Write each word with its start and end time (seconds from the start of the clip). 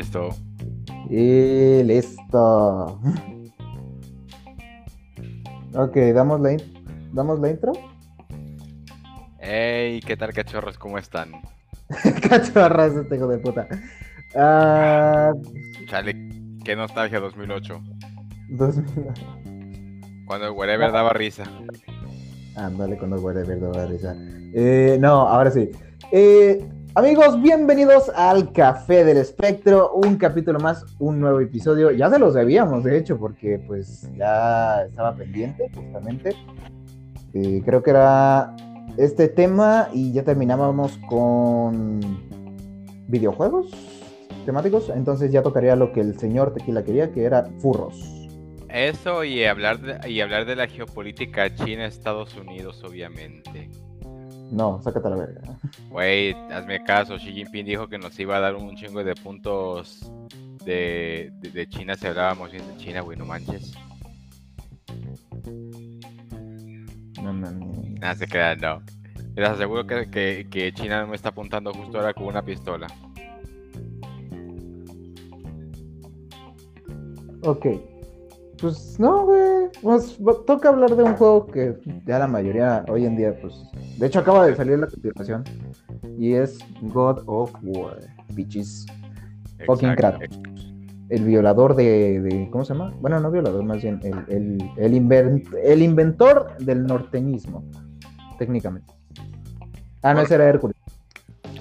listo. 0.00 0.30
Y 1.10 1.82
listo. 1.82 2.98
Ok, 5.74 5.96
damos 6.14 6.40
la, 6.40 6.56
damos 7.12 7.38
la 7.38 7.50
intro. 7.50 7.72
Hey, 9.38 10.00
¿qué 10.06 10.16
tal 10.16 10.32
cachorros? 10.32 10.78
¿Cómo 10.78 10.96
están? 10.96 11.32
Cachorras, 12.28 12.94
este 12.94 13.16
hijo 13.16 13.28
de 13.28 13.38
puta. 13.38 13.68
Ah, 14.34 15.32
Chale, 15.86 16.14
qué 16.64 16.76
nostalgia 16.76 17.20
2008. 17.20 17.82
2000. 18.50 18.84
Cuando 20.26 20.46
el 20.46 20.52
wherever 20.52 20.92
daba 20.92 21.12
risa. 21.12 21.44
Ándale 22.56 22.96
güeyes 22.96 23.46
de 23.46 23.56
verdad, 23.56 23.88
risa. 23.88 24.14
Eh, 24.54 24.96
no, 25.00 25.28
ahora 25.28 25.50
sí. 25.50 25.70
Eh, 26.12 26.66
amigos, 27.00 27.40
bienvenidos 27.40 28.10
al 28.10 28.52
Café 28.52 29.06
del 29.06 29.16
Espectro. 29.16 29.90
Un 29.94 30.16
capítulo 30.16 30.60
más, 30.60 30.84
un 30.98 31.18
nuevo 31.18 31.40
episodio. 31.40 31.92
Ya 31.92 32.10
se 32.10 32.18
los 32.18 32.34
debíamos, 32.34 32.84
de 32.84 32.98
hecho, 32.98 33.18
porque 33.18 33.58
pues 33.58 34.06
ya 34.18 34.82
estaba 34.82 35.16
pendiente, 35.16 35.70
justamente. 35.74 36.36
Eh, 37.32 37.62
creo 37.64 37.82
que 37.82 37.88
era 37.88 38.54
este 38.98 39.28
tema 39.28 39.88
y 39.94 40.12
ya 40.12 40.24
terminábamos 40.24 40.98
con 41.08 42.00
videojuegos 43.08 43.70
temáticos. 44.44 44.90
Entonces 44.94 45.32
ya 45.32 45.42
tocaría 45.42 45.76
lo 45.76 45.92
que 45.92 46.02
el 46.02 46.18
señor 46.18 46.52
Tequila 46.52 46.84
quería, 46.84 47.12
que 47.12 47.24
era 47.24 47.48
furros. 47.60 48.28
Eso 48.68 49.24
y 49.24 49.42
hablar 49.46 50.06
y 50.06 50.20
hablar 50.20 50.44
de 50.44 50.54
la 50.54 50.68
geopolítica 50.68 51.54
China-Estados 51.54 52.36
Unidos, 52.36 52.84
obviamente. 52.84 53.70
No, 54.50 54.82
sácate 54.82 55.06
a 55.06 55.10
la 55.10 55.16
verga. 55.16 55.40
Güey, 55.90 56.34
hazme 56.50 56.82
caso, 56.82 57.16
Xi 57.18 57.32
Jinping 57.32 57.66
dijo 57.66 57.88
que 57.88 57.98
nos 57.98 58.18
iba 58.18 58.36
a 58.36 58.40
dar 58.40 58.56
un 58.56 58.74
chingo 58.74 59.04
de 59.04 59.14
puntos 59.14 60.10
de, 60.64 61.30
de, 61.34 61.50
de 61.50 61.68
China 61.68 61.94
si 61.94 62.08
hablábamos 62.08 62.50
bien 62.50 62.66
de 62.66 62.76
China, 62.76 63.00
güey, 63.02 63.16
no 63.16 63.24
manches. 63.24 63.72
No, 67.22 67.32
no, 67.32 67.50
no. 67.50 67.70
Nada, 68.00 68.14
se 68.14 68.26
queda, 68.26 68.56
no. 68.56 68.82
Les 69.36 69.48
aseguro 69.48 69.86
que, 69.86 70.10
que, 70.10 70.48
que 70.50 70.72
China 70.72 71.02
no 71.02 71.08
me 71.08 71.16
está 71.16 71.28
apuntando 71.28 71.72
justo 71.72 71.98
ahora 71.98 72.12
con 72.12 72.26
una 72.26 72.42
pistola. 72.42 72.88
Ok. 77.42 77.66
Pues 78.60 78.98
no, 78.98 79.24
güey. 79.26 79.68
Pues, 79.82 80.18
toca 80.46 80.68
hablar 80.68 80.94
de 80.94 81.02
un 81.02 81.14
juego 81.16 81.46
que 81.46 81.76
ya 82.06 82.18
la 82.18 82.26
mayoría 82.26 82.84
hoy 82.88 83.06
en 83.06 83.16
día, 83.16 83.38
pues. 83.40 83.54
De 83.98 84.06
hecho, 84.06 84.18
acaba 84.20 84.46
de 84.46 84.54
salir 84.54 84.78
la 84.78 84.86
continuación. 84.86 85.44
Y 86.18 86.34
es 86.34 86.58
God 86.82 87.22
of 87.26 87.52
War. 87.62 87.98
Bitches. 88.34 88.86
Fucking. 89.66 89.94
Kratos. 89.94 90.28
El 91.08 91.24
violador 91.24 91.74
de, 91.74 92.20
de- 92.20 92.48
¿Cómo 92.50 92.64
se 92.64 92.72
llama? 92.74 92.94
Bueno, 93.00 93.18
no 93.18 93.30
violador, 93.30 93.64
más 93.64 93.82
bien. 93.82 93.98
El, 94.04 94.24
el, 94.28 94.70
el, 94.76 94.92
inven- 94.94 95.42
el 95.64 95.82
inventor 95.82 96.56
del 96.58 96.84
norteñismo. 96.86 97.64
Técnicamente. 98.38 98.92
Ah, 100.02 100.14
no, 100.14 100.20
ese 100.20 100.36
era 100.36 100.48
Hércules. 100.48 100.76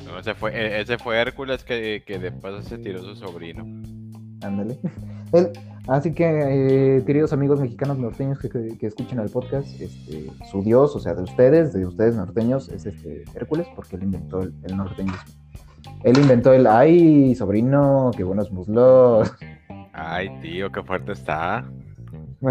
No, 0.06 0.20
ese 0.20 0.34
fue, 0.36 0.52
e- 0.56 0.82
ese 0.82 0.98
fue 0.98 1.18
Hércules 1.20 1.64
que, 1.64 2.04
que 2.06 2.20
de 2.20 2.32
paso 2.32 2.62
se 2.62 2.78
tiró 2.78 3.02
su 3.02 3.16
sobrino. 3.16 3.64
Ándale. 4.42 4.78
El- 5.34 5.50
así 5.90 6.14
que, 6.14 6.26
eh, 6.98 7.04
queridos 7.06 7.34
amigos 7.34 7.60
mexicanos 7.60 7.98
norteños 7.98 8.40
que, 8.40 8.50
que- 8.50 8.78
que 8.78 8.88
escuchen 8.88 9.20
el 9.20 9.30
podcast, 9.30 9.68
este, 9.80 10.30
su 10.50 10.62
dios, 10.64 10.96
o 10.96 11.00
sea, 11.00 11.14
de 11.16 11.24
ustedes, 11.24 11.74
de 11.74 11.86
ustedes 11.86 12.16
norteños, 12.16 12.70
es 12.70 12.86
este 12.86 13.24
Hércules, 13.36 13.68
porque 13.76 13.96
él 13.96 14.04
inventó 14.04 14.42
el, 14.42 14.54
el 14.64 14.78
norteñismo. 14.78 15.20
Él 16.04 16.18
inventó 16.18 16.54
el, 16.54 16.66
ay, 16.68 17.36
sobrino, 17.36 18.12
qué 18.16 18.24
buenos 18.24 18.52
muslos. 18.52 19.34
Ay, 19.94 20.30
tío, 20.42 20.72
qué 20.72 20.82
fuerte 20.84 21.12
está. 21.12 21.66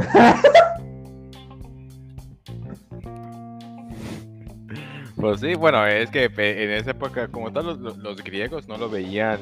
Pues 5.16 5.40
sí, 5.40 5.54
bueno, 5.54 5.84
es 5.86 6.10
que 6.10 6.26
en 6.26 6.70
esa 6.70 6.92
época, 6.92 7.26
como 7.28 7.52
tal, 7.52 7.82
los 7.82 8.22
griegos 8.22 8.68
no 8.68 8.78
lo 8.78 8.88
veían 8.88 9.38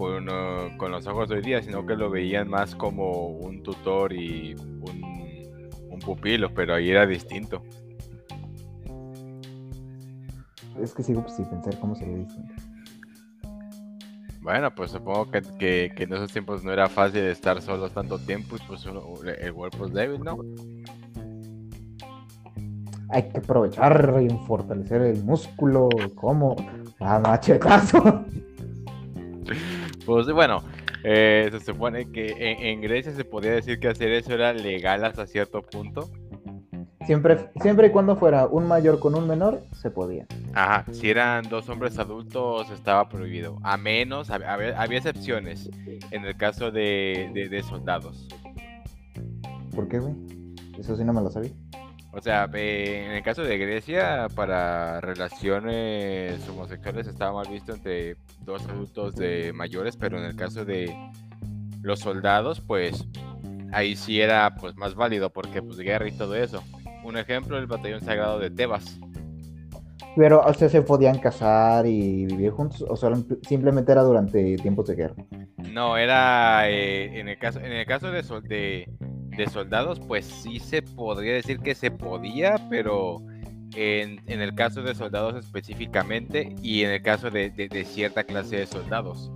con, 0.00 0.26
uh, 0.30 0.78
con 0.78 0.92
los 0.92 1.06
ojos 1.06 1.28
de 1.28 1.34
hoy 1.36 1.42
día, 1.42 1.62
sino 1.62 1.84
que 1.84 1.94
lo 1.94 2.08
veían 2.08 2.48
más 2.48 2.74
como 2.74 3.26
un 3.28 3.62
tutor 3.62 4.14
y 4.14 4.54
un, 4.54 5.60
un 5.90 5.98
pupilo, 6.00 6.54
pero 6.54 6.74
ahí 6.74 6.90
era 6.90 7.06
distinto. 7.06 7.62
es 10.82 10.94
que 10.94 11.02
sigo 11.02 11.22
sin 11.28 11.44
pensar 11.44 11.78
cómo 11.80 11.94
sería 11.94 12.16
distinto. 12.16 12.54
Bueno, 14.40 14.74
pues 14.74 14.92
supongo 14.92 15.30
que, 15.30 15.42
que, 15.58 15.92
que 15.94 16.04
en 16.04 16.14
esos 16.14 16.32
tiempos 16.32 16.64
no 16.64 16.72
era 16.72 16.88
fácil 16.88 17.20
estar 17.24 17.60
solos 17.60 17.92
tanto 17.92 18.18
tiempo 18.18 18.56
y 18.56 18.60
pues 18.66 18.86
uno- 18.86 19.02
el 19.38 19.52
cuerpo 19.52 19.84
es 19.84 19.92
débil, 19.92 20.20
¿no? 20.24 20.38
Hay 23.10 23.28
que 23.28 23.36
aprovechar 23.38 24.16
y 24.22 24.30
fortalecer 24.46 25.02
el 25.02 25.22
músculo, 25.24 25.90
como 26.14 26.56
a 27.00 27.18
machetazo. 27.18 28.24
Pues 30.10 30.26
bueno, 30.32 30.64
eh, 31.04 31.48
se 31.52 31.60
supone 31.60 32.10
que 32.10 32.32
en, 32.32 32.66
en 32.66 32.80
Grecia 32.80 33.12
se 33.14 33.24
podía 33.24 33.52
decir 33.52 33.78
que 33.78 33.86
hacer 33.86 34.10
eso 34.10 34.34
era 34.34 34.52
legal 34.52 35.04
hasta 35.04 35.24
cierto 35.24 35.62
punto. 35.62 36.10
Siempre, 37.06 37.48
siempre 37.62 37.86
y 37.86 37.90
cuando 37.90 38.16
fuera 38.16 38.48
un 38.48 38.66
mayor 38.66 38.98
con 38.98 39.14
un 39.14 39.28
menor, 39.28 39.60
se 39.80 39.88
podía. 39.88 40.26
Ajá, 40.52 40.84
si 40.90 41.10
eran 41.10 41.48
dos 41.48 41.68
hombres 41.68 41.96
adultos 42.00 42.70
estaba 42.72 43.08
prohibido. 43.08 43.60
A 43.62 43.76
menos, 43.76 44.30
hab- 44.30 44.44
había, 44.48 44.82
había 44.82 44.98
excepciones 44.98 45.70
en 46.10 46.24
el 46.24 46.36
caso 46.36 46.72
de, 46.72 47.30
de- 47.32 47.48
de 47.48 47.62
soldados. 47.62 48.26
¿Por 49.76 49.86
qué, 49.86 50.00
güey? 50.00 50.14
Eso 50.76 50.96
sí 50.96 51.04
no 51.04 51.12
me 51.12 51.20
lo 51.22 51.30
sabía. 51.30 51.52
O 52.12 52.20
sea, 52.20 52.48
eh, 52.54 53.04
en 53.06 53.12
el 53.12 53.22
caso 53.22 53.42
de 53.42 53.56
Grecia, 53.56 54.26
para 54.34 55.00
relaciones 55.00 56.46
homosexuales 56.48 57.06
estaba 57.06 57.32
mal 57.32 57.52
visto 57.52 57.72
entre 57.72 58.16
dos 58.40 58.64
adultos 58.68 59.14
de 59.14 59.52
mayores, 59.52 59.96
pero 59.96 60.18
en 60.18 60.24
el 60.24 60.34
caso 60.34 60.64
de 60.64 60.92
los 61.82 62.00
soldados, 62.00 62.60
pues 62.60 63.06
ahí 63.72 63.94
sí 63.94 64.20
era 64.20 64.54
pues 64.56 64.76
más 64.76 64.94
válido 64.94 65.30
porque 65.30 65.62
pues 65.62 65.78
guerra 65.78 66.08
y 66.08 66.12
todo 66.12 66.34
eso. 66.34 66.62
Un 67.04 67.16
ejemplo, 67.16 67.56
el 67.58 67.66
batallón 67.66 68.00
sagrado 68.00 68.38
de 68.38 68.50
Tebas. 68.50 68.98
Pero, 70.16 70.40
o 70.40 70.52
sea, 70.52 70.68
se 70.68 70.82
podían 70.82 71.18
casar 71.18 71.86
y 71.86 72.26
vivir 72.26 72.50
juntos, 72.50 72.84
o 72.88 72.96
solo 72.96 73.18
simplemente 73.42 73.92
era 73.92 74.02
durante 74.02 74.56
tiempos 74.56 74.88
de 74.88 74.96
guerra. 74.96 75.14
No, 75.72 75.96
era 75.96 76.68
eh, 76.68 77.20
en 77.20 77.28
el 77.28 77.38
caso, 77.38 77.60
en 77.60 77.72
el 77.72 77.86
caso 77.86 78.10
de, 78.10 78.22
de, 78.48 78.88
de 79.36 79.46
soldados, 79.48 80.00
pues 80.00 80.26
sí 80.26 80.58
se 80.58 80.82
podría 80.82 81.32
decir 81.34 81.60
que 81.60 81.74
se 81.74 81.90
podía, 81.90 82.56
pero 82.68 83.18
en, 83.74 84.20
en 84.26 84.40
el 84.40 84.54
caso 84.54 84.82
de 84.82 84.94
soldados 84.94 85.36
específicamente 85.44 86.54
y 86.62 86.82
en 86.82 86.90
el 86.90 87.02
caso 87.02 87.30
de, 87.30 87.50
de- 87.50 87.68
de 87.68 87.84
cierta 87.84 88.24
clase 88.24 88.56
de 88.56 88.66
soldados. 88.66 89.30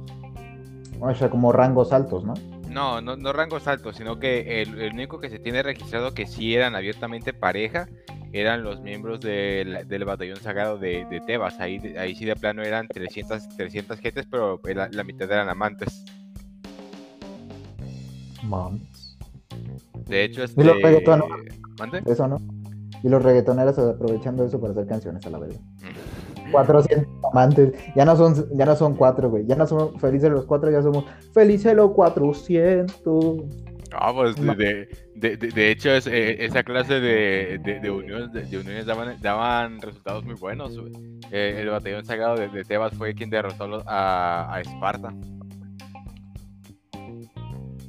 O 1.00 1.15
sea, 1.15 1.28
como 1.31 1.53
rangos 1.53 1.93
altos, 1.93 2.25
¿no? 2.25 2.34
No, 2.69 3.00
no, 3.00 3.16
no 3.16 3.32
rangos 3.32 3.69
altos, 3.69 3.97
sino 3.97 4.19
que 4.19 4.62
el, 4.62 4.81
el 4.81 4.93
único 4.94 5.21
que 5.21 5.31
se 5.31 5.38
tiene 5.38 5.62
registrado 5.62 6.12
que 6.15 6.26
sí 6.26 6.55
eran 6.55 6.75
abiertamente 6.75 7.32
pareja 7.32 7.88
eran 8.32 8.65
los 8.65 8.81
miembros 8.81 9.21
del, 9.21 9.87
del 9.87 10.05
batallón 10.05 10.38
sagrado 10.41 10.76
de, 10.76 11.05
de 11.09 11.21
Tebas. 11.21 11.61
Ahí, 11.61 11.78
de- 11.78 11.97
ahí 12.00 12.16
sí 12.16 12.25
de 12.25 12.34
plano 12.34 12.62
eran 12.65 12.88
300, 12.88 13.49
300 13.56 14.00
gentes, 14.00 14.26
pero 14.28 14.61
la, 14.65 14.88
la 14.91 15.05
mitad 15.05 15.31
eran 15.31 15.49
amantes. 15.49 16.05
De 20.06 20.25
hecho, 20.25 20.41
Y 20.43 20.62
los 20.65 20.77
este... 20.77 20.82
reggaetoneros. 20.82 21.28
Eso, 22.06 22.28
¿no? 22.28 22.38
Y 23.03 23.09
los 23.09 23.22
reggaetoneros 23.22 23.78
aprovechando 23.78 24.44
eso 24.44 24.60
para 24.60 24.72
hacer 24.72 24.87
canciones 24.87 25.27
a 25.27 25.31
la 25.31 25.38
verga. 25.38 25.59
Mm. 26.47 26.50
400 26.53 27.06
amantes. 27.32 27.73
Ya 27.96 28.05
no 28.05 28.17
son, 28.17 28.35
ya 28.56 28.64
no 28.67 28.76
son 28.76 28.94
cuatro, 28.94 29.31
güey. 29.31 29.46
Ya 29.46 29.56
no 29.56 29.67
somos 29.67 30.00
felices 30.00 30.31
los 30.31 30.44
cuatro, 30.46 30.70
ya 30.70 30.82
somos 30.82 31.05
felices 31.32 31.75
los 31.75 31.93
400. 31.93 33.37
Ah, 33.96 34.12
pues 34.12 34.35
de, 34.37 34.88
de, 35.14 35.37
de- 35.37 35.70
hecho 35.70 35.91
es- 35.91 36.06
eh, 36.08 36.44
esa 36.44 36.64
clase 36.64 36.94
de, 37.00 37.58
de, 37.58 37.91
uniones, 37.91 38.32
de, 38.32 38.58
uniones 38.58 38.87
daban, 38.87 39.17
daban 39.20 39.81
resultados 39.81 40.25
muy 40.25 40.35
buenos. 40.35 40.79
güey. 40.79 40.93
Eh, 41.31 41.58
el 41.61 41.69
batallón 41.70 42.05
sagrado 42.05 42.37
de, 42.37 42.64
Tebas 42.64 42.93
fue 42.94 43.14
quien 43.14 43.31
derrotó 43.31 43.82
a, 43.87 44.52
a 44.55 44.61
Esparta. 44.61 45.14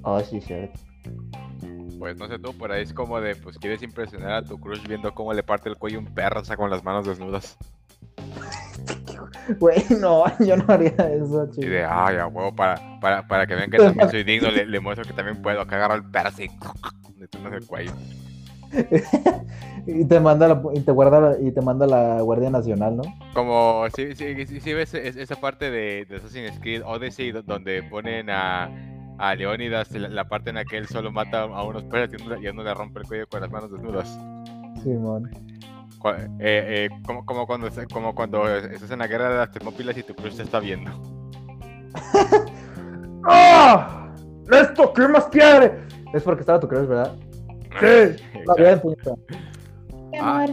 Oh, 0.03 0.19
sí, 0.21 0.39
sí. 0.41 0.53
Pues 1.99 2.17
no 2.17 2.27
sé 2.27 2.37
tú, 2.39 2.53
por 2.57 2.71
ahí 2.71 2.83
es 2.83 2.93
como 2.93 3.19
de, 3.21 3.35
pues 3.35 3.57
quieres 3.57 3.81
impresionar 3.81 4.31
a 4.33 4.41
tu 4.43 4.59
crush 4.59 4.85
viendo 4.87 5.13
cómo 5.13 5.33
le 5.33 5.43
parte 5.43 5.69
el 5.69 5.77
cuello 5.77 5.99
un 5.99 6.05
perro, 6.13 6.41
o 6.41 6.45
sea, 6.45 6.57
con 6.57 6.69
las 6.69 6.83
manos 6.83 7.05
desnudas. 7.05 7.57
Güey, 9.59 9.83
no, 10.01 10.23
yo 10.45 10.57
no 10.57 10.65
haría 10.67 10.89
eso, 10.89 11.47
Y 11.51 11.55
chico. 11.55 11.67
de, 11.67 11.85
ay, 11.85 12.17
a 12.17 12.25
huevo, 12.27 12.55
para, 12.55 12.99
para, 12.99 13.27
para 13.27 13.45
que 13.45 13.53
vean 13.55 13.69
que 13.69 13.77
también 13.77 14.09
soy 14.09 14.23
digno, 14.23 14.49
le, 14.49 14.65
le 14.65 14.79
muestro 14.79 15.05
que 15.05 15.13
también 15.13 15.41
puedo, 15.41 15.65
que 15.67 15.75
agarro 15.75 15.93
el 15.95 16.03
perro 16.03 16.29
así, 16.29 16.49
le 17.19 17.27
tunas 17.27 17.53
el 17.53 17.65
cuello. 17.67 17.91
y 19.85 20.03
te 20.05 20.19
manda 20.19 20.47
la, 20.47 20.61
y 20.73 20.79
te 20.81 20.91
guarda 20.91 21.19
la- 21.21 21.39
y 21.39 21.51
te 21.51 21.61
manda 21.61 21.85
la 21.85 22.21
Guardia 22.21 22.49
Nacional, 22.49 22.97
¿no? 22.97 23.03
Como 23.33 23.85
si, 23.95 24.05
ves 24.73 24.93
es- 24.95 25.15
esa 25.15 25.35
parte 25.35 25.69
de, 25.69 26.05
de 26.05 26.15
Assassin's 26.17 26.59
Creed 26.59 26.81
Odyssey 26.83 27.31
do- 27.31 27.43
donde 27.43 27.83
ponen 27.83 28.29
a, 28.31 28.67
a 29.17 29.35
Leónidas, 29.35 29.91
la, 29.91 30.09
la 30.09 30.25
parte 30.27 30.49
en 30.49 30.55
la 30.57 30.65
que 30.65 30.77
él 30.77 30.87
solo 30.87 31.11
mata 31.11 31.41
a 31.43 31.63
unos 31.63 31.83
perros 31.83 32.09
y 32.17 32.23
uno, 32.23 32.41
y 32.41 32.47
uno 32.47 32.63
le 32.63 32.73
rompe 32.73 32.99
el 32.99 33.07
cuello 33.07 33.27
con 33.27 33.41
las 33.41 33.51
manos 33.51 33.71
desnudas. 33.71 34.19
Simón. 34.83 35.29
Cu- 35.99 36.09
eh, 36.09 36.27
eh, 36.39 36.89
como, 37.05 37.25
como, 37.25 37.47
cuando, 37.47 37.67
como 37.91 38.13
cuando 38.13 38.47
estás 38.47 38.91
en 38.91 38.99
la 38.99 39.07
guerra 39.07 39.29
de 39.29 39.37
las 39.37 39.51
Termópilas 39.51 39.97
y 39.97 40.03
tu 40.03 40.13
crush 40.15 40.35
te 40.35 40.43
está 40.43 40.59
viendo. 40.59 40.91
¡Ah! 43.27 44.13
¿Esto 44.51 44.93
qué 44.93 45.07
más 45.07 45.25
quiere? 45.27 45.79
Es 46.13 46.23
porque 46.23 46.41
estaba 46.41 46.59
tu 46.59 46.67
crush, 46.67 46.87
¿verdad? 46.87 47.15
Sí. 47.79 48.23
Está 48.39 48.53
bien, 48.57 48.79
puñeta. 48.79 49.11
Mi 50.11 50.17
Ah. 50.21 50.45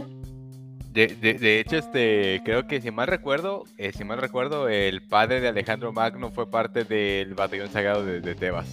De, 0.93 1.07
de, 1.07 1.33
de 1.33 1.59
hecho, 1.59 1.77
este, 1.77 2.39
creo 2.45 2.67
que 2.67 2.79
si 2.79 2.91
mal 2.91 3.07
recuerdo, 3.07 3.63
eh, 3.79 3.91
si 3.93 4.03
mal 4.03 4.19
recuerdo, 4.19 4.69
el 4.69 5.07
padre 5.07 5.41
de 5.41 5.47
Alejandro 5.47 5.91
Magno 5.91 6.29
fue 6.29 6.51
parte 6.51 6.83
del 6.83 7.33
batallón 7.33 7.69
sagrado 7.69 8.05
de, 8.05 8.21
de 8.21 8.35
Tebas. 8.35 8.67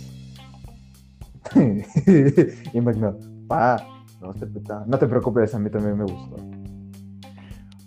y 2.75 2.81
Magno, 2.83 3.17
pa, 3.49 3.83
no 4.21 4.35
te, 4.35 4.47
no 4.87 4.99
te 4.99 5.07
preocupes, 5.07 5.55
a 5.55 5.59
mí 5.59 5.71
también 5.71 5.97
me 5.97 6.05
gustó. 6.05 6.37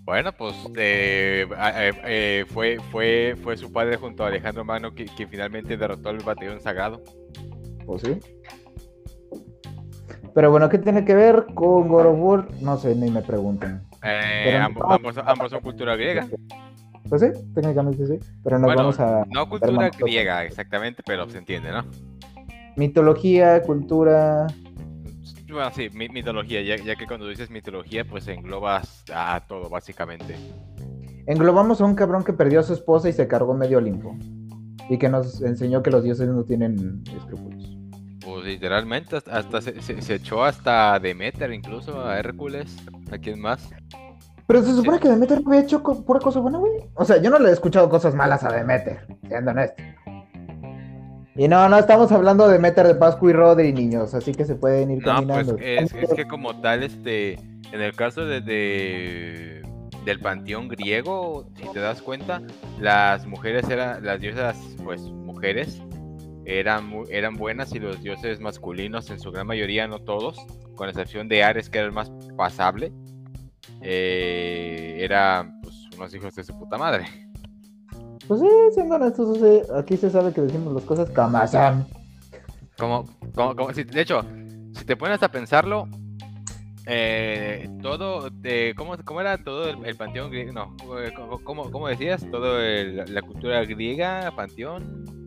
Bueno, 0.04 0.32
pues 0.34 0.56
eh, 0.78 1.48
eh, 2.06 2.46
fue, 2.48 2.80
fue, 2.92 3.36
fue 3.40 3.56
su 3.56 3.72
padre 3.72 3.98
junto 3.98 4.24
a 4.24 4.30
Alejandro 4.30 4.66
Magno 4.66 4.96
que, 4.96 5.06
que 5.06 5.28
finalmente 5.28 5.78
derrotó 5.78 6.10
al 6.10 6.18
batallón 6.18 6.60
sagrado. 6.60 7.04
¿O 7.86 8.00
sí? 8.00 8.20
Pero 10.34 10.50
bueno, 10.50 10.70
¿qué 10.70 10.80
tiene 10.80 11.06
que 11.06 11.14
ver 11.14 11.46
con 11.54 11.92
War? 11.92 12.48
No 12.62 12.78
sé, 12.78 12.96
ni 12.96 13.12
me 13.12 13.22
pregunten. 13.22 13.84
Eh, 14.04 14.60
ambos, 14.62 14.84
ambos, 14.90 15.18
ambos 15.26 15.50
son 15.52 15.62
cultura 15.62 15.96
griega. 15.96 16.28
Pues 17.10 17.22
sí, 17.22 17.28
técnicamente 17.54 18.06
sí. 18.08 18.20
Pero 18.44 18.58
nos 18.60 18.68
Bueno, 18.68 18.82
vamos 18.82 19.00
a 19.00 19.26
No 19.30 19.48
cultura 19.48 19.90
griega 19.98 20.44
exactamente, 20.44 21.04
pero 21.06 21.30
se 21.30 21.38
entiende, 21.38 21.72
¿no? 21.72 21.84
mitología, 22.76 23.62
cultura. 23.62 24.48
Bueno, 25.48 25.70
sí, 25.76 25.90
mi- 25.94 26.10
mitología, 26.10 26.62
ya, 26.64 26.76
ya 26.84 26.96
que 26.96 27.06
cuando 27.06 27.28
dices 27.28 27.52
mitología, 27.52 28.04
pues 28.06 28.28
englobas 28.28 29.04
a 29.14 29.44
todo, 29.48 29.70
básicamente. 29.70 30.36
Englobamos 31.28 31.80
a 31.82 31.86
un 31.86 31.94
cabrón 31.96 32.24
que 32.24 32.34
perdió 32.34 32.60
a 32.60 32.64
su 32.64 32.74
esposa 32.74 33.10
y 33.10 33.14
se 33.14 33.28
cargó 33.28 33.54
medio 33.54 33.78
Olimpo. 33.78 34.18
Y 34.90 34.98
que 34.98 35.08
nos 35.10 35.42
enseñó 35.44 35.84
que 35.84 35.92
los 35.92 36.04
dioses 36.04 36.28
no 36.28 36.44
tienen 36.44 37.04
escrúpulos. 37.16 37.63
Literalmente, 38.44 39.16
hasta, 39.18 39.38
hasta 39.38 39.62
se, 39.62 39.82
se- 39.82 40.02
se 40.02 40.16
echó 40.16 40.44
hasta 40.44 41.00
Demeter, 41.00 41.52
incluso 41.54 42.06
a 42.06 42.20
Hércules, 42.20 42.76
a 43.12 43.18
quién 43.18 43.40
más. 43.40 43.70
Pero 44.46 44.62
se 44.62 44.74
supone 44.76 45.00
que 45.00 45.08
Demeter 45.08 45.42
no 45.42 45.50
había 45.52 45.62
hecho 45.62 45.82
co- 45.82 46.04
pura 46.04 46.20
cosa 46.20 46.40
buena, 46.40 46.58
güey. 46.58 46.74
O 46.96 47.06
sea, 47.06 47.22
yo 47.22 47.30
no 47.30 47.40
le 47.40 47.50
he 47.50 47.54
escuchado 47.54 47.90
cosas 47.90 48.14
malas 48.14 48.44
a 48.44 48.52
Demeter, 48.52 49.08
siendo 49.28 49.52
honesto. 49.52 49.82
Y 51.36 51.48
no, 51.48 51.68
no 51.68 51.78
estamos 51.78 52.12
hablando 52.12 52.46
de 52.48 52.54
Demeter 52.54 52.86
de 52.86 52.94
Pascu 52.96 53.30
y 53.30 53.34
Rodri, 53.34 53.74
niños, 53.74 54.14
así 54.14 54.34
que 54.34 54.46
se 54.46 54.54
pueden 54.56 54.92
ir 54.92 55.06
No, 55.06 55.26
pues 55.26 55.48
es 55.60 55.92
que 56.14 56.28
como 56.28 56.60
tal, 56.62 56.84
este, 56.84 57.34
en 57.72 57.82
el 57.82 57.96
caso 57.96 58.26
de, 58.26 58.42
de- 58.42 59.62
del 60.06 60.20
panteón 60.20 60.68
griego, 60.68 61.48
si 61.56 61.64
te 61.70 61.80
das 61.80 62.02
cuenta, 62.04 62.42
las 62.80 63.26
mujeres 63.26 63.68
eran, 63.70 64.04
las 64.06 64.20
diosas, 64.20 64.58
pues 64.84 65.02
mujeres, 65.02 65.82
eran, 66.46 66.92
eran 67.10 67.36
buenas 67.36 67.74
y 67.74 67.80
los 67.80 68.02
dioses 68.02 68.40
masculinos, 68.40 69.10
en 69.10 69.20
su 69.20 69.32
gran 69.32 69.48
mayoría, 69.48 69.88
no 69.88 70.00
todos, 70.00 70.38
con 70.76 70.90
excepción 70.90 71.28
de 71.28 71.44
Ares, 71.44 71.70
que 71.70 71.78
era 71.80 71.88
el 71.88 71.94
más 71.94 72.12
pasable, 72.38 72.92
eh, 73.82 74.98
eran 75.00 75.60
pues 75.62 75.76
unos 75.98 76.14
hijos 76.14 76.34
de 76.36 76.44
su 76.44 76.58
puta 76.58 76.78
madre. 76.78 77.06
Pues 78.28 78.40
sí, 78.40 78.48
siendo 78.74 78.96
honestos, 78.96 79.28
o 79.28 79.36
sea, 79.36 79.80
aquí 79.80 79.98
se 79.98 80.10
sabe 80.10 80.32
que 80.34 80.42
decimos 80.42 80.74
las 80.74 80.84
cosas 80.84 81.10
son. 81.52 81.86
Como, 82.78 83.06
como, 83.36 83.56
como- 83.56 83.74
si- 83.74 83.84
de 83.84 84.02
hecho, 84.02 84.22
si 84.74 84.86
te 84.86 84.96
pones 84.96 85.22
a 85.22 85.30
pensarlo, 85.30 85.88
eh, 86.86 87.70
todo, 87.82 88.30
eh, 88.44 88.74
¿cómo, 88.76 88.96
cómo 89.06 89.22
era 89.22 89.38
todo 89.44 89.70
el, 89.70 89.86
el 89.86 89.96
panteón 89.96 90.32
griego? 90.32 90.52
No, 90.54 90.76
eh, 91.00 91.14
¿cómo, 91.16 91.40
cómo- 91.44 91.72
cómo 91.72 91.88
decías? 91.88 92.26
Todo 92.32 92.60
el- 92.62 93.04
la 93.14 93.22
cultura 93.22 93.64
griega, 93.66 94.32
panteón, 94.36 95.23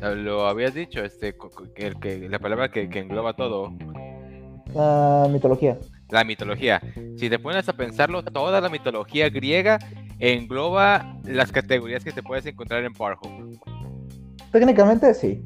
Lo 0.00 0.46
habías 0.46 0.74
dicho, 0.74 1.02
este, 1.02 1.34
que, 1.74 1.86
el 1.86 1.98
que- 1.98 2.28
la 2.28 2.38
palabra 2.38 2.70
que, 2.70 2.88
que 2.88 2.98
engloba 3.00 3.34
todo, 3.34 3.72
Ah, 4.76 5.26
mitología. 5.30 5.78
la 6.10 6.22
mitología. 6.24 6.80
Si 7.16 7.30
te 7.30 7.38
pones 7.38 7.68
a 7.68 7.72
pensarlo, 7.72 8.22
toda 8.22 8.60
la 8.60 8.68
mitología 8.68 9.30
griega 9.30 9.78
engloba 10.18 11.16
las 11.24 11.50
categorías 11.50 12.04
que 12.04 12.12
te 12.12 12.22
puedes 12.22 12.44
encontrar 12.46 12.84
en 12.84 12.92
Pornhub. 12.92 13.58
Técnicamente 14.52 15.12
sí. 15.14 15.42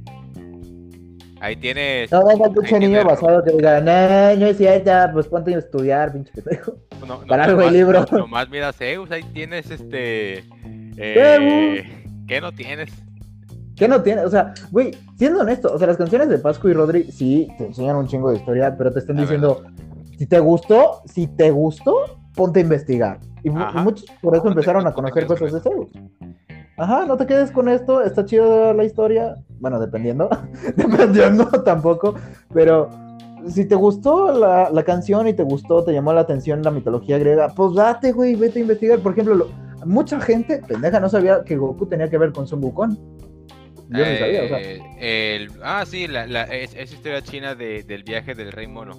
Ahí 1.42 1.56
tienes... 1.56 2.10
No 2.12 2.26
venga 2.26 2.46
el 2.48 2.52
pinche 2.52 2.78
niño 2.78 2.98
tienes- 3.00 3.04
basado 3.06 3.42
que 3.42 3.52
diga, 3.52 3.80
no, 3.80 4.36
no 4.36 4.46
es 4.46 4.58
cierto, 4.58 4.90
pues 5.14 5.26
ponte 5.28 5.54
a 5.54 5.58
estudiar, 5.58 6.12
pinche 6.12 6.30
pendejo. 6.32 6.74
No, 7.00 7.06
no, 7.06 7.20
Para 7.26 7.44
algo 7.44 7.60
nomás- 7.62 7.72
libro. 7.72 8.04
no- 8.12 8.18
Nomás 8.18 8.50
mira 8.50 8.72
Zeus, 8.74 9.10
ahí 9.10 9.22
tienes 9.32 9.70
este. 9.70 10.44
Eh, 10.98 12.04
¿Qué 12.28 12.40
no 12.42 12.52
tienes? 12.52 12.90
¿Qué 13.80 13.88
no 13.88 14.02
tiene? 14.02 14.26
O 14.26 14.28
sea, 14.30 14.52
güey, 14.70 14.90
siendo 15.16 15.40
honesto, 15.40 15.72
o 15.72 15.78
sea, 15.78 15.86
las 15.86 15.96
canciones 15.96 16.28
de 16.28 16.36
Pascu 16.38 16.68
y 16.68 16.74
Rodri 16.74 17.04
sí 17.10 17.48
te 17.56 17.64
enseñan 17.66 17.96
un 17.96 18.06
chingo 18.06 18.28
de 18.30 18.36
historia, 18.36 18.76
pero 18.76 18.92
te 18.92 18.98
están 18.98 19.16
La 19.16 19.22
diciendo, 19.22 19.62
si 20.18 20.26
te 20.26 20.38
gustó, 20.38 21.00
si 21.06 21.26
te 21.26 21.50
gustó, 21.50 21.94
ponte 22.34 22.60
a 22.60 22.62
investigar. 22.62 23.18
Y, 23.42 23.48
y 23.48 23.52
muchos 23.82 24.04
por 24.20 24.34
eso 24.34 24.44
No 24.44 24.50
empezaron 24.50 24.86
a 24.86 24.92
conocer 24.92 25.24
cosas 25.26 25.50
de 25.54 25.60
Zeus. 25.60 25.88
Ajá, 26.76 27.06
no 27.06 27.16
te 27.16 27.26
quedes 27.26 27.50
con 27.50 27.70
esto, 27.70 28.02
está 28.02 28.26
chido 28.26 28.74
la 28.74 28.84
historia. 28.84 29.36
Bueno, 29.60 29.80
dependiendo, 29.80 30.28
dependiendo 30.76 31.46
tampoco, 31.64 32.14
pero 32.52 32.90
si 33.48 33.64
te 33.64 33.74
gustó 33.76 34.30
la, 34.38 34.68
la 34.70 34.82
canción 34.82 35.26
y 35.26 35.32
te 35.32 35.42
gustó, 35.42 35.82
te 35.84 35.94
llamó 35.94 36.12
la 36.12 36.20
atención 36.20 36.62
la 36.62 36.70
mitología 36.70 37.16
griega, 37.16 37.48
pues 37.56 37.72
date, 37.74 38.12
güey, 38.12 38.34
vete 38.34 38.58
a 38.58 38.62
investigar. 38.62 38.98
Por 38.98 39.12
ejemplo, 39.12 39.34
lo- 39.34 39.48
mucha 39.86 40.20
gente, 40.20 40.60
pendeja, 40.68 41.00
no 41.00 41.08
sabía 41.08 41.42
que 41.44 41.56
Goku 41.56 41.86
tenía 41.86 42.10
que 42.10 42.18
ver 42.18 42.32
con 42.32 42.46
Son 42.46 42.62
Wukong. 42.62 42.98
Yo 43.90 44.06
ni 44.06 44.16
sabía, 44.18 44.44
o 44.44 44.48
sea. 44.48 44.60
Eh, 44.60 45.36
el- 45.36 45.50
ah, 45.62 45.84
sí, 45.86 46.06
la, 46.06 46.26
la- 46.26 46.44
es, 46.44 46.74
es 46.74 46.92
historia 46.92 47.22
china 47.22 47.54
de- 47.54 47.82
del 47.82 48.04
viaje 48.04 48.34
del 48.34 48.52
rey 48.52 48.66
mono. 48.66 48.92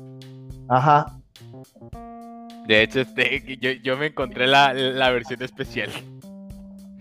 Ajá. 0.70 1.18
De 2.68 2.84
hecho, 2.84 3.02
este, 3.02 3.58
yo, 3.60 3.72
yo 3.72 3.98
me 3.98 4.08
encontré 4.08 4.48
la, 4.48 4.74
la 4.74 5.10
versión 5.12 5.42
especial. 5.42 5.90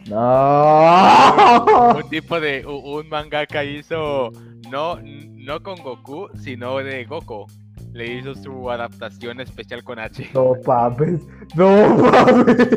No. 0.07 1.95
Un 1.97 2.09
tipo 2.09 2.41
de. 2.41 2.65
Un 2.67 3.09
mangaka 3.09 3.65
hizo. 3.65 4.31
No, 4.71 4.99
no 5.03 5.63
con 5.63 5.77
Goku, 5.83 6.29
sino 6.43 6.79
de 6.79 7.05
Goku. 7.05 7.47
Le 7.93 8.07
hizo 8.19 8.35
su 8.35 8.71
adaptación 8.71 9.41
especial 9.41 9.83
con 9.83 9.99
H. 9.99 10.31
No 10.35 10.55
mames. 10.67 11.21
No 11.57 11.97
mames. 11.97 12.69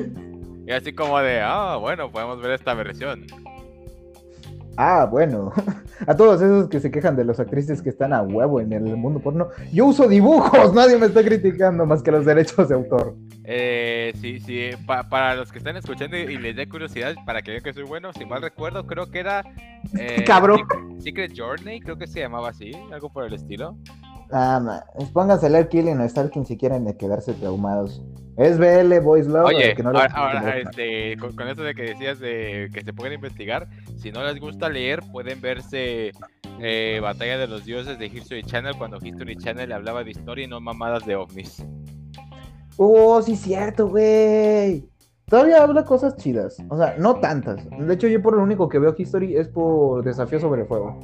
Y 0.65 0.72
así 0.72 0.93
como 0.93 1.20
de, 1.20 1.39
ah, 1.41 1.77
bueno, 1.79 2.10
podemos 2.10 2.41
ver 2.41 2.51
esta 2.51 2.74
versión. 2.74 3.25
Ah, 4.77 5.06
bueno. 5.10 5.51
A 6.08 6.15
todos 6.18 6.42
esos 6.42 6.68
que 6.68 6.80
se 6.82 6.92
quejan 6.92 7.15
de 7.15 7.24
las 7.24 7.39
actrices 7.39 7.82
que 7.82 7.89
están 7.89 8.12
a 8.12 8.22
huevo 8.24 8.60
en 8.60 8.74
el 8.74 8.84
mundo 8.98 9.20
porno. 9.20 9.48
Yo 9.72 9.86
uso 9.86 10.08
dibujos, 10.10 10.74
nadie 10.75 10.98
me 10.98 11.06
está 11.06 11.24
criticando 11.24 11.86
más 11.86 12.03
que 12.03 12.12
los 12.12 12.25
derechos 12.25 12.68
de 12.68 12.75
autor. 12.75 13.15
Eh, 13.46 14.12
sí, 14.20 14.39
sí, 14.39 14.72
pa- 14.86 15.08
para 15.08 15.36
los 15.36 15.51
que 15.51 15.60
están 15.60 15.77
escuchando 15.77 16.18
y 16.18 16.38
les 16.38 16.56
dé 16.56 16.68
curiosidad, 16.68 17.13
para 17.25 17.42
que 17.42 17.51
vean 17.51 17.63
que 17.63 17.72
soy 17.74 17.84
bueno, 17.84 18.12
si 18.13 18.25
mal 18.25 18.42
recuerdo, 18.42 18.86
creo 18.86 19.10
que 19.12 19.20
era... 19.20 19.44
eh, 19.98 20.24
Cabrón. 20.27 20.60
Secret, 20.60 21.01
Secret 21.01 21.34
Journey, 21.38 21.80
creo 21.80 21.98
que 21.98 22.08
se 22.08 22.20
llamaba 22.20 22.50
así, 22.50 22.72
algo 22.92 23.10
por 23.10 23.25
el 23.25 23.34
estilo. 23.34 23.77
Ah, 24.36 24.60
ma- 24.60 24.84
pónganse 25.13 25.46
a 25.46 25.50
leer 25.50 25.70
Killing 25.70 26.00
o 26.00 26.10
Stalking 26.10 26.44
si 26.46 26.58
quieren 26.58 26.86
de 26.86 26.98
quedarse 26.98 27.34
traumados. 27.34 28.02
Es 28.36 28.58
BL, 28.58 29.00
Boys 29.00 29.28
Love. 29.28 29.46
Oye, 29.46 29.75
que 29.75 29.84
no 29.84 29.92
les 29.92 30.12
ahora, 30.12 30.58
este, 30.58 31.16
con, 31.18 31.36
con 31.36 31.48
eso 31.48 31.62
de 31.62 31.75
que 31.75 31.84
decías 31.84 32.20
de 32.20 32.68
que 32.74 32.82
se 32.84 32.92
pueden 32.92 33.13
investigar, 33.13 33.68
si 33.96 34.12
no 34.12 34.24
les 34.24 34.40
gusta 34.40 34.70
leer, 34.70 35.02
pueden 35.12 35.40
verse 35.40 36.12
eh, 36.60 37.00
Batalla 37.00 37.38
de 37.38 37.46
los 37.46 37.63
Dioses 37.63 38.00
de 38.00 38.08
History 38.08 38.42
Channel, 38.44 38.75
cuando 38.75 38.98
History 39.00 39.36
Channel 39.38 39.72
hablaba 39.72 40.04
de 40.04 40.10
historia 40.10 40.46
y 40.46 40.48
no 40.48 40.60
mamadas 40.60 41.06
de 41.06 41.16
ovnis. 41.16 41.63
Oh, 42.78 43.22
sí, 43.22 43.36
cierto, 43.36 43.88
güey. 43.88 44.90
Todavía 45.28 45.62
habla 45.62 45.86
cosas 45.86 46.18
chidas. 46.18 46.58
O 46.70 46.78
sea, 46.78 46.96
no 46.98 47.16
tantas. 47.20 47.68
De 47.70 47.94
hecho, 47.94 48.08
yo 48.08 48.20
por 48.22 48.36
lo 48.36 48.42
único 48.42 48.68
que 48.68 48.80
veo 48.80 48.96
History 48.98 49.38
es 49.38 49.48
por 49.48 50.04
Desafío 50.04 50.40
sobre 50.40 50.66
Fuego. 50.66 51.00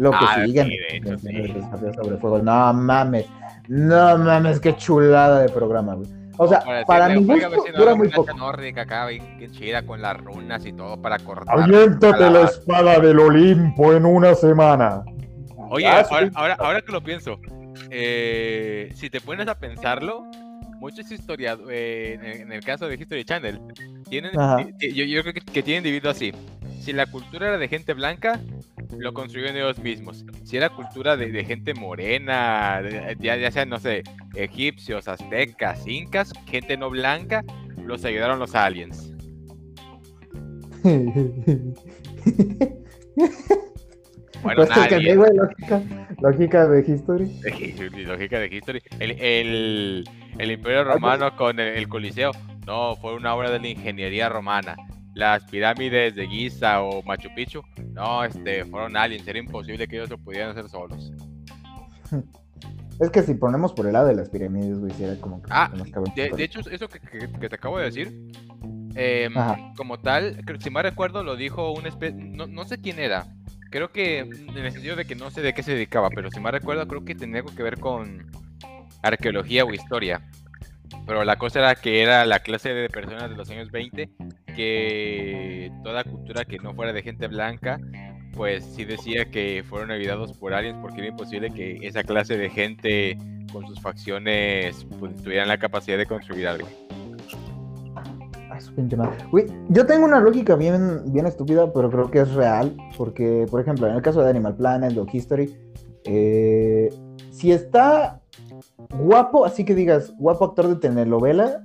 Lo 0.00 0.10
que 0.12 0.16
Ah, 0.18 0.44
siguen. 0.44 0.66
sí, 0.66 0.76
de 0.78 0.96
hecho, 0.96 1.18
sí. 1.18 1.52
Desafío 1.52 1.92
sobre 1.92 2.16
Fuego. 2.16 2.38
No 2.38 2.72
mames. 2.72 3.26
No 3.68 4.16
mames, 4.18 4.58
qué 4.58 4.74
chulada 4.74 5.42
de 5.42 5.48
programa, 5.50 5.94
güey. 5.94 6.08
O 6.38 6.48
sea, 6.48 6.62
para 6.86 7.08
mi 7.08 7.16
decirle, 7.16 7.34
"Oiga, 7.34 7.48
gusto, 7.48 7.62
vecino, 7.64 7.78
dura 7.78 7.94
muy 7.94 8.08
poco. 8.08 8.34
nórdica 8.34 8.82
acá, 8.82 9.06
bien 9.06 9.50
chida, 9.52 9.82
con 9.84 10.00
las 10.00 10.16
runas 10.16 10.64
y 10.64 10.72
todo 10.72 11.00
para 11.02 11.18
cortar. 11.18 11.60
Aviéntate 11.60 12.30
la 12.30 12.42
espada 12.44 12.98
del 12.98 13.18
Olimpo 13.18 13.92
en 13.92 14.06
una 14.06 14.34
semana. 14.34 15.02
Oye, 15.68 15.86
Ah, 15.86 16.02
sí. 16.02 16.14
ahora, 16.14 16.30
ahora, 16.34 16.56
ahora 16.58 16.80
que 16.80 16.92
lo 16.92 17.02
pienso, 17.02 17.38
eh, 17.90 18.90
si 18.94 19.10
te 19.10 19.20
pones 19.20 19.46
a 19.48 19.58
pensarlo, 19.58 20.24
muchos 20.80 21.12
historiadores, 21.12 21.68
eh, 21.70 22.40
en, 22.40 22.50
el 22.52 22.64
caso 22.64 22.88
de 22.88 22.94
History 22.94 23.24
Channel, 23.26 23.60
tienen, 24.08 24.32
yo, 24.32 25.04
yo, 25.04 25.20
creo 25.20 25.34
que, 25.34 25.40
que 25.42 25.62
tienen 25.62 25.84
dividido 25.84 26.08
así. 26.10 26.32
Si 26.80 26.94
la 26.94 27.04
cultura 27.04 27.48
era 27.48 27.58
de 27.58 27.68
gente 27.68 27.92
blanca, 27.92 28.40
lo 28.98 29.12
construyeron 29.12 29.56
ellos 29.56 29.78
mismos. 29.78 30.24
Si 30.44 30.56
era 30.56 30.68
cultura 30.68 31.16
de, 31.16 31.44
gente 31.44 31.74
morena, 31.74 32.82
ya, 33.18 33.36
ya 33.36 33.50
sean, 33.50 33.68
no 33.68 33.78
sé, 33.78 34.02
egipcios, 34.34 35.08
aztecas, 35.08 35.86
incas, 35.86 36.32
gente 36.46 36.76
no 36.76 36.90
blanca, 36.90 37.44
los 37.84 38.04
ayudaron 38.04 38.38
los 38.38 38.54
aliens. 38.54 39.12
Bueno, 44.42 44.64
pues 44.64 44.70
nadie. 44.70 45.14
lógica, 45.14 45.82
lógica 46.20 46.68
de 46.68 46.80
History. 46.80 47.30
lógica 48.06 48.38
de 48.38 48.46
History. 48.46 48.82
El, 48.98 50.04
el, 50.38 50.50
Imperio 50.50 50.84
Romano 50.84 51.36
con 51.36 51.60
el, 51.60 51.88
Coliseo, 51.88 52.32
no, 52.66 52.96
fue 52.96 53.14
una 53.14 53.34
obra 53.34 53.50
de 53.50 53.60
la 53.60 53.68
ingeniería 53.68 54.28
romana. 54.28 54.76
Las 55.14 55.44
pirámides 55.44 56.14
de 56.14 56.26
Giza 56.26 56.82
o 56.82 57.02
Machu 57.02 57.28
Picchu, 57.34 57.62
no, 57.92 58.24
este, 58.24 58.64
fueron 58.64 58.96
aliens. 58.96 59.26
Era 59.26 59.38
imposible 59.38 59.86
que 59.88 59.96
ellos 59.96 60.10
lo 60.10 60.18
pudieran 60.18 60.50
hacer 60.50 60.68
solos. 60.68 61.12
Es 63.00 63.08
que 63.08 63.22
si 63.22 63.32
ponemos 63.32 63.72
por 63.72 63.86
el 63.86 63.94
lado 63.94 64.08
de 64.08 64.14
las 64.14 64.28
pirámides, 64.28 64.78
güey, 64.78 64.92
si 64.92 65.04
era 65.04 65.16
como 65.16 65.40
que. 65.40 65.48
Ah, 65.50 65.72
de, 66.14 66.28
de, 66.36 66.44
hecho, 66.44 66.60
eso 66.70 66.86
que, 66.86 67.00
que, 67.00 67.48
te 67.48 67.54
acabo 67.54 67.78
de 67.78 67.86
decir, 67.86 68.30
eh, 68.94 69.30
como 69.74 69.98
tal, 69.98 70.44
si 70.58 70.68
mal 70.68 70.82
recuerdo, 70.82 71.24
lo 71.24 71.34
dijo 71.34 71.72
un 71.72 71.86
especie. 71.86 72.22
No, 72.22 72.46
no 72.46 72.66
sé 72.66 72.78
quién 72.78 72.98
era, 72.98 73.26
creo 73.70 73.90
que 73.90 74.18
en 74.18 74.56
el 74.56 74.70
sentido 74.70 74.96
de 74.96 75.06
que 75.06 75.14
no 75.14 75.30
sé 75.30 75.40
de 75.40 75.54
qué 75.54 75.62
se 75.62 75.72
dedicaba, 75.72 76.10
pero 76.10 76.30
si 76.30 76.40
mal 76.40 76.52
recuerdo, 76.52 76.86
creo 76.86 77.04
que 77.04 77.14
tenía 77.14 77.38
algo 77.38 77.54
que 77.54 77.62
ver 77.62 77.80
con 77.80 78.30
arqueología 79.02 79.64
o 79.64 79.72
historia. 79.72 80.20
Pero 81.10 81.24
la 81.24 81.34
cosa 81.38 81.58
era 81.58 81.74
que 81.74 82.02
era 82.04 82.24
la 82.24 82.38
clase 82.38 82.72
de 82.72 82.88
personas 82.88 83.28
de 83.28 83.36
los 83.36 83.50
años 83.50 83.72
20 83.72 84.08
que 84.54 85.72
toda 85.82 86.04
cultura 86.04 86.44
que 86.44 86.58
no 86.58 86.72
fuera 86.72 86.92
de 86.92 87.02
gente 87.02 87.26
blanca, 87.26 87.80
pues 88.32 88.64
sí 88.76 88.84
decía 88.84 89.24
que 89.24 89.64
fueron 89.68 89.90
olvidados 89.90 90.32
por 90.34 90.54
aliens 90.54 90.78
porque 90.80 91.00
era 91.00 91.08
imposible 91.08 91.50
que 91.50 91.80
esa 91.82 92.04
clase 92.04 92.38
de 92.38 92.48
gente 92.48 93.18
con 93.52 93.66
sus 93.66 93.80
facciones 93.80 94.86
pues, 95.00 95.16
tuvieran 95.16 95.48
la 95.48 95.58
capacidad 95.58 95.98
de 95.98 96.06
construir 96.06 96.46
algo 96.46 96.68
yo 99.68 99.86
tengo 99.86 100.04
una 100.04 100.20
lógica 100.20 100.54
bien, 100.54 101.12
bien 101.12 101.26
estúpida, 101.26 101.72
pero 101.72 101.90
creo 101.90 102.10
que 102.10 102.20
es 102.20 102.32
real. 102.34 102.76
Porque, 102.96 103.46
por 103.50 103.60
ejemplo, 103.60 103.88
en 103.88 103.96
el 103.96 104.02
caso 104.02 104.22
de 104.22 104.30
Animal 104.30 104.54
Planet 104.54 104.96
o 104.96 105.06
History, 105.10 105.56
eh, 106.04 106.88
si 107.32 107.50
está 107.50 108.20
guapo, 108.98 109.44
así 109.44 109.64
que 109.64 109.74
digas, 109.74 110.12
guapo 110.18 110.46
actor 110.46 110.68
de 110.68 110.76
telenovela, 110.76 111.62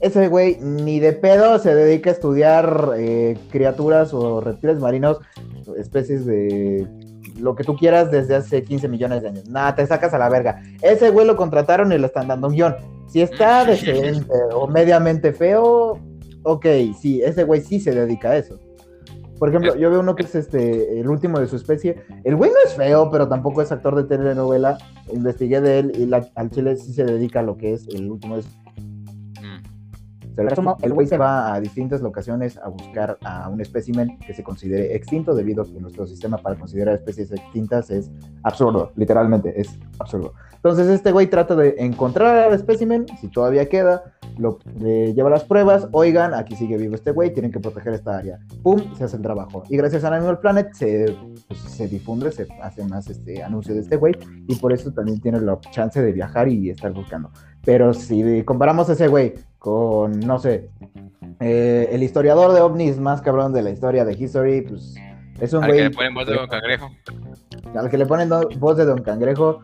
ese 0.00 0.28
güey 0.28 0.58
ni 0.60 1.00
de 1.00 1.12
pedo 1.12 1.58
se 1.58 1.74
dedica 1.74 2.10
a 2.10 2.12
estudiar 2.12 2.92
eh, 2.96 3.36
criaturas 3.50 4.14
o 4.14 4.40
reptiles 4.40 4.78
marinos, 4.78 5.18
especies 5.76 6.24
de 6.24 6.86
lo 7.38 7.54
que 7.54 7.64
tú 7.64 7.76
quieras 7.76 8.10
desde 8.10 8.36
hace 8.36 8.62
15 8.62 8.88
millones 8.88 9.22
de 9.22 9.28
años. 9.28 9.48
Nada, 9.48 9.74
te 9.74 9.86
sacas 9.86 10.14
a 10.14 10.18
la 10.18 10.28
verga. 10.28 10.62
Ese 10.82 11.10
güey 11.10 11.26
lo 11.26 11.36
contrataron 11.36 11.92
y 11.92 11.98
le 11.98 12.06
están 12.06 12.28
dando 12.28 12.48
un 12.48 12.54
guion. 12.54 12.76
Si 13.08 13.22
está 13.22 13.64
decente 13.66 14.32
o 14.52 14.66
mediamente 14.66 15.32
feo, 15.32 15.98
ok, 16.44 16.66
sí, 17.00 17.22
ese 17.22 17.44
güey 17.44 17.60
sí 17.60 17.80
se 17.80 17.92
dedica 17.92 18.30
a 18.30 18.36
eso. 18.36 18.58
Por 19.38 19.48
ejemplo, 19.48 19.76
yo 19.76 19.90
veo 19.90 20.00
uno 20.00 20.14
que 20.14 20.24
es 20.24 20.34
este, 20.34 21.00
el 21.00 21.08
último 21.08 21.38
de 21.38 21.46
su 21.46 21.56
especie. 21.56 22.02
El 22.24 22.36
güey 22.36 22.50
no 22.50 22.56
es 22.64 22.74
feo, 22.74 23.10
pero 23.10 23.28
tampoco 23.28 23.62
es 23.62 23.70
actor 23.70 23.94
de 23.96 24.04
telenovela. 24.04 24.78
Investigué 25.12 25.60
de 25.60 25.78
él 25.78 25.92
y 25.94 26.12
al 26.12 26.50
chile 26.50 26.76
sí 26.76 26.92
se 26.92 27.04
dedica 27.04 27.40
a 27.40 27.42
lo 27.42 27.56
que 27.56 27.72
es 27.72 27.86
el 27.88 28.10
último 28.10 28.36
de 28.36 28.42
su 28.42 28.48
el 30.82 30.92
güey 30.92 31.06
se 31.06 31.18
va 31.18 31.52
a 31.52 31.60
distintas 31.60 32.00
locaciones 32.00 32.58
a 32.58 32.68
buscar 32.68 33.18
a 33.24 33.48
un 33.48 33.60
espécimen 33.60 34.18
que 34.20 34.34
se 34.34 34.44
considere 34.44 34.94
extinto 34.94 35.34
debido 35.34 35.62
a 35.62 35.66
que 35.66 35.80
nuestro 35.80 36.06
sistema 36.06 36.38
para 36.38 36.56
considerar 36.56 36.94
especies 36.94 37.32
extintas 37.32 37.90
es 37.90 38.10
absurdo, 38.44 38.92
literalmente 38.94 39.60
es 39.60 39.78
absurdo. 39.98 40.34
Entonces 40.54 40.86
este 40.88 41.10
güey 41.10 41.26
trata 41.26 41.56
de 41.56 41.74
encontrar 41.78 42.36
al 42.36 42.54
espécimen, 42.54 43.06
si 43.20 43.28
todavía 43.28 43.68
queda, 43.68 44.14
lo, 44.38 44.58
le 44.80 45.12
lleva 45.14 45.30
las 45.30 45.44
pruebas, 45.44 45.88
oigan, 45.92 46.34
aquí 46.34 46.56
sigue 46.56 46.76
vivo 46.76 46.94
este 46.94 47.10
güey, 47.10 47.32
tienen 47.32 47.50
que 47.50 47.60
proteger 47.60 47.94
esta 47.94 48.18
área. 48.18 48.38
¡Pum! 48.62 48.94
Se 48.96 49.04
hace 49.04 49.16
el 49.16 49.22
trabajo. 49.22 49.64
Y 49.68 49.76
gracias 49.76 50.04
a 50.04 50.14
Animal 50.14 50.38
Planet 50.38 50.72
se, 50.72 51.16
pues, 51.46 51.60
se 51.60 51.88
difunde, 51.88 52.32
se 52.32 52.46
hace 52.62 52.84
más 52.84 53.08
este 53.08 53.42
anuncio 53.42 53.74
de 53.74 53.80
este 53.80 53.96
güey 53.96 54.14
y 54.46 54.54
por 54.56 54.72
eso 54.72 54.92
también 54.92 55.20
tiene 55.20 55.40
la 55.40 55.58
chance 55.70 56.00
de 56.00 56.12
viajar 56.12 56.48
y 56.48 56.70
estar 56.70 56.92
buscando. 56.92 57.30
Pero 57.64 57.92
si 57.92 58.42
comparamos 58.44 58.88
a 58.88 58.92
ese 58.92 59.08
güey 59.08 59.34
con, 59.58 60.20
no 60.20 60.38
sé, 60.38 60.70
eh, 61.40 61.88
el 61.92 62.02
historiador 62.02 62.52
de 62.52 62.60
ovnis 62.60 62.98
más 62.98 63.20
cabrón 63.20 63.52
de 63.52 63.62
la 63.62 63.70
historia 63.70 64.04
de 64.04 64.14
History, 64.14 64.62
pues 64.62 64.94
es 65.40 65.52
un 65.52 65.66
güey... 65.66 65.80
Al 65.80 65.90
que 65.90 65.90
le 65.90 65.96
ponen 65.96 66.14
voz 66.14 66.26
de 66.26 66.34
Don 66.34 66.48
Cangrejo. 66.48 66.90
Al 67.74 67.90
que 67.90 67.98
le 67.98 68.06
ponen 68.06 68.30
voz 68.58 68.76
de 68.76 68.84
Don 68.84 69.02
Cangrejo. 69.02 69.60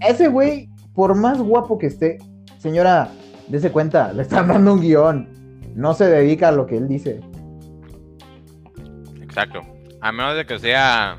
Ese 0.00 0.28
güey, 0.28 0.68
por 0.94 1.14
más 1.14 1.40
guapo 1.40 1.78
que 1.78 1.86
esté, 1.86 2.18
señora, 2.58 3.10
dése 3.48 3.70
cuenta, 3.70 4.12
le 4.12 4.22
están 4.22 4.48
dando 4.48 4.74
un 4.74 4.80
guion. 4.80 5.28
No 5.74 5.94
se 5.94 6.06
dedica 6.06 6.48
a 6.48 6.52
lo 6.52 6.66
que 6.66 6.76
él 6.76 6.88
dice. 6.88 7.20
Exacto. 9.22 9.60
A 10.00 10.12
menos 10.12 10.36
de 10.36 10.46
que 10.46 10.58
sea 10.58 11.18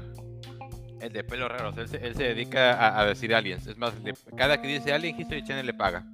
el 1.01 1.13
de 1.13 1.23
pelo 1.23 1.47
raros. 1.47 1.77
Él 1.77 1.87
se, 1.87 1.97
él 1.97 2.15
se 2.15 2.23
dedica 2.23 2.99
a, 2.99 3.05
decir 3.05 3.33
aliens. 3.33 3.67
Es 3.67 3.77
más, 3.77 3.93
cada 4.35 4.61
que 4.61 4.67
dice 4.67 4.93
alien, 4.93 5.19
History 5.19 5.43
Channel 5.43 5.65
le 5.65 5.73
paga. 5.73 6.05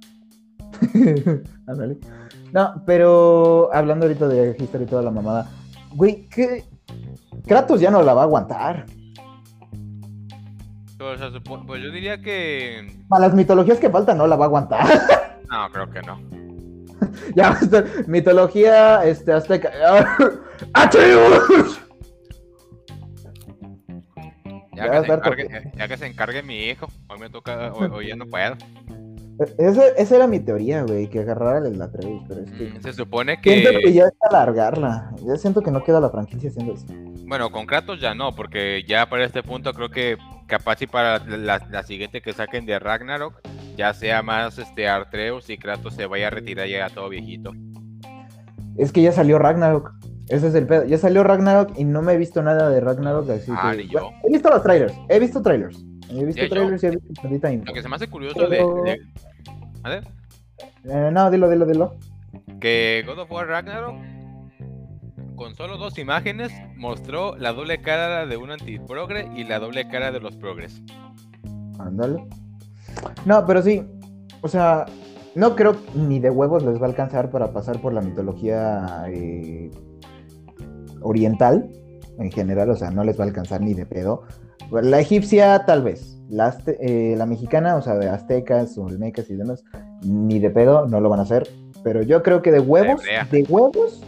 no, 2.52 2.82
pero 2.84 3.70
hablando 3.72 4.06
ahorita 4.06 4.28
de 4.28 4.56
History 4.58 4.84
y 4.84 4.86
toda 4.86 5.02
la 5.02 5.10
mamada, 5.10 5.50
güey, 5.94 6.28
¿qué? 6.28 6.64
Kratos 7.46 7.80
ya 7.80 7.90
no 7.90 8.02
la 8.02 8.14
va 8.14 8.22
a 8.22 8.24
aguantar. 8.24 8.86
Pues, 10.98 11.20
pues 11.66 11.82
yo 11.82 11.90
diría 11.90 12.20
que. 12.20 13.04
A 13.10 13.18
las 13.18 13.34
mitologías 13.34 13.78
que 13.78 13.90
faltan 13.90 14.18
no 14.18 14.26
la 14.26 14.36
va 14.36 14.44
a 14.44 14.48
aguantar. 14.48 14.86
no, 15.50 15.70
creo 15.70 15.90
que 15.90 16.02
no. 16.02 16.20
ya, 17.34 17.58
mitología 18.06 19.04
este, 19.04 19.32
azteca. 19.32 19.72
Ya, 24.76 24.90
que 24.90 25.06
se 25.06 25.12
encargue, 25.14 25.72
ya 25.74 25.88
que 25.88 25.96
se 25.96 26.06
encargue 26.06 26.42
mi 26.42 26.68
hijo, 26.68 26.86
hoy 27.08 27.18
me 27.18 27.30
toca, 27.30 27.72
hoy, 27.72 28.08
ya 28.08 28.16
no 28.16 28.26
puedo. 28.30 28.56
Esa, 29.58 30.16
era 30.16 30.26
mi 30.26 30.40
teoría, 30.40 30.82
güey, 30.82 31.08
que 31.08 31.20
agarrara 31.20 31.66
el 31.66 31.80
Atreus, 31.80 32.22
pero 32.28 32.42
es 32.42 32.50
que... 32.50 32.70
Mm, 32.70 32.82
se 32.82 32.92
supone 32.92 33.40
que... 33.40 33.60
Siento 33.60 33.78
que 33.82 33.92
ya 33.92 34.04
es 34.04 34.14
alargarla, 34.28 35.12
ya 35.22 35.36
siento 35.36 35.62
que 35.62 35.70
no 35.70 35.82
queda 35.82 36.00
la 36.00 36.10
franquicia 36.10 36.50
haciendo 36.50 36.74
eso. 36.74 36.86
Bueno, 37.26 37.50
con 37.50 37.66
Kratos 37.66 38.00
ya 38.00 38.14
no, 38.14 38.34
porque 38.34 38.84
ya 38.86 39.06
para 39.08 39.24
este 39.24 39.42
punto 39.42 39.72
creo 39.72 39.90
que 39.90 40.16
capaz 40.46 40.80
y 40.82 40.86
para 40.86 41.18
la, 41.18 41.82
siguiente 41.82 42.20
que 42.20 42.32
saquen 42.32 42.66
de 42.66 42.78
Ragnarok, 42.78 43.40
ya 43.76 43.92
sea 43.94 44.22
más 44.22 44.58
este 44.58 44.88
Artreus 44.88 45.50
y 45.50 45.58
Kratos 45.58 45.94
se 45.94 46.06
vaya 46.06 46.28
a 46.28 46.30
retirar 46.30 46.66
ya 46.66 46.88
todo 46.88 47.08
viejito. 47.08 47.52
Es 48.76 48.92
que 48.92 49.02
ya 49.02 49.12
salió 49.12 49.38
Ragnarok. 49.38 49.92
Ese 50.28 50.48
es 50.48 50.54
el 50.54 50.66
pedo. 50.66 50.84
Ya 50.84 50.98
salió 50.98 51.22
Ragnarok 51.22 51.78
y 51.78 51.84
no 51.84 52.02
me 52.02 52.14
he 52.14 52.16
visto 52.16 52.42
nada 52.42 52.68
de 52.68 52.80
Ragnarok. 52.80 53.30
Así 53.30 53.52
ah, 53.54 53.72
que... 53.76 53.86
yo. 53.86 54.10
he 54.24 54.32
visto 54.32 54.50
los 54.50 54.62
trailers. 54.62 54.94
He 55.08 55.18
visto 55.18 55.40
trailers. 55.40 55.84
He 56.10 56.24
visto 56.24 56.48
trailers 56.48 56.82
y 56.82 56.86
he 56.86 56.90
visto 56.90 57.48
Lo 57.64 57.74
que 57.74 57.82
se 57.82 57.88
me 57.88 57.96
hace 57.96 58.08
curioso 58.08 58.48
de. 58.48 59.00
¿A 59.82 59.88
ver? 59.88 60.04
Eh, 60.84 61.10
no, 61.12 61.30
dilo, 61.30 61.48
dilo, 61.48 61.66
dilo. 61.66 61.96
Que 62.60 63.04
God 63.06 63.20
of 63.20 63.30
War 63.30 63.46
Ragnarok, 63.46 63.96
con 65.36 65.54
solo 65.54 65.76
dos 65.76 65.98
imágenes, 65.98 66.52
mostró 66.76 67.36
la 67.36 67.52
doble 67.52 67.80
cara 67.80 68.26
de 68.26 68.36
un 68.36 68.50
antiprogre 68.50 69.28
y 69.36 69.44
la 69.44 69.58
doble 69.58 69.88
cara 69.88 70.12
de 70.12 70.20
los 70.20 70.36
progres. 70.36 70.82
Ándale. 71.78 72.26
No, 73.24 73.44
pero 73.46 73.62
sí. 73.62 73.82
O 74.42 74.48
sea, 74.48 74.86
no 75.34 75.54
creo 75.54 75.76
ni 75.94 76.18
de 76.18 76.30
huevos 76.30 76.62
les 76.62 76.80
va 76.80 76.86
a 76.86 76.88
alcanzar 76.88 77.30
para 77.30 77.52
pasar 77.52 77.80
por 77.80 77.92
la 77.92 78.00
mitología 78.00 79.04
eh, 79.08 79.70
oriental 81.02 81.70
en 82.18 82.30
general, 82.30 82.70
o 82.70 82.76
sea, 82.76 82.90
no 82.90 83.04
les 83.04 83.18
va 83.18 83.24
a 83.24 83.26
alcanzar 83.26 83.60
ni 83.60 83.74
de 83.74 83.86
pedo. 83.86 84.22
La 84.70 85.00
egipcia 85.00 85.64
tal 85.66 85.82
vez, 85.82 86.18
la, 86.28 86.56
eh, 86.66 87.14
la 87.16 87.26
mexicana, 87.26 87.76
o 87.76 87.82
sea, 87.82 87.94
de 87.94 88.08
aztecas, 88.08 88.76
olmecas 88.78 89.30
y 89.30 89.36
demás, 89.36 89.62
ni 90.02 90.38
de 90.38 90.50
pedo, 90.50 90.86
no 90.86 91.00
lo 91.00 91.08
van 91.08 91.20
a 91.20 91.22
hacer. 91.22 91.48
Pero 91.84 92.02
yo 92.02 92.22
creo 92.22 92.42
que 92.42 92.50
de 92.50 92.60
huevos, 92.60 93.02
de 93.30 93.42
huevos, 93.44 94.02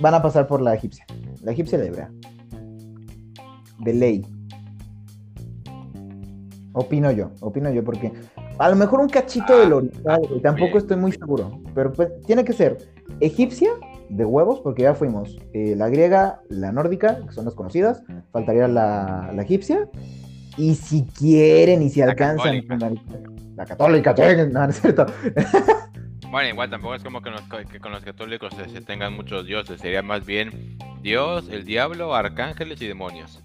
van 0.00 0.14
a 0.14 0.22
pasar 0.22 0.46
por 0.46 0.60
la 0.60 0.74
egipcia. 0.74 1.06
La 1.42 1.52
egipcia 1.52 1.78
de 1.78 1.86
hebrea. 1.86 2.10
De 3.78 3.94
ley. 3.94 4.26
Opino 6.74 7.10
yo, 7.10 7.30
opino 7.40 7.70
yo, 7.70 7.84
porque 7.84 8.12
a 8.58 8.70
lo 8.70 8.76
mejor 8.76 9.00
un 9.00 9.08
cachito 9.08 9.58
del 9.58 9.72
oriental, 9.72 10.22
tampoco 10.42 10.78
estoy 10.78 10.96
muy 10.96 11.12
seguro. 11.12 11.60
Pero 11.74 11.92
pues 11.92 12.08
tiene 12.26 12.44
que 12.44 12.52
ser 12.52 12.78
egipcia 13.20 13.70
de 14.08 14.24
huevos, 14.24 14.60
porque 14.60 14.82
ya 14.82 14.94
fuimos 14.94 15.36
eh, 15.52 15.74
la 15.76 15.88
griega, 15.88 16.40
la 16.48 16.72
nórdica, 16.72 17.18
que 17.26 17.32
son 17.32 17.44
las 17.44 17.54
conocidas, 17.54 18.02
faltaría 18.30 18.68
la, 18.68 19.34
egipcia, 19.38 19.88
Y 20.56 20.74
si 20.74 21.04
quieren 21.04 21.82
y 21.82 21.88
si 21.88 22.02
alcanzan. 22.02 22.62
La 23.56 23.66
católica, 23.66 24.14
no, 24.50 24.64
es 24.64 24.80
cierto. 24.80 25.06
Bueno, 26.32 26.48
igual 26.48 26.70
tampoco 26.70 26.94
es 26.94 27.04
como 27.04 27.20
que, 27.20 27.30
con 27.78 27.92
los 27.92 28.02
católicos 28.02 28.54
se, 28.54 28.80
tengan 28.80 29.12
muchos 29.12 29.44
dioses, 29.44 29.78
sería 29.78 30.00
más 30.00 30.24
bien 30.24 30.78
Dios, 31.02 31.46
el 31.50 31.66
diablo, 31.66 32.14
arcángeles 32.14 32.80
y 32.80 32.86
demonios. 32.86 33.44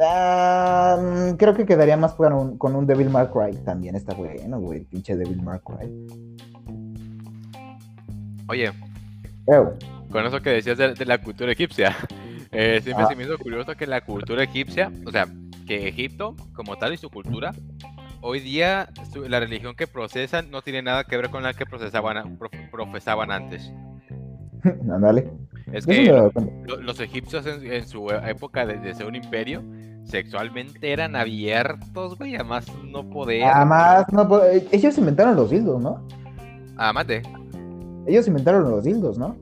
Ah, 0.00 1.34
creo 1.38 1.54
que 1.54 1.66
quedaría 1.66 1.96
más 1.96 2.14
con 2.14 2.32
un, 2.32 2.58
con 2.58 2.74
un 2.74 2.86
Devil 2.86 3.10
May 3.10 3.28
Cry 3.28 3.56
también 3.64 3.94
está 3.94 4.14
bueno, 4.14 4.58
güey, 4.60 4.84
pinche 4.84 5.16
Devil 5.16 5.42
May 5.42 5.58
Cry. 5.60 5.90
Oye, 8.48 8.72
con 10.10 10.26
eso 10.26 10.40
que 10.40 10.50
decías 10.50 10.78
de, 10.78 11.06
la 11.06 11.18
cultura 11.18 11.52
egipcia, 11.52 11.96
eh, 12.50 12.80
siempre 12.82 13.06
se 13.06 13.16
me 13.16 13.24
hizo 13.24 13.38
curioso 13.38 13.74
que 13.74 13.86
la 13.86 14.00
cultura 14.00 14.42
egipcia, 14.42 14.90
o 15.06 15.10
sea, 15.10 15.26
que 15.66 15.88
Egipto 15.88 16.34
como 16.54 16.76
tal 16.76 16.92
y 16.92 16.96
su 16.96 17.08
cultura 17.08 17.52
hoy 18.22 18.40
día 18.40 18.88
la 19.28 19.40
religión 19.40 19.74
que 19.74 19.86
procesan 19.86 20.50
no 20.50 20.62
tiene 20.62 20.80
nada 20.80 21.04
que 21.04 21.16
ver 21.16 21.28
con 21.28 21.42
la 21.42 21.52
que 21.52 21.66
procesaban, 21.66 22.38
profesaban 22.70 23.30
antes. 23.30 23.70
Ándale. 24.90 25.30
Es 25.72 25.86
que 25.86 26.12
los, 26.66 27.00
egipcios 27.00 27.46
en, 27.46 27.86
su 27.86 28.10
época 28.10 28.66
de, 28.66 28.94
ser 28.94 29.06
un 29.06 29.16
imperio, 29.16 29.62
sexualmente 30.04 30.92
eran 30.92 31.16
abiertos, 31.16 32.18
güey, 32.18 32.34
además 32.34 32.66
no 32.84 33.08
poder. 33.08 33.44
Además, 33.44 34.06
no 34.12 34.28
ellos 34.70 34.98
inventaron 34.98 35.36
los 35.36 35.50
dildos, 35.50 35.80
¿no? 35.80 36.06
Además 36.76 37.06
de. 37.06 37.22
Ellos 38.06 38.26
inventaron 38.26 38.68
los 38.70 38.84
dildos, 38.84 39.16
¿no? 39.18 39.36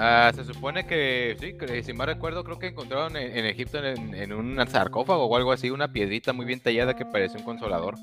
Ah, 0.00 0.30
se 0.32 0.44
supone 0.44 0.86
que, 0.86 1.36
sí, 1.40 1.54
que, 1.54 1.82
si 1.82 1.92
mal 1.92 2.06
recuerdo, 2.06 2.44
creo 2.44 2.58
que 2.58 2.68
encontraron 2.68 3.16
en, 3.16 3.44
Egipto 3.46 3.78
en, 3.82 4.32
un 4.32 4.64
sarcófago 4.68 5.24
o 5.24 5.36
algo 5.36 5.50
así, 5.50 5.70
una 5.70 5.92
piedrita 5.92 6.32
muy 6.32 6.46
bien 6.46 6.60
tallada 6.60 6.94
que 6.94 7.04
parece 7.04 7.38
un 7.38 7.42
consolador. 7.42 7.96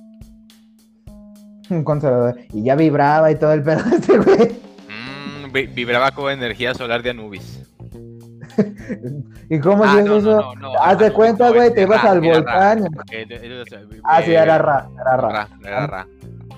Un 1.70 1.84
consolador. 1.86 2.38
Y 2.51 2.63
ya 2.63 2.75
vibraba 2.75 3.32
y 3.32 3.36
todo 3.36 3.54
el 3.54 3.63
pedo 3.63 3.80
este 3.94 4.18
güey. 4.18 4.51
Mm, 4.89 5.74
vibraba 5.74 6.12
con 6.12 6.34
energía 6.34 6.74
solar 6.74 7.01
de 7.01 7.12
Anubis. 7.12 7.64
¿Y 9.50 9.59
cómo 9.59 9.83
ah, 9.83 10.00
es 10.00 10.09
eso? 10.09 10.53
Haz 10.81 11.00
de 11.00 11.12
cuenta, 11.12 11.51
güey, 11.51 11.74
te 11.74 11.85
vas 11.85 12.03
al 12.03 12.21
volcán. 12.21 12.85
ah, 14.03 14.21
sí, 14.21 14.31
era 14.31 14.57
ra, 14.57 14.89
era 15.00 15.17
ra. 15.17 15.50
Era 15.63 15.88
ra. 15.88 16.07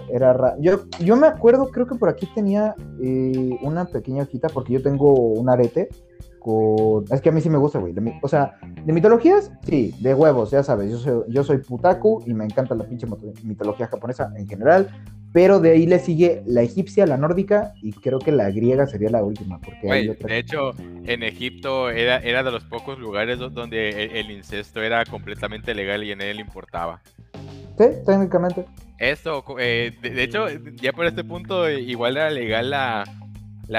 Era 0.10 0.56
Yo, 0.60 0.86
yo 1.00 1.16
me 1.18 1.27
acuerdo, 1.27 1.70
creo 1.70 1.86
que 1.86 1.96
por 1.96 2.10
aquí 2.10 2.27
tenía 2.34 2.75
eh, 3.01 3.58
una 3.62 3.86
pequeña 3.86 4.24
hojita, 4.24 4.48
porque 4.50 4.74
yo 4.74 4.82
tengo 4.82 5.12
un 5.12 5.50
arete 5.50 5.89
con... 6.39 7.04
Es 7.10 7.22
que 7.22 7.30
a 7.30 7.32
mí 7.32 7.42
sí 7.42 7.50
me 7.50 7.58
gusta, 7.58 7.80
güey. 7.80 7.94
O 8.22 8.27
sea, 8.27 8.58
de 8.86 8.94
mitologías, 8.94 9.51
sí, 9.63 9.94
de 10.00 10.13
huevos, 10.13 10.51
ya 10.51 10.63
sabes. 10.63 10.92
Yo 10.92 10.98
soy, 10.98 11.24
yo 11.27 11.44
soy 11.44 11.58
putaku 11.58 12.24
y 12.25 12.34
me 12.34 12.46
encanta 12.46 12.74
la 12.75 12.86
pinche 12.86 13.06
mitología 13.44 13.88
japonesa 13.88 14.32
en 14.36 14.48
general. 14.48 14.88
Pero 15.34 15.60
de 15.60 15.72
ahí 15.72 15.86
le 15.86 16.00
sigue 16.00 16.42
la 16.46 16.62
egipcia, 16.62 17.06
la 17.06 17.18
nórdica 17.18 17.74
y 17.82 17.92
creo 17.92 18.20
que 18.20 18.32
la 18.32 18.50
griega 18.50 18.88
sería 18.88 19.10
la 19.10 19.24
última. 19.24 19.60
Porque 19.60 19.88
De 19.88 20.38
hecho, 20.38 20.72
en 20.80 21.24
Egipto 21.24 21.90
era, 21.90 22.18
era 22.18 22.44
de 22.44 22.52
los 22.52 22.64
pocos 22.64 22.98
lugares 22.98 23.38
donde 23.38 24.20
el, 24.20 24.32
incesto 24.32 24.82
era 24.82 25.06
completamente 25.06 25.76
legal 25.76 26.04
y 26.04 26.12
en 26.12 26.22
él 26.22 26.40
importaba. 26.40 27.02
Sí, 27.78 27.86
técnicamente. 28.06 28.66
Eso, 28.98 29.44
eh, 29.60 29.96
de, 30.02 30.24
hecho, 30.24 30.48
ya 30.82 30.92
por 30.92 31.06
este 31.06 31.24
punto 31.24 31.70
igual 31.70 32.18
era 32.18 32.30
legal 32.32 32.72
la, 32.72 33.04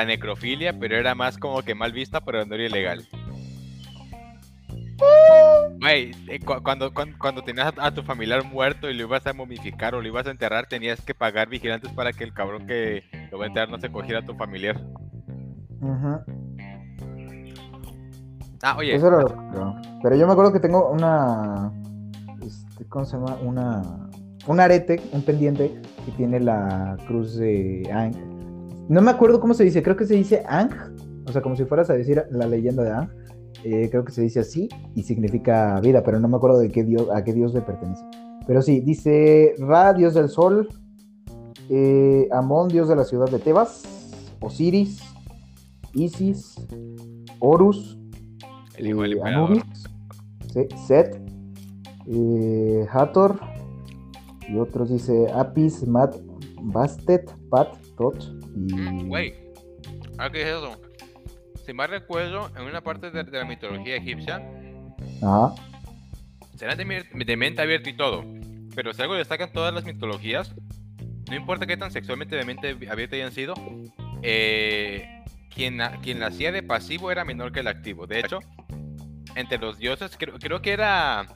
necrofilia, 0.05 0.79
pero 0.79 0.97
era 0.97 1.15
más 1.15 1.39
como 1.39 1.63
que 1.63 1.75
mal 1.75 1.93
vista, 1.93 2.21
pero 2.21 2.45
no 2.45 2.55
era 2.55 2.67
ilegal. 2.67 3.09
Güey, 5.81 6.11
eh, 6.29 6.41
cuando, 6.45 6.93
cuando, 6.93 7.43
tenías 7.43 7.73
a, 7.77 7.91
tu 7.93 8.03
familiar 8.03 8.45
muerto 8.45 8.91
y 8.91 8.95
lo 8.95 9.05
ibas 9.05 9.27
a 9.27 9.33
momificar 9.33 9.95
o 9.95 10.03
lo 10.03 10.09
ibas 10.09 10.27
a 10.27 10.31
enterrar, 10.31 10.67
tenías 10.67 11.01
que 11.01 11.15
pagar 11.15 11.49
vigilantes 11.49 11.93
para 11.93 12.13
que 12.13 12.25
el 12.25 12.35
cabrón 12.35 12.67
que 12.67 13.05
lo 13.31 13.39
va 13.39 13.45
a 13.45 13.49
enterrar 13.49 13.71
no 13.71 13.79
se 13.79 13.91
cogiera 13.91 14.21
a 14.21 14.25
tu 14.25 14.35
familiar. 14.35 14.81
Ah, 18.63 18.77
oye. 18.77 18.95
Eso 18.95 19.07
era 19.07 19.81
Pero 20.03 20.17
yo 20.17 20.27
me 20.27 20.33
acuerdo 20.33 20.53
que 20.53 20.61
tengo 20.61 20.91
una. 20.91 21.73
Este, 22.45 22.85
¿Cómo 22.87 23.05
se 23.05 23.17
llama? 23.17 23.37
Una 23.43 24.09
un 24.49 24.61
arete, 24.61 25.01
un 25.13 25.23
pendiente 25.23 25.81
que 26.05 26.13
tiene 26.13 26.41
la 26.41 26.97
cruz 27.07 27.37
de 27.37 27.89
Ang. 27.93 28.17
No 28.89 29.03
me 29.03 29.11
acuerdo 29.11 29.41
cómo 29.41 29.53
se 29.53 29.65
dice, 29.65 29.83
creo 29.83 29.97
que 29.97 30.07
se 30.07 30.15
dice 30.15 30.43
Ang, 30.49 30.71
o 31.27 31.33
sea, 31.33 31.43
como 31.43 31.55
si 31.55 31.65
fueras 31.67 31.91
a 31.91 31.95
decir 31.95 32.25
la 32.31 32.47
leyenda 32.47 32.83
de 32.83 32.91
Ang. 32.91 33.11
Eh, 33.65 33.89
creo 33.91 34.05
que 34.05 34.13
se 34.13 34.23
dice 34.23 34.41
así 34.41 34.69
y 34.95 35.03
significa 35.03 35.81
vida, 35.81 36.03
pero 36.03 36.21
no 36.21 36.29
me 36.29 36.37
acuerdo 36.37 36.59
de 36.59 36.71
qué 36.71 36.85
dios, 36.85 37.09
a 37.13 37.25
qué 37.25 37.33
dios 37.33 37.53
le 37.55 37.61
pertenece. 37.61 38.05
Pero 38.47 38.63
sí, 38.63 38.81
dice 38.81 39.55
Ra, 39.59 39.93
dios 39.93 40.15
del 40.15 40.29
sol, 40.29 40.69
eh, 41.69 42.29
Amón, 42.33 42.69
dios 42.69 42.89
de 42.89 42.97
la 42.97 43.05
ciudad 43.05 43.29
de 43.29 43.39
Tebas, 43.39 43.83
Osiris, 44.41 45.03
Isis, 45.93 46.55
Horus, 47.41 47.99
el 48.77 48.87
eh, 48.87 49.21
Anubis, 49.25 49.65
Set, 50.87 51.21
Hathor, 52.91 53.41
y 54.49 54.57
otros 54.57 54.91
dice 54.91 55.27
Apis, 55.35 55.87
Mat, 55.87 56.15
Bastet, 56.63 57.31
Pat, 57.51 57.77
Tot 57.97 58.17
y. 58.55 58.73
Mm, 58.73 59.09
güey, 59.09 59.35
¿a 60.17 60.31
qué 60.31 60.43
es 60.43 60.49
eso? 60.49 60.88
Si 61.69 61.75
mal 61.75 61.91
recuerdo, 61.91 62.51
en 62.57 62.63
una 62.63 62.81
parte 62.81 63.11
de, 63.11 63.25
la 63.25 63.45
mitología 63.45 63.97
egipcia. 63.97 64.43
Ajá. 65.23 65.55
Será 66.57 66.75
de, 66.75 66.87
mente 67.37 67.61
abierta 67.61 67.91
y 67.91 67.93
todo. 67.93 68.25
Pero 68.75 68.95
si 68.95 69.03
algo 69.03 69.17
destacan 69.17 69.53
todas 69.53 69.75
las 69.75 69.85
mitologías, 69.85 70.55
no 71.29 71.37
importa 71.37 71.67
qué 71.67 71.77
tan 71.77 71.93
sexualmente 71.93 72.37
de 72.37 72.47
mente 72.47 72.71
abierta 72.91 73.17
hayan 73.17 73.33
sido, 73.33 73.53
eh, 74.23 75.23
quien, 75.55 75.79
quien 76.01 76.23
hacía 76.23 76.53
de 76.53 76.63
pasivo 76.63 77.13
era 77.13 77.27
menor 77.27 77.53
que 77.53 77.61
el 77.61 77.69
activo. 77.69 78.07
De 78.07 78.21
hecho, 78.21 78.39
entre 79.35 79.59
los 79.59 79.77
dioses, 79.77 80.17
creo, 80.17 80.39
creo 80.39 80.63
que 80.63 80.73
era. 80.73 81.27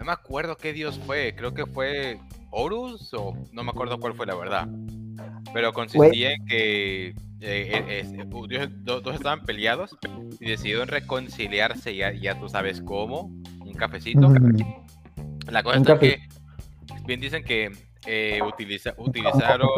No 0.00 0.04
me 0.04 0.10
acuerdo 0.10 0.56
qué 0.56 0.72
dios 0.72 0.98
fue, 1.06 1.32
creo 1.36 1.54
que 1.54 1.64
fue 1.64 2.18
Horus, 2.50 3.14
o 3.14 3.36
no 3.52 3.62
me 3.62 3.70
acuerdo 3.70 4.00
cuál 4.00 4.14
fue 4.14 4.26
la 4.26 4.34
verdad. 4.34 4.66
Pero 5.54 5.72
consistía 5.72 6.32
en 6.32 6.44
que 6.44 7.14
eh, 7.48 7.84
eh, 7.88 8.68
dos, 8.82 9.14
estaban 9.14 9.44
peleados 9.44 9.96
y 10.40 10.50
decidieron 10.50 10.88
reconciliarse, 10.88 11.94
ya, 11.94 12.12
ya 12.12 12.38
tú 12.40 12.48
sabes 12.48 12.80
cómo, 12.82 13.30
un 13.60 13.72
cafecito. 13.74 14.32
La 15.48 15.62
cosa 15.62 15.78
es 15.78 15.98
que 16.00 16.18
bien 17.04 17.20
dicen 17.20 17.44
que 17.44 17.70
eh, 18.06 18.40
utilizaron 18.42 19.68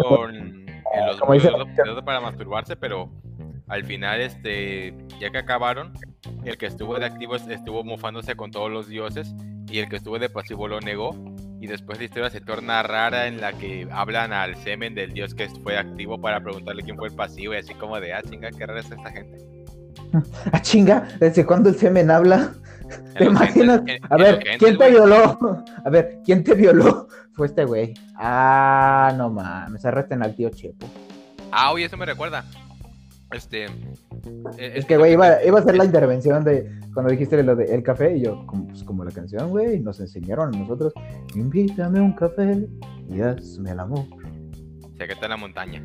los 1.07 2.03
para 2.05 2.21
masturbarse, 2.21 2.77
pero 2.77 3.13
al 3.69 3.85
final, 3.85 4.23
este, 4.23 4.95
ya 5.21 5.31
que 5.31 5.39
acabaron, 5.39 5.93
el 6.45 6.57
que 6.57 6.67
estuvo 6.67 6.99
de 6.99 7.05
activo 7.05 7.37
estuvo 7.37 7.85
mofándose 7.85 8.35
con 8.35 8.51
todos 8.51 8.71
los 8.71 8.89
dioses 8.89 9.35
y 9.71 9.81
el 9.81 9.91
que 9.91 9.97
estuvo 9.97 10.19
de 10.19 10.31
pasivo 10.31 10.69
lo 10.69 10.81
negó 10.81 11.11
y 11.61 11.67
después 11.67 11.99
la 11.99 12.05
historia 12.05 12.31
se 12.31 12.41
torna 12.41 12.83
rara 12.83 13.27
en 13.27 13.41
la 13.41 13.53
que 13.53 13.89
hablan 13.91 14.33
al 14.33 14.57
semen 14.57 14.95
del 14.95 15.13
dios 15.13 15.35
que 15.35 15.49
fue 15.49 15.77
activo 15.77 16.21
para 16.21 16.41
preguntarle 16.41 16.83
quién 16.83 16.97
fue 16.97 17.09
el 17.09 17.15
pasivo 17.15 17.55
y 17.55 17.57
así 17.57 17.75
como 17.75 17.99
de, 18.01 18.13
ah, 18.13 18.23
chinga, 18.23 18.51
qué 18.51 18.67
rara 18.67 18.81
es 18.81 18.91
esta 18.91 19.11
gente. 19.11 19.39
Ah, 20.53 20.63
chinga, 20.63 21.07
¿desde 21.21 21.45
cuándo 21.45 21.69
el 21.69 21.77
semen 21.77 22.11
habla? 22.11 22.55
¿Te 23.19 23.25
imaginas? 23.25 23.83
a 24.11 24.17
ver, 24.17 24.43
¿quién 24.59 24.79
te 24.79 24.91
violó? 24.91 25.39
A 25.85 25.91
ver, 25.91 26.21
¿quién 26.25 26.43
te 26.43 26.55
violó? 26.55 27.09
Fue 27.33 27.47
este 27.49 27.65
güey. 27.65 27.93
Ah, 28.17 29.13
no 29.17 29.29
mames, 29.29 29.85
arresten 29.85 30.23
al 30.23 30.35
tío 30.35 30.49
Chepo. 30.49 30.89
Ah, 31.51 31.73
oye, 31.73 31.85
eso 31.85 31.97
me 31.97 32.07
recuerda. 32.07 32.45
Este. 33.33 33.67
E, 33.67 34.73
es 34.79 34.87
que, 34.87 34.97
güey, 34.97 35.13
iba, 35.13 35.27
a 35.27 35.63
ser 35.63 35.77
la 35.77 35.85
intervención 35.85 36.45
de 36.45 36.71
cuando 36.95 37.11
dijiste 37.11 37.43
lo 37.43 37.55
de 37.55 37.75
el 37.75 37.83
café 37.83 38.17
y 38.17 38.23
yo, 38.23 38.47
como, 38.47 38.69
pues, 38.69 38.83
como 38.85 39.05
la 39.05 39.11
canción, 39.11 39.51
güey, 39.51 39.81
nos 39.81 40.01
enseñaron 40.01 40.55
a 40.55 40.59
nosotros, 40.59 40.95
invítame 41.35 42.01
un 42.01 42.15
café 42.15 42.67
y 43.09 43.21
hazme 43.21 43.73
el 43.73 43.81
amor. 43.81 44.07
Se 44.97 45.07
que 45.07 45.13
está 45.13 45.27
en 45.27 45.31
la 45.31 45.37
montaña. 45.37 45.85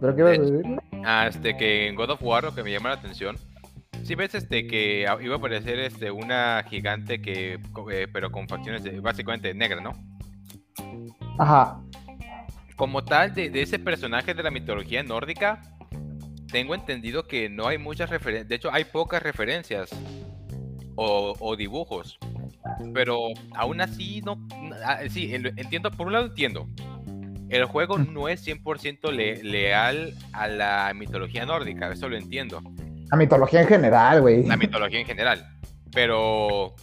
¿Pero 0.00 0.16
qué 0.16 0.22
vas 0.22 0.38
a 0.38 0.42
decir? 0.42 0.62
Ah, 1.04 1.26
este, 1.28 1.56
que 1.56 1.88
en 1.88 1.94
God 1.94 2.10
of 2.10 2.22
War 2.22 2.44
lo 2.44 2.54
que 2.54 2.62
me 2.62 2.72
llama 2.72 2.90
la 2.90 2.96
atención. 2.96 3.36
Si 4.02 4.14
ves 4.14 4.34
este 4.34 4.66
que 4.66 5.06
iba 5.22 5.34
a 5.34 5.38
aparecer 5.38 5.78
este 5.80 6.10
una 6.10 6.64
gigante 6.68 7.20
que 7.20 7.58
eh, 7.90 8.06
pero 8.12 8.30
con 8.30 8.48
facciones 8.48 9.02
básicamente 9.02 9.52
negras, 9.54 9.82
¿no? 9.82 9.92
Ajá 11.38 11.80
como 12.76 13.04
tal, 13.04 13.34
de, 13.34 13.50
ese 13.60 13.78
personaje 13.78 14.34
de 14.34 14.42
la 14.42 14.50
mitología 14.50 15.02
nórdica, 15.02 15.62
tengo 16.52 16.74
entendido 16.74 17.26
que 17.26 17.48
no 17.48 17.66
hay 17.66 17.78
muchas 17.78 18.10
referencias, 18.10 18.48
de 18.48 18.54
hecho 18.54 18.72
hay 18.72 18.84
pocas 18.84 19.22
referencias 19.22 19.90
o, 20.94 21.56
dibujos, 21.56 22.18
pero 22.94 23.28
aún 23.54 23.80
así 23.80 24.22
no, 24.22 24.46
ah, 24.84 25.00
sí, 25.08 25.34
entiendo, 25.34 25.90
por 25.90 26.06
un 26.06 26.12
lado 26.12 26.26
entiendo, 26.26 26.68
el 27.48 27.64
juego 27.64 27.98
no 27.98 28.28
es 28.28 28.46
100% 28.46 29.10
leal 29.42 30.14
a 30.32 30.48
la 30.48 30.92
mitología 30.94 31.44
nórdica, 31.44 31.92
eso 31.92 32.08
lo 32.08 32.16
entiendo, 32.16 32.62
La 33.10 33.16
mitología 33.16 33.60
en 33.60 33.68
general, 33.68 34.20
güey. 34.20 34.42
La 34.44 34.56
mitología 34.56 35.00
en 35.00 35.06
general. 35.06 35.46
Pero 35.92 36.74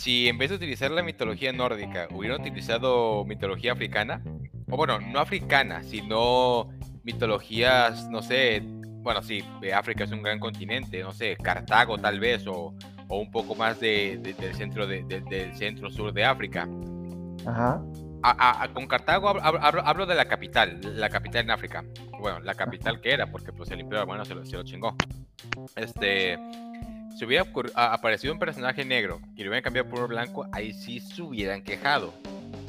si 0.00 0.28
en 0.28 0.38
vez 0.38 0.48
de 0.48 0.56
utilizar 0.56 0.90
la 0.90 1.02
mitología 1.02 1.52
nórdica 1.52 2.08
hubieran 2.14 2.40
utilizado 2.40 3.22
mitología 3.26 3.72
africana, 3.72 4.22
o 4.70 4.76
bueno, 4.78 4.98
no 4.98 5.20
africana, 5.20 5.82
sino 5.82 6.70
mitologías, 7.02 8.08
no 8.08 8.22
sé, 8.22 8.62
bueno, 9.02 9.22
sí, 9.22 9.44
África 9.74 10.04
es 10.04 10.12
un 10.12 10.22
gran 10.22 10.40
continente, 10.40 11.02
no 11.02 11.12
sé, 11.12 11.36
Cartago 11.36 11.98
tal 11.98 12.18
vez, 12.18 12.46
o, 12.46 12.74
un 13.10 13.30
poco 13.30 13.54
más 13.54 13.78
del 13.78 14.34
centro 14.54 14.86
del 14.86 15.54
centro 15.54 15.90
sur 15.90 16.14
de 16.14 16.24
África. 16.24 16.66
Ajá. 17.44 17.82
con 18.72 18.86
Cartago 18.86 19.28
hablo, 19.28 20.06
de 20.06 20.14
la 20.14 20.24
capital, 20.24 20.80
la 20.82 21.10
capital 21.10 21.44
en 21.44 21.50
África. 21.50 21.84
Bueno, 22.18 22.40
la 22.40 22.54
capital 22.54 23.02
que 23.02 23.12
era, 23.12 23.26
porque 23.26 23.52
pues 23.52 23.70
el 23.70 23.80
Imperio 23.80 24.04
Romano 24.04 24.24
se 24.24 24.34
lo, 24.34 24.46
se 24.46 24.56
lo 24.56 24.62
chingó. 24.62 24.96
Este, 25.76 26.38
si 27.16 27.24
hubiera 27.24 27.46
aparecido 27.74 28.32
un 28.32 28.38
personaje 28.38 28.84
negro 28.84 29.20
y 29.36 29.42
lo 29.42 29.50
hubieran 29.50 29.62
cambiado 29.62 29.88
por 29.88 30.08
blanco, 30.08 30.46
ahí 30.52 30.72
sí 30.72 31.00
se 31.00 31.22
hubieran 31.22 31.62
quejado. 31.62 32.14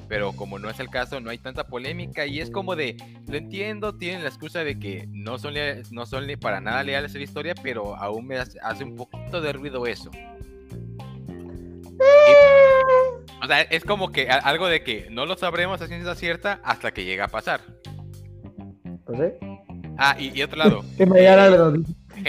Pero 0.07 0.33
como 0.33 0.59
no 0.59 0.69
es 0.69 0.79
el 0.81 0.89
caso, 0.89 1.21
no 1.21 1.29
hay 1.29 1.37
tanta 1.37 1.67
polémica 1.67 2.25
y 2.25 2.41
es 2.41 2.51
como 2.51 2.75
de, 2.75 2.97
lo 3.27 3.37
entiendo, 3.37 3.95
tienen 3.95 4.23
la 4.23 4.29
excusa 4.29 4.63
de 4.63 4.77
que 4.77 5.07
no 5.09 5.37
son, 5.37 5.53
no 5.91 6.05
son 6.05 6.27
para 6.39 6.59
nada 6.59 6.83
leales 6.83 7.15
a 7.15 7.17
la 7.17 7.23
historia, 7.23 7.55
pero 7.55 7.95
aún 7.95 8.27
me 8.27 8.37
hace, 8.37 8.83
un 8.83 8.97
poquito 8.97 9.39
de 9.39 9.53
ruido 9.53 9.87
eso. 9.87 10.11
o 13.41 13.47
sea, 13.47 13.61
es 13.61 13.85
como 13.85 14.11
que 14.11 14.29
algo 14.29 14.67
de 14.67 14.83
que 14.83 15.07
no 15.09 15.25
lo 15.25 15.37
sabremos 15.37 15.81
a 15.81 15.87
ciencia 15.87 16.13
cierta 16.15 16.59
hasta 16.63 16.91
que 16.91 17.05
llega 17.05 17.25
a 17.25 17.29
pasar. 17.29 17.61
Pues 19.05 19.17
sí. 19.17 19.47
Ah, 19.97 20.15
y, 20.19 20.41
otro 20.41 20.57
lado. 20.57 20.83
que 20.97 21.05
me 21.05 21.21
eh, 21.21 21.29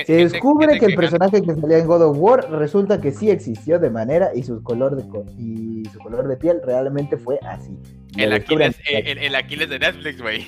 se 0.06 0.12
descubre 0.12 0.78
que 0.78 0.86
el 0.86 0.94
personaje 0.94 1.42
que 1.42 1.54
salía 1.54 1.78
en 1.78 1.86
God 1.86 2.02
of 2.02 2.16
War 2.18 2.50
resulta 2.50 3.00
que 3.00 3.12
sí 3.12 3.30
existió 3.30 3.78
de 3.78 3.90
manera 3.90 4.30
y 4.34 4.42
su 4.42 4.62
color 4.62 4.96
de, 4.96 5.04
y 5.38 5.84
su 5.90 5.98
color 5.98 6.28
de 6.28 6.36
piel 6.36 6.60
realmente 6.64 7.16
fue 7.16 7.38
así. 7.42 7.76
El 8.16 8.32
Aquiles, 8.32 8.76
el, 8.88 9.34
Aquiles, 9.34 9.68
de 9.68 9.78
Netflix, 9.78 10.20
güey. 10.20 10.46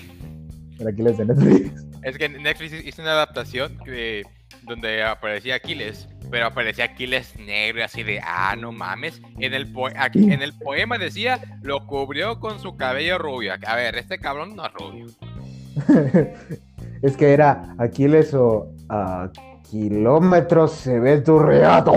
El 0.79 0.89
Aquiles 0.89 1.17
de 1.19 1.25
Netflix. 1.27 1.87
Es 2.03 2.19
que 2.19 2.29
Netflix 2.29 2.85
hizo 2.85 3.03
una 3.03 3.13
adaptación 3.13 3.79
donde 4.63 5.03
aparecía 5.03 5.55
Aquiles, 5.55 6.09
pero 6.31 6.47
aparecía 6.47 6.85
Aquiles 6.85 7.35
negro, 7.39 7.85
así 7.85 8.03
de, 8.03 8.21
ah, 8.23 8.55
no 8.59 8.73
mames. 8.73 9.23
En 9.39 9.55
el, 9.55 9.73
en 10.15 10.43
el 10.43 10.53
poema 10.59 10.99
decía, 10.99 11.41
lo 11.63 11.87
cubrió 11.87 12.41
con 12.41 12.59
su 12.59 12.77
cabello 12.77 13.19
rubio. 13.19 13.55
A 13.67 13.77
ver, 13.77 13.97
este 13.97 14.19
cabrón 14.19 14.57
no 14.57 14.67
es 14.67 14.73
rubio. 14.75 15.07
es 17.03 17.17
que 17.17 17.33
era 17.33 17.75
Aquiles 17.79 18.35
o 18.35 18.74
a 18.89 19.31
kilómetros 19.71 20.73
se 20.73 20.99
ve 21.01 21.21
tu 21.21 21.39
reato. 21.39 21.93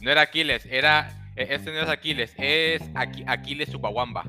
no 0.00 0.10
era 0.10 0.22
Aquiles, 0.22 0.66
era. 0.70 1.10
E, 1.36 1.54
este 1.54 1.72
no 1.72 1.80
es 1.80 1.88
Aquiles, 1.88 2.34
es 2.36 2.82
Aquiles 3.26 3.70
Subawamba. 3.70 4.24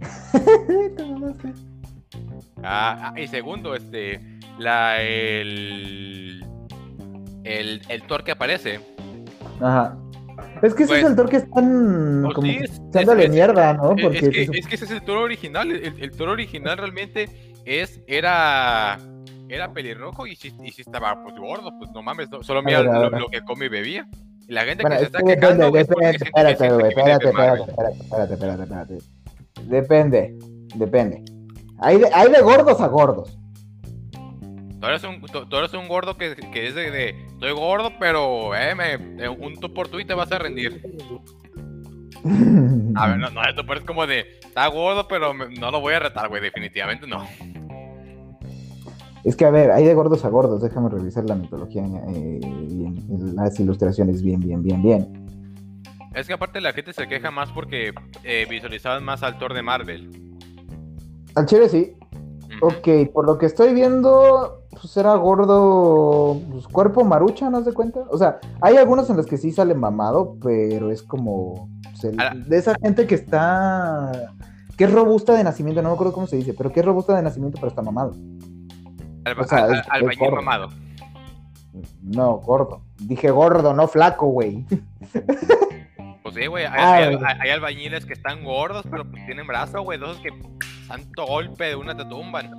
ah, 2.62 3.14
y 3.16 3.26
segundo, 3.28 3.74
este. 3.74 4.20
La. 4.58 5.00
El. 5.02 6.44
El, 7.44 7.80
el 7.88 8.02
Thor 8.02 8.24
que 8.24 8.32
aparece. 8.32 8.80
Ajá. 9.60 9.96
Es 10.62 10.74
que 10.74 10.82
ese 10.84 10.94
es 10.94 11.00
pues, 11.00 11.10
el 11.10 11.16
Thor 11.16 11.28
que 11.28 11.36
están 11.36 12.20
pues 12.24 12.34
como 12.34 12.48
echándole 12.48 13.28
mierda, 13.28 13.74
¿no? 13.74 13.94
Porque 13.96 14.18
es, 14.18 14.28
que, 14.28 14.58
es 14.58 14.66
que 14.66 14.74
ese 14.74 14.84
es 14.86 14.90
el 14.90 15.02
Thor 15.02 15.18
original. 15.18 15.70
El, 15.70 16.02
el 16.02 16.10
Thor 16.10 16.30
original 16.30 16.76
realmente 16.78 17.54
es. 17.64 18.00
Era 18.06 18.98
era 19.48 19.72
pelirrojo 19.72 20.26
y 20.26 20.36
si, 20.36 20.52
y 20.62 20.70
si 20.70 20.82
estaba 20.82 21.22
pues, 21.22 21.36
gordo, 21.36 21.72
pues 21.78 21.90
no 21.92 22.02
mames, 22.02 22.28
solo 22.42 22.62
mira 22.62 22.82
lo, 22.82 23.28
que 23.28 23.40
come 23.42 23.66
y 23.66 23.68
bebía. 23.68 24.06
Y 24.46 24.52
la 24.52 24.64
gente 24.64 24.84
que 24.84 24.98
se 24.98 25.04
está 25.04 25.20
quejando. 25.22 25.70
Depende, 25.70 26.10
espérate, 26.10 26.70
güey, 26.70 26.88
espérate, 26.88 27.28
espérate, 27.28 27.62
espérate, 27.70 28.34
espérate, 28.34 28.62
espérate, 28.62 28.98
Depende, 29.64 30.38
depende. 30.74 31.24
Hay 31.80 31.98
de, 31.98 32.08
hay 32.12 32.30
de 32.30 32.40
gordos 32.40 32.80
a 32.80 32.86
gordos. 32.88 33.38
Tú 34.80 34.86
eres 34.86 35.02
un, 35.04 35.20
tú, 35.20 35.56
eres 35.56 35.74
un 35.74 35.88
gordo 35.88 36.16
que, 36.16 36.36
que 36.36 36.62
dice 36.62 36.90
de, 36.90 37.10
estoy 37.26 37.52
gordo, 37.52 37.92
pero 37.98 38.54
eh, 38.54 38.74
me, 38.74 39.28
un 39.28 39.58
tú 39.58 39.74
por 39.74 39.88
tú 39.88 39.98
y 39.98 40.04
te 40.04 40.14
vas 40.14 40.30
a 40.30 40.38
rendir. 40.38 40.80
A 42.96 43.08
ver, 43.08 43.18
no, 43.18 43.30
no, 43.30 43.42
esto 43.44 43.62
es 43.74 43.84
como 43.84 44.06
de, 44.06 44.40
está 44.42 44.66
gordo, 44.68 45.06
pero 45.08 45.34
no 45.34 45.70
lo 45.70 45.80
voy 45.80 45.94
a 45.94 46.00
retar, 46.00 46.28
güey, 46.28 46.42
definitivamente 46.42 47.06
no. 47.06 47.26
Es 49.28 49.36
que, 49.36 49.44
a 49.44 49.50
ver, 49.50 49.70
hay 49.72 49.84
de 49.84 49.92
gordos 49.92 50.24
a 50.24 50.30
gordos. 50.30 50.62
Déjame 50.62 50.88
revisar 50.88 51.22
la 51.24 51.34
mitología 51.34 51.84
eh, 52.08 52.40
las 53.34 53.60
ilustraciones 53.60 54.22
bien, 54.22 54.40
bien, 54.40 54.62
bien, 54.62 54.82
bien. 54.82 55.28
Es 56.14 56.26
que 56.26 56.32
aparte 56.32 56.62
la 56.62 56.72
gente 56.72 56.94
se 56.94 57.06
queja 57.06 57.30
más 57.30 57.52
porque 57.52 57.92
eh, 58.24 58.46
visualizaban 58.48 59.04
más 59.04 59.22
al 59.22 59.38
Thor 59.38 59.52
de 59.52 59.60
Marvel. 59.60 60.38
Al 61.34 61.44
chile 61.44 61.68
sí. 61.68 61.92
Ok, 62.62 63.12
por 63.12 63.26
lo 63.26 63.36
que 63.36 63.44
estoy 63.44 63.74
viendo, 63.74 64.64
pues 64.70 64.96
era 64.96 65.14
gordo, 65.16 66.40
pues, 66.50 66.66
cuerpo 66.66 67.04
marucha, 67.04 67.50
¿no 67.50 67.62
se 67.62 67.74
cuenta? 67.74 68.04
O 68.10 68.16
sea, 68.16 68.40
hay 68.62 68.78
algunos 68.78 69.10
en 69.10 69.18
los 69.18 69.26
que 69.26 69.36
sí 69.36 69.52
sale 69.52 69.74
mamado, 69.74 70.38
pero 70.42 70.90
es 70.90 71.02
como 71.02 71.68
pues, 72.00 72.16
de 72.48 72.56
esa 72.56 72.74
gente 72.76 73.06
que 73.06 73.14
está, 73.14 74.32
que 74.78 74.84
es 74.84 74.90
robusta 74.90 75.34
de 75.34 75.44
nacimiento, 75.44 75.82
no 75.82 75.90
me 75.90 75.94
acuerdo 75.96 76.14
cómo 76.14 76.26
se 76.26 76.36
dice, 76.36 76.54
pero 76.54 76.72
que 76.72 76.80
es 76.80 76.86
robusta 76.86 77.14
de 77.14 77.22
nacimiento, 77.22 77.58
pero 77.60 77.68
está 77.68 77.82
mamado. 77.82 78.14
Al, 79.90 80.32
mamado. 80.32 80.68
No, 82.02 82.36
gordo. 82.38 82.82
Dije 82.98 83.30
gordo, 83.30 83.74
no 83.74 83.88
flaco, 83.88 84.26
güey. 84.26 84.64
Pues 86.22 86.34
sí, 86.34 86.46
güey. 86.46 86.66
Hay, 86.66 87.16
ah, 87.22 87.54
albañiles 87.54 88.04
que 88.04 88.12
están 88.12 88.44
gordos, 88.44 88.84
pero 88.90 89.10
pues 89.10 89.24
tienen 89.24 89.46
brazo, 89.46 89.82
güey. 89.82 89.98
Esos 89.98 90.18
que 90.18 90.30
tanto 90.86 91.26
golpe 91.26 91.64
de 91.64 91.76
una 91.76 91.96
te 91.96 92.04
tumban. 92.04 92.50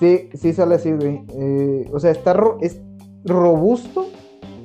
Sí, 0.00 0.28
sí 0.34 0.52
sale 0.52 0.76
así, 0.76 0.92
güey. 0.92 1.22
Eh, 1.38 1.88
o 1.92 2.00
sea, 2.00 2.10
está 2.10 2.36
es 2.60 2.80
robusto. 3.24 4.10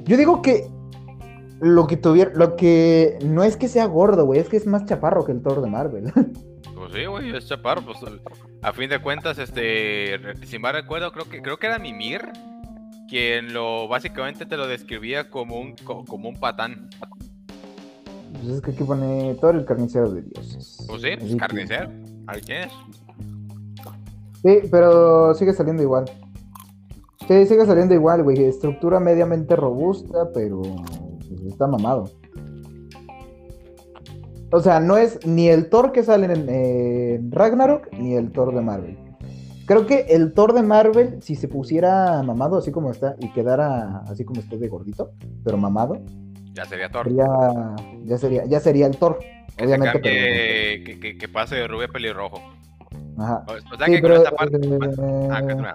Yo 0.05 0.17
digo 0.17 0.41
que 0.41 0.67
lo 1.59 1.87
que 1.87 1.97
tuviera, 1.97 2.31
lo 2.33 2.55
que 2.55 3.17
no 3.23 3.43
es 3.43 3.57
que 3.57 3.67
sea 3.67 3.85
gordo, 3.85 4.25
güey, 4.25 4.39
es 4.39 4.49
que 4.49 4.57
es 4.57 4.67
más 4.67 4.85
chaparro 4.85 5.25
que 5.25 5.31
el 5.31 5.41
Thor 5.41 5.61
de 5.61 5.69
Marvel. 5.69 6.11
Pues 6.75 6.95
sí, 6.95 7.05
güey, 7.05 7.33
es 7.33 7.47
chaparro. 7.47 7.81
Pues 7.81 7.97
a 8.63 8.73
fin 8.73 8.89
de 8.89 8.99
cuentas, 8.99 9.37
este, 9.37 10.19
si 10.45 10.57
mal 10.57 10.73
recuerdo, 10.73 11.11
creo 11.11 11.29
que, 11.29 11.41
creo 11.41 11.57
que 11.57 11.67
era 11.67 11.79
Mimir 11.79 12.31
quien 13.07 13.53
lo 13.53 13.87
básicamente 13.87 14.45
te 14.45 14.57
lo 14.57 14.67
describía 14.67 15.29
como 15.29 15.59
un, 15.59 15.75
como 15.75 16.29
un 16.29 16.39
patán. 16.39 16.89
Pues 18.33 18.55
es 18.55 18.61
que 18.61 18.71
aquí 18.71 18.83
pone 18.83 19.35
todo 19.35 19.51
el 19.51 19.65
carnicero 19.65 20.09
de 20.11 20.23
dioses. 20.23 20.83
Pues 20.87 21.01
sí, 21.01 21.09
pues 21.19 21.35
carnicero. 21.35 21.91
¿A 22.27 22.33
quién 22.33 22.63
es? 22.63 22.71
Sí, 24.41 24.67
pero 24.71 25.33
sigue 25.35 25.53
saliendo 25.53 25.83
igual. 25.83 26.05
Sí, 27.27 27.45
sigue 27.45 27.65
saliendo 27.65 27.93
igual, 27.93 28.23
güey. 28.23 28.43
Estructura 28.43 28.99
mediamente 28.99 29.55
robusta, 29.55 30.29
pero 30.33 30.61
pues, 30.61 31.41
está 31.47 31.67
mamado. 31.67 32.09
O 34.53 34.61
sea, 34.61 34.79
no 34.79 34.97
es 34.97 35.25
ni 35.25 35.49
el 35.49 35.67
Thor 35.67 35.91
que 35.91 36.03
sale 36.03 36.31
en, 36.31 37.31
Ragnarok 37.31 37.91
ni 37.93 38.13
el 38.13 38.31
Thor 38.31 38.53
de 38.53 38.61
Marvel. 38.61 38.99
Creo 39.65 39.87
que 39.87 40.01
el 40.09 40.31
Thor 40.33 40.53
de 40.53 40.61
Marvel, 40.61 41.23
si 41.23 41.35
se 41.35 41.47
pusiera 41.47 42.21
mamado 42.21 42.59
así 42.59 42.71
como 42.71 42.91
está 42.91 43.15
y 43.19 43.29
quedara 43.33 44.03
así 44.07 44.23
como 44.23 44.41
está 44.41 44.55
de 44.55 44.67
gordito, 44.67 45.09
pero 45.43 45.57
mamado, 45.57 45.99
ya 46.53 46.65
sería 46.65 46.91
Thor. 46.91 47.09
ya, 48.05 48.17
sería, 48.19 48.45
ya 48.45 48.59
sería 48.59 48.85
el 48.85 48.95
Thor. 48.95 49.17
Que 49.57 49.65
obviamente. 49.65 50.01
que, 50.01 51.29
pase 51.33 51.55
de 51.55 51.67
rubio 51.67 51.87
a 51.87 51.91
pelirrojo. 51.91 52.39
Ajá. 53.17 53.43
O, 53.47 53.75
sea 53.75 53.87
que 53.87 54.01
con 54.03 54.11
esta 54.11 54.31
parte. 54.31 54.57
Eh, 54.57 55.29
ah, 55.31 55.73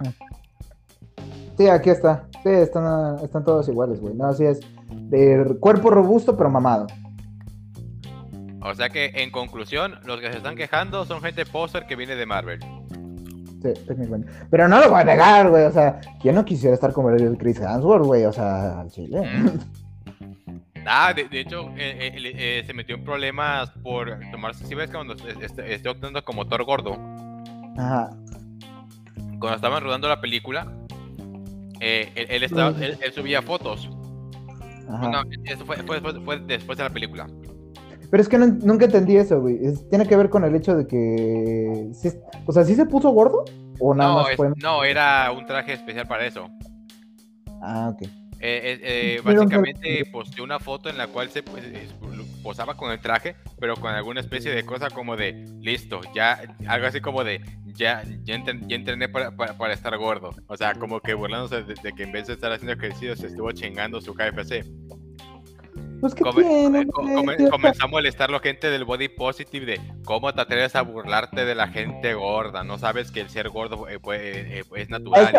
sí, 1.57 1.67
aquí 1.67 1.89
está. 1.89 2.29
Sí, 2.43 2.49
están, 2.49 3.19
están 3.25 3.43
todos 3.43 3.67
iguales, 3.67 3.99
güey. 3.99 4.13
No, 4.13 4.27
así 4.27 4.45
es. 4.45 4.61
De 5.09 5.57
cuerpo 5.59 5.89
robusto, 5.89 6.37
pero 6.37 6.49
mamado. 6.49 6.87
O 8.61 8.73
sea 8.75 8.89
que, 8.89 9.11
en 9.15 9.31
conclusión, 9.31 9.99
los 10.05 10.19
que 10.19 10.31
se 10.31 10.37
están 10.37 10.55
quejando 10.55 11.05
son 11.05 11.21
gente 11.21 11.45
poser 11.45 11.85
que 11.85 11.95
viene 11.95 12.15
de 12.15 12.25
Marvel. 12.25 12.59
Sí, 13.61 13.73
técnicamente. 13.87 14.31
Pero 14.49 14.67
no 14.67 14.79
lo 14.79 14.89
voy 14.89 15.01
a 15.01 15.03
negar, 15.03 15.49
güey. 15.49 15.63
O 15.65 15.71
sea, 15.71 15.99
¿quién 16.21 16.35
no 16.35 16.45
quisiera 16.45 16.73
estar 16.73 16.93
como 16.93 17.09
el 17.09 17.37
Chris 17.37 17.59
Hansworth, 17.61 18.05
güey? 18.05 18.25
O 18.25 18.33
sea, 18.33 18.81
al 18.81 18.89
chile. 18.89 19.21
Mm. 19.21 19.59
Ah, 20.85 21.13
de, 21.13 21.27
hecho, 21.39 21.69
eh, 21.77 22.13
eh, 22.15 22.33
eh, 22.35 22.63
se 22.65 22.73
metió 22.73 22.95
en 22.95 23.03
problemas 23.03 23.69
por 23.83 24.17
tomarse. 24.31 24.65
Si 24.65 24.75
ves 24.75 24.89
que 24.89 24.95
cuando 24.95 25.13
estoy 25.13 25.91
optando 25.91 26.23
como 26.23 26.47
Thor 26.47 26.63
gordo. 26.63 26.97
Ajá. 27.77 28.11
Cuando 29.39 29.55
estaban 29.55 29.83
rodando 29.83 30.07
la 30.07 30.19
película, 30.19 30.67
él, 31.79 32.43
estaba, 32.43 32.69
él, 32.79 32.97
subía 33.13 33.41
fotos. 33.41 33.89
Ajá. 34.89 35.09
No, 35.09 35.21
eso 35.45 35.65
fue, 35.65 35.77
fue 35.83 36.39
después 36.39 36.77
de 36.77 36.83
la 36.83 36.89
película. 36.89 37.27
Pero 38.11 38.21
es 38.21 38.29
que 38.29 38.37
nunca 38.37 38.85
entendí 38.85 39.17
eso, 39.17 39.39
güey. 39.39 39.59
tiene 39.89 40.07
que 40.07 40.15
ver 40.15 40.29
con 40.29 40.43
el 40.43 40.55
hecho 40.55 40.75
de 40.75 40.87
que. 40.87 41.91
o 42.45 42.51
sea, 42.51 42.63
¿sí 42.63 42.75
se 42.75 42.85
puso 42.85 43.09
gordo? 43.11 43.45
¿O 43.79 43.93
nada 43.93 44.09
no, 44.09 44.15
más 44.17 44.35
fue... 44.35 44.51
no, 44.57 44.83
era 44.83 45.31
un 45.31 45.45
traje 45.45 45.73
especial 45.73 46.07
para 46.07 46.25
eso. 46.25 46.49
Ah, 47.61 47.91
ok. 47.93 48.07
Eh, 48.41 48.79
eh, 48.81 49.21
básicamente 49.21 50.05
posteó 50.11 50.45
una 50.45 50.59
foto 50.59 50.89
en 50.89 50.97
la 50.97 51.07
cual 51.07 51.29
se 51.29 51.43
pues, 51.43 51.63
posaba 52.41 52.75
con 52.75 52.89
el 52.91 52.99
traje, 52.99 53.35
pero 53.59 53.75
con 53.75 53.91
alguna 53.91 54.21
especie 54.21 54.51
de 54.51 54.65
cosa 54.65 54.89
como 54.89 55.17
de 55.17 55.45
listo, 55.59 55.99
ya, 56.15 56.39
algo 56.67 56.87
así 56.87 57.01
como 57.01 57.25
de 57.25 57.41
ya, 57.65 58.03
ya, 58.23 58.35
entrené 58.35 59.09
para, 59.09 59.31
para, 59.35 59.73
estar 59.73 59.95
gordo. 59.97 60.31
O 60.47 60.55
sea, 60.55 60.73
como 60.73 61.01
que 61.01 61.13
burlándose 61.13 61.63
de, 61.63 61.93
que 61.93 62.03
en 62.03 62.11
vez 62.13 62.27
de 62.27 62.33
estar 62.33 62.51
haciendo 62.51 62.73
ejercicio 62.73 63.15
se 63.15 63.27
estuvo 63.27 63.51
chingando 63.51 63.99
su 63.99 64.13
KFC. 64.13 64.65
Pues 65.99 66.15
que 66.15 66.23
tiene, 66.23 66.87
comenzó 66.87 67.83
a 67.83 67.87
molestar 67.87 68.29
la 68.29 68.39
gente 68.39 68.69
del 68.69 68.85
body 68.85 69.09
positive 69.09 69.65
de 69.65 69.81
cómo 70.05 70.33
te 70.33 70.41
atreves 70.41 70.75
a 70.75 70.81
burlarte 70.81 71.45
de 71.45 71.55
la 71.55 71.67
gente 71.67 72.13
gorda. 72.13 72.63
No 72.63 72.77
sabes 72.77 73.11
que 73.11 73.21
el 73.21 73.29
ser 73.29 73.49
gordo 73.49 73.87
eh, 73.89 73.99
eh, 74.13 74.63
es 74.75 74.89
natural. 74.89 75.33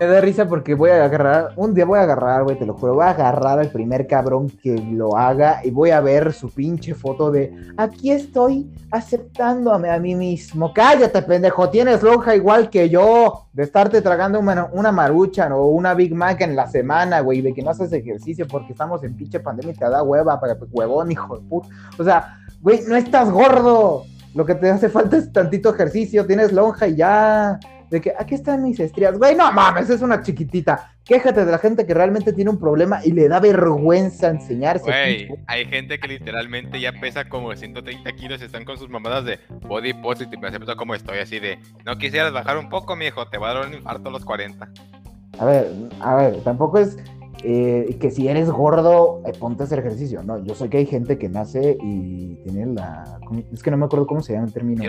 Me 0.00 0.06
da 0.06 0.20
risa 0.20 0.46
porque 0.46 0.74
voy 0.74 0.90
a 0.90 1.04
agarrar, 1.04 1.54
un 1.56 1.74
día 1.74 1.84
voy 1.84 1.98
a 1.98 2.02
agarrar, 2.02 2.44
güey, 2.44 2.56
te 2.56 2.64
lo 2.64 2.74
juro, 2.74 2.94
voy 2.94 3.04
a 3.04 3.10
agarrar 3.10 3.58
al 3.58 3.72
primer 3.72 4.06
cabrón 4.06 4.48
que 4.48 4.76
lo 4.76 5.16
haga 5.16 5.60
y 5.64 5.72
voy 5.72 5.90
a 5.90 6.00
ver 6.00 6.32
su 6.32 6.50
pinche 6.50 6.94
foto 6.94 7.32
de 7.32 7.52
aquí 7.76 8.12
estoy 8.12 8.70
aceptándome 8.92 9.90
a 9.90 9.98
mí 9.98 10.14
mismo. 10.14 10.72
Cállate, 10.72 11.20
pendejo, 11.22 11.68
tienes 11.68 12.00
lonja 12.00 12.36
igual 12.36 12.70
que 12.70 12.88
yo 12.88 13.48
de 13.52 13.64
estarte 13.64 14.00
tragando 14.00 14.38
una, 14.38 14.92
marucha 14.92 15.52
o 15.52 15.66
una 15.66 15.94
Big 15.94 16.14
Mac 16.14 16.42
en 16.42 16.54
la 16.54 16.68
semana, 16.68 17.18
güey, 17.18 17.40
de 17.40 17.52
que 17.52 17.62
no 17.62 17.70
haces 17.70 17.92
ejercicio 17.92 18.46
porque 18.46 18.74
estamos 18.74 19.02
en 19.02 19.16
pinche 19.16 19.40
pandemia 19.40 19.72
y 19.72 19.78
te 19.78 19.90
da 19.90 20.04
hueva, 20.04 20.38
para 20.38 20.56
huevón, 20.70 21.10
hijo 21.10 21.38
de 21.38 21.48
puta. 21.48 21.68
O 21.98 22.04
sea, 22.04 22.38
güey, 22.60 22.82
no 22.86 22.94
estás 22.94 23.28
gordo. 23.32 24.04
Lo 24.32 24.46
que 24.46 24.54
te 24.54 24.70
hace 24.70 24.88
falta 24.88 25.16
es 25.16 25.32
tantito 25.32 25.74
ejercicio, 25.74 26.24
tienes 26.24 26.52
lonja 26.52 26.86
y 26.86 26.94
ya 26.94 27.58
de 27.90 28.00
que 28.00 28.12
aquí 28.18 28.34
están 28.34 28.62
mis 28.62 28.78
estrías. 28.80 29.18
Güey, 29.18 29.34
no 29.34 29.50
mames, 29.52 29.90
es 29.90 30.02
una 30.02 30.22
chiquitita. 30.22 30.92
Quéjate 31.04 31.44
de 31.44 31.50
la 31.50 31.58
gente 31.58 31.86
que 31.86 31.94
realmente 31.94 32.32
tiene 32.32 32.50
un 32.50 32.58
problema 32.58 33.00
y 33.04 33.12
le 33.12 33.28
da 33.28 33.40
vergüenza 33.40 34.28
enseñarse. 34.28 34.84
Güey, 34.84 35.28
hay 35.46 35.64
gente 35.66 35.98
que 35.98 36.08
literalmente 36.08 36.80
ya 36.80 36.92
pesa 36.92 37.28
como 37.28 37.54
130 37.54 38.12
kilos 38.12 38.42
y 38.42 38.44
están 38.44 38.64
con 38.64 38.76
sus 38.76 38.90
mamadas 38.90 39.24
de 39.24 39.38
body 39.66 39.94
positive. 39.94 40.38
Me 40.38 40.48
acepto 40.48 40.76
como 40.76 40.94
estoy, 40.94 41.18
así 41.18 41.40
de, 41.40 41.58
no 41.84 41.96
quisieras 41.96 42.32
bajar 42.32 42.58
un 42.58 42.68
poco, 42.68 42.94
mijo, 42.94 43.26
te 43.28 43.38
va 43.38 43.50
a 43.50 43.54
dar 43.54 43.68
un 43.68 43.74
infarto 43.74 44.08
a 44.08 44.12
los 44.12 44.24
40. 44.24 44.68
A 45.38 45.44
ver, 45.44 45.72
a 46.00 46.16
ver, 46.16 46.42
tampoco 46.42 46.78
es 46.78 46.98
eh, 47.44 47.96
que 48.00 48.10
si 48.10 48.28
eres 48.28 48.50
gordo, 48.50 49.22
eh, 49.24 49.32
ponte 49.38 49.62
a 49.62 49.66
hacer 49.66 49.78
ejercicio. 49.78 50.22
No, 50.22 50.44
yo 50.44 50.54
sé 50.54 50.68
que 50.68 50.78
hay 50.78 50.86
gente 50.86 51.18
que 51.18 51.28
nace 51.28 51.78
y 51.80 52.34
tiene 52.42 52.66
la. 52.66 53.18
Es 53.52 53.62
que 53.62 53.70
no 53.70 53.76
me 53.76 53.86
acuerdo 53.86 54.06
cómo 54.06 54.22
se 54.22 54.32
llama 54.32 54.46
el 54.46 54.52
término. 54.52 54.82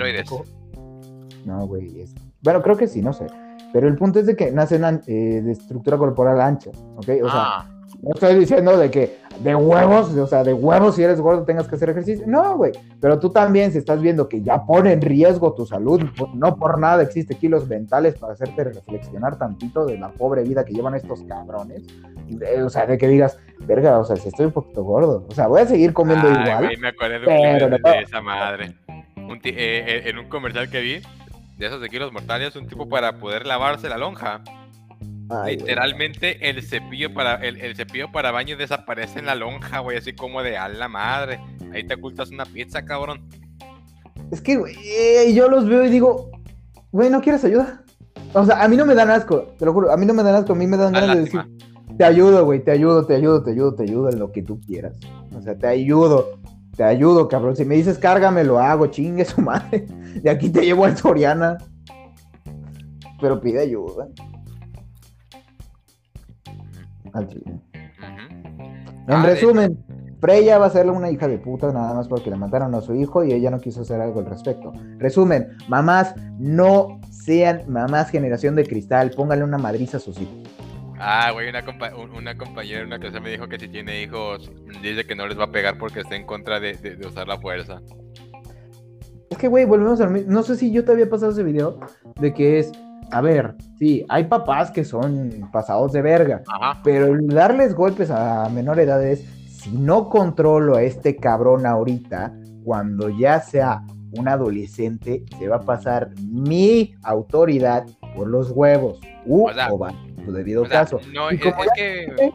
No, 1.45 1.65
güey, 1.65 2.01
es 2.01 2.13
bueno, 2.41 2.62
creo 2.62 2.78
que 2.78 2.88
sí, 2.88 3.02
no 3.02 3.13
sé. 3.13 3.28
Pero 3.71 3.88
el 3.88 3.95
punto 3.95 4.19
es 4.19 4.25
de 4.25 4.36
que 4.36 4.52
nacen 4.52 5.02
eh, 5.06 5.41
de 5.43 5.52
estructura 5.52 5.97
corporal 5.97 6.41
ancha, 6.41 6.71
¿ok? 6.95 7.10
O 7.23 7.30
sea, 7.30 7.43
ah. 7.43 7.65
no 8.02 8.12
estoy 8.13 8.36
diciendo 8.36 8.78
de 8.78 8.89
que 8.89 9.19
de 9.39 9.56
huevos, 9.56 10.15
o 10.15 10.28
sea, 10.28 10.43
de 10.43 10.54
huevos 10.54 10.95
si 10.95 11.04
eres 11.04 11.21
gordo 11.21 11.43
tengas 11.43 11.67
que 11.67 11.75
hacer 11.75 11.89
ejercicio. 11.89 12.25
No, 12.28 12.58
güey. 12.58 12.71
Pero 12.99 13.19
tú 13.19 13.30
también, 13.30 13.71
si 13.71 13.78
estás 13.78 14.02
viendo 14.02 14.28
que 14.28 14.41
ya 14.41 14.65
pone 14.65 14.91
en 14.91 15.02
riesgo 15.02 15.54
tu 15.54 15.65
salud, 15.65 16.02
no 16.34 16.56
por 16.56 16.80
nada 16.80 17.04
existe 17.04 17.36
kilos 17.36 17.67
mentales 17.67 18.17
para 18.17 18.34
hacerte 18.34 18.63
reflexionar 18.63 19.38
tantito 19.38 19.86
de 19.86 19.97
la 19.97 20.10
pobre 20.10 20.43
vida 20.43 20.65
que 20.65 20.73
llevan 20.73 20.95
estos 20.95 21.23
cabrones. 21.23 21.84
o 22.63 22.69
sea, 22.69 22.86
de 22.86 22.97
que 22.97 23.08
digas, 23.08 23.38
verga, 23.65 23.99
o 23.99 24.04
sea, 24.04 24.15
si 24.15 24.30
estoy 24.30 24.47
un 24.47 24.52
poquito 24.52 24.84
gordo, 24.84 25.25
o 25.30 25.34
sea, 25.34 25.47
voy 25.47 25.62
a 25.62 25.65
seguir 25.65 25.93
comiendo 25.93 26.28
igual. 26.28 26.65
Güey, 26.65 26.78
me 26.78 26.89
acuerdo 26.89 27.19
de, 27.19 27.69
de 27.69 28.02
esa 28.02 28.21
madre. 28.21 28.75
Un 29.17 29.38
eh, 29.43 29.43
eh, 29.45 30.02
en 30.06 30.17
un 30.17 30.28
comercial 30.28 30.69
que 30.69 30.82
vi, 30.82 31.02
de 31.60 31.67
esos 31.67 31.82
de 31.82 31.89
kilos 31.89 32.13
mortales, 32.13 32.56
un 32.56 32.67
tipo 32.67 32.88
para 32.88 33.19
poder 33.19 33.45
lavarse 33.45 33.89
la 33.89 33.98
lonja. 33.98 34.41
Literalmente 35.45 36.50
el 36.50 36.63
cepillo 36.63 37.13
para 37.13 37.36
el, 37.36 37.76
cepillo 37.76 38.12
para 38.12 38.32
baño 38.32 38.58
desaparece 38.58 39.19
en 39.19 39.28
la 39.28 39.36
lonja, 39.36 39.80
güey, 39.80 39.98
así 39.98 40.13
como 40.13 40.41
de 40.41 40.58
a 40.58 40.69
la 40.69 40.88
madre. 40.88 41.39
Ahí 41.74 41.86
te 41.86 41.95
ocultas 41.95 42.32
una 42.32 42.45
pizza, 42.45 42.86
cabrón. 42.86 43.28
Es 44.32 44.41
que, 44.41 44.56
güey, 44.56 44.74
eh, 44.84 45.34
yo 45.34 45.50
los 45.50 45.67
veo 45.67 45.86
y 45.86 45.89
digo, 45.89 46.32
güey, 46.91 47.10
¿no 47.10 47.22
quieres 47.22 47.43
ayuda? 47.43 47.84
O 48.34 48.45
sea, 48.45 48.63
a 48.63 48.67
mí 48.67 48.78
no 48.78 48.86
me 48.86 48.95
dan 48.95 49.12
asco, 49.12 49.54
te 49.60 49.65
lo 49.65 49.74
juro, 49.74 49.91
a 49.91 49.98
mí 49.98 50.06
no 50.06 50.13
me 50.13 50.24
dan 50.24 50.36
asco, 50.36 50.54
a 50.54 50.56
mí 50.56 50.65
me 50.65 50.78
dan 50.78 50.93
ganas 50.93 51.15
de 51.15 51.24
decir, 51.24 51.41
te 51.98 52.06
ayudo, 52.06 52.45
güey, 52.45 52.63
te 52.63 52.72
ayudo, 52.72 53.06
te 53.06 53.15
ayudo, 53.15 53.43
te 53.43 53.52
ayudo, 53.52 53.76
te 53.76 53.84
ayudo 53.84 54.10
en 54.10 54.19
lo 54.19 54.32
que 54.32 54.43
tú 54.43 54.62
quieras. 54.62 54.98
O 55.36 55.41
sea, 55.41 55.58
te 55.58 55.67
ayudo 55.67 56.39
te 56.75 56.84
ayudo, 56.84 57.27
cabrón. 57.27 57.55
Si 57.55 57.65
me 57.65 57.75
dices 57.75 57.97
cárgame, 57.97 58.43
lo 58.43 58.60
hago, 58.60 58.88
chingue 58.88 59.25
su 59.25 59.41
madre. 59.41 59.86
De 60.21 60.29
aquí 60.29 60.49
te 60.49 60.62
llevo 60.62 60.86
al 60.86 60.97
Soriana. 60.97 61.58
Pero 63.19 63.41
pide 63.41 63.60
ayuda. 63.60 64.08
En 69.08 69.23
resumen, 69.23 69.84
Freya 70.19 70.58
va 70.58 70.67
a 70.67 70.69
serle 70.69 70.91
una 70.91 71.10
hija 71.10 71.27
de 71.27 71.38
puta 71.38 71.71
nada 71.71 71.93
más 71.93 72.08
porque 72.08 72.29
le 72.29 72.36
mataron 72.36 72.75
a 72.75 72.82
su 72.82 72.93
hijo 72.93 73.23
y 73.23 73.32
ella 73.32 73.49
no 73.49 73.60
quiso 73.60 73.82
hacer 73.82 73.99
algo 74.01 74.19
al 74.19 74.25
respecto. 74.25 74.71
Resumen, 74.97 75.49
mamás, 75.67 76.13
no 76.38 76.99
sean 77.10 77.63
mamás 77.67 78.10
generación 78.10 78.55
de 78.55 78.65
cristal, 78.65 79.12
póngale 79.12 79.43
una 79.43 79.58
madriza 79.58 79.97
a 79.97 79.99
sus 79.99 80.19
hijos. 80.19 80.38
Ah, 81.01 81.31
güey, 81.31 81.47
una, 81.47 81.63
una 82.13 82.38
compañera 82.38 82.81
en 82.81 82.88
una 82.88 82.99
clase 82.99 83.21
me 83.21 83.29
dijo 83.29 83.47
que 83.47 83.57
si 83.57 83.69
tiene 83.69 84.01
hijos, 84.01 84.51
dice 84.83 85.05
que 85.05 85.15
no 85.15 85.27
les 85.27 85.39
va 85.39 85.45
a 85.45 85.51
pegar 85.51 85.77
porque 85.77 86.01
está 86.01 86.15
en 86.15 86.25
contra 86.25 86.59
de, 86.59 86.99
usar 87.07 87.25
la 87.27 87.39
fuerza. 87.39 87.81
Es 89.29 89.38
que, 89.38 89.47
güey, 89.47 89.63
volvemos 89.63 90.01
a 90.01 90.07
No 90.07 90.43
sé 90.43 90.57
si 90.57 90.71
yo 90.71 90.83
te 90.83 90.91
había 90.91 91.09
pasado 91.09 91.31
ese 91.31 91.43
video 91.43 91.79
de 92.19 92.33
que 92.33 92.59
es. 92.59 92.71
A 93.12 93.21
ver, 93.21 93.55
sí, 93.79 94.05
hay 94.07 94.25
papás 94.25 94.69
que 94.69 94.83
son 94.83 95.49
pasados 95.51 95.93
de 95.93 96.01
verga. 96.01 96.43
Pero 96.83 97.17
darles 97.21 97.73
golpes 97.73 98.12
a 98.12 98.49
menor 98.49 98.79
edad 98.79 99.03
es. 99.03 99.21
Si 99.47 99.71
no 99.71 100.09
controlo 100.09 100.75
a 100.75 100.83
este 100.83 101.15
cabrón 101.15 101.65
ahorita, 101.65 102.33
cuando 102.63 103.09
ya 103.09 103.41
sea 103.41 103.83
un 104.12 104.27
adolescente, 104.27 105.23
se 105.38 105.47
va 105.47 105.57
a 105.57 105.62
pasar 105.62 106.12
mi 106.21 106.93
autoridad 107.03 107.85
por 108.15 108.27
los 108.27 108.51
huevos. 108.51 108.99
Uh, 109.25 109.49
o, 109.49 109.77
va 109.77 109.93
debido 110.32 110.63
caso. 110.68 111.00
No, 111.13 111.30
es, 111.30 111.39
que... 111.76 112.34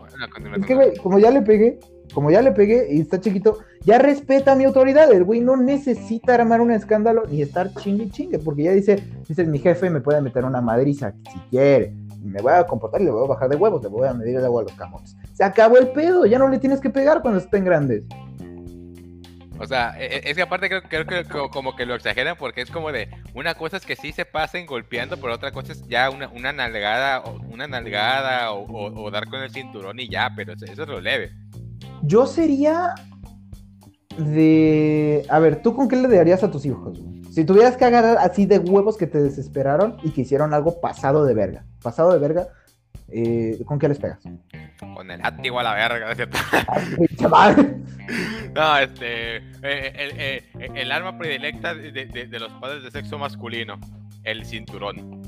como 1.03 1.19
ya 1.19 1.31
le 1.31 1.43
pegué, 1.43 1.79
como 2.13 2.31
ya 2.31 2.43
le 2.43 2.53
pegué 2.53 2.87
y 2.91 3.01
está 3.01 3.21
chiquito, 3.21 3.59
ya 3.83 3.99
respeta 3.99 4.55
mi 4.55 4.65
autoridad. 4.65 5.13
El 5.13 5.25
güey 5.25 5.41
no 5.41 5.57
necesita 5.57 6.35
armar 6.35 6.61
un 6.61 6.71
escándalo 6.71 7.25
ni 7.29 7.43
estar 7.43 7.73
chingue 7.75 8.11
chingue, 8.11 8.39
porque 8.39 8.65
ya 8.65 8.73
dice, 8.73 9.03
dice 9.29 9.45
mi 9.45 9.59
jefe 9.59 9.91
me 9.91 10.01
puede 10.01 10.21
meter 10.21 10.45
una 10.45 10.61
madriza 10.61 11.15
si 11.33 11.39
quiere. 11.51 11.95
Me 12.23 12.41
voy 12.41 12.53
a 12.53 12.65
comportar 12.65 13.03
y 13.03 13.05
le 13.05 13.11
voy 13.11 13.25
a 13.25 13.29
bajar 13.29 13.51
de 13.51 13.57
huevos, 13.57 13.83
le 13.83 13.89
voy 13.89 14.09
a 14.09 14.15
medir 14.15 14.37
el 14.37 14.45
agua 14.45 14.63
a 14.63 14.65
los 14.65 14.73
camotes. 14.73 15.15
Se 15.35 15.45
acabó 15.45 15.77
el 15.77 15.89
pedo, 15.89 16.25
ya 16.25 16.39
no 16.39 16.49
le 16.49 16.59
tienes 16.59 16.81
que 16.81 16.89
pegar 16.89 17.21
cuando 17.21 17.39
estén 17.39 17.65
grandes. 17.65 18.07
O 19.59 19.67
sea, 19.67 19.95
e, 19.99 20.07
e, 20.07 20.31
es 20.31 20.37
que 20.37 20.43
aparte 20.43 20.69
creo, 20.69 21.07
que 21.07 21.25
como 21.51 21.77
que 21.77 21.87
lo 21.87 21.95
exageran 21.95 22.37
porque 22.37 22.63
es 22.63 22.71
como 22.71 22.91
de 22.91 23.09
una 23.35 23.55
cosa 23.55 23.77
es 23.77 23.87
que 23.87 23.97
sí 23.97 24.13
se 24.13 24.25
pasen 24.25 24.67
golpeando, 24.67 25.17
pero 25.17 25.35
otra 25.35 25.53
cosa 25.53 25.73
es 25.73 25.87
ya 25.87 26.11
una, 26.11 26.29
una 26.29 26.53
nalgada, 26.53 27.23
una 27.51 27.67
nalgada 27.67 28.53
o, 28.53 29.11
dar 29.11 29.29
con 29.29 29.43
el 29.43 29.51
cinturón 29.51 30.01
y 30.01 30.09
ya, 30.09 30.33
pero 30.35 30.55
eso, 30.55 30.65
es 30.65 30.79
lo 30.79 31.01
leve. 31.01 31.33
Yo 32.03 32.27
sería 32.27 32.95
de... 34.19 35.25
A 35.29 35.39
ver, 35.39 35.63
¿tú 35.63 35.75
con 35.75 35.89
qué 35.89 35.97
le 35.97 36.09
darías 36.09 36.43
a 36.43 36.51
tus 36.51 36.67
hijos? 36.67 37.01
Si 37.31 37.45
tuvieras 37.45 37.77
que 37.77 37.85
agarrar 37.85 38.19
así 38.19 38.47
de 38.47 38.59
huevos 38.59 38.97
que 38.97 39.07
te 39.07 39.21
desesperaron 39.21 39.97
y 40.03 40.11
que 40.11 40.21
hicieron 40.21 40.55
algo 40.55 40.81
pasado 40.81 41.25
de 41.25 41.35
verga. 41.35 41.65
Pasado 41.83 42.13
de 42.13 42.19
verga, 42.19 42.49
eh, 43.09 43.63
¿con 43.67 43.79
qué 43.79 43.89
les 43.89 43.99
pegas? 43.99 44.19
Con 44.79 45.11
el 45.11 45.21
látigo 45.21 45.61
a 45.61 45.63
la 45.63 45.75
verga, 45.75 46.15
¿cierto? 46.15 46.39
no, 48.55 48.79
este. 48.79 49.37
Eh, 49.37 49.43
eh, 49.63 50.43
el, 50.75 50.93
arma 50.93 51.19
predilecta 51.19 51.75
de, 51.75 52.29
los 52.39 52.53
padres 52.55 52.83
de 52.83 52.91
sexo 52.91 53.19
masculino: 53.19 53.79
el 54.25 54.45
cinturón. 54.45 55.23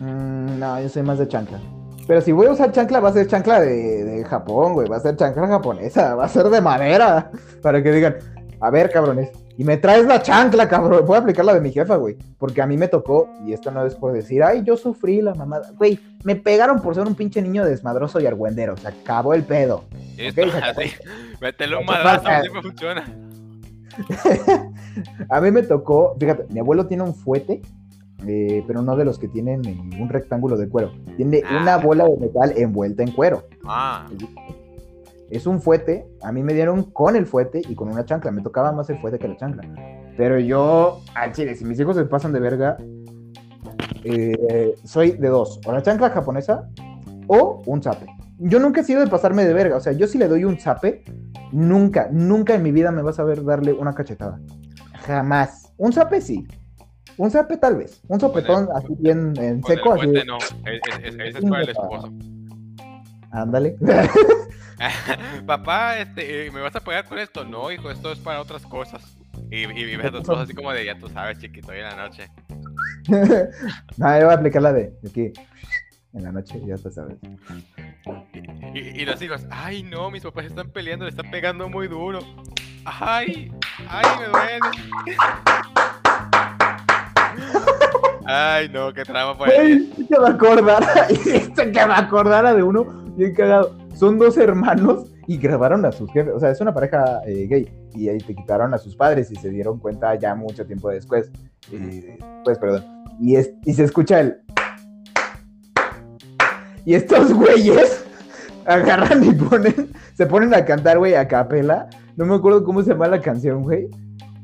Mm, 0.00 0.58
no, 0.58 0.80
yo 0.80 0.88
soy 0.88 1.02
más 1.02 1.18
de 1.18 1.28
chancla. 1.28 1.60
Pero 2.06 2.20
si 2.20 2.32
voy 2.32 2.46
a 2.48 2.50
usar 2.50 2.72
chancla, 2.72 3.00
va 3.00 3.08
a 3.08 3.12
ser 3.12 3.26
chancla 3.26 3.60
de, 3.60 4.04
de 4.04 4.24
Japón, 4.24 4.74
güey. 4.74 4.88
Va 4.88 4.96
a 4.96 5.00
ser 5.00 5.16
chancla 5.16 5.46
japonesa. 5.46 6.14
Va 6.14 6.24
a 6.24 6.28
ser 6.28 6.48
de 6.48 6.60
madera. 6.60 7.30
Para 7.62 7.82
que 7.82 7.92
digan, 7.92 8.16
a 8.60 8.70
ver, 8.70 8.90
cabrones, 8.90 9.30
y 9.56 9.64
me 9.64 9.76
traes 9.76 10.06
la 10.06 10.20
chancla, 10.20 10.68
cabrón. 10.68 11.04
Voy 11.06 11.16
a 11.16 11.20
aplicar 11.20 11.44
la 11.44 11.54
de 11.54 11.60
mi 11.60 11.70
jefa, 11.70 11.96
güey. 11.96 12.16
Porque 12.38 12.60
a 12.60 12.66
mí 12.66 12.76
me 12.76 12.88
tocó, 12.88 13.28
y 13.46 13.52
esto 13.52 13.70
no 13.70 13.86
es 13.86 13.94
por 13.94 14.12
decir, 14.12 14.42
ay, 14.42 14.62
yo 14.64 14.76
sufrí 14.76 15.22
la 15.22 15.34
mamada. 15.34 15.70
Güey, 15.76 15.98
me 16.24 16.34
pegaron 16.34 16.80
por 16.80 16.94
ser 16.94 17.06
un 17.06 17.14
pinche 17.14 17.40
niño 17.40 17.64
desmadroso 17.64 18.20
y 18.20 18.26
argüendero. 18.26 18.76
Se 18.76 18.88
acabó 18.88 19.34
el 19.34 19.44
pedo. 19.44 19.84
Esto, 20.16 20.42
así. 20.62 20.90
Métele 21.40 21.76
un 21.76 21.86
madrazo, 21.86 22.26
así 22.26 22.50
me 22.50 22.62
funciona. 22.62 23.04
a 25.30 25.40
mí 25.40 25.50
me 25.52 25.62
tocó, 25.62 26.16
fíjate, 26.18 26.46
mi 26.50 26.58
abuelo 26.58 26.86
tiene 26.86 27.04
un 27.04 27.14
fuete, 27.14 27.62
eh, 28.26 28.64
pero 28.66 28.82
no 28.82 28.96
de 28.96 29.04
los 29.04 29.20
que 29.20 29.28
tienen 29.28 29.60
un 30.00 30.08
rectángulo 30.08 30.56
de 30.56 30.68
cuero. 30.68 30.92
Tiene 31.16 31.44
una 31.48 31.74
ah. 31.74 31.78
bola 31.78 32.04
de 32.04 32.16
metal 32.16 32.54
envuelta 32.56 33.04
en 33.04 33.12
cuero. 33.12 33.44
Ah 33.64 34.08
es 35.36 35.46
un 35.46 35.60
fuete, 35.60 36.06
a 36.22 36.32
mí 36.32 36.42
me 36.42 36.54
dieron 36.54 36.84
con 36.92 37.16
el 37.16 37.26
fuete 37.26 37.60
y 37.68 37.74
con 37.74 37.88
una 37.88 38.04
chancla, 38.04 38.30
me 38.30 38.42
tocaba 38.42 38.72
más 38.72 38.88
el 38.90 38.98
fuete 39.00 39.18
que 39.18 39.28
la 39.28 39.36
chancla. 39.36 39.62
Pero 40.16 40.38
yo, 40.38 41.00
al 41.14 41.32
chile, 41.32 41.54
si 41.56 41.64
mis 41.64 41.78
hijos 41.80 41.96
se 41.96 42.04
pasan 42.04 42.32
de 42.32 42.40
verga, 42.40 42.76
eh, 44.04 44.74
soy 44.84 45.12
de 45.12 45.28
dos, 45.28 45.60
o 45.66 45.72
la 45.72 45.82
chancla 45.82 46.10
japonesa 46.10 46.68
o 47.26 47.62
un 47.66 47.82
zape. 47.82 48.06
Yo 48.38 48.58
nunca 48.60 48.80
he 48.80 48.84
sido 48.84 49.00
de 49.00 49.06
pasarme 49.06 49.44
de 49.44 49.54
verga. 49.54 49.76
O 49.76 49.80
sea, 49.80 49.92
yo 49.92 50.06
si 50.06 50.18
le 50.18 50.28
doy 50.28 50.44
un 50.44 50.58
zape, 50.58 51.04
nunca, 51.52 52.08
nunca 52.12 52.54
en 52.54 52.62
mi 52.62 52.72
vida 52.72 52.90
me 52.90 53.00
vas 53.02 53.18
a 53.18 53.24
ver 53.24 53.44
darle 53.44 53.72
una 53.72 53.92
cachetada. 53.94 54.40
Jamás. 55.06 55.72
Un 55.78 55.92
zape 55.92 56.20
sí. 56.20 56.46
Un 57.16 57.30
zape 57.30 57.56
tal 57.58 57.76
vez. 57.76 58.02
Un 58.08 58.18
sopetón 58.20 58.68
así 58.74 58.88
bien 58.98 59.32
en 59.38 59.44
el 59.58 59.64
seco. 59.64 59.92
Así. 59.92 60.02
puente 60.06 60.24
no, 60.26 60.36
es- 60.38 60.54
es- 60.66 61.04
es- 61.04 61.14
ese 61.14 61.38
es 61.38 61.44
para 61.44 61.62
el 61.62 61.68
esposo. 61.70 62.12
Ándale. 63.30 63.76
Papá, 65.46 65.98
este, 65.98 66.46
eh, 66.46 66.50
¿me 66.50 66.60
vas 66.60 66.74
a 66.76 66.80
pegar 66.80 67.04
con 67.06 67.18
esto? 67.18 67.44
No, 67.44 67.70
hijo, 67.70 67.90
esto 67.90 68.12
es 68.12 68.18
para 68.18 68.40
otras 68.40 68.62
cosas. 68.62 69.16
Y, 69.50 69.62
y, 69.62 69.96
ves 69.96 70.12
a 70.12 70.18
esposa 70.18 70.42
así 70.42 70.54
como 70.54 70.72
de, 70.72 70.84
ya 70.84 70.98
tú 70.98 71.08
sabes, 71.08 71.38
chiquito, 71.38 71.70
hoy 71.70 71.78
en 71.78 71.84
la 71.84 71.96
noche. 71.96 72.28
no, 73.08 74.18
yo 74.18 74.24
voy 74.24 74.34
a 74.34 74.38
aplicar 74.38 74.62
la 74.62 74.72
de 74.72 74.92
aquí. 75.08 75.32
En 76.12 76.22
la 76.22 76.32
noche, 76.32 76.60
ya 76.64 76.76
te 76.76 76.90
sabes. 76.90 77.16
Y, 78.74 78.78
y- 79.00 79.04
los 79.04 79.20
hijos, 79.20 79.46
ay 79.50 79.82
no, 79.82 80.10
mis 80.10 80.22
papás 80.22 80.46
están 80.46 80.70
peleando, 80.70 81.04
le 81.04 81.10
están 81.10 81.30
pegando 81.30 81.68
muy 81.68 81.88
duro. 81.88 82.20
Ay, 82.84 83.50
ay, 83.88 84.06
me 84.18 84.26
duele. 84.26 84.60
Ay, 88.26 88.70
no, 88.70 88.90
qué 88.94 89.04
trama 89.04 89.36
pues. 89.36 89.52
Güey, 89.54 89.90
que 90.08 90.18
me 90.18 90.28
acordara, 90.28 91.06
que 91.06 91.86
me 91.86 91.94
acordara 91.94 92.54
de 92.54 92.62
uno 92.62 92.84
bien 93.16 93.34
cagado. 93.34 93.76
Son 93.94 94.18
dos 94.18 94.36
hermanos 94.36 95.12
y 95.26 95.38
grabaron 95.38 95.84
a 95.84 95.92
sus 95.92 96.10
jefes. 96.12 96.32
O 96.34 96.40
sea, 96.40 96.50
es 96.50 96.60
una 96.60 96.74
pareja 96.74 97.20
eh, 97.26 97.46
gay. 97.48 97.72
Y 97.94 98.08
ahí 98.08 98.18
te 98.18 98.34
quitaron 98.34 98.74
a 98.74 98.78
sus 98.78 98.96
padres 98.96 99.30
y 99.30 99.36
se 99.36 99.48
dieron 99.50 99.78
cuenta 99.78 100.14
ya 100.16 100.34
mucho 100.34 100.66
tiempo 100.66 100.90
después. 100.90 101.30
Eh, 101.72 102.18
pues, 102.44 102.58
perdón. 102.58 102.84
Y, 103.20 103.36
es, 103.36 103.52
y 103.64 103.72
se 103.74 103.84
escucha 103.84 104.20
el. 104.20 104.36
Y 106.84 106.94
estos 106.94 107.32
güeyes 107.32 108.04
agarran 108.66 109.24
y 109.24 109.32
ponen. 109.32 109.90
Se 110.14 110.26
ponen 110.26 110.54
a 110.54 110.64
cantar, 110.64 110.98
güey, 110.98 111.14
a 111.14 111.26
capela. 111.28 111.88
No 112.16 112.26
me 112.26 112.34
acuerdo 112.34 112.64
cómo 112.64 112.82
se 112.82 112.90
llama 112.90 113.08
la 113.08 113.20
canción, 113.20 113.62
güey. 113.62 113.88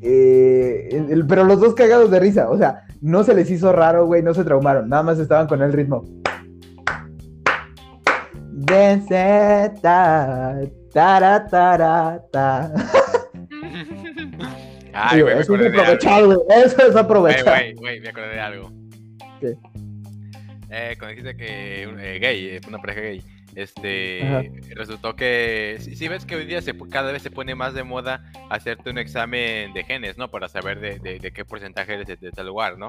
Eh, 0.00 0.88
el- 0.92 1.10
el- 1.12 1.26
pero 1.26 1.44
los 1.44 1.60
dos 1.60 1.74
cagados 1.74 2.10
de 2.10 2.20
risa. 2.20 2.48
O 2.50 2.56
sea, 2.56 2.84
no 3.00 3.22
se 3.24 3.34
les 3.34 3.50
hizo 3.50 3.72
raro, 3.72 4.06
güey, 4.06 4.22
no 4.22 4.32
se 4.34 4.44
traumaron, 4.44 4.88
nada 4.88 5.02
más 5.02 5.18
estaban 5.18 5.46
con 5.46 5.60
el 5.62 5.72
ritmo. 5.72 6.04
Dance, 8.70 9.72
ta, 9.82 10.60
tara, 10.92 11.46
tara, 11.48 12.20
ta. 12.32 12.72
Ay, 14.92 15.22
güey, 15.22 15.34
me 15.34 15.40
eso 15.40 15.54
es 15.56 15.66
aprovechar, 15.66 16.24
güey, 16.26 16.38
eso 16.64 16.86
es 16.88 16.96
aprovechar. 16.96 17.44
güey, 17.44 17.74
güey, 17.74 18.00
me 18.00 18.08
acordé 18.08 18.28
de 18.28 18.40
algo. 18.40 18.72
¿Qué? 19.40 19.54
Eh, 20.70 20.94
cuando 20.98 21.08
dijiste 21.16 21.36
que 21.36 21.82
eh, 21.82 22.18
gay, 22.20 22.46
eh, 22.46 22.60
una 22.68 22.78
pareja 22.78 23.00
gay, 23.00 23.22
este, 23.56 24.22
Ajá. 24.22 24.42
resultó 24.76 25.16
que, 25.16 25.76
si, 25.80 25.96
si 25.96 26.06
ves 26.08 26.24
que 26.24 26.36
hoy 26.36 26.46
día 26.46 26.62
se, 26.62 26.76
cada 26.90 27.10
vez 27.12 27.22
se 27.22 27.30
pone 27.30 27.54
más 27.56 27.74
de 27.74 27.82
moda 27.82 28.22
hacerte 28.50 28.90
un 28.90 28.98
examen 28.98 29.72
de 29.72 29.82
genes, 29.84 30.16
¿no? 30.18 30.30
Para 30.30 30.48
saber 30.48 30.78
de, 30.80 30.98
de- 31.00 31.18
de 31.18 31.32
qué 31.32 31.44
porcentaje 31.44 31.94
eres 31.94 32.06
de, 32.06 32.16
de 32.16 32.30
tal 32.30 32.46
lugar, 32.46 32.78
¿no? 32.78 32.88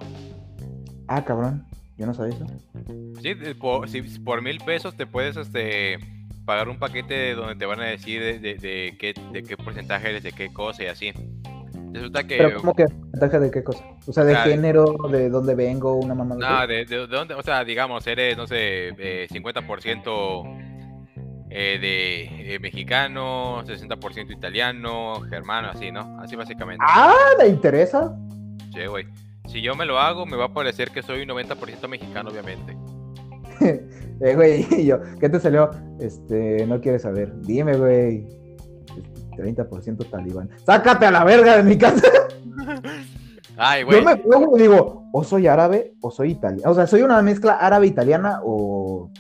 Ah, 1.08 1.24
cabrón, 1.26 1.66
yo 2.02 2.08
no 2.08 2.14
sabía 2.14 2.36
eso. 2.36 2.46
Sí, 3.22 3.36
por, 3.60 3.88
si- 3.88 4.02
por 4.20 4.42
mil 4.42 4.58
pesos 4.60 4.96
te 4.98 5.06
puedes, 5.06 5.38
este, 5.38 6.00
pagar 6.46 6.68
un 6.68 6.78
paquete 6.80 7.34
donde 7.36 7.56
te 7.56 7.66
van 7.66 7.80
a 7.80 7.86
decir 7.86 8.22
de, 8.22 8.40
de- 8.40 8.56
de 8.56 8.98
qué, 9.00 9.14
de 9.32 9.44
qué 9.44 9.56
porcentaje 9.56 10.10
eres, 10.10 10.24
de 10.24 10.32
qué 10.34 10.52
cosa 10.52 10.84
y 10.84 10.88
así. 10.88 11.14
Resulta 11.94 12.24
que... 12.26 12.38
Pero, 12.38 12.60
¿cómo 12.62 12.74
que? 12.74 12.86
¿Porcentaje 12.86 13.40
de 13.40 13.52
qué 13.52 13.64
cosa? 13.64 13.84
O 14.08 14.14
sea, 14.14 14.24
de 14.24 14.34
sea, 14.34 14.44
género, 14.44 14.96
de 15.12 15.30
dónde 15.30 15.56
vengo, 15.56 15.96
una 15.96 16.16
mamá. 16.16 16.36
No, 16.36 16.68
de, 16.68 16.86
de- 16.86 16.86
de 16.86 17.08
dónde, 17.08 17.34
o 17.36 17.44
sea, 17.44 17.64
digamos, 17.64 18.06
eres, 18.08 18.36
no 18.38 18.48
sé, 18.48 18.90
eh, 18.98 19.28
50% 19.30 20.58
eh, 21.50 21.78
de 21.82 22.56
eh, 22.56 22.60
mexicano, 22.60 23.62
60% 23.66 24.32
italiano, 24.32 25.22
germano, 25.30 25.70
así, 25.70 25.92
¿no? 25.92 26.18
Así 26.22 26.36
básicamente. 26.36 26.84
Ah, 26.88 27.14
¿le 27.40 27.50
interesa? 27.50 28.16
Sí, 28.74 28.86
güey. 28.88 29.06
Si 29.48 29.62
yo 29.62 29.76
me 29.76 29.86
lo 29.86 30.00
hago, 30.00 30.26
me 30.26 30.38
va 30.38 30.46
a 30.46 30.54
parecer 30.54 30.92
que 30.92 31.04
soy 31.04 31.26
90% 31.26 31.88
mexicano, 31.88 32.30
obviamente. 32.30 32.78
Eh, 34.24 34.36
güey, 34.36 34.86
yo, 34.86 35.00
¿qué 35.20 35.30
te 35.30 35.40
salió? 35.40 35.72
Este, 36.00 36.68
no 36.68 36.80
quieres 36.80 37.02
saber. 37.02 37.34
Dime, 37.42 37.76
güey. 37.76 38.28
Este, 39.36 39.66
30% 39.66 40.10
talibán. 40.12 40.48
¡Sácate 40.64 41.08
a 41.08 41.12
la 41.12 41.24
verga 41.24 41.58
de 41.58 41.64
mi 41.64 41.76
casa! 41.76 42.08
Ay, 43.58 43.82
güey. 43.82 43.98
Yo 43.98 44.06
me 44.06 44.18
pongo 44.18 44.58
y 44.58 44.62
digo, 44.62 45.10
o 45.12 45.24
soy 45.24 45.48
árabe 45.48 45.96
o 46.02 46.12
soy 46.12 46.32
italiano. 46.34 46.72
O 46.72 46.76
sea, 46.76 46.86
soy 46.86 47.02
una 47.02 47.20
mezcla 47.24 47.54
árabe-italiana 47.54 48.42
o, 48.44 49.12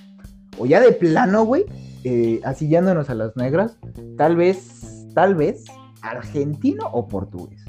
o 0.59 0.65
ya 0.67 0.79
de 0.79 0.91
plano, 0.91 1.45
güey, 1.45 1.65
eh, 2.03 2.39
así 2.43 2.73
a 2.75 3.15
las 3.15 3.35
negras, 3.35 3.77
tal 4.17 4.35
vez, 4.35 5.07
tal 5.13 5.35
vez, 5.35 5.65
argentino 6.01 6.85
o 6.91 7.07
portugués. 7.07 7.63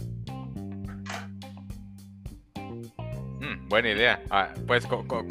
Buena 3.72 3.88
idea. 3.90 4.20
Ah, 4.30 4.52
pues 4.66 4.87
con, 4.87 5.06
con- 5.08 5.26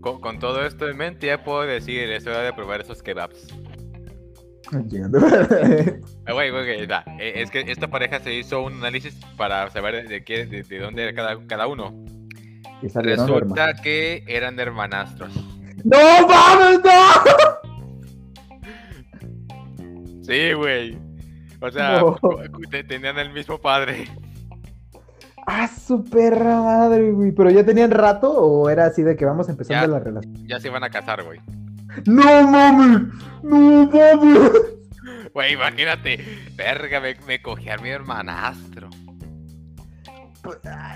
con- 0.00 0.38
todo 0.38 0.66
esto 0.66 0.86
en 0.86 0.98
mente 0.98 1.28
ya 1.28 1.42
puedo 1.42 1.62
decir, 1.62 2.10
es 2.10 2.26
hora 2.26 2.42
de 2.42 2.52
probar 2.52 2.82
esos 2.82 3.02
kebabs. 3.02 3.48
Ah, 4.72 4.82
Güey, 6.32 6.50
güey, 6.50 6.64
güey, 6.76 6.86
da, 6.86 7.02
eh, 7.18 7.32
es 7.36 7.50
que 7.50 7.60
esta 7.60 7.88
pareja 7.88 8.20
se 8.20 8.34
hizo 8.34 8.62
un 8.62 8.74
análisis 8.74 9.14
para 9.38 9.68
saber 9.70 10.06
de, 10.06 10.22
qué, 10.24 10.44
de, 10.44 10.62
de 10.62 10.78
dónde 10.78 11.04
era 11.04 11.14
cada, 11.14 11.46
cada 11.46 11.66
uno. 11.66 12.04
Resulta 12.82 13.74
que 13.82 14.22
eran 14.26 14.60
hermanastros. 14.60 15.32
¡No 15.84 15.98
mames, 16.28 16.80
no! 16.84 17.00
Sí, 20.22 20.52
güey. 20.52 20.98
O 21.62 21.70
sea, 21.70 22.00
No. 22.00 22.16
tenían 22.86 23.18
el 23.18 23.32
mismo 23.32 23.58
padre. 23.58 24.06
¡Ah, 25.52 25.66
su 25.68 26.04
perra 26.04 26.62
madre, 26.62 27.10
güey! 27.10 27.32
¿Pero 27.32 27.50
ya 27.50 27.64
tenían 27.64 27.90
rato 27.90 28.30
o 28.30 28.70
era 28.70 28.86
así 28.86 29.02
de 29.02 29.16
que 29.16 29.24
vamos 29.24 29.48
empezando 29.48 29.84
Ya. 29.86 29.92
la 29.92 29.98
relación? 29.98 30.46
Ya 30.46 30.60
se 30.60 30.68
iban 30.68 30.84
a 30.84 30.90
casar, 30.90 31.24
güey. 31.24 31.40
¡No 32.06 32.46
mames! 32.48 33.12
¡No 33.42 33.86
mames! 33.86 34.50
Güey, 35.34 35.54
imagínate. 35.54 36.20
Verga, 36.56 37.00
me, 37.00 37.16
me 37.26 37.42
cogí 37.42 37.68
a 37.68 37.76
mi 37.78 37.88
hermanastro. 37.88 38.90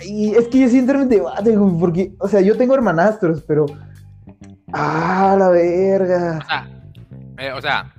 Y 0.05 0.35
es 0.35 0.49
que 0.49 0.61
yo 0.61 0.69
sí 0.69 0.79
entro 0.79 1.03
en 1.03 1.09
debate, 1.09 1.57
güey, 1.57 1.79
porque, 1.81 2.13
o 2.19 2.29
sea, 2.29 2.41
yo 2.41 2.57
tengo 2.57 2.75
hermanastros, 2.75 3.43
pero. 3.43 3.67
¡Ah, 4.73 5.37
la 5.39 5.49
verga! 5.51 6.39
O 6.43 6.47
sea, 6.47 6.69
eh, 7.39 7.53
o 7.53 7.61
sea, 7.61 7.93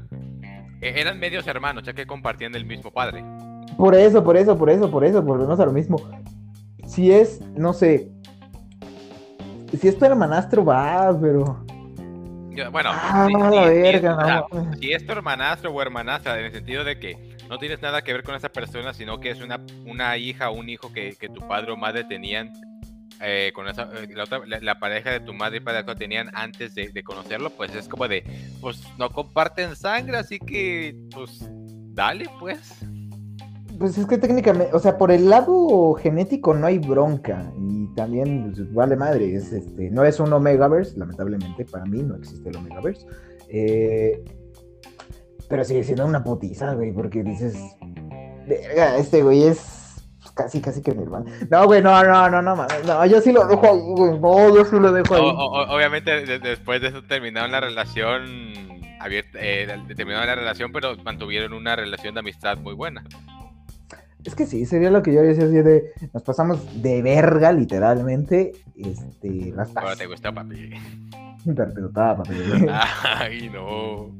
e- 0.81 0.99
eran 1.01 1.19
medios 1.19 1.45
hermanos, 1.47 1.83
ya 1.83 1.93
que 1.93 2.05
compartían 2.07 2.55
el 2.55 2.65
mismo 2.65 2.91
padre. 2.91 3.23
Por 3.77 3.93
eso, 3.93 4.23
por 4.23 4.37
eso, 4.37 4.57
por 4.57 4.69
eso, 4.69 4.89
por 4.89 5.03
eso, 5.03 5.21
volvemos 5.21 5.59
a 5.59 5.65
lo 5.65 5.71
mismo. 5.73 5.97
Si 6.85 7.11
es, 7.11 7.41
no 7.55 7.73
sé. 7.73 8.09
Si 9.79 9.87
es 9.87 9.97
tu 9.97 10.05
hermanastro, 10.05 10.63
va, 10.63 11.15
pero. 11.19 11.65
Yo- 12.51 12.71
Bueno, 12.71 12.89
¡Ah, 12.93 13.25
sí, 13.27 13.33
la 13.33 13.65
verga! 13.69 14.15
o 14.15 14.25
sea, 14.25 14.45
no 14.63 14.73
si 14.75 14.93
es 14.93 15.05
tu 15.05 15.11
hermanastro 15.11 15.71
o 15.73 15.81
hermanastra, 15.81 16.39
en 16.39 16.45
el 16.45 16.51
sentido 16.53 16.83
de 16.85 16.97
que 16.99 17.35
no 17.49 17.57
tienes 17.57 17.81
nada 17.81 18.01
que 18.01 18.13
ver 18.13 18.23
con 18.23 18.35
esa 18.35 18.49
persona, 18.49 18.93
sino 18.93 19.19
que 19.19 19.31
es 19.31 19.41
una, 19.41 19.59
una 19.85 20.15
hija 20.17 20.49
o 20.49 20.53
un 20.53 20.69
hijo 20.69 20.93
que, 20.93 21.15
que 21.19 21.27
tu 21.27 21.45
padre 21.47 21.71
o 21.73 21.77
madre 21.77 22.05
tenían 22.05 22.53
eh, 23.21 23.51
con 23.53 23.67
esa, 23.67 23.83
eh, 23.93 24.07
la, 24.13 24.23
otra- 24.23 24.45
la- 24.45 24.59
la 24.59 24.79
pareja 24.79 25.09
de 25.11 25.19
tu 25.21 25.33
madre 25.33 25.57
y 25.57 25.59
padre 25.61 25.83
tenían 25.95 26.29
antes 26.33 26.75
de, 26.75 26.89
de 26.89 27.03
conocerlo, 27.03 27.49
pues 27.49 27.73
es 27.75 27.87
como 27.89 28.07
de, 28.07 28.23
pues 28.61 28.81
no 28.97 29.09
comparten 29.09 29.75
sangre, 29.75 30.17
así 30.17 30.39
que, 30.39 30.95
pues, 31.13 31.49
dale, 31.93 32.25
pues. 32.39 32.79
Pues 33.79 33.97
es 33.97 34.05
que 34.05 34.17
técnicamente, 34.17 34.73
o 34.73 34.79
sea, 34.79 34.97
por 34.97 35.11
el 35.11 35.29
lado 35.29 35.93
genético 35.95 36.53
no 36.53 36.67
hay 36.67 36.79
bronca. 36.79 37.51
Y 37.59 37.87
también, 37.95 38.51
pues, 38.55 38.73
vale 38.73 38.95
madre, 38.95 39.35
es 39.35 39.51
este, 39.51 39.89
no 39.91 40.03
es 40.05 40.19
un 40.19 40.31
Omegaverse, 40.31 40.97
lamentablemente, 40.97 41.65
para 41.65 41.85
mí 41.85 42.01
no 42.03 42.15
existe 42.15 42.49
el 42.49 42.57
Omegaverse. 42.57 43.05
Eh, 43.49 44.23
pero 45.49 45.63
sigue 45.63 45.83
siendo 45.83 46.05
una 46.05 46.23
putiza, 46.23 46.73
güey, 46.73 46.91
porque 46.91 47.23
dices, 47.23 47.55
verga, 48.47 48.97
este 48.97 49.21
güey 49.23 49.43
es 49.43 50.03
casi, 50.33 50.59
casi 50.61 50.81
que 50.81 50.93
mi 50.93 51.03
hermano. 51.03 51.25
No, 51.49 51.65
güey, 51.65 51.81
no, 51.81 52.03
no, 52.03 52.29
no, 52.29 52.41
no, 52.41 52.55
mames, 52.55 52.85
no, 52.85 53.05
yo 53.05 53.21
sí 53.21 53.31
lo 53.31 53.45
dejo 53.45 53.65
ahí, 53.65 53.79
güey, 53.95 54.19
no, 54.19 54.55
yo 54.55 54.65
sí 54.65 54.77
lo 54.79 54.91
dejo 54.91 55.15
ahí. 55.15 55.21
obviamente, 55.25 56.25
de- 56.25 56.39
después 56.39 56.81
de 56.81 56.87
eso 56.87 57.03
terminaron 57.03 57.51
la 57.51 57.59
relación 57.59 58.23
abierta, 58.99 59.37
eh, 59.41 59.67
terminaron 59.95 60.27
la 60.27 60.35
relación, 60.35 60.71
pero 60.71 60.95
mantuvieron 61.03 61.53
una 61.53 61.75
relación 61.75 62.13
de 62.15 62.21
amistad 62.21 62.57
muy 62.57 62.73
buena. 62.73 63.03
Es 64.25 64.33
que 64.35 64.45
sí, 64.45 64.65
sería 64.65 64.89
lo 64.89 65.03
que 65.03 65.13
yo 65.13 65.21
decía 65.21 65.45
así 65.45 65.53
de, 65.55 65.91
nos 66.13 66.23
pasamos 66.23 66.81
de 66.81 67.01
verga, 67.03 67.51
literalmente, 67.51 68.53
este, 68.75 69.51
las 69.55 69.75
Ahora 69.77 69.95
te 69.95 70.07
gusta, 70.07 70.31
papi. 70.31 70.71
Pero 71.45 71.87
estaba, 71.87 72.17
papi. 72.17 72.35
Ay, 73.19 73.49
no. 73.49 74.11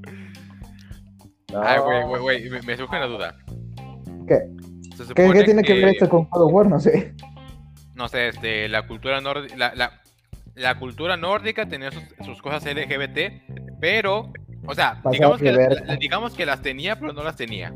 Ay, 1.60 1.80
güey, 1.80 2.04
güey, 2.04 2.22
güey, 2.22 2.50
me, 2.50 2.62
me 2.62 2.78
surge 2.78 2.96
una 2.98 3.08
duda. 3.08 3.36
¿Qué? 4.28 4.40
¿Qué, 5.16 5.44
tiene 5.44 5.64
que 5.64 5.74
ver 5.74 5.90
esto 5.90 6.08
con 6.10 6.26
God 6.30 6.44
of 6.44 6.54
War? 6.54 6.68
No 6.68 6.80
sé. 6.80 7.14
No 7.96 8.08
sé, 8.08 8.30
este, 8.30 8.68
la 8.70 8.86
cultura 8.88 9.22
nórdica, 9.22 9.56
la, 9.56 9.74
la, 9.76 10.02
la 10.54 10.78
cultura 10.78 11.18
nórdica 11.18 11.68
tenía 11.68 11.92
sus, 11.92 12.04
sus 12.26 12.42
cosas 12.42 12.64
LGBT, 12.66 13.44
Pero, 13.80 14.32
o 14.68 14.76
sea, 14.76 15.02
digamos 15.12 15.40
que, 15.40 15.52
la- 15.52 15.96
digamos 16.00 16.34
que 16.34 16.46
las 16.46 16.62
tenía, 16.62 17.00
pero 17.00 17.14
no 17.14 17.24
las 17.24 17.36
tenía. 17.36 17.74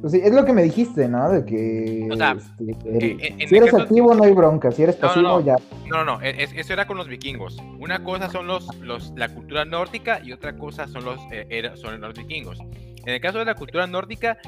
Pues 0.00 0.12
sí, 0.14 0.20
es 0.22 0.32
lo 0.32 0.44
que 0.44 0.52
me 0.52 0.62
dijiste, 0.62 1.08
¿no? 1.08 1.30
De 1.30 1.44
que. 1.44 2.08
O 2.10 2.16
sea, 2.16 2.36
este, 2.66 2.88
el- 2.98 3.04
eh, 3.04 3.16
en- 3.20 3.40
en 3.42 3.48
si 3.48 3.56
eres 3.56 3.74
activo, 3.74 4.14
no 4.14 4.24
hay 4.24 4.32
bronca. 4.32 4.70
Si 4.72 4.82
eres 4.82 4.96
No, 4.98 5.02
no, 5.02 5.08
pasivo, 5.08 5.28
no. 5.28 5.40
ya. 5.44 5.56
No, 5.88 6.04
no, 6.04 6.16
no, 6.18 6.22
e- 6.22 6.42
es- 6.42 6.52
eso 6.54 6.72
era 6.72 6.86
con 6.86 6.96
los 6.96 7.06
vikingos. 7.08 7.58
Una 7.78 8.02
cosa 8.02 8.30
son 8.30 8.46
los, 8.46 8.66
los, 8.76 9.12
la 9.16 9.28
cultura 9.28 9.64
nórdica 9.64 10.20
y 10.24 10.32
otra 10.32 10.56
cosa 10.56 10.86
son 10.88 11.04
los, 11.04 11.20
eh, 11.32 11.70
son 11.76 12.00
los 12.00 12.14
vikingos. 12.14 12.58
En 12.60 13.08
el 13.14 13.20
caso 13.20 13.38
de 13.38 13.44
la 13.44 13.54
cultura 13.54 13.86
nórdica, 13.86 14.38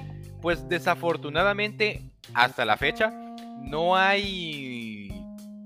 pues 0.40 0.68
desafortunadamente 0.68 2.02
hasta 2.34 2.64
la 2.64 2.76
fecha 2.76 3.12
no 3.62 3.96
hay 3.96 5.12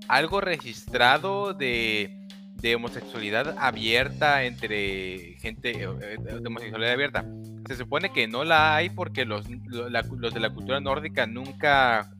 algo 0.07 0.39
registrado 0.41 1.53
de, 1.53 2.26
de 2.61 2.75
homosexualidad 2.75 3.55
abierta 3.59 4.43
entre 4.43 5.35
gente, 5.39 5.71
eh, 5.83 5.87
eh, 6.01 6.17
de 6.19 6.47
homosexualidad 6.47 6.93
abierta. 6.93 7.25
Se 7.67 7.75
supone 7.75 8.11
que 8.11 8.27
no 8.27 8.43
la 8.43 8.75
hay 8.75 8.89
porque 8.89 9.25
los, 9.25 9.45
la- 9.69 10.01
los 10.17 10.33
de 10.33 10.39
la 10.39 10.49
cultura 10.49 10.79
nórdica 10.79 11.27
nunca 11.27 12.11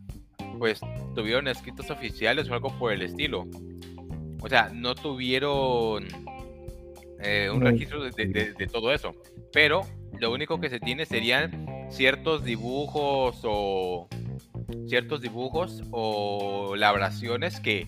pues 0.59 0.79
tuvieron 1.15 1.47
escritos 1.47 1.89
oficiales 1.91 2.49
o 2.49 2.53
algo 2.53 2.77
por 2.79 2.91
el 2.91 3.01
estilo. 3.01 3.47
O 4.41 4.49
sea, 4.49 4.69
no 4.73 4.95
tuvieron 4.95 6.05
eh, 7.19 7.49
un 7.51 7.61
registro 7.61 8.03
de- 8.03 8.11
de 8.57 8.67
todo 8.67 8.91
eso. 8.93 9.13
Pero 9.53 9.81
lo 10.19 10.31
único 10.31 10.59
que 10.59 10.69
se 10.69 10.79
tiene 10.79 11.05
serían 11.05 11.65
ciertos 11.89 12.43
dibujos 12.43 13.39
o 13.43 14.07
ciertos 14.87 15.21
dibujos 15.21 15.81
o 15.91 16.75
labraciones 16.75 17.59
que 17.59 17.87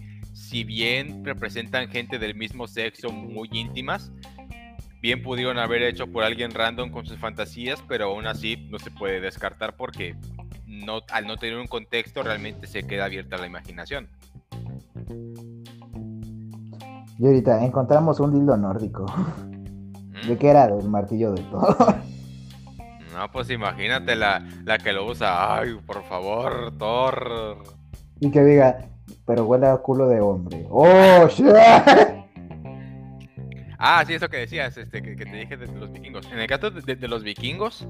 si 0.49 0.63
bien 0.63 1.23
representan 1.23 1.89
gente 1.89 2.17
del 2.17 2.33
mismo 2.33 2.67
sexo 2.67 3.11
muy 3.11 3.47
íntimas, 3.51 4.11
bien 4.99 5.21
pudieron 5.21 5.59
haber 5.59 5.83
hecho 5.83 6.07
por 6.07 6.23
alguien 6.23 6.49
random 6.49 6.89
con 6.89 7.05
sus 7.05 7.19
fantasías, 7.19 7.83
pero 7.87 8.05
aún 8.05 8.25
así 8.25 8.67
no 8.71 8.79
se 8.79 8.89
puede 8.89 9.21
descartar 9.21 9.75
porque 9.77 10.15
no, 10.65 11.01
al 11.11 11.27
no 11.27 11.37
tener 11.37 11.59
un 11.59 11.67
contexto 11.67 12.23
realmente 12.23 12.65
se 12.65 12.81
queda 12.81 13.05
abierta 13.05 13.37
la 13.37 13.45
imaginación. 13.45 14.09
Y 17.19 17.27
ahorita 17.27 17.63
encontramos 17.63 18.19
un 18.19 18.33
dildo 18.33 18.57
nórdico. 18.57 19.05
¿Mm? 19.05 20.29
¿De 20.29 20.37
qué 20.39 20.47
era? 20.47 20.67
Del 20.67 20.89
martillo 20.89 21.31
de 21.31 21.43
todo. 21.43 21.77
No, 23.11 23.29
pues 23.31 23.49
imagínate 23.49 24.15
la, 24.15 24.47
la 24.63 24.77
que 24.77 24.93
lo 24.93 25.05
usa. 25.05 25.57
Ay, 25.57 25.75
por 25.85 26.03
favor, 26.03 26.71
Thor. 26.77 27.57
y 28.21 28.31
que 28.31 28.41
diga, 28.43 28.89
pero 29.29 29.45
huele 29.45 29.67
a 29.67 29.77
culo 29.77 30.07
de 30.07 30.19
hombre. 30.19 30.65
¡Oh, 30.71 31.27
shit! 31.29 31.45
Ah, 33.81 34.03
sí, 34.05 34.13
eso 34.13 34.27
que 34.27 34.35
decías, 34.37 34.75
este, 34.77 35.01
que, 35.01 35.15
que 35.15 35.23
te 35.25 35.35
dije 35.37 35.55
de, 35.55 35.65
de 35.65 35.79
los 35.79 35.89
vikingos. 35.93 36.29
En 36.33 36.39
el 36.39 36.47
caso 36.47 36.69
de, 36.69 36.81
de- 36.81 36.95
de 36.97 37.07
los 37.07 37.23
vikingos, 37.23 37.87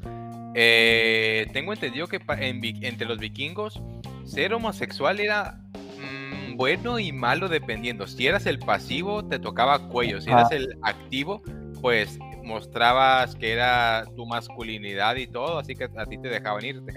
eh, 0.54 1.48
tengo 1.52 1.74
entendido 1.74 2.06
que 2.06 2.20
en 2.38 2.64
entre 2.86 3.08
los 3.08 3.18
vikingos 3.18 3.82
ser 4.24 4.54
homosexual 4.54 5.20
era 5.20 5.60
mm, 5.98 6.58
bueno 6.58 7.00
y 7.00 7.12
malo 7.12 7.50
dependiendo. 7.50 8.06
Si 8.06 8.28
eras 8.28 8.46
el 8.46 8.60
pasivo, 8.60 9.26
te 9.26 9.40
tocaba 9.40 9.88
cuello. 9.90 10.22
Si 10.22 10.30
Ah. 10.30 10.34
eras 10.42 10.52
el 10.52 10.78
activo, 10.84 11.42
pues 11.82 12.20
mostrabas 12.44 13.34
que 13.36 13.52
era 13.54 14.06
tu 14.16 14.28
masculinidad 14.28 15.16
y 15.16 15.26
todo, 15.26 15.58
así 15.58 15.74
que 15.76 15.86
a 15.86 16.06
ti 16.06 16.20
te 16.20 16.28
dejaban 16.30 16.66
irte. 16.66 16.94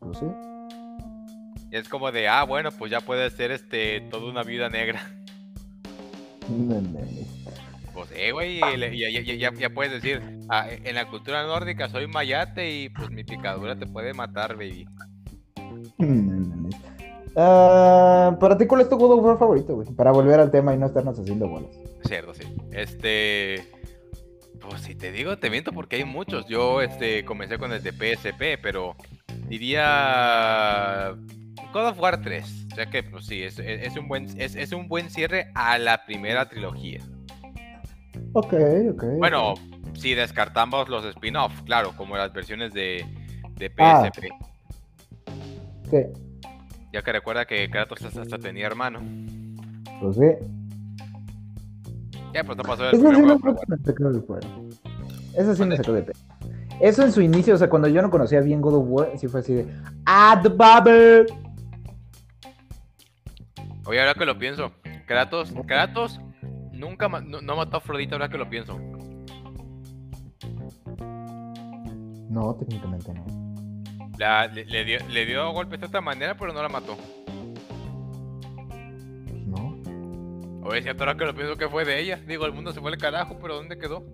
Pues 0.00 0.18
sí. 0.18 0.26
Y 1.70 1.76
es 1.76 1.88
como 1.88 2.10
de, 2.12 2.28
ah, 2.28 2.44
bueno, 2.44 2.70
pues 2.72 2.90
ya 2.90 3.00
puedes 3.00 3.32
ser 3.34 3.50
este, 3.52 4.00
toda 4.10 4.28
una 4.30 4.42
viuda 4.42 4.68
negra. 4.68 5.10
No. 6.48 6.80
Pues, 7.92 8.08
eh, 8.14 8.30
güey, 8.30 8.60
ya, 8.60 9.10
ya- 9.10 9.34
ya- 9.34 9.52
ya 9.52 9.70
puedes 9.70 9.92
decir, 9.92 10.22
ah, 10.48 10.66
en 10.70 10.94
la 10.94 11.06
cultura 11.08 11.42
nórdica 11.42 11.88
soy 11.88 12.06
mayate 12.06 12.70
y 12.72 12.88
pues 12.88 13.10
mi 13.10 13.24
picadura 13.24 13.76
te 13.76 13.84
puede 13.86 14.14
matar, 14.14 14.54
baby. 14.56 14.86
Ah, 17.36 18.36
para 18.40 18.58
ti, 18.58 18.66
¿cuál 18.66 18.80
es 18.80 18.88
tu 18.88 18.96
God 18.96 19.18
of 19.18 19.24
War 19.24 19.38
favorito, 19.38 19.74
güey? 19.76 19.88
Para 19.94 20.10
volver 20.10 20.40
al 20.40 20.50
tema 20.50 20.74
y 20.74 20.78
no 20.78 20.86
estarnos 20.86 21.16
haciendo 21.18 21.46
bolas. 21.48 21.70
Cierto, 22.04 22.34
sí. 22.34 22.42
Este, 22.72 23.64
pues 24.60 24.82
si 24.82 24.96
te 24.96 25.12
digo, 25.12 25.38
te 25.38 25.48
miento 25.48 25.70
porque 25.72 25.96
hay 25.96 26.04
muchos. 26.04 26.46
Yo, 26.48 26.82
este, 26.82 27.24
comencé 27.24 27.56
con 27.58 27.72
el 27.72 27.82
de 27.84 27.92
PSP, 27.92 28.58
pero 28.60 28.96
diría 29.46 31.14
God 31.72 31.86
of 31.88 32.00
War 32.00 32.20
3. 32.20 32.66
O 32.72 32.74
sea 32.74 32.86
que, 32.86 33.02
pues 33.02 33.26
sí, 33.26 33.42
es, 33.42 33.58
es- 33.58 33.86
es 33.86 33.96
un 33.96 34.08
buen, 34.08 34.24
es, 34.40 34.54
es 34.54 34.72
un 34.72 34.88
buen 34.88 35.10
cierre 35.10 35.50
a 35.54 35.78
la 35.78 36.04
primera 36.04 36.48
trilogía. 36.48 37.00
Ok, 38.32 38.54
ok. 38.92 39.04
Bueno, 39.18 39.54
si 39.94 40.14
descartamos 40.14 40.88
los 40.88 41.04
spin-off, 41.04 41.62
claro, 41.62 41.92
como 41.96 42.16
las 42.16 42.32
versiones 42.32 42.72
de, 42.74 43.04
de 43.56 43.72
Ah. 43.78 44.08
PSP. 44.12 44.28
Sí, 45.90 45.96
Ya 46.92 47.02
que 47.02 47.12
recuerda 47.12 47.44
que 47.46 47.68
Kratos 47.70 48.02
hasta, 48.04 48.38
tenía 48.38 48.66
hermano. 48.66 49.00
pues 50.00 50.16
sí. 50.16 50.26
Ya, 52.32 52.44
pues 52.44 52.56
no 52.56 52.62
pasó 52.62 52.88
el 52.88 52.94
Eso 52.96 53.12
sí 53.12 53.22
no 53.22 53.38
juego. 53.40 53.60
Eso 55.36 55.54
sí 55.56 55.64
me 55.64 55.76
sacó 55.76 55.92
de 55.94 56.02
pedo. 56.02 56.18
Eso 56.80 57.02
en 57.02 57.12
su 57.12 57.20
inicio, 57.20 57.54
o 57.54 57.58
sea, 57.58 57.68
cuando 57.68 57.88
yo 57.88 58.00
no 58.02 58.10
conocía 58.10 58.40
bien 58.40 58.60
God 58.60 58.74
of 58.76 58.84
War, 58.88 59.10
sí 59.18 59.28
fue 59.28 59.40
así 59.40 59.52
de 59.54 59.66
¡Ah, 60.06 60.40
the 60.42 60.48
Bubble! 60.48 61.26
Oye, 63.86 64.00
ahora 64.00 64.14
que 64.14 64.24
lo 64.24 64.38
pienso, 64.38 64.72
Kratos, 65.06 65.52
Kratos 65.66 66.20
nunca 66.72 67.08
ma- 67.08 67.20
no, 67.20 67.40
no 67.42 67.56
mató 67.56 67.76
a 67.76 67.80
Afrodita 67.80 68.14
ahora 68.14 68.28
que 68.28 68.38
lo 68.38 68.48
pienso. 68.48 68.78
No, 72.30 72.54
técnicamente 72.54 73.12
no. 73.12 73.24
La- 74.18 74.46
le, 74.46 74.64
le 74.64 74.84
dio, 74.84 74.98
le 75.08 75.26
dio 75.26 75.50
golpes 75.52 75.80
de 75.80 75.86
otra 75.86 76.00
manera, 76.00 76.36
pero 76.36 76.52
no 76.52 76.62
la 76.62 76.68
mató. 76.68 76.96
Pues 79.28 79.46
no. 79.46 79.76
Oye, 80.62 80.82
si 80.82 80.88
ahora 80.88 81.16
que 81.16 81.24
lo 81.24 81.34
pienso 81.34 81.56
que 81.56 81.68
fue 81.68 81.84
de 81.84 82.00
ella. 82.00 82.16
Digo, 82.26 82.46
el 82.46 82.52
mundo 82.52 82.72
se 82.72 82.80
fue 82.80 82.90
al 82.92 82.98
carajo, 82.98 83.38
pero 83.42 83.56
¿dónde 83.56 83.76
quedó? 83.78 84.04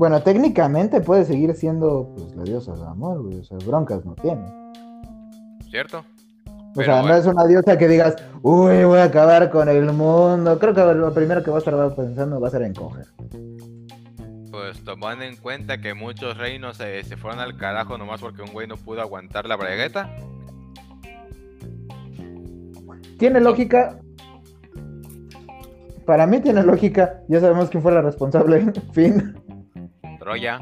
Bueno, 0.00 0.22
técnicamente 0.22 1.02
puede 1.02 1.26
seguir 1.26 1.54
siendo 1.54 2.14
pues 2.16 2.34
la 2.34 2.44
diosa 2.44 2.72
del 2.72 2.86
amor, 2.86 3.22
güey. 3.22 3.40
O 3.40 3.44
sea, 3.44 3.58
broncas 3.66 4.02
no 4.06 4.14
tiene. 4.14 4.46
¿Cierto? 5.68 5.98
O 6.46 6.72
Pero 6.74 6.86
sea, 6.86 7.02
no 7.02 7.14
es 7.14 7.26
una 7.26 7.46
diosa 7.46 7.76
que 7.76 7.86
digas, 7.86 8.16
uy, 8.40 8.82
voy 8.84 8.98
a 8.98 9.04
acabar 9.04 9.50
con 9.50 9.68
el 9.68 9.92
mundo. 9.92 10.58
Creo 10.58 10.72
que 10.72 10.80
lo 10.94 11.12
primero 11.12 11.44
que 11.44 11.50
va 11.50 11.56
a 11.56 11.58
estar 11.58 11.94
pensando 11.94 12.40
va 12.40 12.48
a 12.48 12.50
ser 12.50 12.62
en 12.62 12.72
coger. 12.72 13.08
Pues 14.50 14.82
tomando 14.86 15.22
en 15.22 15.36
cuenta 15.36 15.82
que 15.82 15.92
muchos 15.92 16.38
reinos 16.38 16.80
eh, 16.80 17.04
se 17.04 17.18
fueron 17.18 17.38
al 17.38 17.58
carajo 17.58 17.98
nomás 17.98 18.22
porque 18.22 18.40
un 18.40 18.54
güey 18.54 18.66
no 18.66 18.78
pudo 18.78 19.02
aguantar 19.02 19.44
la 19.44 19.56
bragueta. 19.56 20.08
¿Tiene 23.18 23.38
lógica? 23.38 23.98
Para 26.06 26.26
mí 26.26 26.40
tiene 26.40 26.62
lógica. 26.62 27.20
Ya 27.28 27.38
sabemos 27.40 27.68
quién 27.68 27.82
fue 27.82 27.92
la 27.92 28.00
responsable. 28.00 28.72
fin. 28.94 29.34
Troya. 30.30 30.60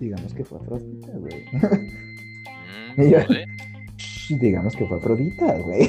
Digamos 0.00 0.34
que 0.34 0.44
fue 0.44 0.58
Afrodita, 0.58 1.12
güey. 1.12 1.44
Mm, 2.96 2.96
pues 2.96 4.40
Digamos 4.40 4.74
que 4.74 4.84
fue 4.86 4.98
Afrodita, 4.98 5.58
güey. 5.58 5.88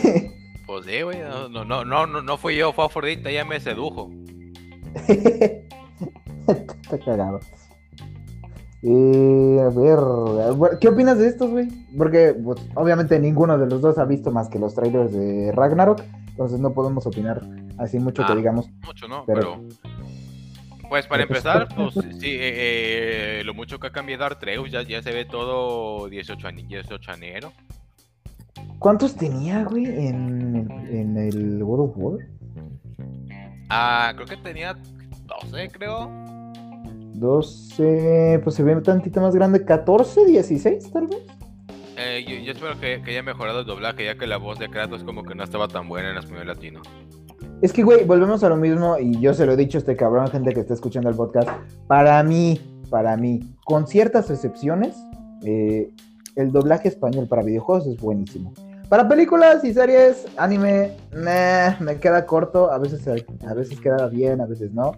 pues 0.67 0.85
sí, 0.85 1.01
güey. 1.01 1.17
No, 1.19 1.49
no, 1.49 1.65
no, 1.65 1.83
no, 1.83 2.21
no, 2.21 2.37
fui 2.37 2.55
yo, 2.57 2.73
fue 2.73 2.85
Afrodita, 2.85 3.31
ella 3.31 3.43
me 3.43 3.59
sedujo. 3.59 4.11
Está 6.47 6.99
cagado. 7.03 7.39
Eh, 8.83 9.59
a 9.63 9.69
ver, 9.69 10.77
¿qué 10.79 10.89
opinas 10.89 11.17
de 11.17 11.27
estos, 11.27 11.49
güey? 11.49 11.69
Porque 11.97 12.35
pues, 12.43 12.61
obviamente 12.75 13.19
ninguno 13.19 13.57
de 13.57 13.65
los 13.65 13.81
dos 13.81 13.97
ha 13.97 14.05
visto 14.05 14.29
más 14.31 14.47
que 14.47 14.59
los 14.59 14.75
trailers 14.75 15.11
de 15.11 15.51
Ragnarok, 15.53 16.03
entonces 16.29 16.59
no 16.59 16.71
podemos 16.73 17.07
opinar 17.07 17.41
así 17.79 17.97
mucho 17.97 18.21
Ah. 18.23 18.27
que 18.27 18.35
digamos. 18.35 18.69
Mucho, 18.85 19.07
¿no? 19.07 19.23
Pero- 19.25 19.59
Pero. 19.81 19.95
Pues 20.95 21.07
para 21.07 21.27
pues, 21.27 21.39
empezar, 21.39 21.67
¿por 21.75 21.93
pues 21.93 22.05
sí, 22.19 22.29
eh, 22.29 23.39
eh, 23.39 23.43
lo 23.43 23.53
mucho 23.53 23.79
que 23.79 23.87
ha 23.87 23.91
cambiado 23.91 24.23
Artreus, 24.23 24.71
ya, 24.71 24.81
ya 24.81 25.01
se 25.01 25.11
ve 25.11 25.25
todo 25.25 26.07
18, 26.07 26.47
ani- 26.47 26.63
18 26.63 27.11
anero. 27.11 27.51
¿Cuántos 28.79 29.15
tenía, 29.15 29.65
güey, 29.65 29.85
en, 29.85 30.69
en 30.89 31.17
el 31.17 31.61
World 31.63 31.89
of 31.89 31.97
War? 31.97 32.19
Ah, 33.69 34.13
creo 34.15 34.25
que 34.25 34.37
tenía 34.37 34.77
12, 35.25 35.67
creo. 35.69 36.09
12, 37.15 38.39
pues 38.41 38.55
se 38.55 38.63
ve 38.63 38.75
un 38.75 38.83
tantito 38.83 39.19
más 39.19 39.35
grande, 39.35 39.65
14, 39.65 40.25
16 40.25 40.91
tal 40.93 41.07
vez. 41.07 41.23
Eh, 41.97 42.25
yo, 42.25 42.35
yo 42.37 42.51
espero 42.53 42.79
que, 42.79 43.01
que 43.01 43.11
haya 43.11 43.23
mejorado 43.23 43.61
el 43.61 43.65
doblaje, 43.65 44.05
ya 44.05 44.15
que 44.17 44.27
la 44.27 44.37
voz 44.37 44.59
de 44.59 44.69
Kratos 44.69 45.03
como 45.03 45.23
que 45.23 45.35
no 45.35 45.43
estaba 45.43 45.67
tan 45.67 45.89
buena 45.89 46.11
en 46.11 46.17
español 46.17 46.47
latino. 46.47 46.81
Es 47.61 47.71
que, 47.71 47.83
güey, 47.83 48.03
volvemos 48.03 48.43
a 48.43 48.49
lo 48.49 48.57
mismo 48.57 48.97
y 48.99 49.17
yo 49.19 49.33
se 49.33 49.45
lo 49.45 49.53
he 49.53 49.55
dicho 49.55 49.77
a 49.77 49.79
este 49.79 49.95
cabrón, 49.95 50.27
gente 50.27 50.53
que 50.53 50.59
está 50.59 50.73
escuchando 50.73 51.09
el 51.09 51.15
podcast. 51.15 51.49
Para 51.87 52.21
mí, 52.21 52.59
para 52.89 53.15
mí, 53.15 53.39
con 53.63 53.87
ciertas 53.87 54.29
excepciones, 54.29 54.95
eh, 55.43 55.89
el 56.35 56.51
doblaje 56.51 56.89
español 56.89 57.27
para 57.27 57.43
videojuegos 57.43 57.87
es 57.87 57.97
buenísimo. 57.97 58.53
Para 58.89 59.07
películas 59.07 59.63
y 59.63 59.73
series, 59.73 60.27
anime, 60.37 60.91
me 61.79 61.99
queda 61.99 62.25
corto. 62.25 62.71
A 62.71 62.77
veces, 62.77 63.07
a 63.07 63.53
veces 63.53 63.79
queda 63.79 64.07
bien, 64.09 64.41
a 64.41 64.45
veces 64.45 64.73
no. 64.73 64.91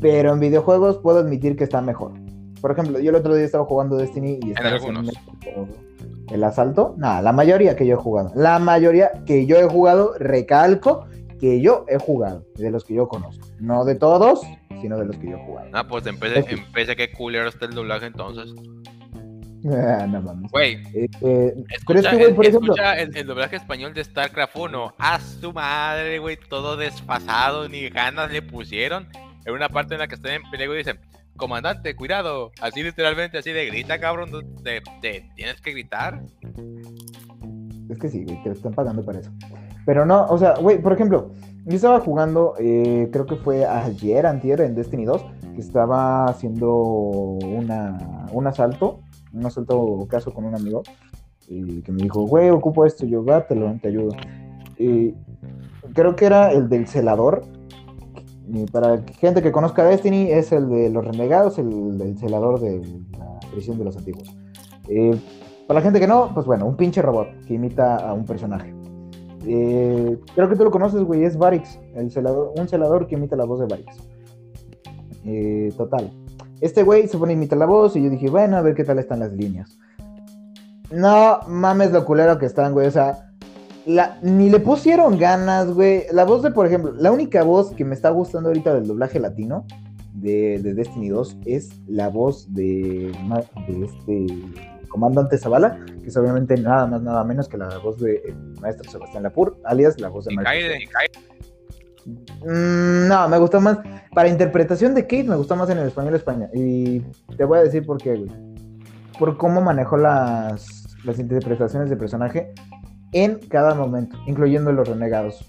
Pero 0.00 0.32
en 0.32 0.40
videojuegos 0.40 0.98
puedo 0.98 1.18
admitir 1.18 1.54
que 1.54 1.64
está 1.64 1.80
mejor. 1.80 2.12
Por 2.60 2.72
ejemplo, 2.72 2.98
yo 2.98 3.10
el 3.10 3.16
otro 3.16 3.34
día 3.34 3.44
estaba 3.44 3.66
jugando 3.66 3.96
Destiny 3.96 4.40
y 4.42 4.50
estaba 4.52 4.76
haciendo 4.76 5.12
el 6.32 6.44
asalto. 6.44 6.94
Nada, 6.96 7.20
la 7.20 7.32
mayoría 7.32 7.76
que 7.76 7.86
yo 7.86 7.94
he 7.94 7.98
jugado. 7.98 8.32
La 8.34 8.58
mayoría 8.58 9.12
que 9.26 9.44
yo 9.44 9.58
he 9.58 9.68
jugado, 9.68 10.14
recalco 10.18 11.06
que 11.40 11.60
yo 11.60 11.84
he 11.88 11.98
jugado, 11.98 12.44
de 12.56 12.70
los 12.70 12.84
que 12.84 12.94
yo 12.94 13.08
conozco. 13.08 13.46
No 13.60 13.84
de 13.84 13.94
todos, 13.94 14.40
sino 14.80 14.98
de 14.98 15.06
los 15.06 15.16
que 15.16 15.30
yo 15.30 15.36
he 15.36 15.44
jugado. 15.44 15.68
Ah, 15.72 15.86
pues 15.86 16.06
empecé, 16.06 16.44
empecé 16.48 16.96
que 16.96 17.12
culero 17.12 17.48
está 17.48 17.66
el 17.66 17.74
doblaje 17.74 18.06
entonces. 18.06 18.54
no 19.64 20.20
mames. 20.20 20.50
Güey. 20.50 20.78
Eh, 20.94 21.54
pero 21.86 22.00
es 22.00 22.06
que, 22.06 22.16
güey, 22.16 22.34
por 22.34 22.46
ejemplo. 22.46 22.74
El, 22.76 23.16
el, 23.16 23.26
doblaje 23.26 23.56
español 23.56 23.94
de 23.94 24.04
StarCraft 24.04 24.54
1. 24.54 24.94
A 24.98 25.20
su 25.20 25.54
madre, 25.54 26.18
güey. 26.18 26.36
Todo 26.36 26.76
desfasado, 26.76 27.66
ni 27.68 27.88
ganas 27.88 28.30
le 28.30 28.42
pusieron. 28.42 29.08
En 29.46 29.54
una 29.54 29.70
parte 29.70 29.94
en 29.94 30.00
la 30.00 30.06
que 30.06 30.16
están 30.16 30.32
en 30.32 30.50
peligro 30.50 30.74
y 30.74 30.78
dicen: 30.78 31.00
Comandante, 31.36 31.96
cuidado. 31.96 32.52
Así 32.60 32.82
literalmente, 32.82 33.38
así 33.38 33.52
de 33.52 33.64
grita, 33.64 33.98
cabrón. 33.98 34.30
Te, 34.62 34.82
te 35.00 35.30
tienes 35.34 35.60
que 35.62 35.72
gritar. 35.72 36.22
Es 37.88 37.98
que 37.98 38.08
sí, 38.08 38.22
güey, 38.24 38.42
te 38.42 38.50
están 38.50 38.74
pagando 38.74 39.02
para 39.02 39.20
eso. 39.20 39.30
Pero 39.84 40.06
no, 40.06 40.26
o 40.26 40.38
sea, 40.38 40.54
güey, 40.54 40.80
por 40.80 40.92
ejemplo, 40.92 41.30
yo 41.66 41.76
estaba 41.76 42.00
jugando, 42.00 42.54
eh, 42.58 43.08
creo 43.12 43.26
que 43.26 43.36
fue 43.36 43.64
ayer, 43.64 44.26
antier, 44.26 44.60
en 44.60 44.74
Destiny 44.74 45.04
2, 45.04 45.24
que 45.54 45.60
estaba 45.60 46.26
haciendo 46.26 46.76
una, 46.76 48.26
un 48.32 48.46
asalto, 48.46 49.00
un 49.32 49.46
asalto 49.46 50.06
caso 50.08 50.32
con 50.32 50.44
un 50.44 50.54
amigo, 50.54 50.82
y 51.48 51.82
que 51.82 51.92
me 51.92 52.02
dijo, 52.02 52.22
güey, 52.26 52.50
ocupo 52.50 52.84
esto, 52.84 53.06
yo, 53.06 53.24
va, 53.24 53.46
te, 53.46 53.54
ayudo. 53.88 54.10
Y 54.78 55.14
creo 55.94 56.16
que 56.16 56.26
era 56.26 56.52
el 56.52 56.68
del 56.68 56.86
celador. 56.86 57.42
Y 58.46 58.66
para 58.66 59.02
gente 59.18 59.40
que 59.40 59.52
conozca 59.52 59.84
Destiny, 59.84 60.30
es 60.30 60.52
el 60.52 60.68
de 60.68 60.90
los 60.90 61.04
renegados, 61.04 61.58
el 61.58 61.96
del 61.96 62.18
celador 62.18 62.60
de 62.60 62.82
la 63.18 63.40
prisión 63.50 63.78
de 63.78 63.84
los 63.84 63.96
antiguos. 63.96 64.36
Eh, 64.88 65.18
para 65.66 65.80
la 65.80 65.84
gente 65.84 65.98
que 65.98 66.06
no, 66.06 66.30
pues 66.34 66.44
bueno, 66.44 66.66
un 66.66 66.76
pinche 66.76 67.00
robot 67.00 67.28
que 67.46 67.54
imita 67.54 67.96
a 67.96 68.12
un 68.12 68.26
personaje. 68.26 68.73
Eh, 69.46 70.18
creo 70.34 70.48
que 70.48 70.56
tú 70.56 70.64
lo 70.64 70.70
conoces, 70.70 71.02
güey, 71.02 71.24
es 71.24 71.36
Varix, 71.36 71.78
el 71.94 72.10
celador, 72.10 72.52
un 72.58 72.68
celador 72.68 73.06
que 73.06 73.14
imita 73.14 73.36
la 73.36 73.44
voz 73.44 73.60
de 73.60 73.66
Varix. 73.66 73.96
Eh, 75.24 75.72
total. 75.76 76.10
Este 76.60 76.82
güey 76.82 77.08
se 77.08 77.18
pone 77.18 77.32
a 77.32 77.36
imitar 77.36 77.58
la 77.58 77.66
voz 77.66 77.96
y 77.96 78.02
yo 78.02 78.10
dije, 78.10 78.30
bueno, 78.30 78.56
a 78.56 78.62
ver 78.62 78.74
qué 78.74 78.84
tal 78.84 78.98
están 78.98 79.20
las 79.20 79.32
líneas. 79.32 79.78
No 80.90 81.40
mames 81.48 81.92
lo 81.92 82.04
culero 82.04 82.38
que 82.38 82.46
están, 82.46 82.72
güey. 82.72 82.86
O 82.86 82.90
sea, 82.90 83.30
ni 84.22 84.48
le 84.48 84.60
pusieron 84.60 85.18
ganas, 85.18 85.72
güey. 85.72 86.04
La 86.12 86.24
voz 86.24 86.42
de, 86.42 86.50
por 86.50 86.66
ejemplo, 86.66 86.92
la 86.92 87.12
única 87.12 87.42
voz 87.42 87.72
que 87.72 87.84
me 87.84 87.94
está 87.94 88.10
gustando 88.10 88.48
ahorita 88.48 88.74
del 88.74 88.86
doblaje 88.86 89.18
latino 89.18 89.66
de, 90.14 90.58
Destiny 90.58 91.08
2 91.08 91.38
es 91.44 91.70
la 91.86 92.08
voz 92.08 92.52
de, 92.54 93.12
de 93.68 93.84
este 93.84 94.26
comandante 94.94 95.36
Zavala, 95.36 95.84
que 96.00 96.06
es 96.06 96.16
obviamente 96.16 96.56
nada 96.56 96.86
más, 96.86 97.02
nada 97.02 97.24
menos 97.24 97.48
que 97.48 97.58
la 97.58 97.78
voz 97.78 97.98
del 97.98 98.36
maestro 98.60 98.88
Sebastián 98.88 99.24
Lapur, 99.24 99.58
alias 99.64 100.00
la 100.00 100.08
voz 100.08 100.26
de 100.26 100.36
Maestro. 100.36 100.72
Mm, 102.44 103.08
no, 103.08 103.28
me 103.28 103.38
gustó 103.38 103.60
más. 103.60 103.78
Para 104.14 104.28
interpretación 104.28 104.94
de 104.94 105.02
Kate, 105.02 105.24
me 105.24 105.34
gustó 105.34 105.56
más 105.56 105.68
en 105.70 105.78
el 105.78 105.88
español 105.88 106.14
España. 106.14 106.48
Y 106.54 107.00
te 107.36 107.44
voy 107.44 107.58
a 107.58 107.62
decir 107.62 107.84
por 107.84 108.00
qué, 108.00 108.14
güey. 108.14 108.30
Por 109.18 109.36
cómo 109.36 109.60
manejó 109.60 109.96
las, 109.96 110.96
las 111.02 111.18
interpretaciones 111.18 111.88
del 111.90 111.98
personaje 111.98 112.52
en 113.10 113.40
cada 113.48 113.74
momento, 113.74 114.16
incluyendo 114.28 114.70
los 114.70 114.86
renegados. 114.86 115.44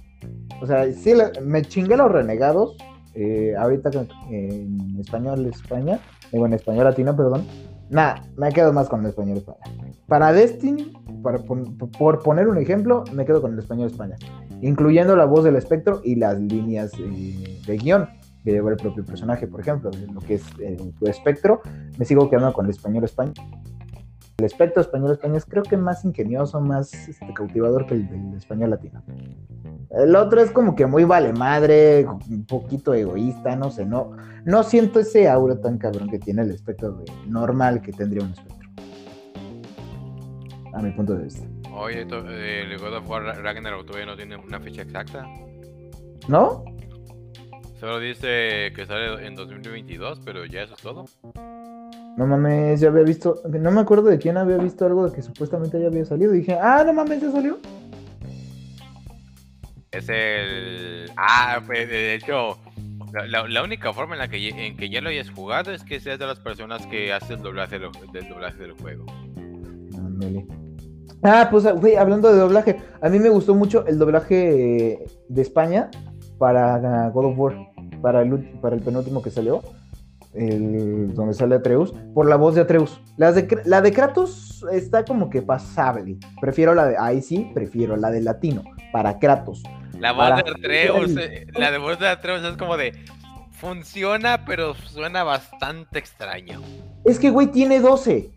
O 0.59 0.65
sea, 0.65 0.91
sí, 0.91 1.13
me 1.43 1.61
chingué 1.61 1.97
los 1.97 2.11
renegados. 2.11 2.75
Eh, 3.13 3.53
ahorita 3.55 3.91
en 4.31 4.97
español 4.99 5.45
España, 5.45 5.99
digo 6.31 6.47
en 6.47 6.53
español 6.53 6.85
latino, 6.85 7.15
perdón 7.15 7.45
Nada, 7.89 8.23
me 8.35 8.51
quedo 8.51 8.73
más 8.73 8.89
con 8.89 9.01
el 9.01 9.07
español 9.07 9.37
España. 9.37 9.59
Para 10.07 10.33
Destiny, 10.33 10.93
para 11.21 11.39
por 11.39 12.23
poner 12.23 12.47
un 12.47 12.57
ejemplo, 12.57 13.03
me 13.13 13.25
quedo 13.25 13.41
con 13.41 13.53
el 13.53 13.59
español 13.59 13.87
España, 13.87 14.15
incluyendo 14.61 15.15
la 15.15 15.25
voz 15.25 15.43
del 15.43 15.55
espectro 15.55 16.01
y 16.03 16.15
las 16.15 16.39
líneas 16.39 16.91
eh, 16.99 17.61
de 17.65 17.77
guion 17.77 18.07
que 18.43 18.51
lleva 18.51 18.69
el 18.69 18.77
propio 18.77 19.03
personaje, 19.03 19.47
por 19.47 19.59
ejemplo, 19.59 19.89
lo 20.13 20.21
que 20.21 20.35
es 20.35 20.43
el 20.59 20.93
espectro, 21.01 21.61
me 21.97 22.05
sigo 22.05 22.29
quedando 22.29 22.53
con 22.53 22.65
el 22.65 22.71
español 22.71 23.03
España. 23.03 23.33
El 24.37 24.45
espectro 24.45 24.81
español 24.81 25.11
España 25.11 25.37
es 25.37 25.45
creo 25.45 25.63
que 25.63 25.77
más 25.77 26.03
ingenioso, 26.03 26.59
más 26.59 26.93
este, 26.93 27.33
cautivador 27.33 27.85
que 27.85 27.93
el 27.93 28.09
del 28.09 28.33
español 28.35 28.71
latino. 28.71 29.01
El 29.91 30.13
otro 30.15 30.41
es 30.41 30.51
como 30.51 30.75
que 30.75 30.85
muy 30.85 31.05
vale 31.05 31.31
madre, 31.31 32.05
un 32.05 32.45
poquito 32.45 32.93
egoísta, 32.93 33.55
no 33.55 33.71
sé, 33.71 33.85
no, 33.85 34.11
no 34.43 34.63
siento 34.63 34.99
ese 34.99 35.29
aura 35.29 35.61
tan 35.61 35.77
cabrón 35.77 36.09
que 36.09 36.19
tiene 36.19 36.41
el 36.41 36.51
espectro 36.51 37.01
normal 37.27 37.81
que 37.81 37.93
tendría 37.93 38.25
un 38.25 38.31
espectro. 38.31 38.69
A 40.73 40.81
mi 40.81 40.91
punto 40.91 41.15
de 41.15 41.23
vista. 41.23 41.47
Oye, 41.73 42.01
el 42.01 42.77
God 42.77 42.97
of 42.97 43.09
War 43.09 43.23
Ragnarok 43.23 43.85
todavía 43.85 44.05
no 44.05 44.17
tiene 44.17 44.35
una 44.35 44.59
fecha 44.59 44.81
exacta. 44.81 45.25
¿No? 46.27 46.65
Solo 47.79 47.99
dice 47.99 48.73
que 48.75 48.85
sale 48.85 49.25
en 49.25 49.35
2022, 49.35 50.21
pero 50.25 50.43
ya 50.45 50.63
eso 50.63 50.73
es 50.73 50.81
todo. 50.81 51.05
No 52.17 52.25
mames, 52.25 52.79
ya 52.79 52.87
había 52.87 53.03
visto, 53.03 53.41
no 53.49 53.71
me 53.71 53.81
acuerdo 53.81 54.09
de 54.09 54.17
quién 54.17 54.37
había 54.37 54.57
visto 54.57 54.85
algo 54.85 55.09
de 55.09 55.15
que 55.15 55.21
supuestamente 55.21 55.79
ya 55.81 55.87
había 55.87 56.05
salido. 56.05 56.33
Y 56.33 56.39
dije, 56.39 56.57
ah, 56.59 56.83
no 56.85 56.93
mames, 56.93 57.21
ya 57.21 57.31
salió. 57.31 57.59
Es 59.91 60.09
el. 60.09 61.11
Ah, 61.17 61.61
pues 61.65 61.89
de 61.89 62.15
hecho, 62.15 62.57
la, 63.27 63.63
única 63.63 63.93
forma 63.93 64.15
en 64.15 64.19
la 64.19 64.27
que, 64.27 64.49
en 64.49 64.77
que 64.77 64.89
ya 64.89 65.01
lo 65.01 65.09
hayas 65.09 65.29
jugado 65.29 65.71
es 65.71 65.83
que 65.83 65.99
seas 65.99 66.19
de 66.19 66.27
las 66.27 66.39
personas 66.39 66.85
que 66.87 67.13
hacen 67.13 67.37
el 67.37 67.43
doblaje 67.43 67.79
del 67.79 68.29
doblaje 68.29 68.57
del 68.57 68.73
juego. 68.73 69.05
Ah, 71.23 71.47
pues, 71.49 71.63
güey, 71.79 71.95
hablando 71.95 72.31
de 72.31 72.39
doblaje, 72.39 72.81
a 73.01 73.09
mí 73.09 73.19
me 73.19 73.29
gustó 73.29 73.55
mucho 73.55 73.85
el 73.87 73.97
doblaje 73.97 75.05
de 75.27 75.41
España 75.41 75.89
para 76.37 77.09
God 77.09 77.25
of 77.25 77.37
War, 77.37 77.55
para 78.01 78.21
el, 78.21 78.37
para 78.61 78.75
el 78.75 78.81
penúltimo 78.81 79.21
que 79.21 79.31
salió, 79.31 79.61
el, 80.35 81.13
donde 81.13 81.33
sale 81.33 81.55
Atreus, 81.55 81.93
por 82.13 82.27
la 82.27 82.35
voz 82.35 82.55
de 82.55 82.61
Atreus. 82.61 83.01
La 83.17 83.31
de, 83.31 83.61
la 83.65 83.81
de 83.81 83.91
Kratos 83.91 84.65
está 84.71 85.05
como 85.05 85.29
que 85.29 85.41
pasable. 85.41 86.17
Prefiero 86.41 86.73
la 86.73 86.87
de, 86.87 86.97
ahí 86.97 87.21
sí, 87.21 87.51
prefiero 87.53 87.95
la 87.95 88.11
de 88.11 88.21
latino, 88.21 88.63
para 88.91 89.19
Kratos. 89.19 89.63
La 89.99 90.11
voz 90.11 90.43
de 90.43 90.51
Atreus, 90.51 91.17
eh, 91.17 91.47
la 91.53 91.71
de 91.71 91.77
voz 91.77 91.99
de 91.99 92.07
Atreus 92.07 92.43
es 92.43 92.57
como 92.57 92.77
de 92.77 92.93
funciona, 93.51 94.45
pero 94.45 94.73
suena 94.73 95.23
bastante 95.23 95.99
extraño. 95.99 96.61
Es 97.05 97.19
que, 97.19 97.29
güey, 97.29 97.47
tiene 97.47 97.79
12. 97.79 98.29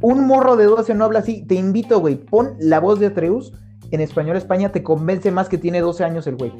Un 0.00 0.26
morro 0.26 0.56
de 0.56 0.64
12 0.64 0.94
no 0.94 1.04
habla 1.04 1.18
así. 1.18 1.44
Te 1.44 1.56
invito, 1.56 1.98
güey, 2.00 2.14
pon 2.14 2.54
la 2.58 2.78
voz 2.80 3.00
de 3.00 3.06
Atreus 3.06 3.52
en 3.90 4.00
español 4.00 4.36
España, 4.36 4.70
te 4.70 4.82
convence 4.82 5.30
más 5.30 5.48
que 5.48 5.58
tiene 5.58 5.80
12 5.80 6.04
años 6.04 6.26
el 6.26 6.36
güey. 6.36 6.52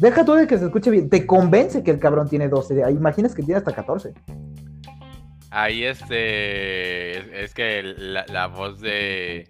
Deja 0.00 0.24
tú 0.24 0.34
de 0.34 0.46
que 0.46 0.58
se 0.58 0.66
escuche 0.66 0.90
bien, 0.90 1.08
te 1.08 1.26
convence 1.26 1.82
que 1.82 1.90
el 1.90 1.98
cabrón 1.98 2.28
tiene 2.28 2.48
12. 2.48 2.90
Imaginas 2.90 3.34
que 3.34 3.42
tiene 3.42 3.58
hasta 3.58 3.72
14. 3.72 4.12
Ahí 5.50 5.84
este. 5.84 7.44
Es 7.44 7.54
que 7.54 7.82
la, 7.82 8.46
voz 8.48 8.80
de. 8.80 9.48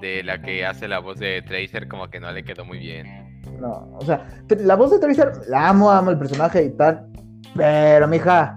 De 0.00 0.22
la 0.22 0.42
que 0.42 0.66
hace 0.66 0.88
la 0.88 0.98
voz 0.98 1.18
de 1.18 1.40
Tracer, 1.40 1.88
como 1.88 2.08
que 2.10 2.20
no 2.20 2.30
le 2.30 2.44
quedó 2.44 2.66
muy 2.66 2.78
bien. 2.78 3.40
No, 3.58 3.88
o 3.94 4.04
sea, 4.04 4.28
la 4.58 4.76
voz 4.76 4.90
de 4.90 4.98
Tracer, 4.98 5.32
la 5.48 5.68
amo, 5.68 5.90
amo 5.90 6.10
el 6.10 6.18
personaje 6.18 6.64
y 6.64 6.76
tal. 6.76 7.06
Pero, 7.54 8.06
mija, 8.06 8.54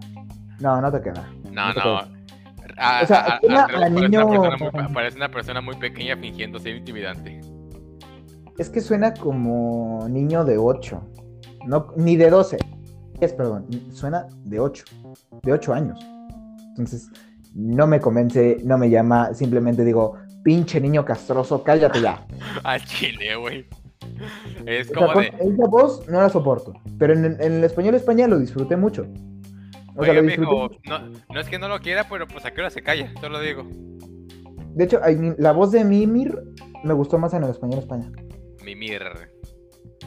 no, 0.59 0.81
no 0.81 0.91
te 0.91 1.01
queda. 1.01 1.31
No, 1.51 1.71
no. 1.73 1.99
o 1.99 3.05
sea, 3.07 3.39
parece, 4.93 5.17
una 5.17 5.31
persona 5.31 5.61
muy 5.61 5.77
pequeña 5.77 6.17
fingiendo 6.17 6.59
ser 6.59 6.75
intimidante. 6.75 7.39
Es 8.57 8.69
que 8.69 8.81
suena 8.81 9.13
como 9.13 10.05
niño 10.09 10.43
de 10.43 10.57
8. 10.57 11.01
No, 11.65 11.93
ni 11.95 12.15
de 12.15 12.29
12. 12.29 12.57
Es, 13.19 13.33
perdón, 13.33 13.67
suena 13.91 14.27
de 14.45 14.59
8. 14.59 14.85
De 15.43 15.53
8 15.53 15.73
años. 15.73 15.99
Entonces, 16.69 17.09
no 17.53 17.87
me 17.87 17.99
convence, 17.99 18.57
no 18.63 18.77
me 18.77 18.89
llama. 18.89 19.33
Simplemente 19.33 19.83
digo, 19.83 20.17
pinche 20.43 20.79
niño 20.79 21.03
castroso, 21.05 21.63
cállate 21.63 22.01
ya. 22.01 22.25
Al 22.63 22.83
chile, 22.85 23.35
güey. 23.35 23.65
Es 24.65 24.91
como 24.91 25.13
de... 25.19 25.27
Esa 25.27 25.67
voz 25.67 26.07
no 26.07 26.21
la 26.21 26.29
soporto, 26.29 26.73
pero 26.97 27.13
en, 27.13 27.37
el 27.39 27.63
español 27.63 27.95
español 27.95 28.31
lo 28.31 28.39
disfruté 28.39 28.75
mucho. 28.75 29.07
O 29.95 30.03
sea, 30.03 30.13
lo 30.13 30.21
disfruté... 30.21 30.79
no, 30.85 30.99
no, 31.33 31.39
es 31.39 31.49
que 31.49 31.59
no 31.59 31.67
lo 31.67 31.79
quiera, 31.79 32.07
pero 32.09 32.27
pues 32.27 32.45
a 32.45 32.51
qué 32.51 32.61
hora 32.61 32.69
se 32.69 32.81
calla, 32.81 33.11
lo 33.21 33.39
digo. 33.39 33.65
De 34.75 34.85
hecho, 34.85 34.99
la 35.37 35.51
voz 35.51 35.71
de 35.71 35.83
Mimir 35.83 36.37
me 36.83 36.93
gustó 36.93 37.17
más 37.17 37.33
en 37.33 37.43
el 37.43 37.49
español 37.49 37.79
España. 37.79 38.11
Mimir. 38.63 39.01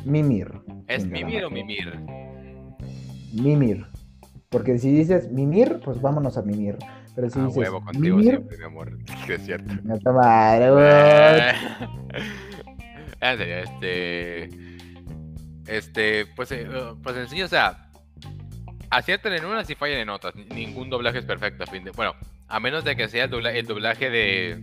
Mimir. 0.04 0.50
¿Es 0.88 1.06
Mimir 1.06 1.44
o 1.44 1.50
Mimir? 1.50 1.98
Mimir. 3.32 3.86
Porque 4.50 4.78
si 4.78 4.92
dices 4.92 5.30
Mimir, 5.30 5.80
pues 5.84 6.00
vámonos 6.00 6.36
a 6.36 6.42
Mimir. 6.42 6.76
Pero 7.14 7.28
sí 7.30 7.38
A 7.38 7.42
dices, 7.44 7.58
huevo 7.58 7.84
contigo 7.84 8.16
"Mir, 8.16 8.28
siempre, 8.30 8.58
mi 8.58 8.64
amor. 8.64 8.98
Sí, 9.26 9.32
es 9.32 9.44
cierto. 9.44 9.72
no 9.82 9.98
te 9.98 10.10
madre, 10.10 10.70
güey". 10.70 10.84
Eh, 10.84 11.52
En 13.20 13.38
serio, 13.38 13.56
este. 13.58 14.48
Este, 15.68 16.26
pues, 16.34 16.50
eh, 16.50 16.66
uh, 16.68 17.00
pues 17.00 17.16
en 17.16 17.28
sí, 17.28 17.40
o 17.40 17.46
sea, 17.46 17.88
aciertan 18.90 19.32
en 19.34 19.44
unas 19.44 19.70
y 19.70 19.74
fallan 19.76 20.00
en 20.00 20.08
otras. 20.08 20.34
Ni- 20.34 20.66
Ningún 20.66 20.90
doblaje 20.90 21.18
es 21.18 21.24
perfecto. 21.24 21.62
a 21.62 21.66
fin 21.66 21.84
de- 21.84 21.92
Bueno, 21.92 22.14
a 22.48 22.58
menos 22.58 22.82
de 22.84 22.96
que 22.96 23.06
sea 23.08 23.24
el, 23.24 23.30
dobla- 23.30 23.54
el 23.54 23.66
doblaje 23.66 24.10
de. 24.10 24.60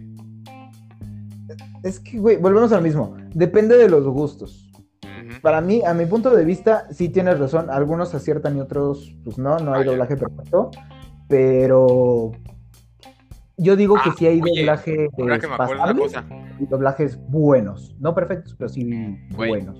Es 1.83 1.99
que, 2.01 2.19
güey, 2.19 2.35
volvemos 2.35 2.71
al 2.73 2.81
mismo. 2.83 3.15
Depende 3.33 3.77
de 3.77 3.89
los 3.89 4.05
gustos. 4.05 4.68
Para 5.41 5.61
mí, 5.61 5.81
a 5.85 5.93
mi 5.93 6.05
punto 6.05 6.29
de 6.35 6.43
vista, 6.45 6.85
sí 6.91 7.09
tienes 7.09 7.39
razón. 7.39 7.69
Algunos 7.69 8.13
aciertan 8.15 8.57
y 8.57 8.61
otros, 8.61 9.15
pues 9.23 9.37
no, 9.37 9.57
no 9.59 9.73
hay 9.73 9.81
Ah, 9.81 9.85
doblaje 9.85 10.17
perfecto. 10.17 10.71
Pero 11.27 12.31
yo 13.57 13.75
digo 13.75 13.95
que 14.03 14.09
Ah, 14.09 14.15
sí 14.17 14.25
hay 14.27 14.41
oye, 14.41 14.61
doblajes 14.61 15.09
que 15.15 15.23
me 15.23 15.33
acuerdo 15.53 15.83
una 15.83 15.95
cosa. 15.95 16.25
y 16.59 16.65
doblajes 16.65 17.19
buenos. 17.29 17.95
No 17.99 18.15
perfectos, 18.15 18.55
pero 18.57 18.69
sí 18.69 19.17
Güey. 19.35 19.49
buenos. 19.49 19.77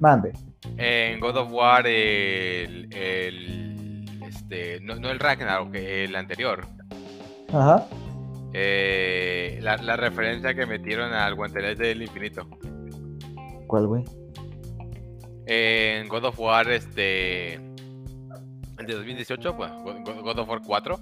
Mande. 0.00 0.32
En 0.76 1.20
God 1.20 1.36
of 1.36 1.52
War, 1.52 1.86
el. 1.86 2.88
el 2.94 4.06
este, 4.26 4.80
no, 4.80 4.96
no 4.96 5.10
el 5.10 5.18
Ragnarok, 5.18 5.74
el 5.74 6.14
anterior. 6.16 6.66
Ajá. 7.52 7.86
eh, 8.52 9.58
la, 9.62 9.76
la 9.76 9.96
referencia 9.96 10.54
que 10.54 10.66
metieron 10.66 11.12
al 11.12 11.34
guantelete 11.34 11.84
del 11.84 12.02
infinito. 12.02 12.48
¿Cuál, 13.66 13.86
güey? 13.86 14.04
En 15.52 16.06
God 16.08 16.26
of 16.26 16.38
War, 16.38 16.70
este. 16.70 17.54
El 17.54 18.86
de 18.86 18.94
2018, 18.94 19.52
bueno, 19.54 19.82
God- 19.82 20.38
of 20.38 20.48
War 20.48 20.60
4. 20.64 21.00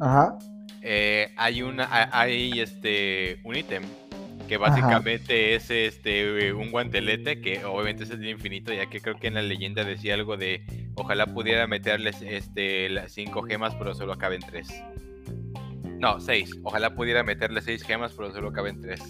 Ajá. 0.00 0.38
eh, 0.82 1.32
hay 1.36 1.60
una 1.62 1.84
ha- 1.84 2.08
hay 2.20 2.60
este 2.60 3.40
un 3.44 3.56
ítem 3.56 3.82
que 4.48 4.56
básicamente 4.56 5.54
es 5.54 5.70
este 5.70 6.52
un 6.52 6.70
guantelete 6.70 7.40
que 7.40 7.64
obviamente 7.64 8.04
es 8.04 8.10
el 8.10 8.26
infinito 8.28 8.72
ya 8.72 8.86
que 8.86 9.00
creo 9.00 9.16
que 9.16 9.28
en 9.28 9.34
la 9.34 9.42
leyenda 9.42 9.84
decía 9.84 10.14
algo 10.14 10.36
de 10.36 10.62
ojalá 10.96 11.26
pudiera 11.26 11.66
meterles 11.66 12.20
este 12.22 12.88
las 12.90 13.12
cinco 13.12 13.42
gemas 13.44 13.74
pero 13.76 13.94
solo 13.94 14.18
caben 14.18 14.40
tres 14.42 14.68
no 16.00 16.20
seis 16.20 16.50
ojalá 16.64 16.94
pudiera 16.94 17.22
meterle 17.22 17.62
seis 17.62 17.82
gemas 17.82 18.12
pero 18.14 18.32
solo 18.32 18.52
caben 18.52 18.80
tres 18.80 19.00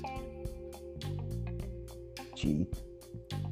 Cheat. 2.34 2.68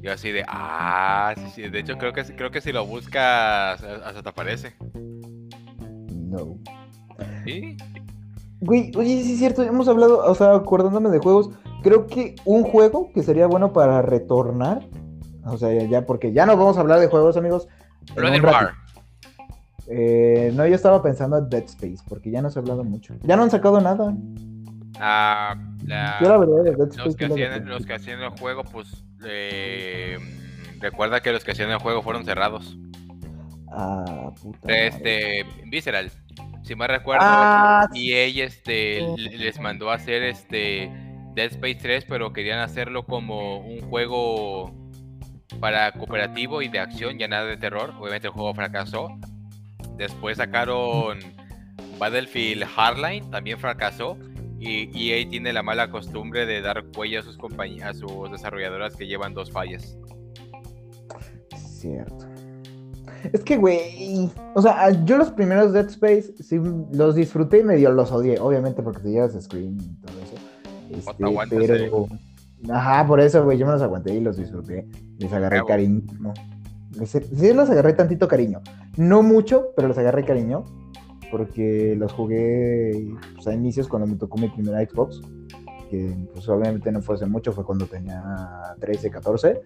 Y 0.01 0.07
así 0.07 0.31
de 0.31 0.43
ah 0.47 1.33
sí, 1.37 1.43
sí, 1.55 1.69
de 1.69 1.79
hecho 1.79 1.97
creo 1.97 2.13
que 2.13 2.23
creo 2.23 2.51
que 2.51 2.61
si 2.61 2.71
lo 2.71 2.85
buscas 2.85 3.81
hasta 3.83 4.21
te 4.21 4.29
aparece 4.29 4.75
No. 6.09 6.57
¿Sí? 7.45 7.77
Güey, 8.61 8.91
oye, 8.95 9.23
sí 9.23 9.33
es 9.33 9.39
cierto, 9.39 9.61
hemos 9.63 9.89
hablado, 9.89 10.19
o 10.19 10.35
sea, 10.35 10.55
acordándome 10.55 11.09
de 11.09 11.19
juegos, 11.19 11.49
creo 11.83 12.07
que 12.07 12.35
un 12.45 12.63
juego 12.63 13.11
que 13.13 13.21
sería 13.21 13.45
bueno 13.45 13.73
para 13.73 14.01
retornar, 14.01 14.87
o 15.45 15.57
sea, 15.57 15.73
ya, 15.73 15.83
ya, 15.83 16.05
porque 16.05 16.31
ya 16.31 16.45
no 16.45 16.55
vamos 16.55 16.77
a 16.77 16.79
hablar 16.79 17.01
de 17.01 17.07
juegos, 17.07 17.35
amigos. 17.35 17.67
ratito. 18.15 18.47
War. 18.47 18.73
Eh, 19.87 20.53
no, 20.55 20.65
yo 20.65 20.75
estaba 20.75 21.03
pensando 21.03 21.37
en 21.37 21.49
Dead 21.49 21.65
Space, 21.65 21.97
porque 22.07 22.31
ya 22.31 22.41
no 22.41 22.49
se 22.49 22.57
ha 22.57 22.61
hablado 22.61 22.85
mucho. 22.85 23.15
Ya 23.23 23.35
no 23.35 23.43
han 23.43 23.51
sacado 23.51 23.81
nada. 23.81 24.15
Ah, 24.99 25.55
la- 25.85 26.17
Yo 26.21 26.29
la 26.29 26.37
verdad 26.37 26.63
de 26.63 26.71
Dead 26.71 26.95
los 27.05 27.15
que, 27.15 27.25
hacían, 27.25 27.51
recuerdo. 27.51 27.69
los 27.73 27.85
que 27.85 27.93
hacían 27.93 28.21
el 28.21 28.29
juego, 28.29 28.63
pues 28.63 29.03
eh, 29.25 30.17
recuerda 30.79 31.21
que 31.21 31.31
los 31.31 31.43
que 31.43 31.51
hacían 31.51 31.71
el 31.71 31.77
juego 31.79 32.01
fueron 32.01 32.25
cerrados. 32.25 32.77
Ah, 33.71 34.31
puta. 34.41 34.59
madre. 34.63 34.87
Este, 34.87 35.45
Visceral, 35.65 36.11
si 36.63 36.75
me 36.75 36.87
recuerdo, 36.87 37.25
Ah, 37.27 37.87
y 37.93 38.13
ella 38.13 38.45
este, 38.45 39.01
le- 39.17 39.37
les 39.37 39.59
mandó 39.59 39.89
a 39.91 39.95
hacer 39.95 40.23
este 40.23 40.91
Dead 41.35 41.47
Space 41.51 41.79
3, 41.81 42.05
pero 42.07 42.31
querían 42.33 42.59
hacerlo 42.59 43.05
como 43.05 43.59
un 43.59 43.81
juego 43.89 44.71
para 45.59 45.91
cooperativo 45.93 46.61
y 46.61 46.67
de 46.67 46.79
acción, 46.79 47.17
ya 47.17 47.27
nada 47.27 47.45
de 47.45 47.57
terror. 47.57 47.93
Obviamente 47.99 48.27
el 48.27 48.33
juego 48.33 48.53
fracasó. 48.53 49.07
Después 49.97 50.37
sacaron 50.37 51.19
Battlefield 51.99 52.63
Hardline, 52.65 53.29
también 53.31 53.57
fracasó. 53.59 54.17
Y 54.65 55.11
EA 55.11 55.29
tiene 55.29 55.51
la 55.51 55.61
mala 55.61 55.91
costumbre 55.91 56.45
de 56.45 56.61
dar 56.61 56.85
cuello 56.95 57.19
a 57.19 57.23
sus 57.23 57.37
compañías, 57.37 57.89
a 57.89 57.93
sus 57.93 58.31
desarrolladoras 58.31 58.95
que 58.95 59.07
llevan 59.07 59.33
dos 59.33 59.51
fallas. 59.51 59.97
Cierto. 61.57 62.25
Es 63.31 63.41
que, 63.43 63.57
güey, 63.57 64.29
o 64.53 64.61
sea, 64.61 64.89
yo 65.05 65.17
los 65.17 65.31
primeros 65.31 65.73
Dead 65.73 65.87
Space 65.87 66.33
sí 66.41 66.59
los 66.91 67.15
disfruté 67.15 67.59
y 67.59 67.63
medio 67.63 67.91
los 67.91 68.11
odié, 68.11 68.39
obviamente 68.39 68.81
porque 68.81 69.01
te 69.01 69.11
llevas 69.11 69.33
Scream 69.41 69.77
y 69.79 69.95
todo 70.01 70.13
eso. 70.21 70.35
Este, 70.91 71.13
pero, 71.49 72.07
ajá, 72.69 73.07
por 73.07 73.19
eso, 73.19 73.43
güey, 73.43 73.57
yo 73.57 73.65
me 73.65 73.73
los 73.73 73.81
aguanté 73.81 74.13
y 74.13 74.21
los 74.21 74.37
disfruté. 74.37 74.87
Les 75.17 75.31
agarré 75.31 75.61
cariño. 75.65 76.01
Sí, 77.05 77.53
los 77.53 77.69
agarré 77.69 77.93
tantito 77.93 78.27
cariño. 78.27 78.61
No 78.97 79.23
mucho, 79.23 79.71
pero 79.75 79.87
los 79.87 79.97
agarré 79.97 80.23
cariño. 80.25 80.65
Porque 81.33 81.95
los 81.97 82.13
jugué 82.13 83.07
pues, 83.33 83.47
a 83.47 83.55
inicios 83.55 83.87
cuando 83.87 84.07
me 84.07 84.17
tocó 84.17 84.37
mi 84.37 84.49
primera 84.49 84.85
Xbox. 84.87 85.19
Que 85.89 86.15
pues 86.31 86.47
obviamente 86.47 86.91
no 86.91 87.01
fue 87.01 87.15
hace 87.15 87.25
mucho, 87.25 87.51
fue 87.51 87.65
cuando 87.65 87.87
tenía 87.87 88.21
13, 88.79 89.09
14. 89.09 89.61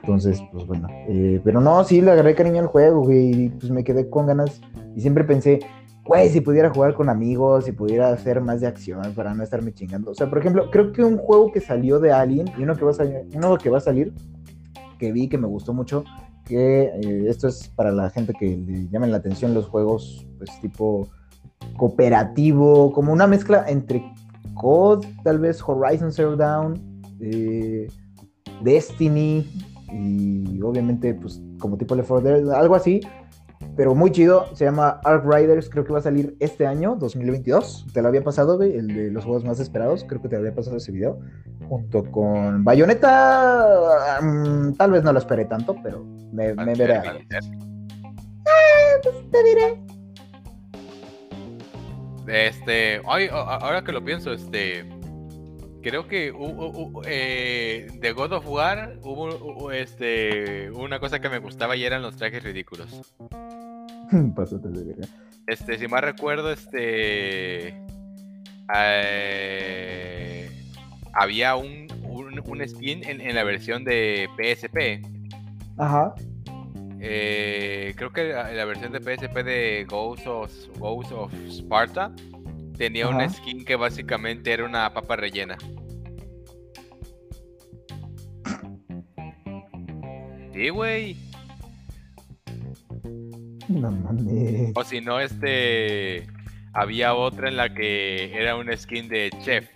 Entonces, 0.00 0.42
pues 0.50 0.66
bueno. 0.66 0.88
eh, 1.06 1.40
pero 1.44 1.60
no, 1.60 1.84
sí, 1.84 2.00
le 2.00 2.10
agarré 2.10 2.34
cariño 2.34 2.60
al 2.62 2.66
juego. 2.66 3.12
Y 3.12 3.50
pues 3.60 3.70
me 3.70 3.84
quedé 3.84 4.10
con 4.10 4.26
ganas. 4.26 4.60
Y 4.96 5.02
siempre 5.02 5.22
pensé, 5.22 5.60
güey, 6.04 6.30
si 6.30 6.40
pudiera 6.40 6.68
jugar 6.74 6.94
con 6.94 7.08
amigos, 7.08 7.66
si 7.66 7.70
pudiera 7.70 8.08
hacer 8.08 8.40
más 8.40 8.60
de 8.60 8.66
acción 8.66 9.14
para 9.14 9.34
no 9.34 9.44
estarme 9.44 9.72
chingando. 9.72 10.10
O 10.10 10.14
sea, 10.16 10.28
por 10.28 10.38
ejemplo, 10.38 10.68
creo 10.68 10.90
que 10.90 11.04
un 11.04 11.16
juego 11.16 11.52
que 11.52 11.60
salió 11.60 12.00
de 12.00 12.10
Alien 12.10 12.50
y 12.58 12.64
uno 12.64 12.74
que 12.74 12.84
va 12.84 12.90
a 12.90 12.94
salir, 12.94 13.28
uno 13.36 13.56
que 13.56 13.70
va 13.70 13.78
a 13.78 13.80
salir, 13.80 14.12
que 14.98 15.12
vi 15.12 15.28
que 15.28 15.38
me 15.38 15.46
gustó 15.46 15.72
mucho, 15.72 16.02
que 16.44 16.84
eh, 16.84 17.24
esto 17.28 17.48
es 17.48 17.68
para 17.68 17.92
la 17.92 18.10
gente 18.10 18.32
que 18.32 18.56
le 18.56 18.88
llamen 18.88 19.10
la 19.10 19.18
atención 19.18 19.54
los 19.54 19.66
juegos, 19.66 20.26
pues 20.38 20.50
tipo 20.60 21.08
cooperativo, 21.76 22.92
como 22.92 23.12
una 23.12 23.26
mezcla 23.26 23.64
entre 23.68 24.04
COD, 24.54 25.04
tal 25.22 25.38
vez 25.38 25.62
Horizon 25.66 26.12
Zero 26.12 26.36
Dawn, 26.36 27.02
eh, 27.20 27.88
Destiny 28.62 29.46
y 29.92 30.60
obviamente 30.62 31.14
pues 31.14 31.40
como 31.58 31.76
tipo 31.76 31.94
Left 31.94 32.08
4 32.08 32.28
Dead, 32.28 32.50
algo 32.50 32.74
así, 32.74 33.00
pero 33.76 33.94
muy 33.94 34.10
chido, 34.10 34.46
se 34.54 34.64
llama 34.64 35.00
Ark 35.04 35.24
Riders, 35.24 35.68
creo 35.68 35.84
que 35.84 35.92
va 35.92 35.98
a 35.98 36.02
salir 36.02 36.36
este 36.40 36.66
año, 36.66 36.96
2022, 36.96 37.86
te 37.92 38.02
lo 38.02 38.08
había 38.08 38.22
pasado, 38.22 38.56
güey, 38.56 38.76
el 38.76 38.88
de 38.88 39.10
los 39.10 39.24
juegos 39.24 39.44
más 39.44 39.58
esperados, 39.60 40.04
creo 40.08 40.22
que 40.22 40.28
te 40.28 40.36
había 40.36 40.54
pasado 40.54 40.76
ese 40.76 40.92
video, 40.92 41.18
junto 41.68 42.04
con 42.10 42.62
Bayonetta, 42.64 44.20
mm, 44.22 44.74
tal 44.74 44.92
vez 44.92 45.02
no 45.02 45.12
lo 45.12 45.18
esperé 45.18 45.44
tanto, 45.46 45.76
pero 45.82 46.04
me, 46.32 46.54
me 46.54 46.74
veré. 46.74 46.96
a 46.96 47.02
ver. 47.02 47.26
Te 49.30 49.42
diré. 49.42 49.82
Este, 52.26 53.02
ay, 53.06 53.28
ahora 53.30 53.82
que 53.84 53.92
lo 53.92 54.02
pienso, 54.02 54.32
este, 54.32 54.84
creo 55.84 56.08
que 56.08 56.32
eh, 57.06 57.86
de 58.00 58.12
God 58.12 58.32
of 58.32 58.48
War 58.48 58.96
hubo 59.02 59.28
hu- 59.28 59.70
este, 59.72 60.70
una 60.72 60.98
cosa 60.98 61.20
que 61.20 61.28
me 61.28 61.38
gustaba 61.38 61.76
y 61.76 61.84
eran 61.84 62.02
los 62.02 62.16
trajes 62.16 62.42
ridículos. 62.42 63.12
Pásate 64.34 64.68
de 64.70 64.82
verga. 64.84 65.06
Este, 65.46 65.78
si 65.78 65.86
más 65.86 66.00
recuerdo, 66.02 66.50
este, 66.50 67.74
eh, 68.74 70.50
había 71.12 71.56
un, 71.56 71.86
un, 72.02 72.42
un 72.46 72.68
skin 72.68 73.04
en, 73.04 73.20
en 73.20 73.34
la 73.34 73.44
versión 73.44 73.84
de 73.84 74.28
PSP. 74.36 75.06
Ajá. 75.78 76.14
Eh, 77.00 77.92
creo 77.96 78.12
que 78.12 78.24
la, 78.24 78.50
la 78.52 78.64
versión 78.64 78.90
de 78.92 79.00
PSP 79.00 79.42
de 79.44 79.84
Ghost 79.88 80.26
of, 80.26 80.50
Ghost 80.78 81.12
of 81.12 81.32
Sparta 81.50 82.10
tenía 82.76 83.08
una 83.08 83.24
Ajá. 83.24 83.30
skin 83.34 83.64
que 83.64 83.76
básicamente 83.76 84.52
era 84.52 84.64
una 84.64 84.92
papa 84.92 85.16
rellena. 85.16 85.56
Sí, 90.52 90.68
güey. 90.68 91.16
No 93.68 93.90
mames. 93.90 94.72
O 94.74 94.84
si 94.84 95.00
no, 95.00 95.20
este. 95.20 96.26
Había 96.72 97.14
otra 97.14 97.48
en 97.48 97.56
la 97.56 97.72
que 97.72 98.32
era 98.36 98.56
un 98.56 98.68
skin 98.76 99.08
de 99.08 99.30
chef. 99.42 99.68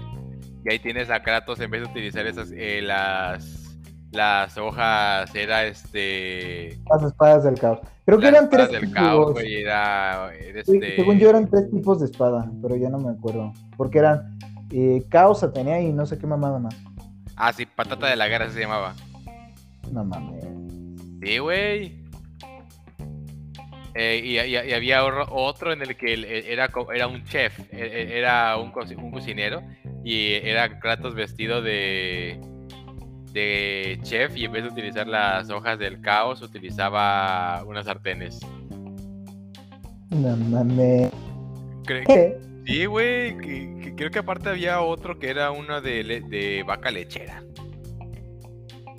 Y 0.64 0.72
ahí 0.72 0.78
tienes 0.80 1.10
a 1.10 1.22
Kratos 1.22 1.60
en 1.60 1.70
vez 1.70 1.82
de 1.82 1.88
utilizar 1.88 2.26
esas. 2.26 2.52
eh, 2.54 2.80
las. 2.82 3.78
Las 4.12 4.56
hojas. 4.56 5.34
Era 5.34 5.66
este. 5.66 6.78
Las 6.90 7.02
espadas 7.02 7.44
del 7.44 7.58
caos. 7.58 7.80
Creo 8.08 8.20
que 8.20 8.28
eran 8.28 8.48
tres 8.48 8.70
tipos. 8.80 9.42
Era. 9.44 10.30
este, 10.34 10.96
Según 10.96 11.18
yo 11.18 11.28
eran 11.28 11.46
tres 11.50 11.70
tipos 11.70 12.00
de 12.00 12.06
espada, 12.06 12.50
pero 12.62 12.74
ya 12.74 12.88
no 12.88 12.98
me 12.98 13.10
acuerdo. 13.10 13.52
Porque 13.76 13.98
eran 13.98 14.38
eh, 14.70 15.02
caos, 15.10 15.42
Atenea 15.42 15.82
y 15.82 15.92
no 15.92 16.06
sé 16.06 16.16
qué 16.18 16.26
mamada 16.26 16.58
más. 16.58 16.74
Ah, 17.36 17.52
sí, 17.52 17.66
patata 17.66 18.06
de 18.06 18.16
la 18.16 18.28
guerra 18.28 18.48
se 18.48 18.60
llamaba. 18.60 18.94
No 19.92 20.04
mames. 20.06 20.42
Sí, 21.22 21.36
güey. 21.36 21.98
Eh, 23.94 24.22
y, 24.24 24.38
y- 24.38 24.70
y 24.70 24.72
había 24.72 25.04
otro- 25.04 25.72
en 25.72 25.82
el 25.82 25.94
que 25.94 26.14
era, 26.50 26.70
era 26.94 27.06
un 27.08 27.24
chef, 27.24 27.58
e- 27.72 27.76
e- 27.76 28.18
era 28.18 28.56
un, 28.56 28.70
co- 28.70 28.84
un 28.96 29.10
cocinero 29.10 29.60
y 30.02 30.32
era 30.32 30.78
Kratos 30.80 31.14
vestido 31.14 31.60
de, 31.60 32.40
de 33.32 33.98
chef 34.02 34.36
y 34.36 34.44
en 34.46 34.52
vez 34.52 34.62
de 34.64 34.70
utilizar 34.70 35.06
las 35.06 35.50
hojas 35.50 35.78
del 35.78 36.00
caos 36.00 36.42
utilizaba 36.42 37.62
unas 37.66 37.86
sartenes. 37.86 38.40
No 40.10 40.36
mames. 40.36 41.10
¿Qué? 41.86 42.38
Sí, 42.66 42.84
güey, 42.86 43.36
creo 43.96 44.10
que 44.10 44.18
aparte 44.18 44.50
había 44.50 44.80
otro 44.82 45.18
que 45.18 45.30
era 45.30 45.50
uno 45.50 45.80
de, 45.80 46.04
le- 46.04 46.20
de 46.20 46.62
vaca 46.66 46.90
lechera. 46.90 47.42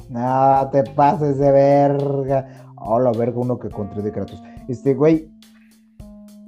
No 0.09 0.69
te 0.71 0.83
pases 0.83 1.37
de 1.37 1.51
verga. 1.51 2.65
Oh, 2.77 2.99
la 2.99 3.11
verga, 3.11 3.37
uno 3.39 3.59
que 3.59 3.69
contra 3.69 4.01
de 4.01 4.11
Kratos. 4.11 4.41
Este, 4.67 4.93
güey. 4.95 5.27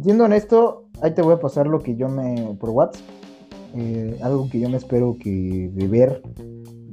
Siendo 0.01 0.23
honesto, 0.23 0.87
ahí 1.03 1.13
te 1.13 1.21
voy 1.21 1.35
a 1.35 1.39
pasar 1.39 1.67
lo 1.67 1.79
que 1.79 1.95
yo 1.95 2.07
me. 2.09 2.55
por 2.59 2.69
WhatsApp. 2.71 3.03
eh, 3.75 4.17
algo 4.23 4.49
que 4.49 4.59
yo 4.59 4.67
me 4.69 4.77
espero 4.77 5.15
que 5.19 5.69
de 5.73 5.87
ver 5.87 6.21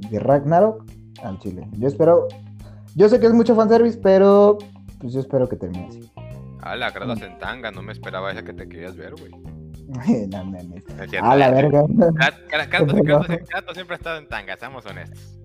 de 0.09 0.19
Ragnarok 0.19 0.83
al 1.23 1.39
Chile. 1.39 1.67
Yo 1.77 1.87
espero. 1.87 2.27
Yo 2.95 3.07
sé 3.09 3.19
que 3.19 3.27
es 3.27 3.33
mucho 3.33 3.55
fanservice, 3.55 3.99
pero. 4.01 4.57
Pues 4.99 5.13
yo 5.13 5.19
espero 5.21 5.47
que 5.47 5.55
termine 5.55 5.87
así. 5.87 6.11
Ah, 6.61 6.75
la 6.75 6.91
Kratos 6.91 7.21
en 7.21 7.37
tanga, 7.39 7.71
no 7.71 7.81
me 7.81 7.93
esperaba 7.93 8.31
esa 8.31 8.43
que 8.43 8.53
te 8.53 8.67
querías 8.67 8.95
ver, 8.97 9.13
güey. 9.15 9.31
no 10.29 10.43
mames. 10.45 10.83
Es 10.99 11.09
cierto, 11.09 11.29
A 11.29 11.35
la 11.35 11.49
verga. 11.51 11.83
Krat- 11.83 12.47
Krat- 12.49 13.47
Kratos, 13.47 13.73
siempre 13.75 13.95
ha 13.95 13.97
estado 13.97 14.17
en 14.17 14.27
tanga, 14.27 14.57
seamos 14.57 14.85
honestos. 14.85 15.35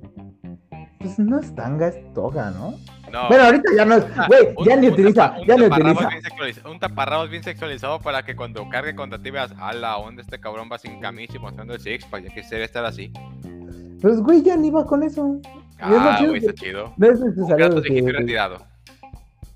Pues 0.98 1.18
no 1.18 1.38
es 1.38 1.54
tanga, 1.54 1.88
es 1.88 2.12
toga, 2.14 2.50
¿no? 2.50 2.74
No. 3.12 3.28
Bueno, 3.28 3.44
ahorita 3.44 3.70
ya 3.76 3.84
no 3.84 3.96
es. 3.96 4.06
Ah, 4.16 4.26
Güey, 4.26 4.54
ya 4.66 4.74
ni 4.76 4.88
utiliza, 4.88 5.36
ya 5.46 5.54
ni 5.56 5.66
utiliza. 5.66 6.08
Un 6.68 6.80
taparrabos 6.80 7.28
bien 7.30 7.42
sexualizado 7.42 8.00
para 8.00 8.22
que 8.24 8.34
cuando 8.34 8.66
cargue 8.70 8.94
contra 8.96 9.18
ti 9.20 9.30
veas, 9.30 9.52
a 9.58 9.72
la 9.74 9.98
onda 9.98 10.22
este 10.22 10.40
cabrón 10.40 10.68
va 10.72 10.78
sin 10.78 10.98
camisa 11.00 11.36
y 11.36 11.38
mostrando 11.38 11.74
el 11.74 11.80
six 11.80 12.06
pack, 12.06 12.24
ya 12.24 12.34
quisiera 12.34 12.64
estar 12.64 12.84
así. 12.86 13.12
Pues, 14.04 14.20
güey, 14.20 14.42
ya 14.42 14.54
ni 14.58 14.70
va 14.70 14.84
con 14.84 15.02
eso. 15.02 15.40
Es 15.42 15.48
Ah, 15.80 16.16
chido 16.18 16.30
güey, 16.32 16.40
está 16.44 16.52
chido. 16.52 16.92
No 16.98 17.06
es 17.06 17.20
necesario 17.20 17.56
Kratos 17.56 17.82
viejito 17.84 18.12
retirado. 18.12 18.58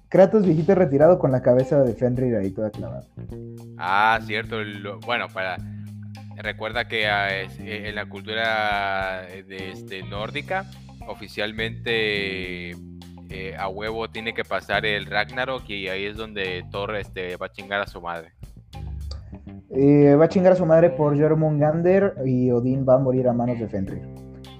Kratos 0.08 0.46
viejito 0.46 0.74
retirado 0.74 1.18
con 1.18 1.32
la 1.32 1.42
cabeza 1.42 1.82
de 1.82 1.92
Fenrir 1.92 2.34
ahí 2.36 2.50
toda 2.50 2.70
clavada. 2.70 3.04
Ah, 3.76 4.18
cierto. 4.24 4.56
bueno, 5.04 5.26
para. 5.34 5.58
Recuerda 6.38 6.88
que 6.88 7.06
ah, 7.08 7.28
es- 7.42 7.60
eh, 7.60 7.88
en 7.90 7.94
la 7.94 8.06
cultura 8.08 9.26
de, 9.46 9.70
este, 9.70 10.02
nórdica, 10.04 10.64
oficialmente 11.08 12.70
eh, 13.28 13.54
a 13.58 13.68
huevo 13.68 14.08
tiene 14.08 14.32
que 14.32 14.44
pasar 14.44 14.86
el 14.86 15.04
Ragnarok 15.04 15.68
y 15.68 15.88
ahí 15.88 16.06
es 16.06 16.16
donde 16.16 16.64
Thor 16.70 16.96
este, 16.96 17.36
va 17.36 17.46
a 17.46 17.52
chingar 17.52 17.82
a 17.82 17.86
su 17.86 18.00
madre. 18.00 18.32
Eh, 19.70 20.14
va 20.14 20.24
a 20.24 20.28
chingar 20.30 20.54
a 20.54 20.56
su 20.56 20.64
madre 20.64 20.88
por 20.88 21.20
Jormungander 21.20 22.14
y 22.24 22.50
Odín 22.50 22.86
va 22.88 22.94
a 22.94 22.98
morir 22.98 23.28
a 23.28 23.34
manos 23.34 23.58
de 23.58 23.68
Fenrir. 23.68 24.00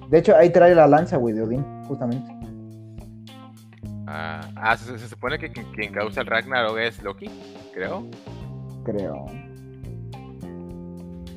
De 0.09 0.19
hecho, 0.19 0.37
ahí 0.37 0.51
trae 0.51 0.75
la 0.75 0.87
lanza, 0.87 1.17
güey, 1.17 1.35
de 1.35 1.43
Odín, 1.43 1.65
justamente. 1.87 2.33
Ah, 4.07 4.41
ah, 4.57 4.77
se, 4.77 4.99
se 4.99 5.09
supone 5.09 5.39
que 5.39 5.51
quien, 5.51 5.67
quien 5.73 5.93
causa 5.93 6.23
el 6.23 6.27
Ragnarok 6.27 6.79
es 6.79 7.03
Loki, 7.03 7.31
creo. 7.75 8.07
Creo. 8.85 9.27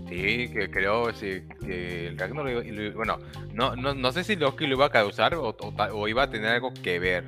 Sí, 0.08 0.50
que 0.50 0.70
creo 0.72 1.14
sí, 1.14 1.44
que 1.60 2.08
el 2.08 2.18
Ragnarok, 2.18 2.66
bueno, 2.96 3.18
no, 3.54 3.76
no, 3.76 3.94
no 3.94 4.12
sé 4.12 4.24
si 4.24 4.38
Loki 4.38 4.68
lo 4.68 4.76
iba 4.76 4.86
a 4.86 4.90
causar 4.90 5.36
o, 5.36 5.56
o 5.94 6.08
iba 6.08 6.24
a 6.24 6.30
tener 6.30 6.50
algo 6.50 6.74
que 6.74 7.00
ver. 7.00 7.26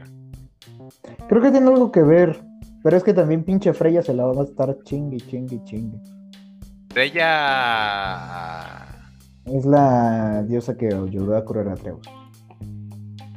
Creo 1.28 1.42
que 1.42 1.52
tiene 1.52 1.68
algo 1.68 1.92
que 1.92 2.04
ver. 2.04 2.42
Pero 2.84 2.98
es 2.98 3.04
que 3.04 3.14
también 3.14 3.44
pinche 3.44 3.74
Freya 3.74 4.02
se 4.02 4.14
la 4.14 4.26
va 4.26 4.42
a 4.42 4.46
estar 4.46 4.78
chingue, 4.84 5.18
chingue, 5.18 5.64
chingue. 5.64 5.98
Ella... 6.96 8.83
Es 9.46 9.66
la 9.66 10.44
diosa 10.44 10.78
que 10.78 10.88
ayudó 10.88 11.36
a 11.36 11.44
curar 11.44 11.68
a 11.70 11.74
Atreus. 11.74 12.00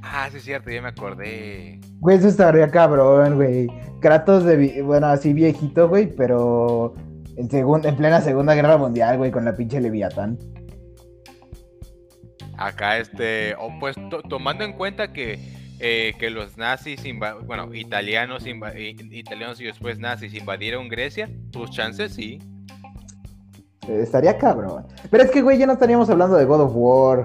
Ah, 0.03 0.29
sí 0.31 0.37
es 0.39 0.45
cierto, 0.45 0.71
ya 0.71 0.81
me 0.81 0.89
acordé. 0.89 1.81
Güey, 1.99 2.19
eso 2.19 2.29
estaría 2.29 2.71
cabrón, 2.71 3.35
güey. 3.35 3.67
Kratos 4.01 4.45
de, 4.45 4.83
bueno, 4.83 5.09
así 5.09 5.33
viejito, 5.33 5.89
güey, 5.89 6.15
pero 6.15 6.95
en, 7.37 7.49
plena 7.97 8.21
Segunda 8.21 8.55
Guerra 8.55 8.77
Mundial, 8.77 9.19
güey, 9.19 9.31
con 9.31 9.45
la 9.45 9.57
pinche 9.57 9.81
Leviatán. 9.81 10.39
Acá, 12.57 12.99
este, 12.99 13.55
o 13.57 13.71
pues 13.81 13.97
to- 14.09 14.23
tomando 14.23 14.65
en 14.65 14.73
cuenta 14.75 15.13
que, 15.13 15.39
eh, 15.81 16.15
que 16.19 16.31
los 16.31 16.57
nazis, 16.57 17.03
bueno, 17.45 17.75
italianos, 17.75 18.45
italianos 18.47 19.61
y 19.61 19.65
después 19.65 19.99
nazis 19.99 20.33
invadieron 20.35 20.89
Grecia, 20.89 21.29
tus 21.51 21.71
chances 21.71 22.15
sí. 22.15 22.39
Eh, 23.89 24.01
estaría 24.03 24.37
cabrón. 24.39 24.85
Pero 25.11 25.23
es 25.23 25.31
que, 25.31 25.43
güey, 25.43 25.59
ya 25.59 25.67
no 25.67 25.73
estaríamos 25.75 26.09
hablando 26.11 26.37
de 26.37 26.45
God 26.45 26.61
of 26.63 26.73
War. 26.75 27.23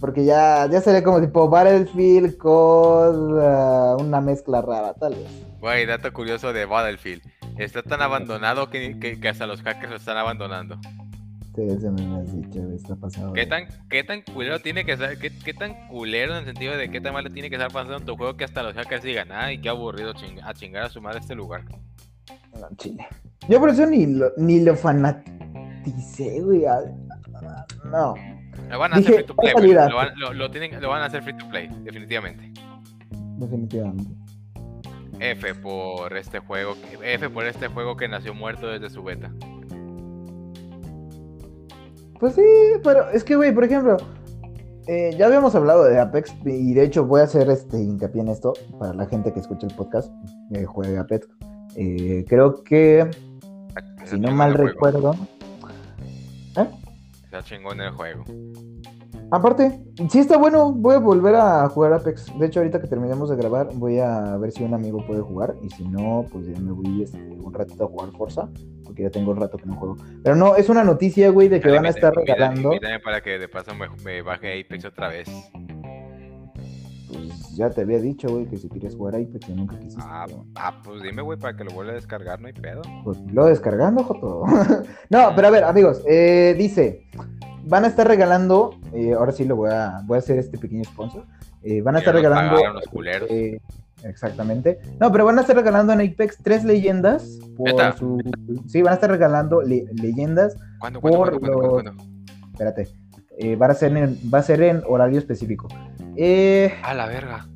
Porque 0.00 0.24
ya, 0.24 0.66
ya 0.68 0.80
sería 0.80 1.04
como 1.04 1.20
tipo 1.20 1.48
Battlefield 1.48 2.36
con 2.36 3.38
ah, 3.40 3.96
una 4.00 4.20
mezcla 4.20 4.60
rara, 4.60 4.94
tal 4.94 5.14
vez. 5.14 5.28
Güey, 5.60 5.86
dato 5.86 6.12
curioso 6.12 6.52
de 6.52 6.64
Battlefield. 6.66 7.22
Está 7.56 7.82
tan 7.82 8.02
abandonado 8.02 8.68
que, 8.68 8.98
que- 8.98 9.20
que 9.20 9.28
hasta 9.28 9.46
los 9.46 9.62
hackers 9.62 9.90
lo 9.90 9.96
están 9.96 10.16
abandonando. 10.16 10.76
Sí, 11.54 11.62
eso 11.68 11.92
me 11.92 12.02
has 12.18 12.34
dicho, 12.34 12.60
está 12.74 12.96
pasado. 12.96 13.32
¿Qué 13.34 13.46
tan, 13.46 13.66
qué 13.90 14.02
tan 14.02 14.22
culero 14.22 14.58
tiene 14.60 14.84
que 14.86 14.96
ser? 14.96 15.18
¿Qué, 15.18 15.30
qué 15.44 15.52
tan 15.54 15.86
culero 15.88 16.32
en 16.32 16.38
el 16.40 16.44
sentido 16.46 16.76
de 16.76 16.90
qué 16.90 17.00
tan 17.00 17.12
mal 17.12 17.30
tiene 17.32 17.50
que 17.50 17.56
estar 17.56 17.70
pasando 17.70 17.98
en 17.98 18.04
tu 18.06 18.16
juego 18.16 18.36
que 18.36 18.44
hasta 18.44 18.62
los 18.64 18.72
hackers 18.74 19.02
digan, 19.04 19.28
ay, 19.30 19.60
qué 19.60 19.68
aburrido 19.68 20.14
ching- 20.14 20.40
a 20.42 20.52
chingar 20.54 20.84
a 20.84 20.88
su 20.88 21.00
madre 21.02 21.20
este 21.20 21.34
lugar? 21.36 21.62
No, 22.58 22.68
chile. 22.76 23.06
Yo 23.48 23.60
por 23.60 23.68
eso 23.70 23.86
ni 23.86 24.06
lo, 24.06 24.32
ni 24.38 24.60
lo 24.60 24.74
fanaticé, 25.82 26.40
güey. 26.40 26.64
ah, 26.66 26.80
No, 27.84 28.14
Lo 28.70 28.78
van 28.78 28.92
a 28.92 28.96
Dije, 28.98 29.08
hacer 29.12 29.24
free 29.24 29.26
to 29.26 29.34
play, 29.36 29.48
"Hay 29.48 29.52
güey. 29.54 29.62
calidad". 29.74 29.88
Lo, 29.90 29.96
van- 29.96 30.12
lo- 30.18 30.32
lo 30.34 30.50
tienen- 30.50 30.80
lo 30.80 30.88
van 30.88 31.02
a 31.02 31.06
hacer 31.06 31.22
free 31.22 31.36
to 31.36 31.48
play, 31.48 31.68
definitivamente. 31.84 32.52
definitivamente. 33.38 34.10
F 35.18 35.54
por 35.56 36.16
este 36.16 36.38
juego, 36.40 36.74
F 37.02 37.30
por 37.30 37.46
este 37.46 37.68
juego 37.68 37.96
que 37.96 38.08
nació 38.08 38.34
muerto 38.34 38.66
desde 38.68 38.90
su 38.90 39.02
beta. 39.02 39.32
Pues 42.20 42.34
sí, 42.34 42.42
pero 42.84 43.08
es 43.10 43.24
que, 43.24 43.34
güey, 43.36 43.52
por 43.52 43.64
ejemplo, 43.64 43.96
eh, 44.86 45.14
ya 45.18 45.26
habíamos 45.26 45.54
hablado 45.54 45.84
de 45.84 45.98
Apex 45.98 46.34
y 46.44 46.72
de 46.74 46.84
hecho 46.84 47.04
voy 47.04 47.20
a 47.20 47.24
hacer 47.24 47.50
este 47.50 47.80
hincapié 47.82 48.20
en 48.22 48.28
esto 48.28 48.52
para 48.78 48.94
la 48.94 49.06
gente 49.06 49.32
que 49.32 49.40
escucha 49.40 49.66
el 49.66 49.74
podcast, 49.74 50.12
eh, 50.52 50.64
juegue 50.64 50.98
Apex. 50.98 51.28
Eh, 51.76 52.24
creo 52.28 52.62
que, 52.62 53.08
si 54.04 54.18
no 54.20 54.30
mal 54.32 54.54
recuerdo, 54.54 55.16
Está 57.32 57.42
chingón 57.44 57.80
el 57.80 57.90
juego. 57.92 58.24
aparte, 59.30 59.80
sí 60.10 60.18
está 60.18 60.36
bueno, 60.36 60.70
voy 60.70 60.96
a 60.96 60.98
volver 60.98 61.34
a 61.34 61.66
jugar 61.70 61.94
Apex. 61.94 62.26
De 62.38 62.44
hecho, 62.44 62.60
ahorita 62.60 62.78
que 62.78 62.88
terminemos 62.88 63.30
de 63.30 63.36
grabar, 63.36 63.70
voy 63.72 64.00
a 64.00 64.36
ver 64.36 64.52
si 64.52 64.62
un 64.62 64.74
amigo 64.74 65.02
puede 65.06 65.22
jugar 65.22 65.54
y 65.62 65.70
si 65.70 65.82
no, 65.88 66.26
pues 66.30 66.46
ya 66.46 66.60
me 66.60 66.72
voy 66.72 67.04
este, 67.04 67.16
un 67.16 67.54
ratito 67.54 67.84
a 67.84 67.86
jugar 67.86 68.10
Forza, 68.10 68.50
porque 68.84 69.04
ya 69.04 69.10
tengo 69.10 69.30
un 69.30 69.40
rato 69.40 69.56
que 69.56 69.64
no 69.64 69.76
juego. 69.76 69.96
Pero 70.22 70.36
no, 70.36 70.56
es 70.56 70.68
una 70.68 70.84
noticia, 70.84 71.30
güey, 71.30 71.48
de 71.48 71.62
que 71.62 71.68
Dale, 71.68 71.78
van 71.78 71.86
a 71.86 71.88
estar 71.88 72.14
regalando. 72.14 72.74
invítame 72.74 73.00
para 73.00 73.22
que 73.22 73.38
de 73.38 73.48
paso 73.48 73.74
me, 73.74 73.88
me 74.04 74.20
baje 74.20 74.60
Apex 74.60 74.84
otra 74.84 75.08
vez. 75.08 75.26
Ya 77.56 77.70
te 77.70 77.82
había 77.82 77.98
dicho, 77.98 78.28
güey, 78.28 78.46
que 78.46 78.56
si 78.56 78.68
querías 78.68 78.94
jugar 78.94 79.14
Apex 79.16 79.48
y 79.48 79.52
nunca 79.54 79.78
quisiste. 79.78 80.02
Ah, 80.06 80.26
ah, 80.56 80.80
pues 80.84 81.02
dime, 81.02 81.22
güey, 81.22 81.38
para 81.38 81.56
que 81.56 81.64
lo 81.64 81.70
vuelva 81.72 81.92
a 81.92 81.94
descargar, 81.96 82.40
no 82.40 82.46
hay 82.46 82.52
pedo. 82.52 82.82
Pues 83.04 83.18
lo 83.32 83.46
descargando, 83.46 84.02
Joto. 84.04 84.44
no, 85.10 85.32
pero 85.36 85.48
a 85.48 85.50
ver, 85.50 85.64
amigos, 85.64 86.02
eh, 86.08 86.54
dice, 86.56 87.06
van 87.66 87.84
a 87.84 87.88
estar 87.88 88.06
regalando, 88.08 88.70
eh, 88.92 89.12
ahora 89.12 89.32
sí 89.32 89.44
lo 89.44 89.56
voy 89.56 89.70
a, 89.70 90.00
voy 90.06 90.16
a 90.16 90.18
hacer 90.20 90.38
este 90.38 90.56
pequeño 90.58 90.84
sponsor. 90.84 91.26
eh, 91.62 91.80
van 91.82 91.96
a 91.96 91.98
estar 91.98 92.14
regalando. 92.14 92.54
pagaron 92.56 92.74
los 92.76 92.86
culeros. 92.86 93.28
exactamente. 94.04 94.78
No, 95.00 95.12
pero 95.12 95.24
van 95.24 95.38
a 95.38 95.42
estar 95.42 95.54
regalando 95.56 95.92
en 95.92 96.00
Apex 96.00 96.38
tres 96.42 96.64
leyendas 96.64 97.38
por 97.56 97.94
su. 97.96 98.18
Sí, 98.66 98.82
van 98.82 98.92
a 98.92 98.94
estar 98.94 99.10
regalando 99.10 99.62
le- 99.62 99.84
leyendas. 99.94 100.56
¿Cuándo, 100.78 101.00
cuándo, 101.00 101.18
por 101.20 101.40
cuándo, 101.40 101.82
los-? 101.82 101.94
Espérate. 102.52 102.88
eh, 103.38 103.56
va, 103.56 103.66
a 103.66 103.74
ser 103.74 103.96
en, 103.96 104.18
va 104.32 104.38
a 104.38 104.42
ser 104.42 104.62
en 104.62 104.82
horario 104.86 105.18
específico. 105.18 105.68
Eh, 106.16 106.72
A 106.82 106.94
la 106.94 107.06
verga. 107.06 107.46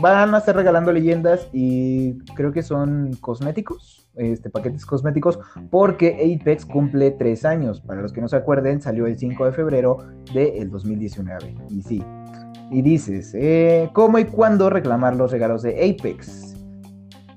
Van 0.00 0.34
a 0.34 0.38
estar 0.38 0.56
regalando 0.56 0.90
leyendas 0.90 1.48
y 1.52 2.18
creo 2.34 2.50
que 2.50 2.62
son 2.62 3.14
cosméticos, 3.20 4.08
este, 4.16 4.48
paquetes 4.48 4.86
cosméticos, 4.86 5.38
porque 5.70 6.38
Apex 6.40 6.64
cumple 6.64 7.10
tres 7.10 7.44
años. 7.44 7.80
Para 7.80 8.00
los 8.00 8.12
que 8.12 8.22
no 8.22 8.28
se 8.28 8.36
acuerden, 8.36 8.80
salió 8.80 9.06
el 9.06 9.18
5 9.18 9.44
de 9.44 9.52
febrero 9.52 9.98
del 10.32 10.70
2019. 10.70 11.54
Y 11.68 11.82
sí. 11.82 12.02
Y 12.70 12.80
dices, 12.80 13.34
eh, 13.34 13.90
¿cómo 13.92 14.18
y 14.18 14.24
cuándo 14.24 14.70
reclamar 14.70 15.14
los 15.14 15.30
regalos 15.30 15.62
de 15.62 15.72
Apex? 15.90 16.56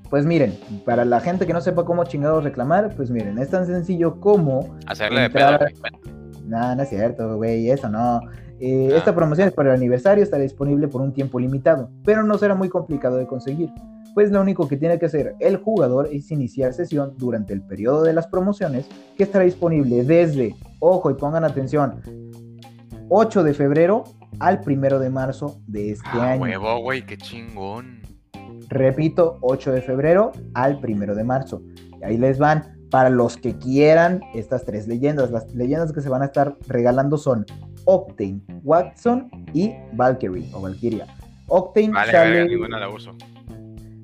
Pues 0.08 0.24
miren, 0.24 0.58
para 0.84 1.04
la 1.04 1.20
gente 1.20 1.46
que 1.46 1.52
no 1.52 1.60
sepa 1.60 1.84
cómo 1.84 2.04
chingados 2.04 2.42
reclamar, 2.42 2.94
pues 2.96 3.10
miren, 3.10 3.38
es 3.38 3.50
tan 3.50 3.66
sencillo 3.66 4.18
como 4.20 4.76
Hacerle 4.86 5.22
de 5.22 5.30
pedo. 5.30 5.58
Güey. 5.58 5.74
no, 6.46 6.74
no 6.74 6.82
es 6.82 6.88
cierto, 6.88 7.36
güey, 7.36 7.70
eso 7.70 7.88
no. 7.88 8.20
Eh, 8.60 8.90
Ah. 8.92 8.96
Esta 8.96 9.14
promoción 9.14 9.48
es 9.48 9.54
para 9.54 9.70
el 9.70 9.76
aniversario, 9.76 10.24
estará 10.24 10.42
disponible 10.42 10.88
por 10.88 11.00
un 11.02 11.12
tiempo 11.12 11.38
limitado, 11.38 11.90
pero 12.04 12.22
no 12.22 12.38
será 12.38 12.54
muy 12.54 12.68
complicado 12.68 13.16
de 13.16 13.26
conseguir, 13.26 13.70
pues 14.14 14.30
lo 14.30 14.40
único 14.40 14.66
que 14.66 14.76
tiene 14.78 14.98
que 14.98 15.06
hacer 15.06 15.34
el 15.40 15.58
jugador 15.58 16.08
es 16.10 16.30
iniciar 16.30 16.72
sesión 16.72 17.14
durante 17.18 17.52
el 17.52 17.60
periodo 17.62 18.02
de 18.02 18.14
las 18.14 18.26
promociones, 18.28 18.86
que 19.16 19.24
estará 19.24 19.44
disponible 19.44 20.04
desde, 20.04 20.54
ojo 20.80 21.10
y 21.10 21.14
pongan 21.14 21.44
atención, 21.44 22.00
8 23.08 23.44
de 23.44 23.54
febrero 23.54 24.04
al 24.40 24.60
1 24.66 24.98
de 24.98 25.10
marzo 25.10 25.60
de 25.66 25.92
este 25.92 26.08
Ah, 26.12 26.32
año. 26.32 26.42
huevo, 26.42 26.80
güey, 26.80 27.04
qué 27.06 27.16
chingón. 27.16 28.00
Repito, 28.68 29.38
8 29.42 29.72
de 29.72 29.80
febrero 29.82 30.32
al 30.54 30.80
1 30.82 31.14
de 31.14 31.24
marzo. 31.24 31.62
Y 32.00 32.04
ahí 32.04 32.18
les 32.18 32.38
van. 32.38 32.74
Para 32.90 33.10
los 33.10 33.36
que 33.36 33.56
quieran 33.58 34.20
estas 34.34 34.64
tres 34.64 34.86
leyendas, 34.86 35.30
las 35.32 35.52
leyendas 35.54 35.92
que 35.92 36.00
se 36.00 36.08
van 36.08 36.22
a 36.22 36.26
estar 36.26 36.56
regalando 36.68 37.16
son 37.18 37.44
Octane, 37.86 38.40
Watson 38.62 39.28
y 39.54 39.72
Valkyrie 39.94 40.48
o 40.52 40.60
Valkyria. 40.60 41.06
Octane 41.48 41.90
Vale, 41.90 42.12
sale, 42.12 42.48
ninguna 42.48 42.78
la 42.78 42.88
uso. 42.88 43.16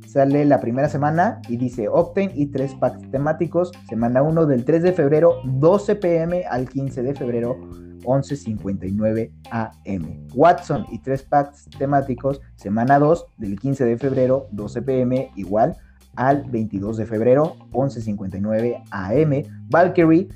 sale 0.07 0.45
la 0.45 0.61
primera 0.61 0.89
semana 0.89 1.41
y 1.49 1.57
dice 1.57 1.89
Octane 1.89 2.33
y 2.35 2.47
tres 2.47 2.75
packs 2.75 3.11
temáticos. 3.11 3.73
Semana 3.89 4.23
1 4.23 4.47
del 4.47 4.65
3 4.65 4.83
de 4.83 4.93
febrero, 4.93 5.41
12 5.45 5.97
pm 5.97 6.45
al 6.47 6.69
15 6.69 7.03
de 7.03 7.15
febrero, 7.15 7.57
11.59 8.05 9.31
am. 9.51 10.29
Watson 10.35 10.87
y 10.91 10.99
tres 10.99 11.23
packs 11.23 11.69
temáticos. 11.79 12.41
Semana 12.57 12.99
2 12.99 13.27
del 13.39 13.59
15 13.59 13.85
de 13.85 13.99
febrero, 13.99 14.49
12 14.53 14.83
pm 14.83 15.31
igual 15.37 15.77
al 16.17 16.45
22 16.45 16.99
de 16.99 17.07
febrero, 17.07 17.57
11.59 17.73 18.83
am. 18.91 19.69
Valkyrie, 19.71 20.29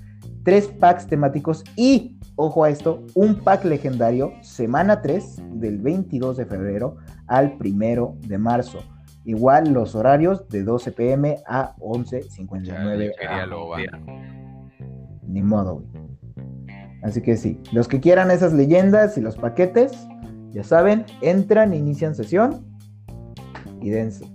tres 0.42 0.68
packs 0.68 1.06
temáticos 1.06 1.64
y, 1.76 2.15
ojo 2.36 2.64
a 2.64 2.70
esto, 2.70 3.02
un 3.14 3.36
pack 3.36 3.64
legendario, 3.64 4.32
semana 4.42 5.02
3 5.02 5.42
del 5.54 5.78
22 5.78 6.36
de 6.36 6.46
febrero 6.46 6.96
al 7.26 7.56
1 7.58 8.16
de 8.20 8.38
marzo. 8.38 8.78
Igual 9.24 9.72
los 9.72 9.94
horarios 9.96 10.48
de 10.48 10.62
12 10.62 10.92
pm 10.92 11.38
a 11.46 11.74
11.59 11.76 12.64
Chale, 12.64 13.12
quería 13.18 13.42
am. 13.42 13.50
loba. 13.50 13.78
Ni 15.26 15.42
modo, 15.42 15.80
güey. 15.80 16.06
Así 17.02 17.20
que 17.20 17.36
sí, 17.36 17.60
los 17.72 17.88
que 17.88 18.00
quieran 18.00 18.30
esas 18.30 18.52
leyendas 18.52 19.18
y 19.18 19.20
los 19.20 19.36
paquetes, 19.36 19.92
ya 20.52 20.62
saben, 20.62 21.04
entran, 21.22 21.74
inician 21.74 22.14
sesión 22.14 22.64
y 23.80 23.90
dense. 23.90 24.26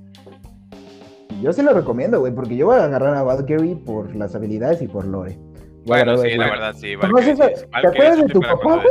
Yo 1.41 1.53
se 1.53 1.63
lo 1.63 1.73
recomiendo, 1.73 2.19
güey, 2.19 2.33
porque 2.33 2.55
yo 2.55 2.67
voy 2.67 2.77
a 2.77 2.83
agarrar 2.83 3.15
a 3.15 3.23
Valkyrie 3.23 3.75
por 3.75 4.15
las 4.15 4.35
habilidades 4.35 4.81
y 4.81 4.87
por 4.87 5.05
lore. 5.05 5.39
Bueno, 5.85 6.17
sí, 6.17 6.29
la 6.35 6.49
verdad, 6.49 6.75
sí. 6.75 6.95
¿Conoces 6.95 7.37
Valkyrie, 7.39 7.47
a- 7.51 7.57
sí, 7.57 7.65
te 7.71 7.87
acuerdas 7.87 8.17
de 8.17 8.27
tu 8.33 8.39
papá. 8.41 8.83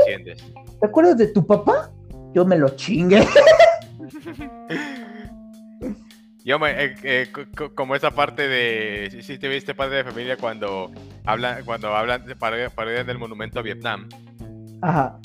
¿Te 0.80 0.86
acuerdas 0.86 1.18
de 1.18 1.26
tu 1.28 1.46
papá? 1.46 1.90
Yo 2.34 2.44
me 2.44 2.56
lo 2.58 2.68
chingué. 2.70 3.24
Yo 6.44 6.58
me, 6.58 6.70
eh, 6.84 6.94
eh, 7.02 7.26
co- 7.32 7.44
co- 7.54 7.74
como 7.74 7.94
esa 7.94 8.10
parte 8.12 8.48
de, 8.48 9.08
si 9.10 9.22
sí, 9.22 9.38
te 9.38 9.46
viste 9.48 9.74
padre 9.74 9.96
de 9.98 10.04
familia 10.04 10.36
cuando 10.38 10.90
hablan, 11.26 11.64
cuando 11.64 11.94
hablan, 11.94 12.24
de 12.24 12.34
parodian, 12.34 12.70
parodian 12.74 13.06
del 13.06 13.18
monumento 13.18 13.58
a 13.58 13.62
Vietnam. 13.62 14.08
Ajá. 14.80 15.18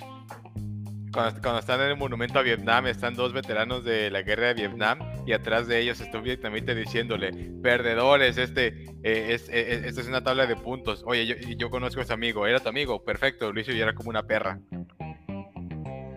Cuando, 1.13 1.41
cuando 1.41 1.59
están 1.59 1.80
en 1.82 1.88
el 1.91 1.97
monumento 1.97 2.38
a 2.38 2.41
Vietnam, 2.41 2.88
están 2.88 3.13
dos 3.16 3.32
veteranos 3.32 3.86
de 3.86 4.11
la 4.11 4.24
guerra 4.24 4.47
de 4.47 4.53
Vietnam 4.55 4.99
y 5.26 5.34
atrás 5.34 5.67
de 5.67 5.80
ellos 5.80 5.99
está 6.01 6.17
un 6.19 6.23
vietnamita 6.23 6.73
diciéndole, 6.76 7.32
perdedores, 7.61 8.38
este, 8.38 8.67
eh, 9.03 9.34
es, 9.34 9.49
eh, 9.49 9.73
eh, 9.73 9.82
esta 9.86 10.01
es 10.01 10.07
una 10.07 10.23
tabla 10.23 10.45
de 10.45 10.55
puntos. 10.55 11.03
Oye, 11.05 11.26
yo, 11.26 11.36
yo 11.57 11.69
conozco 11.69 11.99
a 11.99 12.03
ese 12.03 12.13
amigo, 12.13 12.45
era 12.45 12.59
tu 12.59 12.69
amigo, 12.69 13.03
perfecto, 13.03 13.51
lo 13.51 13.59
hizo 13.59 13.71
y 13.71 13.82
era 13.82 13.93
como 13.95 14.09
una 14.09 14.23
perra. 14.23 14.59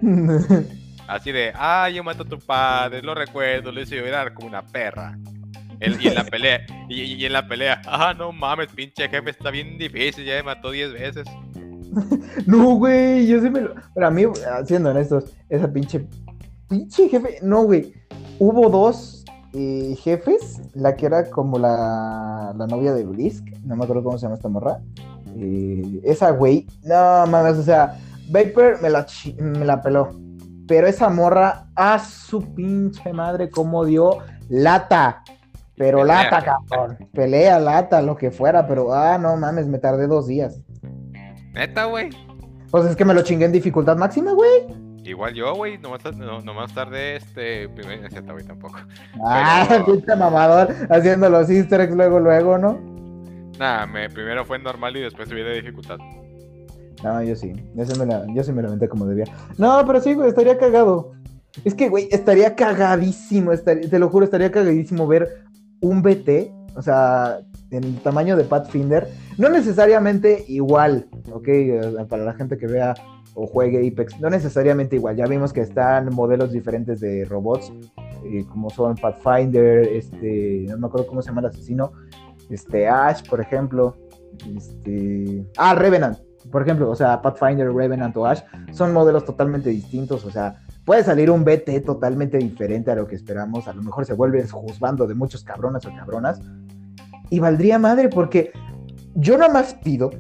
Así 1.09 1.33
de, 1.33 1.53
ah, 1.55 1.89
yo 1.89 2.05
mato 2.05 2.23
a 2.23 2.27
tu 2.27 2.39
padre, 2.39 3.01
lo 3.03 3.15
recuerdo, 3.15 3.73
lo 3.73 3.81
hizo 3.81 3.95
llorar 3.95 4.35
como 4.35 4.47
una 4.49 4.65
perra. 4.67 5.19
El- 5.81 6.01
y 6.03 6.09
en 6.09 6.15
la 6.15 6.25
pelea, 6.25 6.67
y, 6.89 7.03
y 7.03 7.25
en 7.25 7.33
la 7.33 7.47
pelea, 7.47 7.81
ah, 7.87 8.13
no 8.17 8.31
mames, 8.33 8.69
pinche 8.69 9.09
jefe, 9.09 9.31
está 9.31 9.51
bien 9.51 9.79
difícil, 9.79 10.25
ya 10.25 10.35
me 10.35 10.43
mató 10.43 10.71
10 10.71 10.93
veces. 10.93 11.25
no, 12.47 12.75
güey, 12.75 13.27
yo 13.27 13.41
sí 13.41 13.49
me 13.49 13.63
lo. 13.63 13.75
Pero 13.95 14.07
a 14.07 14.11
mí, 14.11 14.25
siendo 14.67 14.91
honestos, 14.91 15.35
esa 15.49 15.73
pinche. 15.73 16.05
Pinche 16.69 17.09
jefe. 17.09 17.39
No, 17.43 17.65
güey. 17.65 17.93
Hubo 18.39 18.69
dos 18.69 19.25
eh, 19.53 19.97
jefes. 20.01 20.61
La 20.75 20.97
que 20.97 21.07
era 21.07 21.29
como 21.31 21.59
la, 21.59 22.55
la 22.57 22.67
novia 22.67 22.93
de 22.93 23.05
Blisk. 23.05 23.47
No 23.65 23.77
me 23.77 23.85
acuerdo 23.85 24.05
cómo 24.05 24.19
se 24.19 24.23
llama 24.27 24.37
esta 24.37 24.49
morra. 24.49 24.81
Eh, 25.37 26.01
esa, 26.05 26.31
güey. 26.31 26.67
No 26.85 27.27
mames, 27.27 27.59
o 27.59 27.63
sea, 27.63 27.99
Vapor 28.31 28.81
me 28.83 28.91
la, 28.91 29.07
me 29.39 29.65
la 29.65 29.83
peló. 29.83 30.11
Pero 30.67 30.87
esa 30.87 31.09
morra, 31.09 31.69
a 31.75 31.99
su 31.99 32.43
pinche 32.55 33.13
madre, 33.13 33.49
cómo 33.49 33.85
dio 33.85 34.19
lata. 34.49 35.23
Pero 35.77 36.01
Pelea. 36.01 36.25
lata, 36.25 36.59
cabrón. 36.69 36.99
Pelea, 37.13 37.59
lata, 37.59 38.03
lo 38.03 38.17
que 38.17 38.31
fuera. 38.31 38.67
Pero, 38.67 38.93
ah, 38.93 39.17
no 39.17 39.37
mames, 39.37 39.67
me 39.67 39.79
tardé 39.79 40.07
dos 40.07 40.27
días. 40.27 40.61
Neta, 41.55 41.87
güey. 41.87 42.11
Pues 42.71 42.85
es 42.85 42.97
que 42.97 43.05
me 43.05 43.15
lo 43.15 43.23
chingué 43.23 43.47
en 43.47 43.53
dificultad 43.53 43.97
máxima, 43.97 44.33
güey. 44.33 44.88
Igual 45.09 45.33
yo, 45.35 45.55
güey, 45.55 45.79
nomás, 45.79 46.01
no, 46.17 46.41
nomás 46.43 46.75
tardé 46.75 47.17
este 47.17 47.69
primer, 47.71 48.03
no 48.03 48.09
cierto, 48.11 48.33
güey, 48.35 48.45
tampoco. 48.45 48.77
Ah, 49.25 49.65
Pero- 49.69 49.87
pinche 49.87 50.15
mamador, 50.17 50.69
haciendo 50.91 51.31
los 51.31 51.49
easter 51.49 51.81
eggs 51.81 51.95
luego, 51.95 52.21
luego, 52.21 52.59
¿no? 52.59 52.79
Nada, 53.59 53.87
me, 53.87 54.09
primero 54.11 54.45
fue 54.45 54.59
normal 54.59 54.97
y 54.97 55.01
después 55.01 55.29
subí 55.29 55.43
de 55.43 55.55
dificultad. 55.55 55.97
No, 57.03 57.23
yo 57.23 57.35
sí, 57.37 57.53
yo 57.75 57.87
sí 57.87 57.99
me 57.99 58.07
la, 58.07 58.25
yo 58.35 58.43
sí 58.45 58.53
me 58.53 58.61
la 58.61 58.69
aventé 58.69 58.89
como 58.89 59.07
debía. 59.07 59.25
No, 59.57 59.83
pero 59.87 60.01
sí, 60.01 60.15
güey, 60.15 60.29
estaría 60.29 60.59
cagado. 60.59 61.13
Es 61.65 61.75
que, 61.75 61.89
güey, 61.89 62.09
estaría 62.11 62.55
cagadísimo, 62.55 63.53
estaría- 63.53 63.89
te 63.89 63.99
lo 63.99 64.09
juro, 64.11 64.25
estaría 64.27 64.51
cagadísimo 64.53 65.07
ver 65.07 65.45
un 65.81 66.03
BT, 66.03 66.53
o 66.77 66.83
sea, 66.83 67.39
en 67.71 67.85
el 67.85 67.97
tamaño 68.01 68.37
de 68.37 68.45
Pathfinder, 68.45 69.09
no 69.39 69.49
necesariamente 69.49 70.45
igual, 70.49 71.07
¿ok? 71.33 71.49
Eh, 71.49 71.81
Para 72.09 72.25
la 72.25 72.35
gente 72.35 72.59
que 72.59 72.67
vea 72.67 72.95
o 73.41 73.47
juegue 73.47 73.87
Apex, 73.87 74.19
no 74.21 74.29
necesariamente 74.29 74.97
igual, 74.97 75.15
ya 75.15 75.27
vimos 75.27 75.53
que 75.53 75.61
están 75.61 76.13
modelos 76.13 76.51
diferentes 76.51 76.99
de 76.99 77.25
robots, 77.25 77.73
eh, 78.25 78.45
como 78.49 78.69
son 78.69 78.97
Pathfinder, 78.97 79.87
este, 79.87 80.67
no 80.69 80.79
me 80.79 80.87
acuerdo 80.89 81.07
cómo 81.07 81.23
se 81.23 81.29
llama 81.29 81.43
el 81.43 81.47
asesino, 81.47 81.93
este, 82.51 82.89
Ash, 82.89 83.23
por 83.29 83.41
ejemplo, 83.41 83.97
este, 84.57 85.47
ah, 85.57 85.77
Revenant, 85.77 86.19
por 86.51 86.63
ejemplo, 86.63 86.91
o 86.91 86.97
sea, 86.97 87.23
Pathfinder, 87.23 87.73
Revenant 87.73 88.17
o 88.17 88.27
Ash, 88.27 88.43
son 88.73 88.93
modelos 88.93 89.25
totalmente 89.25 89.71
distintos, 89.71 90.25
o 90.25 90.33
sea, 90.33 90.61
puede 90.85 91.05
salir 91.05 91.31
un 91.31 91.45
BT 91.45 91.85
totalmente 91.85 92.39
diferente 92.39 92.91
a 92.91 92.97
lo 92.97 93.07
que 93.07 93.15
esperamos, 93.15 93.69
a 93.69 93.73
lo 93.73 93.85
mejor 93.85 94.05
se 94.05 94.15
vuelve 94.15 94.45
juzgando 94.49 95.07
de 95.07 95.15
muchos 95.15 95.45
cabrones 95.45 95.87
o 95.87 95.95
cabronas, 95.95 96.41
y 97.31 97.39
valdría 97.39 97.79
madre 97.79 98.09
porque 98.09 98.51
yo 99.15 99.39
nada 99.39 99.53
más 99.53 99.75
pido 99.75 100.11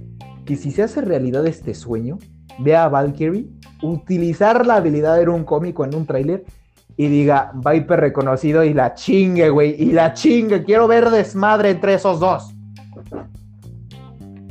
que 0.44 0.54
si 0.54 0.70
se 0.70 0.84
hace 0.84 1.00
realidad 1.00 1.44
este 1.48 1.74
sueño, 1.74 2.18
vea 2.58 2.84
a 2.84 2.88
Valkyrie 2.88 3.46
utilizar 3.82 4.66
la 4.66 4.76
habilidad 4.76 5.16
de 5.16 5.28
un 5.28 5.44
cómico 5.44 5.84
en 5.84 5.94
un 5.94 6.06
tráiler 6.06 6.44
y 6.96 7.06
diga 7.06 7.52
Viper 7.54 8.00
reconocido 8.00 8.64
y 8.64 8.74
la 8.74 8.94
chingue, 8.94 9.50
güey, 9.50 9.80
y 9.80 9.92
la 9.92 10.12
chingue, 10.14 10.64
quiero 10.64 10.88
ver 10.88 11.10
desmadre 11.10 11.70
entre 11.70 11.94
esos 11.94 12.18
dos. 12.18 12.52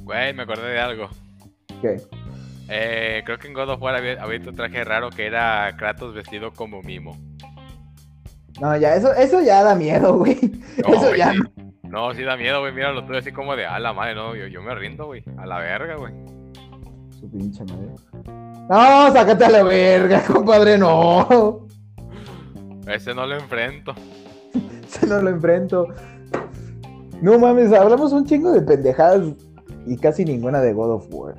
Güey, 0.03 0.34
me 0.34 0.43
acordé 0.43 0.70
de 0.70 0.80
algo. 0.80 1.10
¿Qué? 1.82 1.97
Eh, 2.70 3.22
creo 3.26 3.38
que 3.38 3.47
en 3.47 3.53
God 3.53 3.70
of 3.72 3.82
War 3.82 3.95
había, 3.95 4.22
había 4.22 4.39
otro 4.39 4.53
traje 4.53 4.84
raro 4.86 5.10
que 5.10 5.26
era 5.26 5.76
Kratos 5.78 6.14
vestido 6.14 6.51
como 6.53 6.82
mimo. 6.82 7.18
No, 8.62 8.76
ya, 8.78 8.95
eso, 8.95 9.14
eso 9.14 9.41
ya 9.41 9.64
da 9.64 9.76
miedo, 9.76 10.18
güey. 10.18 10.39
No, 10.78 10.88
eso 10.93 11.08
güey, 11.08 11.18
ya 11.18 11.34
sí. 11.34 11.39
No, 11.84 12.14
sí 12.14 12.24
da 12.24 12.38
miedo, 12.38 12.62
güey. 12.62 12.74
Míralo 12.74 13.05
tú 13.05 13.16
así 13.16 13.32
como 13.32 13.55
de, 13.55 13.66
a 13.66 13.80
la 13.80 13.91
madre, 13.93 14.16
no, 14.16 14.36
yo, 14.36 14.47
yo 14.47 14.62
me 14.62 14.74
rindo, 14.74 15.05
güey. 15.05 15.24
A 15.38 15.45
la 15.45 15.60
verga, 15.60 15.95
güey. 15.95 16.14
Su 17.20 17.30
pinche 17.30 17.63
madre. 17.65 17.95
No, 18.70 19.11
sácate 19.13 19.45
a 19.45 19.49
la 19.49 19.63
verga, 19.63 20.24
compadre, 20.28 20.78
no. 20.78 21.68
Ese 22.88 23.13
no 23.13 23.26
lo 23.26 23.36
enfrento. 23.36 23.93
Se 24.88 25.07
no 25.07 25.22
lo 25.22 25.30
enfrento. 25.30 25.88
No 27.22 27.39
mames, 27.39 27.74
hablamos 27.74 28.13
un 28.13 28.26
chingo 28.26 28.51
de 28.51 28.61
pendejadas 28.61 29.34
y 29.86 29.97
casi 29.97 30.24
ninguna 30.26 30.61
de 30.61 30.74
God 30.74 30.91
of 30.91 31.07
War. 31.11 31.36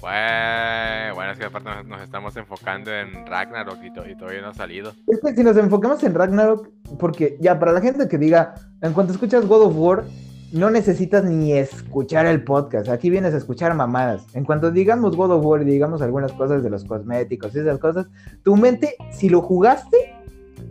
Bueno, 0.00 1.32
es 1.32 1.38
que 1.38 1.44
aparte 1.46 1.68
nos, 1.68 1.84
nos 1.86 2.00
estamos 2.02 2.36
enfocando 2.36 2.92
en 2.92 3.26
Ragnarok 3.26 3.82
y, 3.82 3.92
to- 3.92 4.08
y 4.08 4.16
todavía 4.16 4.40
no 4.42 4.48
ha 4.48 4.54
salido. 4.54 4.92
Es 5.08 5.20
que 5.20 5.34
si 5.34 5.42
nos 5.42 5.56
enfocamos 5.56 6.02
en 6.04 6.14
Ragnarok, 6.14 6.68
porque 6.98 7.36
ya 7.40 7.58
para 7.58 7.72
la 7.72 7.80
gente 7.80 8.06
que 8.08 8.16
diga, 8.18 8.54
en 8.82 8.92
cuanto 8.92 9.12
escuchas 9.12 9.44
God 9.46 9.62
of 9.62 9.74
War, 9.76 10.04
no 10.52 10.70
necesitas 10.70 11.24
ni 11.24 11.52
escuchar 11.52 12.26
el 12.26 12.44
podcast. 12.44 12.88
Aquí 12.88 13.10
vienes 13.10 13.34
a 13.34 13.38
escuchar 13.38 13.74
mamadas. 13.74 14.26
En 14.34 14.44
cuanto 14.44 14.70
digamos 14.70 15.16
God 15.16 15.32
of 15.32 15.44
War 15.44 15.62
y 15.62 15.64
digamos 15.64 16.02
algunas 16.02 16.32
cosas 16.32 16.62
de 16.62 16.70
los 16.70 16.84
cosméticos 16.84 17.54
y 17.54 17.60
esas 17.60 17.78
cosas, 17.78 18.06
tu 18.42 18.56
mente, 18.56 18.96
si 19.10 19.28
lo 19.28 19.42
jugaste, 19.42 20.14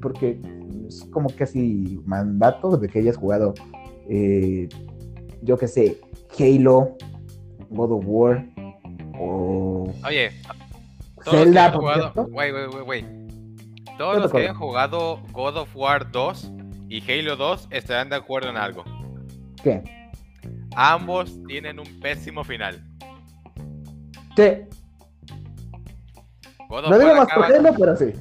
porque 0.01 0.39
es 0.87 1.03
como 1.11 1.29
casi 1.29 2.01
mandato 2.05 2.77
de 2.77 2.87
que 2.87 2.99
hayas 2.99 3.17
jugado, 3.17 3.53
eh, 4.09 4.69
yo 5.41 5.57
qué 5.57 5.67
sé, 5.67 5.97
Halo, 6.39 6.95
God 7.69 7.91
of 7.91 8.03
War, 8.05 8.45
o 9.19 9.91
Oye, 10.05 10.31
Todos 11.23 11.25
los 11.25 11.25
que 11.25 11.45
Zelda, 11.45 11.65
hayan 11.65 11.79
jugado, 11.79 12.27
güey, 12.27 12.51
güey, 12.51 12.83
güey. 12.83 13.05
Todos 13.97 14.15
¿Qué 14.15 14.21
los 14.21 14.31
que 14.31 14.37
hayan 14.39 14.55
jugado 14.55 15.21
God 15.31 15.57
of 15.57 15.75
War 15.75 16.11
2 16.11 16.51
y 16.89 17.11
Halo 17.11 17.35
2 17.35 17.69
estarán 17.71 18.09
de 18.09 18.17
acuerdo 18.17 18.49
en 18.49 18.57
algo. 18.57 18.83
¿Qué? 19.65 19.81
Ambos 20.75 21.39
tienen 21.47 21.79
un 21.79 21.99
pésimo 21.99 22.43
final. 22.43 22.83
Sí, 24.35 24.43
God 26.69 26.83
of 26.85 26.89
no 26.91 26.99
digo 26.99 27.15
más 27.15 27.27
por 27.33 27.45
acaba- 27.45 27.47
Halo, 27.47 27.73
pero 27.79 27.95
sí. 27.97 28.13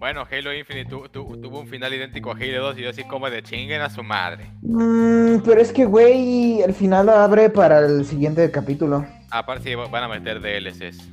Bueno, 0.00 0.24
Halo 0.28 0.52
Infinite 0.52 0.90
tu- 0.90 1.08
tu- 1.08 1.36
tuvo 1.40 1.60
un 1.60 1.68
final 1.68 1.94
idéntico 1.94 2.32
a 2.32 2.34
Halo 2.34 2.62
2 2.64 2.78
y 2.78 2.82
yo 2.82 2.90
así 2.90 3.04
como 3.04 3.30
de 3.30 3.44
chinguen 3.44 3.80
a 3.80 3.90
su 3.90 4.02
madre. 4.02 4.46
Mm, 4.62 5.36
pero 5.44 5.60
es 5.60 5.72
que, 5.72 5.84
güey, 5.84 6.62
el 6.62 6.74
final 6.74 7.06
lo 7.06 7.12
abre 7.12 7.48
para 7.48 7.78
el 7.78 8.04
siguiente 8.04 8.50
capítulo. 8.50 9.04
Aparte 9.30 9.68
sí, 9.68 9.74
van 9.76 10.02
a 10.02 10.08
meter 10.08 10.40
DLCs. 10.40 11.12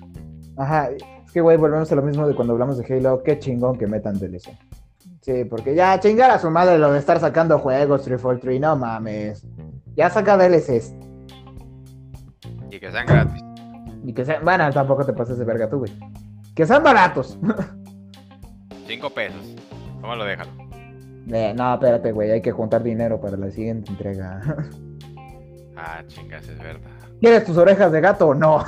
Ajá, 0.58 0.90
es 0.90 1.32
que, 1.32 1.42
güey, 1.42 1.58
volvemos 1.58 1.92
a 1.92 1.96
lo 1.96 2.02
mismo 2.02 2.28
de 2.28 2.34
cuando 2.34 2.54
hablamos 2.54 2.80
de 2.80 2.92
Halo. 2.92 3.22
Qué 3.24 3.38
chingón 3.38 3.78
que 3.78 3.86
metan 3.86 4.18
DLC. 4.18 4.50
Sí, 5.28 5.44
porque 5.44 5.76
ya 5.76 6.00
chingar 6.00 6.32
a 6.32 6.40
su 6.40 6.50
madre 6.50 6.80
lo 6.80 6.94
de 6.94 7.00
estar 7.00 7.20
sacando 7.20 7.60
juegos 7.60 8.04
343, 8.04 8.62
no 8.62 8.78
mames. 8.78 9.46
Ya 9.94 10.10
saca 10.10 10.38
DLCs. 10.38 10.96
Y 12.72 12.80
que 12.80 12.90
sean 12.90 13.06
gratis. 13.06 13.44
Y 14.06 14.14
que 14.14 14.24
sean, 14.24 14.46
bueno, 14.46 14.72
tampoco 14.72 15.06
te 15.06 15.12
pases 15.12 15.38
de 15.38 15.44
verga 15.44 15.70
tú, 15.70 15.80
güey. 15.80 15.92
Que 16.56 16.66
sean 16.66 16.82
baratos. 16.82 17.38
5 18.88 19.10
pesos. 19.10 19.56
¿Cómo 20.00 20.16
lo 20.16 20.24
dejan? 20.24 20.48
Eh, 21.30 21.54
no, 21.54 21.74
espérate, 21.74 22.14
güey, 22.14 22.32
hay 22.32 22.42
que 22.42 22.54
juntar 22.54 22.82
dinero 22.82 23.20
para 23.20 23.36
la 23.36 23.52
siguiente 23.52 23.92
entrega. 23.92 24.42
Ah, 25.76 26.02
chingas, 26.08 26.48
es 26.48 26.58
verdad. 26.58 26.90
¿Quieres 27.20 27.44
tus 27.44 27.58
orejas 27.58 27.92
de 27.92 28.00
gato 28.00 28.30
o 28.30 28.34
no? 28.34 28.64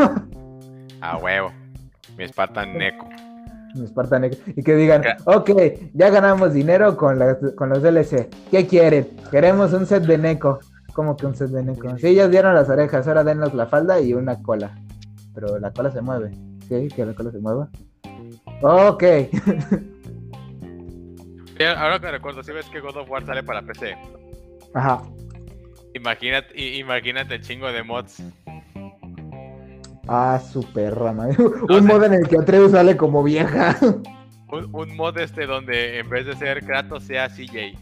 A 0.99 1.17
huevo. 1.17 1.53
Mi 2.17 2.27
Spartan 2.27 2.77
Neko. 2.77 3.07
Spartan 3.87 4.23
X. 4.25 4.41
Y 4.55 4.63
que 4.63 4.75
digan, 4.75 5.03
ok, 5.25 5.51
ya 5.93 6.09
ganamos 6.09 6.53
dinero 6.53 6.95
con, 6.97 7.19
las- 7.19 7.37
con 7.55 7.69
los 7.69 7.81
DLC. 7.81 8.29
¿Qué 8.51 8.65
quieren? 8.67 9.07
Queremos 9.31 9.73
un 9.73 9.85
set 9.85 10.03
de 10.03 10.17
Neko. 10.17 10.59
¿Cómo 10.93 11.15
que 11.15 11.25
un 11.25 11.35
set 11.35 11.49
de 11.49 11.63
Neko? 11.63 11.97
Sí, 11.97 12.07
ellos 12.07 12.29
dieron 12.31 12.53
las 12.55 12.69
orejas, 12.69 13.07
ahora 13.07 13.23
denos 13.23 13.53
la 13.53 13.67
falda 13.67 13.99
y 14.01 14.13
una 14.13 14.41
cola. 14.41 14.75
Pero 15.33 15.59
la 15.59 15.71
cola 15.71 15.91
se 15.91 16.01
mueve. 16.01 16.31
¿Sí? 16.67 16.87
Que 16.89 17.05
la 17.05 17.13
cola 17.13 17.31
se 17.31 17.39
mueva. 17.39 17.69
Ok. 18.61 19.03
Ahora 21.77 21.99
que 21.99 22.09
recuerdo, 22.11 22.41
si 22.43 22.51
ves 22.53 22.65
que 22.69 22.79
God 22.79 22.95
of 22.97 23.09
War 23.09 23.25
sale 23.25 23.43
para 23.43 23.61
PC. 23.61 23.95
Ajá. 24.73 25.01
Imagínate, 25.93 26.57
imagínate 26.77 27.35
el 27.35 27.41
chingo 27.41 27.69
de 27.71 27.83
mods. 27.83 28.23
Ah, 30.07 30.39
su 30.51 30.63
perra. 30.73 31.13
No 31.13 31.27
Un 31.69 31.81
sé. 31.81 31.81
modo 31.81 32.05
en 32.05 32.13
el 32.15 32.27
que 32.27 32.37
Atreus 32.37 32.71
sale 32.71 32.97
como 32.97 33.23
vieja. 33.23 33.75
Un, 34.51 34.67
un 34.73 34.95
mod 34.97 35.15
este 35.19 35.45
donde 35.45 35.99
en 35.99 36.09
vez 36.09 36.25
de 36.25 36.35
ser 36.35 36.65
Kratos 36.65 37.03
sea 37.03 37.29
CJ. 37.29 37.77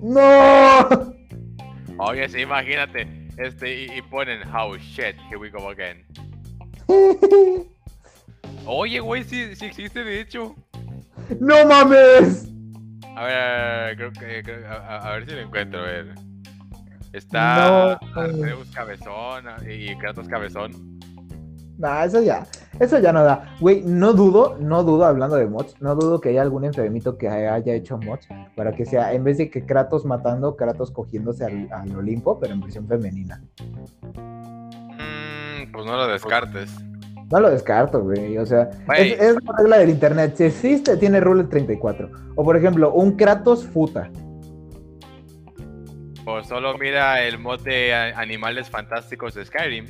¡No! 0.00 0.88
Oye, 1.98 2.28
sí, 2.28 2.42
imagínate. 2.42 3.26
Este, 3.36 3.82
y, 3.82 3.98
y 3.98 4.02
ponen, 4.02 4.40
oh 4.54 4.76
shit, 4.76 5.16
here 5.28 5.36
we 5.38 5.50
go 5.50 5.68
again. 5.70 6.04
Oye, 8.66 9.00
güey, 9.00 9.24
sí, 9.24 9.56
sí 9.56 9.64
existe, 9.66 10.04
de 10.04 10.20
hecho. 10.20 10.54
¡No 11.40 11.66
mames! 11.66 12.48
A 13.16 13.24
ver, 13.24 13.96
creo 13.96 14.12
que, 14.12 14.42
creo- 14.44 14.68
a, 14.68 14.74
a- 14.76 15.08
a 15.08 15.12
ver 15.14 15.26
si 15.26 15.32
lo 15.32 15.40
encuentro, 15.40 15.80
a 15.80 15.82
ver. 15.84 16.14
Está 17.12 17.98
No. 18.14 18.20
Arceus 18.20 18.70
Cabezón 18.70 19.44
y 19.68 19.96
Kratos 19.96 20.28
Cabezón. 20.28 20.98
Nah, 21.78 22.04
eso 22.04 22.20
ya, 22.20 22.44
eso 22.80 22.98
ya 22.98 23.12
no 23.12 23.22
da. 23.22 23.54
Güey, 23.60 23.82
no 23.82 24.12
dudo, 24.12 24.56
no 24.58 24.82
dudo, 24.82 25.04
hablando 25.04 25.36
de 25.36 25.46
mods, 25.46 25.80
no 25.80 25.94
dudo 25.94 26.20
que 26.20 26.30
haya 26.30 26.42
algún 26.42 26.64
enfermito 26.64 27.16
que 27.16 27.28
haya 27.28 27.72
hecho 27.72 27.98
mods 27.98 28.26
para 28.56 28.72
que 28.72 28.84
sea, 28.84 29.12
en 29.12 29.22
vez 29.22 29.38
de 29.38 29.48
que 29.48 29.64
Kratos 29.64 30.04
matando, 30.04 30.56
Kratos 30.56 30.90
cogiéndose 30.90 31.44
al, 31.44 31.68
al 31.70 31.96
Olimpo, 31.96 32.40
pero 32.40 32.54
en 32.54 32.60
versión 32.60 32.88
femenina. 32.88 33.40
Mm, 34.14 35.70
pues 35.70 35.86
no 35.86 35.96
lo 35.96 36.08
descartes. 36.08 36.76
No 37.30 37.40
lo 37.40 37.50
descarto, 37.50 38.02
güey. 38.02 38.38
O 38.38 38.46
sea, 38.46 38.70
es, 38.96 39.20
es 39.20 39.34
la 39.44 39.56
regla 39.58 39.78
del 39.78 39.90
internet. 39.90 40.34
Si 40.34 40.44
existe, 40.44 40.96
tiene 40.96 41.20
rule 41.20 41.44
34. 41.44 42.10
O 42.34 42.42
por 42.42 42.56
ejemplo, 42.56 42.92
un 42.92 43.12
Kratos 43.12 43.64
futa. 43.64 44.10
O 46.30 46.44
solo 46.44 46.76
mira 46.76 47.22
el 47.22 47.38
mod 47.38 47.60
de 47.62 47.94
animales 47.94 48.68
fantásticos 48.68 49.32
de 49.32 49.46
Skyrim. 49.46 49.86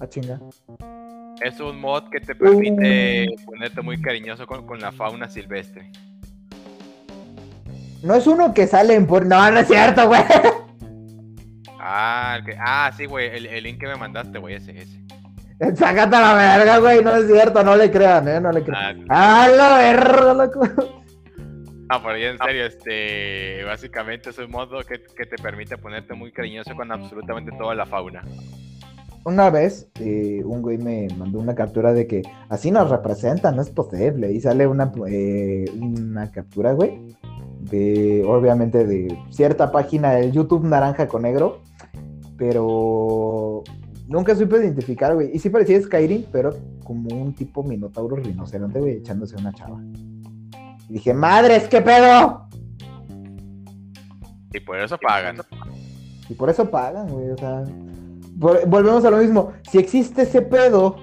Ah, 0.00 0.06
chinga. 0.08 0.40
Es 1.42 1.60
un 1.60 1.78
mod 1.78 2.04
que 2.10 2.18
te 2.20 2.34
permite 2.34 3.26
ponerte 3.44 3.82
muy 3.82 4.00
cariñoso 4.00 4.46
con, 4.46 4.66
con 4.66 4.80
la 4.80 4.90
fauna 4.90 5.28
silvestre. 5.28 5.92
No 8.02 8.14
es 8.14 8.26
uno 8.26 8.54
que 8.54 8.66
sale 8.66 8.94
en 8.94 9.06
por. 9.06 9.26
No, 9.26 9.50
no 9.50 9.58
es 9.60 9.66
cierto, 9.68 10.06
güey. 10.08 10.22
Ah, 11.78 12.36
el 12.38 12.44
que- 12.46 12.56
ah, 12.58 12.90
sí, 12.96 13.04
güey, 13.04 13.36
el, 13.36 13.44
el 13.46 13.64
link 13.64 13.78
que 13.78 13.86
me 13.86 13.96
mandaste, 13.96 14.38
güey, 14.38 14.54
ese, 14.54 14.70
ese. 14.80 14.98
Sácate 15.76 16.16
la 16.16 16.32
verga, 16.32 16.78
güey. 16.78 17.04
No 17.04 17.14
es 17.16 17.26
cierto, 17.26 17.62
no 17.62 17.76
le 17.76 17.90
crean, 17.90 18.26
eh. 18.28 18.40
No 18.40 18.50
le 18.50 18.62
crean. 18.64 19.04
Ah, 19.10 19.42
¡Ah, 19.44 19.48
la 19.48 19.76
verga, 19.76 20.32
loco! 20.32 21.03
Ah, 21.88 22.00
pero 22.02 22.16
ya 22.16 22.30
en 22.30 22.38
serio, 22.38 22.64
este, 22.64 23.62
básicamente 23.64 24.30
es 24.30 24.38
un 24.38 24.50
modo 24.50 24.82
que, 24.82 25.00
que 25.00 25.26
te 25.26 25.36
permite 25.42 25.76
ponerte 25.76 26.14
muy 26.14 26.32
cariñoso 26.32 26.74
con 26.74 26.90
absolutamente 26.90 27.52
toda 27.58 27.74
la 27.74 27.84
fauna. 27.84 28.22
Una 29.24 29.48
vez, 29.48 29.88
eh, 30.00 30.42
un 30.44 30.60
güey 30.60 30.76
me 30.76 31.08
mandó 31.16 31.38
una 31.38 31.54
captura 31.54 31.94
de 31.94 32.06
que 32.06 32.22
así 32.50 32.70
nos 32.70 32.90
representan, 32.90 33.56
no 33.56 33.62
es 33.62 33.70
posible. 33.70 34.30
Y 34.32 34.40
sale 34.40 34.66
una, 34.66 34.92
eh, 35.08 35.64
una 35.80 36.30
captura, 36.30 36.72
güey, 36.72 37.16
de, 37.60 38.22
obviamente, 38.26 38.86
de 38.86 39.16
cierta 39.30 39.72
página 39.72 40.12
del 40.12 40.32
YouTube 40.32 40.64
naranja 40.64 41.08
con 41.08 41.22
negro, 41.22 41.62
pero 42.36 43.62
nunca 44.08 44.34
supe 44.34 44.56
identificar, 44.56 45.14
güey. 45.14 45.30
Y 45.34 45.38
sí 45.38 45.48
parecía 45.48 45.80
Skyrim, 45.80 46.24
pero 46.30 46.54
como 46.84 47.08
un 47.16 47.34
tipo 47.34 47.62
minotauro 47.62 48.16
rinoceronte, 48.16 48.78
güey, 48.78 48.96
echándose 48.96 49.36
una 49.36 49.54
chava. 49.54 49.80
Y 50.88 50.94
dije, 50.94 51.14
madres, 51.14 51.68
¿qué 51.68 51.80
pedo? 51.80 52.48
Y 54.52 54.60
por 54.60 54.78
eso 54.78 54.96
pagan. 54.98 55.36
Y 56.28 56.34
por 56.34 56.48
eso 56.50 56.70
pagan, 56.70 57.08
güey. 57.08 57.30
O 57.30 57.36
sea, 57.36 57.62
vol- 58.38 58.64
volvemos 58.66 59.04
a 59.04 59.10
lo 59.10 59.16
mismo. 59.18 59.52
Si 59.70 59.78
existe 59.78 60.22
ese 60.22 60.42
pedo, 60.42 60.96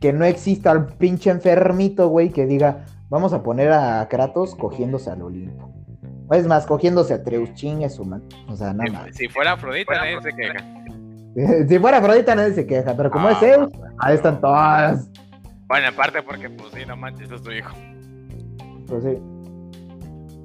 que 0.00 0.12
no 0.12 0.24
exista 0.24 0.72
el 0.72 0.86
pinche 0.86 1.30
enfermito, 1.30 2.08
güey, 2.08 2.30
que 2.30 2.46
diga, 2.46 2.84
vamos 3.08 3.32
a 3.32 3.42
poner 3.42 3.70
a 3.72 4.06
Kratos 4.08 4.54
cogiéndose 4.54 5.10
al 5.10 5.22
Olimpo. 5.22 5.70
O 6.28 6.34
Es 6.34 6.46
más, 6.46 6.66
cogiéndose 6.66 7.14
a 7.14 7.22
Treus, 7.22 7.52
chingue 7.54 7.88
su 7.90 8.04
man. 8.04 8.22
O 8.48 8.56
sea, 8.56 8.72
nada 8.72 8.90
más. 8.90 9.06
Si, 9.08 9.24
si 9.24 9.28
fuera 9.28 9.52
Afrodita, 9.52 9.94
nadie 9.94 10.20
se 10.22 10.32
queja. 10.32 11.66
si 11.68 11.78
fuera 11.78 11.98
Afrodita 11.98 12.34
nadie 12.34 12.54
se 12.54 12.66
queja, 12.66 12.96
pero 12.96 13.10
como 13.10 13.28
Ah, 13.28 13.32
es 13.32 13.38
Zeus, 13.38 13.70
ahí 13.98 14.14
están 14.14 14.40
todas. 14.40 15.08
Bueno, 15.68 15.88
en 15.88 15.94
parte 15.94 16.22
porque, 16.22 16.50
pues 16.50 16.72
sí, 16.74 16.80
no 16.86 16.96
manches, 16.96 17.30
es 17.30 17.42
tu 17.42 17.50
hijo. 17.52 17.70
Pues. 18.90 19.04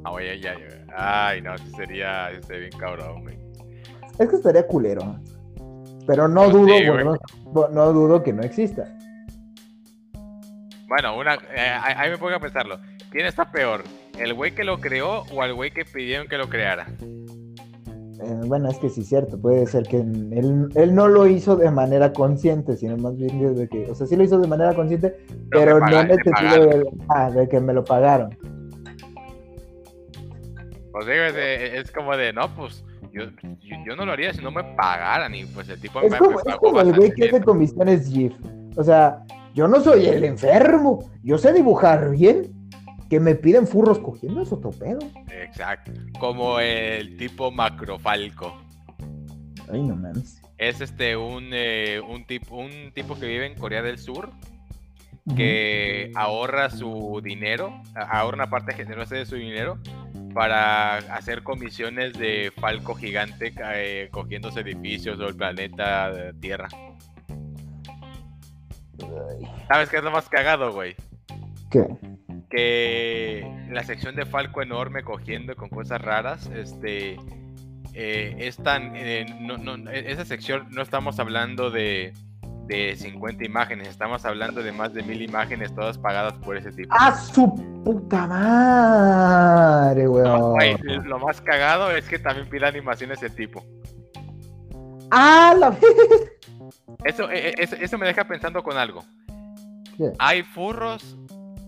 Ah, 0.04 0.12
ya. 0.40 0.56
Ay, 0.96 1.42
no, 1.42 1.58
sería, 1.76 2.30
sería 2.44 2.60
bien 2.60 2.80
cabrón, 2.80 3.24
güey. 3.24 3.38
Es 4.20 4.30
que 4.30 4.36
estaría 4.36 4.66
culero. 4.66 5.20
Pero 6.08 6.28
no 6.28 6.44
Pues 6.44 6.54
dudo, 6.54 6.78
sí, 6.78 6.86
no 7.74 7.94
dudo 7.94 8.24
que 8.24 8.32
no 8.32 8.44
exista. 8.44 8.88
Bueno, 10.88 11.18
una, 11.18 11.34
eh, 11.34 11.80
ahí 11.82 12.12
me 12.12 12.18
pongo 12.18 12.36
a 12.36 12.40
pensarlo. 12.40 12.80
¿Quién 13.10 13.26
está 13.26 13.52
peor? 13.52 13.84
¿El 14.20 14.34
güey 14.34 14.54
que 14.54 14.64
lo 14.64 14.80
creó 14.80 15.24
o 15.34 15.44
el 15.44 15.54
güey 15.54 15.72
que 15.72 15.84
pidieron 15.84 16.28
que 16.28 16.38
lo 16.38 16.48
creara? 16.48 16.86
Eh, 18.22 18.42
bueno, 18.46 18.70
es 18.70 18.78
que 18.78 18.90
sí 18.90 19.02
es 19.02 19.08
cierto, 19.10 19.38
puede 19.38 19.66
ser 19.68 19.84
que 19.84 19.98
él, 19.98 20.70
él 20.74 20.96
no 20.96 21.08
lo 21.08 21.28
hizo 21.28 21.56
de 21.58 21.70
manera 21.70 22.14
consciente, 22.14 22.78
sino 22.78 22.96
más 22.98 23.18
bien 23.18 23.40
desde 23.40 23.68
que, 23.68 23.92
o 23.92 23.96
sea, 23.96 24.08
sí 24.08 24.16
lo 24.16 24.24
hizo 24.24 24.40
de 24.40 24.48
manera 24.48 24.74
consciente, 24.74 25.18
pero, 25.52 25.80
no 25.80 25.86
pagaron. 25.86 26.08
de, 26.70 26.90
ah, 27.10 27.30
de 27.32 27.50
que 27.50 27.60
me 27.60 27.74
lo 27.74 27.84
pagaron. 27.84 28.38
Pues 30.92 31.08
digo, 31.08 31.24
es, 31.24 31.34
de- 31.36 31.78
es 31.78 31.92
como 31.92 32.16
de, 32.16 32.32
no, 32.32 32.56
pues 32.56 32.86
yo, 33.12 33.24
yo, 33.44 33.76
yo 33.86 33.96
no 33.98 34.06
lo 34.06 34.14
haría 34.14 34.34
si 34.34 34.42
no 34.42 34.50
me 34.52 34.64
pagaran. 34.76 35.36
Y 35.36 35.46
pues 35.46 35.68
el 35.68 35.80
tipo 35.80 36.00
Es 36.02 36.12
me, 36.12 36.18
como, 36.18 36.32
me 36.32 36.38
es 36.38 36.44
pagó 36.44 36.60
como 36.60 36.80
el 36.82 36.94
güey 36.96 37.12
que 37.12 37.26
hace 37.26 37.42
comisiones 37.42 38.08
GIF. 38.08 38.34
O 38.78 38.84
sea, 38.84 39.26
yo 39.54 39.68
no 39.68 39.82
soy 39.82 40.06
el 40.06 40.24
enfermo, 40.24 41.10
yo 41.22 41.38
sé 41.38 41.52
dibujar 41.52 42.12
bien. 42.12 42.54
Que 43.10 43.20
me 43.20 43.36
piden 43.36 43.68
furros 43.68 44.00
cogiendo 44.00 44.42
es 44.42 44.52
otro 44.52 44.72
pedo. 44.72 45.00
Exacto. 45.32 45.92
Como 46.20 46.60
el 46.60 47.18
tipo 47.18 47.52
macrofalco. 47.52 48.58
Ay, 49.72 49.84
no 49.84 49.96
mames. 49.96 50.42
Es 50.58 50.82
este 50.82 51.18
un, 51.18 51.50
eh, 51.52 52.00
un, 52.00 52.26
tipo, 52.26 52.56
un 52.58 52.92
tipo 52.94 53.16
que 53.20 53.28
vive 53.28 53.46
en 53.46 53.56
Corea 53.56 53.82
del 53.82 54.00
Sur 54.00 54.30
que 55.36 56.12
ahorra 56.14 56.70
su 56.70 57.20
dinero, 57.24 57.82
ahorra 57.96 58.36
una 58.36 58.50
parte 58.50 58.76
generosa 58.76 59.16
de 59.16 59.26
su 59.26 59.36
dinero 59.36 59.80
para 60.36 60.98
hacer 60.98 61.42
comisiones 61.42 62.14
de 62.14 62.52
falco 62.60 62.94
gigante 62.94 63.54
eh, 63.74 64.10
cogiéndose 64.12 64.60
edificios 64.60 65.20
o 65.20 65.28
el 65.28 65.36
planeta 65.36 66.12
eh, 66.12 66.34
Tierra. 66.40 66.68
¿Sabes 69.68 69.90
qué 69.90 69.98
es 69.98 70.04
lo 70.04 70.12
más 70.12 70.30
cagado, 70.30 70.72
güey? 70.74 70.96
¿Qué? 71.72 71.88
Que 72.56 73.68
la 73.70 73.84
sección 73.84 74.16
de 74.16 74.26
Falco 74.26 74.62
enorme 74.62 75.04
cogiendo 75.04 75.56
con 75.56 75.68
cosas 75.68 76.02
raras, 76.02 76.50
este, 76.56 77.18
eh, 77.94 78.36
es 78.40 78.58
tan, 78.58 78.96
eh, 78.96 79.26
no, 79.42 79.58
no, 79.58 79.90
e, 79.92 80.12
esa 80.12 80.24
sección 80.24 80.68
no 80.72 80.82
estamos 80.82 81.20
hablando 81.20 81.70
de, 81.70 82.14
de 82.68 82.96
50 82.96 83.46
imágenes, 83.46 83.90
estamos 83.90 84.24
hablando 84.26 84.64
de 84.64 84.72
más 84.72 84.94
de 84.94 85.04
mil 85.04 85.22
imágenes 85.22 85.76
todas 85.76 85.98
pagadas 85.98 86.34
por 86.34 86.56
ese 86.56 86.72
tipo. 86.72 86.96
¡Ah, 86.98 87.14
su 87.16 87.54
puta 87.84 88.26
madre, 88.28 90.08
weón! 90.08 90.24
No, 90.24 90.52
güey, 90.52 90.78
lo 91.04 91.20
más 91.20 91.42
cagado 91.42 91.92
es 91.92 92.08
que 92.08 92.20
también 92.20 92.50
pide 92.50 92.68
animaciones 92.68 93.20
de 93.20 93.30
tipo. 93.30 93.66
¡Ah, 95.12 95.54
la! 95.58 95.76
Eso, 97.04 97.30
e- 97.30 97.50
e- 97.50 97.56
eso, 97.58 97.76
eso 97.76 97.98
me 97.98 98.08
deja 98.08 98.24
pensando 98.24 98.64
con 98.64 98.78
algo. 98.78 99.04
¿Qué? 99.98 100.12
Hay 100.18 100.42
furros 100.44 101.18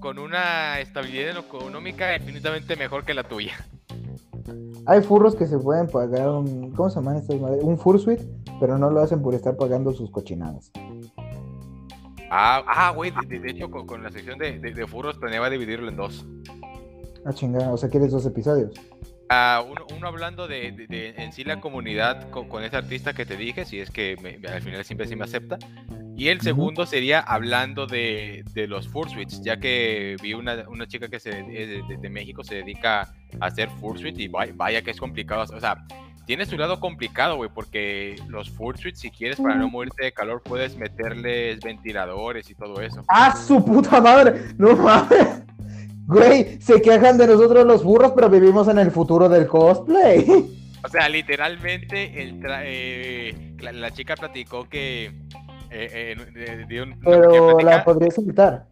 con 0.07 0.19
una 0.19 0.79
estabilidad 0.79 1.37
económica 1.37 2.15
infinitamente 2.15 2.77
mejor 2.77 3.03
que 3.03 3.13
la 3.13 3.23
tuya. 3.25 3.57
Hay 4.85 5.01
furros 5.01 5.35
que 5.35 5.45
se 5.47 5.59
pueden 5.59 5.87
pagar 5.87 6.29
un. 6.29 6.71
¿Cómo 6.71 6.89
se 6.89 6.95
llaman 7.01 7.17
estas 7.17 7.37
madres? 7.41 7.61
Un 7.61 7.77
fursuit, 7.77 8.21
pero 8.61 8.77
no 8.77 8.89
lo 8.89 9.01
hacen 9.01 9.21
por 9.21 9.35
estar 9.35 9.57
pagando 9.57 9.91
sus 9.91 10.09
cochinadas. 10.09 10.71
Ah, 12.31 12.63
ah, 12.67 12.91
güey, 12.95 13.11
de, 13.27 13.49
hecho 13.51 13.69
con, 13.69 13.85
con 13.85 14.01
la 14.01 14.09
sección 14.09 14.37
de, 14.39 14.59
de, 14.59 14.73
de 14.73 14.87
furros 14.87 15.17
planeaba 15.17 15.49
dividirlo 15.49 15.89
en 15.89 15.97
dos. 15.97 16.25
Ah, 17.25 17.33
chingada, 17.33 17.73
o 17.73 17.75
sea, 17.77 17.89
¿quieres 17.89 18.09
dos 18.11 18.25
episodios? 18.25 18.71
Ah, 19.27 19.61
uno, 19.69 19.85
uno 19.93 20.07
hablando 20.07 20.47
de, 20.47 20.71
de- 20.71 20.87
de 20.87 21.09
en 21.17 21.33
sí 21.33 21.43
la 21.43 21.59
comunidad 21.59 22.29
con, 22.29 22.47
con 22.47 22.63
ese 22.63 22.77
artista 22.77 23.11
que 23.11 23.25
te 23.25 23.35
dije, 23.35 23.65
si 23.65 23.81
es 23.81 23.91
que 23.91 24.15
me- 24.21 24.39
al 24.47 24.61
final 24.61 24.85
siempre 24.85 25.05
sí 25.05 25.17
me 25.17 25.25
acepta. 25.25 25.59
Y 26.17 26.29
el 26.29 26.41
segundo 26.41 26.87
sería 26.87 27.19
hablando 27.19 27.85
de, 27.85 28.43
de 28.53 28.67
los 28.67 28.87
fursuits, 28.89 29.41
ya 29.43 29.57
que 29.59 30.15
vi 30.21 30.33
una, 30.33 30.65
una 30.67 30.87
chica 30.87 31.07
que 31.07 31.19
se, 31.19 31.29
de, 31.29 31.83
de- 31.87 31.97
de 32.01 32.09
México 32.09 32.43
se 32.43 32.55
dedica 32.55 33.01
a 33.39 33.45
hacer 33.45 33.69
fursuit 33.79 34.17
y 34.19 34.27
vaya, 34.27 34.51
vaya 34.55 34.81
que 34.81 34.89
es 34.91 34.97
complicado. 34.97 35.43
O 35.55 35.59
sea, 35.59 35.85
tiene 36.25 36.47
su 36.47 36.57
lado 36.57 36.79
complicado, 36.79 37.35
güey, 37.35 37.51
porque 37.53 38.15
los 38.29 38.49
fursuits, 38.49 38.99
si 38.99 39.11
quieres, 39.11 39.39
para 39.39 39.53
no 39.55 39.69
morirte 39.69 40.05
de 40.05 40.11
calor, 40.11 40.41
puedes 40.43 40.75
meterles 40.75 41.59
ventiladores 41.59 42.49
y 42.49 42.55
todo 42.55 42.81
eso. 42.81 43.03
¡Ah, 43.07 43.35
su 43.35 43.63
puta 43.63 44.01
madre! 44.01 44.41
¡No 44.57 44.75
mames! 44.75 45.43
Güey, 46.07 46.59
se 46.61 46.81
quejan 46.81 47.17
de 47.19 47.27
nosotros 47.27 47.63
los 47.65 47.83
burros, 47.83 48.13
pero 48.15 48.27
vivimos 48.29 48.67
en 48.69 48.79
el 48.79 48.89
futuro 48.89 49.29
del 49.29 49.45
cosplay. 49.45 50.25
O 50.83 50.87
sea, 50.89 51.09
literalmente 51.09 52.23
el 52.23 52.39
tra- 52.39 52.63
eh, 52.63 53.53
la, 53.59 53.71
la 53.71 53.91
chica 53.91 54.15
platicó 54.15 54.67
que 54.67 55.11
eh, 55.71 56.15
eh, 56.35 56.65
de- 56.67 56.81
un- 56.81 56.99
Pero 56.99 57.59
la 57.59 57.83
podrías 57.83 58.17
invitar. 58.17 58.65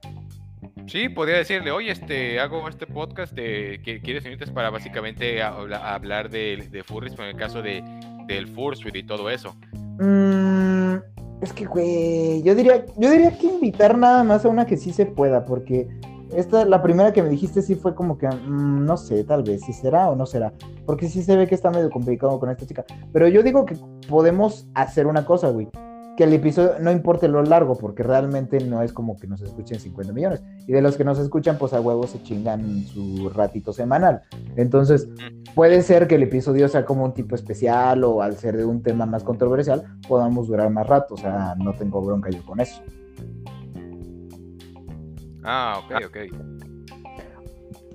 Sí, 0.88 1.10
podría 1.10 1.38
decirle, 1.38 1.72
oye, 1.72 1.92
este, 1.92 2.40
hago 2.40 2.68
este 2.70 2.86
podcast 2.86 3.34
de 3.34 3.82
que 3.84 4.02
quieres 4.02 4.24
unirte 4.26 4.46
para 4.52 4.70
básicamente 4.70 5.42
a- 5.42 5.50
habla- 5.50 5.78
a 5.78 5.96
hablar 5.96 6.30
de, 6.30 6.68
de 6.72 6.84
furries, 6.84 7.14
en 7.18 7.26
el 7.26 7.36
caso 7.36 7.62
de, 7.62 7.84
del 8.28 8.48
fursuit 8.48 8.96
y 8.96 9.04
todo 9.04 9.30
eso. 9.30 9.56
Mm, 10.00 10.96
es 11.42 11.54
que, 11.54 11.66
güey, 11.66 12.44
yo 12.44 12.54
diría, 12.54 12.86
yo 12.98 13.10
diría 13.10 13.36
que 13.38 13.48
invitar 13.48 13.98
nada 13.98 14.24
más 14.24 14.46
a 14.46 14.50
una 14.50 14.66
que 14.66 14.78
sí 14.78 14.94
se 14.94 15.06
pueda, 15.08 15.46
porque 15.46 15.88
esta, 16.36 16.66
la 16.66 16.82
primera 16.84 17.14
que 17.14 17.24
me 17.24 17.30
dijiste 17.30 17.62
sí 17.62 17.76
fue 17.76 17.96
como 17.96 18.18
que, 18.18 18.28
mm, 18.28 18.86
no 18.86 18.98
sé, 18.98 19.24
tal 19.24 19.42
vez 19.44 19.62
si 19.62 19.74
será 19.74 20.10
o 20.10 20.16
no 20.16 20.26
será, 20.28 20.54
porque 20.86 21.08
sí 21.08 21.24
se 21.24 21.36
ve 21.36 21.48
que 21.48 21.56
está 21.56 21.72
medio 21.72 21.90
complicado 21.90 22.40
con 22.40 22.50
esta 22.52 22.66
chica. 22.68 22.86
Pero 23.12 23.28
yo 23.28 23.42
digo 23.42 23.66
que 23.66 23.76
podemos 24.08 24.68
hacer 24.76 25.08
una 25.08 25.26
cosa, 25.26 25.50
güey, 25.50 25.68
que 26.16 26.24
el 26.24 26.34
episodio 26.34 26.74
no 26.80 26.92
importe 26.92 27.28
lo 27.28 27.44
largo, 27.44 27.78
porque 27.78 28.04
realmente 28.04 28.60
no 28.60 28.82
es 28.82 28.94
como 28.94 29.18
que 29.18 29.28
nos 29.28 29.42
escuchen 29.42 29.80
50 29.80 30.14
millones. 30.14 30.44
Y 30.68 30.72
de 30.72 30.82
los 30.82 30.98
que 30.98 31.04
nos 31.04 31.20
escuchan, 31.20 31.58
pues 31.58 31.74
a 31.74 31.82
huevos 31.82 32.12
se 32.12 32.24
chingan 32.24 32.84
su 32.84 33.30
ratito 33.30 33.74
semanal. 33.74 34.22
Entonces, 34.56 35.10
puede 35.54 35.82
ser 35.82 36.08
que 36.08 36.16
el 36.16 36.24
episodio 36.24 36.68
sea 36.68 36.86
como 36.86 37.06
un 37.06 37.14
tipo 37.14 37.36
especial 37.36 38.04
o 38.04 38.22
al 38.22 38.36
ser 38.38 38.58
de 38.58 38.66
un 38.66 38.82
tema 38.82 39.06
más 39.06 39.24
controversial, 39.24 39.84
podamos 40.08 40.48
durar 40.48 40.70
más 40.70 40.88
rato. 40.88 41.16
O 41.16 41.18
sea, 41.18 41.56
no 41.58 41.74
tengo 41.74 42.02
bronca 42.02 42.30
yo 42.30 42.46
con 42.46 42.60
eso. 42.60 42.82
Ah, 45.44 45.82
ok, 45.84 46.06
ok. 46.08 46.18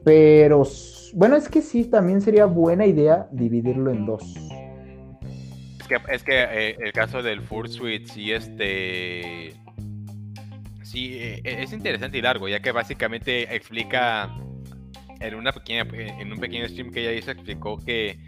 Pero 0.04 0.62
bueno, 1.14 1.36
es 1.36 1.48
que 1.48 1.62
sí, 1.62 1.84
también 1.84 2.20
sería 2.20 2.46
buena 2.46 2.86
idea 2.86 3.28
dividirlo 3.32 3.90
en 3.90 4.06
dos. 4.06 4.49
Es 5.90 6.02
que, 6.02 6.14
es 6.14 6.22
que 6.22 6.42
eh, 6.70 6.76
el 6.80 6.92
caso 6.92 7.22
del 7.22 7.40
fursuit 7.42 8.06
sí, 8.06 8.32
este... 8.32 9.54
Sí, 10.82 11.14
eh, 11.18 11.40
es 11.44 11.72
interesante 11.72 12.18
y 12.18 12.22
largo, 12.22 12.48
ya 12.48 12.60
que 12.60 12.72
básicamente 12.72 13.54
explica 13.54 14.34
en 15.20 15.34
una 15.34 15.52
pequeña 15.52 15.82
en 15.92 16.32
un 16.32 16.38
pequeño 16.38 16.66
stream 16.68 16.90
que 16.90 17.00
ella 17.02 17.12
hizo 17.12 17.30
explicó 17.30 17.76
que 17.76 18.10
e- 18.10 18.18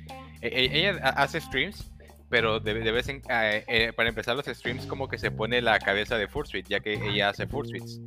e- 0.43 0.79
ella 0.79 1.01
ha- 1.03 1.23
hace 1.23 1.41
streams 1.41 1.91
pero 2.29 2.61
de, 2.61 2.75
de 2.75 2.93
vez 2.93 3.09
en 3.09 3.23
eh, 3.31 3.65
eh, 3.67 3.93
para 3.97 4.09
empezar 4.11 4.37
los 4.37 4.45
streams 4.47 4.85
como 4.87 5.09
que 5.09 5.17
se 5.19 5.31
pone 5.31 5.63
la 5.63 5.79
cabeza 5.79 6.19
de 6.19 6.29
fursuit 6.29 6.69
ya 6.69 6.81
que 6.81 6.93
ella 6.95 7.31
hace 7.31 7.47
fursuits 7.47 8.01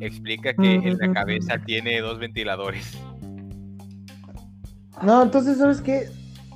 explica 0.00 0.52
que 0.54 0.74
en 0.74 0.98
la 0.98 1.12
cabeza 1.12 1.58
tiene 1.64 2.00
dos 2.00 2.18
ventiladores. 2.18 2.98
No, 5.02 5.22
entonces, 5.22 5.58
¿sabes 5.58 5.80
qué? 5.80 6.08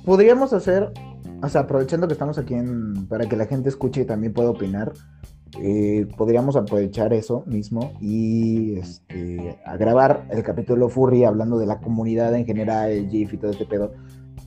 Podríamos 0.05 0.53
hacer, 0.53 0.91
o 1.41 1.49
sea, 1.49 1.61
aprovechando 1.61 2.07
que 2.07 2.13
estamos 2.13 2.37
aquí 2.37 2.53
en, 2.53 3.07
para 3.07 3.25
que 3.25 3.35
la 3.35 3.45
gente 3.45 3.69
escuche 3.69 4.01
y 4.01 4.05
también 4.05 4.33
pueda 4.33 4.49
opinar, 4.49 4.93
eh, 5.61 6.07
podríamos 6.15 6.55
aprovechar 6.55 7.11
eso 7.13 7.43
mismo 7.47 7.93
y 7.99 8.77
este, 8.77 9.59
a 9.65 9.77
grabar 9.77 10.27
el 10.29 10.43
capítulo 10.43 10.89
Furry 10.89 11.23
hablando 11.23 11.57
de 11.57 11.65
la 11.65 11.79
comunidad 11.79 12.35
en 12.35 12.45
general, 12.45 12.91
el 12.91 13.09
GIF 13.09 13.33
y 13.33 13.37
todo 13.37 13.51
este 13.51 13.65
pedo, 13.65 13.93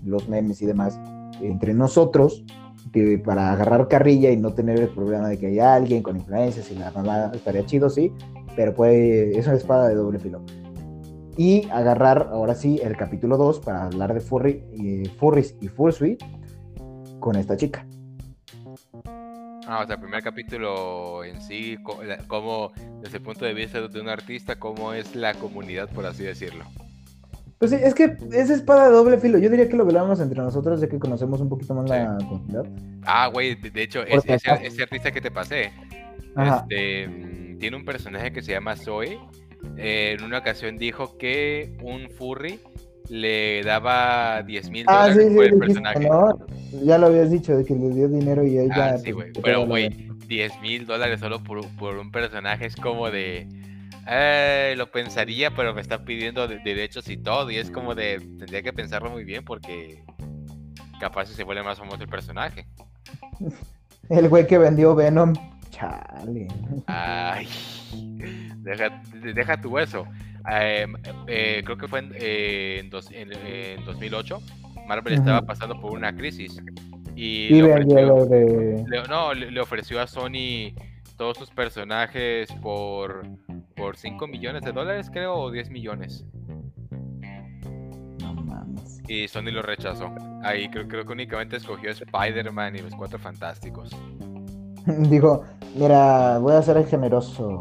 los 0.05 0.29
memes 0.29 0.63
y 0.63 0.67
demás, 0.67 1.01
entre 1.41 1.75
nosotros, 1.75 2.45
que 2.93 3.19
para 3.19 3.53
agarrar 3.53 3.89
carrilla 3.89 4.31
y 4.31 4.37
no 4.37 4.55
tener 4.55 4.79
el 4.79 4.89
problema 4.89 5.29
de 5.29 5.39
que 5.39 5.47
haya 5.49 5.75
alguien 5.75 6.03
con 6.03 6.17
influencias 6.17 6.71
y 6.71 6.75
la 6.77 6.91
mamá 6.91 7.33
estaría 7.35 7.65
chido, 7.65 7.89
sí, 7.89 8.13
pero 8.55 8.75
puede, 8.75 9.37
es 9.39 9.47
una 9.47 9.57
espada 9.57 9.89
de 9.89 9.95
doble 9.95 10.19
filo. 10.19 10.43
Y 11.37 11.67
agarrar 11.71 12.29
ahora 12.31 12.55
sí 12.55 12.79
el 12.83 12.97
capítulo 12.97 13.39
2 13.39 13.61
para 13.61 13.85
hablar 13.85 14.13
de 14.13 14.21
furry, 14.21 14.63
y 14.73 15.07
furries 15.07 15.57
y 15.61 15.69
fursuit 15.69 16.23
con 17.23 17.37
esta 17.37 17.57
chica. 17.57 17.87
Ah, 19.67 19.81
o 19.83 19.87
sea, 19.87 19.95
el 19.95 20.01
primer 20.01 20.23
capítulo 20.23 21.25
en 21.25 21.41
sí, 21.41 21.79
co- 21.83 22.03
la- 22.03 22.19
cómo, 22.27 22.73
desde 23.01 23.19
el 23.19 23.23
punto 23.23 23.45
de 23.45 23.55
vista 23.55 23.81
de 23.81 24.01
un 24.01 24.09
artista, 24.09 24.57
cómo 24.59 24.93
es 24.93 25.15
la 25.15 25.33
comunidad, 25.35 25.89
por 25.91 26.05
así 26.05 26.25
decirlo. 26.25 26.65
Pues 27.59 27.71
sí, 27.71 27.77
es 27.81 27.95
que 27.95 28.17
es 28.33 28.51
espada 28.51 28.89
de 28.89 28.91
doble 28.93 29.19
filo. 29.19 29.39
Yo 29.39 29.49
diría 29.49 29.69
que 29.69 29.77
lo 29.77 29.85
hablamos 29.85 30.19
entre 30.21 30.41
nosotros, 30.41 30.81
ya 30.81 30.89
que 30.89 30.99
conocemos 30.99 31.41
un 31.41 31.49
poquito 31.49 31.75
más 31.75 31.89
la 31.89 32.19
comunidad. 32.29 32.67
Ah, 33.05 33.29
güey, 33.33 33.55
de, 33.55 33.83
hecho, 33.83 34.03
es- 34.03 34.25
ese, 34.27 34.83
artista 34.83 35.13
que 35.13 35.21
te 35.21 35.31
pasé, 35.31 35.73
Ajá. 36.35 36.67
este, 36.69 37.07
mm, 37.07 37.59
tiene 37.59 37.77
un 37.77 37.85
personaje 37.85 38.33
que 38.33 38.43
se 38.43 38.51
llama 38.51 38.75
Zoe. 38.77 39.17
Eh, 39.77 40.17
en 40.19 40.25
una 40.25 40.39
ocasión 40.39 40.77
dijo 40.77 41.17
que 41.17 41.77
un 41.83 42.11
furry 42.11 42.59
le 43.13 43.63
daba 43.63 44.43
10 44.43 44.71
mil 44.71 44.87
Ah, 44.89 45.09
dólares 45.09 45.17
sí, 45.25 45.29
sí, 45.29 45.35
por 45.37 45.45
el 45.45 45.59
personaje. 45.59 46.09
¿no? 46.09 46.39
Ya 46.85 46.97
lo 46.97 47.07
habías 47.09 47.31
dicho, 47.31 47.55
de 47.55 47.65
que 47.65 47.75
le 47.75 47.91
dio 47.91 48.09
dinero 48.09 48.43
y 48.45 48.59
ella. 48.59 48.95
Ah, 48.95 48.99
sí, 48.99 49.11
güey. 49.11 49.33
que 49.33 49.43
Pero, 49.43 49.67
güey, 49.67 49.89
ve. 49.91 50.09
10 50.27 50.61
mil 50.63 50.87
dólares 50.87 51.21
solo 51.21 51.43
por, 51.45 51.67
por 51.77 51.99
un 51.99 52.11
personaje 52.11 52.65
es 52.65 52.75
como 52.77 53.11
de. 53.11 53.47
"Eh, 54.09 54.73
lo 54.79 54.91
pensaría, 54.91 55.51
pero 55.55 55.75
me 55.75 55.83
están 55.83 56.05
pidiendo 56.07 56.49
de- 56.49 56.59
derechos 56.61 57.07
y 57.09 57.19
todo. 57.19 57.51
Y 57.51 57.57
es 57.59 57.71
como 57.71 57.95
de. 57.95 58.19
Tendría 58.39 58.63
que 58.63 58.73
pensarlo 58.73 59.11
muy 59.11 59.25
bien 59.25 59.45
porque. 59.45 60.03
Capaz 60.99 61.27
se 61.27 61.45
vuelve 61.45 61.63
más 61.63 61.79
famoso 61.79 62.03
el 62.03 62.09
personaje. 62.09 62.65
El 64.09 64.29
güey 64.29 64.47
que 64.47 64.57
vendió 64.59 64.95
Venom. 64.95 65.33
Chale. 65.73 66.47
Ay. 66.87 67.49
Deja, 68.59 69.03
deja 69.35 69.61
tu 69.61 69.79
eso. 69.79 70.07
Eh, 70.53 70.87
eh, 71.27 71.63
creo 71.65 71.77
que 71.77 71.89
fue 71.89 71.99
en, 72.01 72.13
eh, 72.15 72.79
en, 72.81 72.91
dos- 72.91 73.11
en- 73.11 73.33
en 73.47 73.85
2008. 73.85 74.41
Marvel 74.87 75.15
estaba 75.15 75.43
pasando 75.43 75.81
por 75.81 75.93
una 75.93 76.15
crisis. 76.15 76.61
Y, 77.17 77.47
Y 77.47 77.63
le 77.63 77.73
ofreció- 77.73 78.01
lo 78.07 78.27
de. 78.27 78.85
Le- 78.89 79.03
no, 79.09 79.35
le, 79.35 79.51
le 79.51 79.61
ofreció 79.61 80.01
a 80.01 80.07
Sony 80.07 80.75
todos 81.17 81.37
sus 81.39 81.51
personajes 81.51 82.51
por, 82.63 83.23
por 83.77 83.97
5 83.97 84.27
millones 84.27 84.63
de 84.63 84.73
dólares, 84.73 85.11
creo, 85.13 85.35
o 85.35 85.51
10 85.51 85.71
millones. 85.71 86.25
No 88.21 88.35
mames. 88.35 89.01
Y 89.09 89.29
Sony 89.29 89.51
lo 89.53 89.63
rechazó. 89.63 90.13
Ahí 90.43 90.69
creo, 90.69 90.89
creo 90.89 91.05
que 91.05 91.13
únicamente 91.13 91.57
escogió 91.57 91.91
Spider-Man 91.91 92.77
y 92.77 92.79
los 92.81 92.95
Cuatro 92.95 93.19
Fantásticos. 93.19 93.91
Dijo, 95.09 95.45
mira, 95.75 96.39
voy 96.39 96.55
a 96.55 96.63
ser 96.63 96.85
generoso 96.87 97.61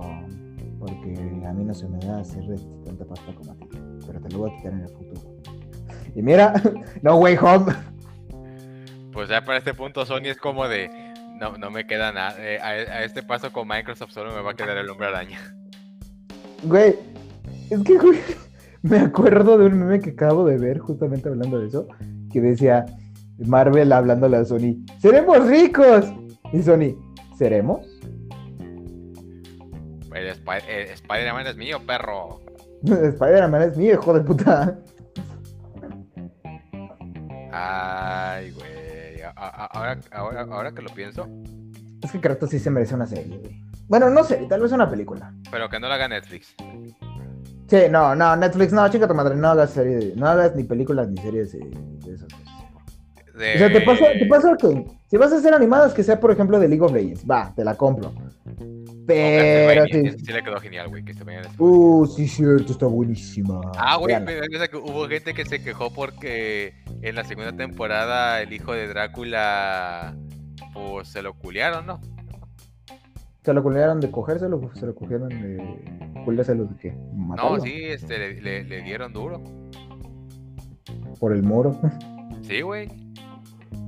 porque 0.79 1.13
a 1.47 1.53
mí 1.53 1.63
no 1.63 1.73
se 1.73 1.87
me 1.87 1.99
da 1.99 2.19
hacer 2.19 2.43
tanta 2.83 3.05
pasta 3.05 3.33
como 3.35 3.51
a 3.51 3.55
ti, 3.55 3.67
pero 4.05 4.19
te 4.19 4.29
lo 4.31 4.39
voy 4.39 4.51
a 4.51 4.55
quitar 4.55 4.73
en 4.73 4.81
el 4.81 4.89
futuro. 4.89 5.21
Y 6.15 6.21
mira, 6.21 6.53
no 7.01 7.17
way 7.17 7.37
home. 7.39 7.71
Pues 9.13 9.29
ya 9.29 9.43
para 9.43 9.57
este 9.57 9.73
punto 9.73 10.05
Sony 10.05 10.25
es 10.25 10.37
como 10.37 10.67
de... 10.67 10.89
No, 11.39 11.57
no 11.57 11.71
me 11.71 11.85
queda 11.85 12.11
nada. 12.11 12.35
Eh, 12.39 12.59
a, 12.61 12.67
a 12.67 13.03
este 13.03 13.23
paso 13.23 13.51
con 13.51 13.67
Microsoft 13.67 14.11
solo 14.11 14.33
me 14.33 14.41
va 14.41 14.51
a 14.51 14.53
quedar 14.53 14.77
el 14.77 14.89
hombre 14.89 15.07
araña. 15.07 15.39
Güey, 16.63 16.95
es 17.69 17.83
que, 17.83 17.97
güey, 17.97 18.19
me 18.81 18.99
acuerdo 18.99 19.57
de 19.57 19.65
un 19.65 19.79
meme 19.79 19.99
que 19.99 20.11
acabo 20.11 20.45
de 20.45 20.57
ver 20.57 20.79
justamente 20.79 21.29
hablando 21.29 21.59
de 21.59 21.67
eso, 21.67 21.87
que 22.31 22.41
decía 22.41 22.85
Marvel 23.39 23.91
hablándole 23.91 24.37
a 24.37 24.45
Sony, 24.45 24.83
¡seremos 24.99 25.47
ricos! 25.47 26.11
Y 26.53 26.61
Sony, 26.61 26.95
¿seremos? 27.41 27.87
El 30.13 30.29
Spi- 30.35 30.91
Spider-Man 30.93 31.47
es 31.47 31.57
mío, 31.57 31.79
perro. 31.87 32.39
Spider-Man 32.83 33.63
es 33.63 33.77
mío, 33.77 33.93
hijo 33.93 34.13
de 34.13 34.21
puta. 34.21 34.77
Ay, 37.51 38.51
güey. 38.51 39.21
Ahora, 39.35 39.99
ahora, 40.11 40.41
ahora 40.41 40.71
que 40.71 40.83
lo 40.83 40.89
pienso, 40.93 41.27
Es 42.03 42.11
que 42.11 42.19
Kratos 42.21 42.51
sí 42.51 42.59
se 42.59 42.69
merece 42.69 42.93
una 42.93 43.07
serie, 43.07 43.39
güey. 43.39 43.59
Bueno, 43.87 44.11
no 44.11 44.23
sé, 44.23 44.45
tal 44.47 44.61
vez 44.61 44.71
una 44.71 44.87
película. 44.87 45.33
pero 45.49 45.67
que 45.67 45.79
no 45.79 45.87
lo 45.87 45.93
haga 45.95 46.07
Netflix. 46.07 46.53
Sí, 47.67 47.77
no, 47.89 48.13
no, 48.15 48.35
Netflix, 48.35 48.71
no, 48.71 48.87
chica 48.89 49.07
tu 49.07 49.15
madre, 49.15 49.35
no 49.35 49.47
hagas 49.47 49.71
serie, 49.71 49.95
de- 49.97 50.15
no 50.15 50.27
hagas 50.27 50.55
ni 50.55 50.63
películas 50.63 51.09
ni 51.09 51.17
series 51.19 51.53
de, 51.53 51.59
de 52.05 52.13
esas. 52.13 52.27
De- 53.41 53.55
O 53.55 53.57
sea, 53.57 53.71
te 53.73 53.81
pasa, 53.81 54.05
te 54.17 54.25
pasa 54.27 54.55
que 54.57 54.85
si 55.07 55.17
vas 55.17 55.33
a 55.33 55.37
hacer 55.37 55.53
animadas, 55.53 55.93
que 55.93 56.03
sea, 56.03 56.19
por 56.19 56.31
ejemplo, 56.31 56.59
de 56.59 56.67
League 56.69 56.83
of 56.83 56.93
Legends, 56.93 57.25
va, 57.29 57.51
te 57.55 57.63
la 57.65 57.75
compro. 57.75 58.13
Pero 59.07 59.83
sí. 59.85 59.97
ese 60.05 60.19
sí 60.19 60.31
le 60.31 60.43
quedó 60.43 60.59
genial, 60.59 60.87
güey. 60.87 61.03
Que 61.03 61.13
se 61.13 61.23
vayan 61.23 61.43
Uh, 61.57 62.05
sí, 62.05 62.27
cierto, 62.27 62.71
está 62.71 62.85
buenísima. 62.85 63.59
Ah, 63.77 63.97
güey, 63.97 64.15
es 64.15 64.69
que 64.69 64.77
hubo 64.77 65.07
gente 65.07 65.33
que 65.33 65.43
se 65.45 65.61
quejó 65.61 65.91
porque 65.91 66.73
en 67.01 67.15
la 67.15 67.23
segunda 67.23 67.51
temporada 67.51 68.41
el 68.41 68.53
hijo 68.53 68.73
de 68.73 68.87
Drácula, 68.87 70.15
pues 70.73 71.09
se 71.09 71.21
lo 71.21 71.33
culiaron, 71.33 71.85
¿no? 71.87 71.99
¿Se 73.43 73.53
lo 73.53 73.63
culearon 73.63 73.99
de 73.99 74.11
cogérselo 74.11 74.69
se 74.75 74.85
lo 74.85 74.93
cogieron 74.93 75.29
de 75.29 75.83
culérselo 76.23 76.65
de 76.65 76.75
qué? 76.77 76.93
Matarlo 77.15 77.57
No, 77.57 77.63
sí, 77.63 77.73
este, 77.85 78.17
le, 78.19 78.39
le- 78.39 78.63
le 78.65 78.81
dieron 78.83 79.11
duro. 79.13 79.43
Por 81.19 81.33
el 81.33 81.41
moro. 81.43 81.75
Sí, 82.43 82.61
güey. 82.61 82.87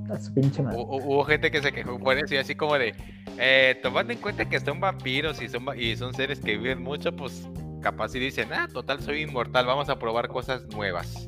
A 0.10 0.20
su 0.20 0.34
pinche 0.34 0.62
madre. 0.62 0.78
Hu- 0.78 0.86
hu- 0.86 1.04
Hubo 1.06 1.24
gente 1.26 1.50
que 1.52 1.62
se 1.62 1.72
quejó 1.72 1.98
por 2.00 2.18
eso 2.18 2.34
y 2.34 2.38
así 2.38 2.56
como 2.56 2.76
de, 2.78 2.94
eh, 3.38 3.80
tomando 3.82 4.14
en 4.14 4.20
cuenta 4.20 4.46
que 4.50 4.60
son 4.60 4.80
vampiros 4.80 5.42
y 5.42 5.50
son, 5.50 5.66
y 5.78 5.96
son 5.96 6.14
seres 6.14 6.40
que 6.40 6.58
viven 6.58 6.82
mucho, 6.84 7.16
pues 7.16 7.48
capaz 7.82 8.10
si 8.10 8.20
dicen, 8.20 8.50
ah, 8.54 8.68
total, 8.72 9.02
soy 9.02 9.22
inmortal, 9.22 9.66
vamos 9.66 9.90
a 9.90 9.98
probar 10.00 10.28
cosas 10.28 10.66
nuevas. 10.68 11.28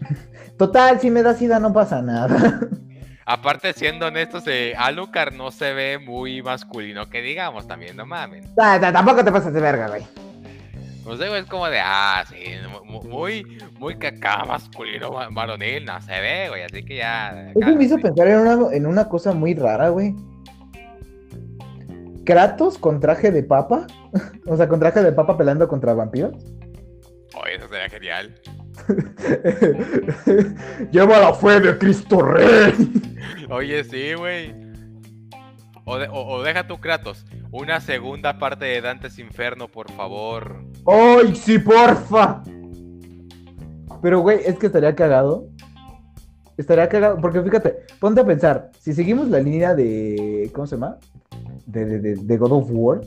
Total, 0.58 0.98
si 1.00 1.10
me 1.10 1.22
da 1.22 1.34
sida 1.34 1.58
no 1.58 1.72
pasa 1.72 2.00
nada. 2.02 2.60
Aparte, 3.28 3.72
siendo 3.72 4.06
honestos, 4.06 4.44
eh, 4.46 4.74
Alucard 4.78 5.34
no 5.34 5.50
se 5.50 5.72
ve 5.74 5.98
muy 5.98 6.42
masculino, 6.42 7.08
que 7.10 7.20
digamos, 7.22 7.66
también, 7.66 7.96
no 7.96 8.06
mamen. 8.06 8.44
Ah, 8.56 8.78
Tampoco 8.80 9.24
te 9.24 9.32
pasas 9.32 9.52
de 9.52 9.60
verga, 9.60 9.88
güey. 9.88 10.06
No 11.06 11.16
sé, 11.16 11.28
güey, 11.28 11.40
es 11.42 11.46
como 11.46 11.68
de, 11.68 11.78
ah, 11.80 12.24
sí, 12.28 12.36
mu- 12.84 13.02
muy, 13.02 13.58
muy 13.78 13.96
cacá 13.96 14.44
masculino, 14.44 15.12
va- 15.12 15.28
varonil, 15.30 15.84
no 15.84 16.00
se 16.02 16.20
ve, 16.20 16.48
güey, 16.48 16.62
así 16.62 16.82
que 16.84 16.96
ya. 16.96 17.52
Eso 17.54 17.76
me 17.76 17.84
hizo 17.84 17.96
pensar 17.98 18.26
en 18.28 18.38
una, 18.40 18.74
en 18.74 18.86
una 18.86 19.08
cosa 19.08 19.32
muy 19.32 19.54
rara, 19.54 19.90
güey. 19.90 20.14
Kratos 22.24 22.76
con 22.78 22.98
traje 22.98 23.30
de 23.30 23.44
papa. 23.44 23.86
o 24.46 24.56
sea, 24.56 24.66
con 24.68 24.80
traje 24.80 25.00
de 25.02 25.12
papa 25.12 25.36
peleando 25.38 25.68
contra 25.68 25.94
vampiros. 25.94 26.34
Oye, 27.40 27.54
eso 27.56 27.68
sería 27.68 27.88
genial. 27.88 28.34
Lleva 30.90 31.20
la 31.20 31.32
fe 31.34 31.60
de 31.60 31.78
Cristo 31.78 32.20
Rey. 32.22 32.74
Oye, 33.48 33.84
sí, 33.84 34.14
güey. 34.14 34.65
O, 35.88 35.98
de- 35.98 36.08
o- 36.08 36.26
o 36.26 36.42
deja 36.42 36.66
tu 36.66 36.78
Kratos. 36.78 37.24
Una 37.52 37.80
segunda 37.80 38.38
parte 38.40 38.64
de 38.64 38.80
Dantes 38.80 39.18
Inferno, 39.20 39.68
por 39.68 39.90
favor. 39.92 40.64
¡Ay, 40.84 41.34
sí, 41.36 41.58
porfa! 41.60 42.42
Pero, 44.02 44.20
güey, 44.20 44.40
es 44.44 44.58
que 44.58 44.66
estaría 44.66 44.94
cagado. 44.96 45.48
Estaría 46.56 46.88
cagado, 46.88 47.18
porque 47.20 47.40
fíjate, 47.42 47.76
ponte 48.00 48.20
a 48.20 48.24
pensar, 48.26 48.70
si 48.80 48.92
seguimos 48.94 49.28
la 49.28 49.38
línea 49.40 49.74
de, 49.74 50.50
¿cómo 50.54 50.66
se 50.66 50.74
llama? 50.74 50.98
De, 51.66 51.84
de- 51.84 52.00
de- 52.00 52.14
de 52.16 52.36
God 52.36 52.52
of 52.52 52.68
War, 52.70 53.00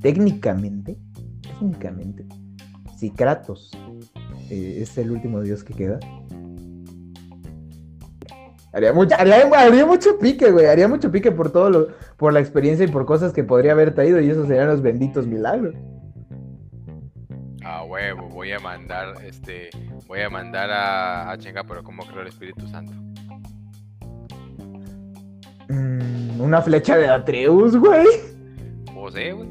técnicamente, 0.00 0.96
técnicamente, 1.42 2.24
si 2.96 3.10
Kratos 3.10 3.70
eh, 4.50 4.78
es 4.82 4.96
el 4.98 5.10
último 5.10 5.40
dios 5.40 5.64
que 5.64 5.74
queda, 5.74 5.98
haría 8.72 8.92
mucho, 8.92 9.14
haría, 9.18 9.48
haría 9.56 9.86
mucho 9.86 10.18
pique, 10.18 10.50
güey, 10.50 10.66
haría 10.66 10.88
mucho 10.88 11.10
pique 11.10 11.30
por 11.32 11.50
todo 11.50 11.70
lo, 11.70 11.88
por 12.16 12.32
la 12.32 12.40
experiencia 12.40 12.84
y 12.86 12.88
por 12.90 13.04
cosas 13.06 13.32
que 13.32 13.44
podría 13.44 13.72
haber 13.72 13.94
traído, 13.94 14.20
y 14.20 14.30
esos 14.30 14.46
serían 14.48 14.68
los 14.68 14.82
benditos 14.82 15.26
milagros. 15.26 15.74
A 17.64 17.84
huevo, 17.84 18.28
voy 18.28 18.52
a 18.52 18.58
mandar, 18.58 19.14
este, 19.24 19.70
voy 20.08 20.20
a 20.20 20.28
mandar 20.30 20.70
a, 20.70 21.30
a 21.30 21.38
chinga, 21.38 21.62
pero 21.64 21.82
¿cómo 21.84 22.04
creo 22.04 22.22
el 22.22 22.28
Espíritu 22.28 22.66
Santo? 22.66 22.92
Mm, 25.68 26.40
una 26.40 26.60
flecha 26.60 26.96
de 26.96 27.08
Atreus, 27.08 27.76
güey. 27.76 28.06
O 28.96 29.10
sea, 29.10 29.34
güey. 29.34 29.48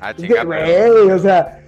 A 0.00 0.10
Es 0.10 0.16
que, 0.16 0.22
chinga, 0.26 0.44
pero. 0.48 0.92
Güey, 1.04 1.10
o 1.12 1.18
sea. 1.18 1.60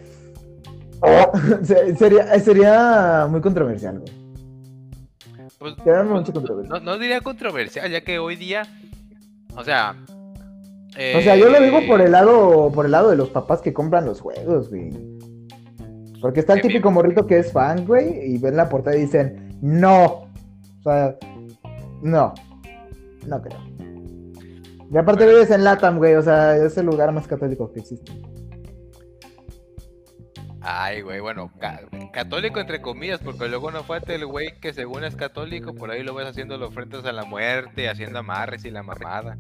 oh, 1.01 1.33
se- 1.63 1.95
sería, 1.97 2.39
sería 2.41 3.27
muy 3.31 3.41
controversial, 3.41 3.99
güey. 4.01 4.22
Pues, 5.63 6.83
no- 6.83 6.99
diría 6.99 7.21
controversial, 7.21 7.91
ya 7.91 8.03
que 8.03 8.19
hoy 8.19 8.37
día. 8.37 8.63
O 9.57 9.65
sea. 9.65 9.97
O 11.17 11.21
sea, 11.23 11.37
yo 11.37 11.49
lo 11.49 11.59
digo 11.61 11.79
eh, 11.79 11.87
por 11.87 12.01
el 12.03 12.13
lado, 12.13 12.71
por 12.75 12.85
el 12.85 12.93
lado 12.93 13.09
de 13.11 13.17
los 13.17 13.31
papás 13.31 13.63
que 13.63 13.73
compran 13.73 14.05
los 14.05 14.21
juegos, 14.21 14.69
güey. 14.69 14.91
Porque 16.21 16.41
está 16.41 16.53
el 16.53 16.61
típico 16.61 16.91
morrito 16.91 17.27
que 17.27 17.39
es 17.39 17.51
fan, 17.51 17.87
güey, 17.87 18.35
y 18.35 18.39
ven 18.39 18.57
la 18.57 18.69
portada 18.69 18.97
y 18.97 19.01
dicen, 19.01 19.59
no. 19.63 20.05
O 20.05 20.83
sea, 20.83 21.17
no. 22.03 22.35
No 23.27 23.41
creo. 23.43 23.59
Y 24.93 24.99
aparte 24.99 25.27
vives 25.27 25.51
en 25.51 25.65
Latam, 25.65 25.97
güey, 25.97 26.15
o 26.15 26.23
sea, 26.23 26.57
es 26.57 26.77
el 26.77 26.87
lugar 26.87 27.11
más 27.13 27.27
católico 27.27 27.73
que 27.73 27.81
existe. 27.81 28.13
Ay, 30.65 31.01
güey, 31.03 31.21
bueno, 31.21 31.51
ca- 31.59 31.81
católico 32.13 32.61
entre 32.61 32.81
comillas, 32.81 33.21
porque 33.21 33.49
luego 33.49 33.71
no 33.71 33.83
falta 33.83 34.15
el 34.15 34.27
güey 34.27 34.59
que 34.61 34.73
según 34.73 35.03
es 35.05 35.17
católico, 35.17 35.75
por 35.75 35.91
ahí 35.91 36.03
lo 36.03 36.15
ves 36.15 36.29
haciendo 36.29 36.57
los 36.57 36.73
frentes 36.73 37.05
a 37.05 37.13
la 37.13 37.25
muerte, 37.25 37.89
haciendo 37.89 38.21
amarres 38.21 38.65
y 38.65 38.71
la 38.71 38.83
mamada. 38.83 39.37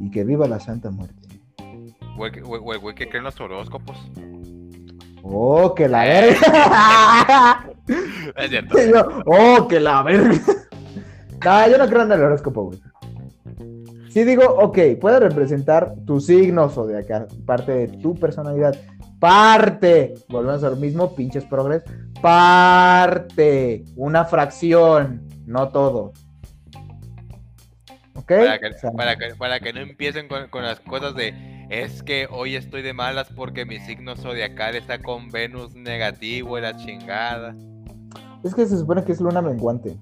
Y 0.00 0.10
que 0.10 0.24
viva 0.24 0.48
la 0.48 0.58
Santa 0.58 0.90
Muerte. 0.90 1.28
O 2.18 2.24
o 2.24 2.58
o 2.58 2.72
el 2.72 2.78
güey 2.80 2.94
que 2.94 3.06
cree 3.08 3.18
en 3.18 3.24
los 3.24 3.40
horóscopos. 3.40 3.96
Oh, 5.22 5.74
que 5.74 5.88
la 5.88 6.02
verga. 6.04 7.66
Es 8.36 8.50
cierto. 8.50 8.76
Oh, 9.26 9.66
que 9.68 9.78
la 9.80 10.02
verga. 10.02 10.34
No, 11.44 11.68
yo 11.68 11.78
no 11.78 11.88
creo 11.88 12.02
en 12.02 12.12
el 12.12 12.22
horóscopo, 12.22 12.64
güey. 12.64 12.80
Sí 14.10 14.24
digo, 14.24 14.44
ok, 14.44 14.78
puede 15.00 15.20
representar 15.20 15.94
tu 16.06 16.20
signo 16.20 16.68
zodiacal, 16.68 17.28
parte 17.46 17.72
de 17.72 17.88
tu 17.88 18.14
personalidad. 18.14 18.76
Parte, 19.22 20.14
volvemos 20.28 20.64
a 20.64 20.70
lo 20.70 20.74
mismo, 20.74 21.14
pinches 21.14 21.44
progres. 21.44 21.84
Parte, 22.20 23.84
una 23.94 24.24
fracción, 24.24 25.22
no 25.46 25.68
todo. 25.68 26.12
¿Ok? 28.16 28.26
Para 28.26 28.58
que, 28.58 28.66
O 28.66 28.78
sea, 28.80 28.90
para 28.90 29.14
que, 29.14 29.34
para 29.36 29.60
que 29.60 29.72
no 29.72 29.78
empiecen 29.78 30.26
con, 30.26 30.48
con 30.48 30.64
las 30.64 30.80
cosas 30.80 31.14
de 31.14 31.32
es 31.70 32.02
que 32.02 32.26
hoy 32.32 32.56
estoy 32.56 32.82
de 32.82 32.94
malas 32.94 33.28
porque 33.36 33.64
mi 33.64 33.78
signo 33.78 34.16
zodiacal 34.16 34.74
está 34.74 35.00
con 35.00 35.30
Venus 35.30 35.72
negativo 35.76 36.58
y 36.58 36.62
la 36.62 36.76
chingada. 36.76 37.54
Es 38.42 38.56
que 38.56 38.66
se 38.66 38.76
supone 38.76 39.04
que 39.04 39.12
es 39.12 39.20
luna 39.20 39.40
menguante. 39.40 39.96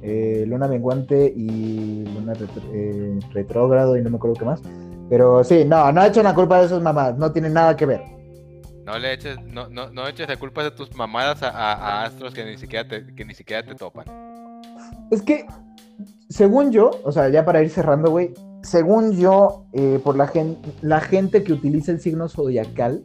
Eh, 0.00 0.44
luna 0.48 0.66
menguante 0.66 1.30
y 1.36 2.06
luna 2.06 2.32
retro- 2.32 2.70
eh, 2.72 3.18
retrógrado 3.34 3.98
y 3.98 4.02
no 4.02 4.08
me 4.08 4.16
acuerdo 4.16 4.36
qué 4.36 4.46
más. 4.46 4.62
Pero 5.10 5.44
sí, 5.44 5.66
no, 5.66 5.92
no 5.92 6.02
echen 6.02 6.24
la 6.24 6.34
culpa 6.34 6.58
de 6.60 6.64
esas 6.66 6.80
mamás, 6.80 7.18
no 7.18 7.30
tienen 7.32 7.52
nada 7.52 7.76
que 7.76 7.84
ver. 7.84 8.15
No 8.86 8.96
le 9.00 9.12
eches, 9.12 9.36
no, 9.52 9.68
no, 9.68 9.90
no 9.90 10.06
eches 10.06 10.28
la 10.28 10.36
culpa 10.36 10.62
de 10.62 10.70
tus 10.70 10.94
mamadas 10.94 11.42
a 11.42 12.04
astros 12.04 12.32
que 12.32 12.44
ni 12.44 12.56
siquiera 12.56 12.86
te, 12.88 13.04
que 13.14 13.24
ni 13.24 13.34
siquiera 13.34 13.66
te 13.66 13.74
topan. 13.74 14.04
Es 15.10 15.22
que, 15.22 15.44
según 16.28 16.70
yo, 16.70 16.92
o 17.02 17.10
sea, 17.10 17.28
ya 17.28 17.44
para 17.44 17.60
ir 17.62 17.68
cerrando, 17.70 18.12
güey, 18.12 18.32
según 18.62 19.16
yo, 19.18 19.66
eh, 19.72 20.00
por 20.04 20.16
la, 20.16 20.28
gen- 20.28 20.56
la 20.82 21.00
gente 21.00 21.42
que 21.42 21.52
utiliza 21.52 21.90
el 21.90 22.00
signo 22.00 22.28
zodiacal 22.28 23.02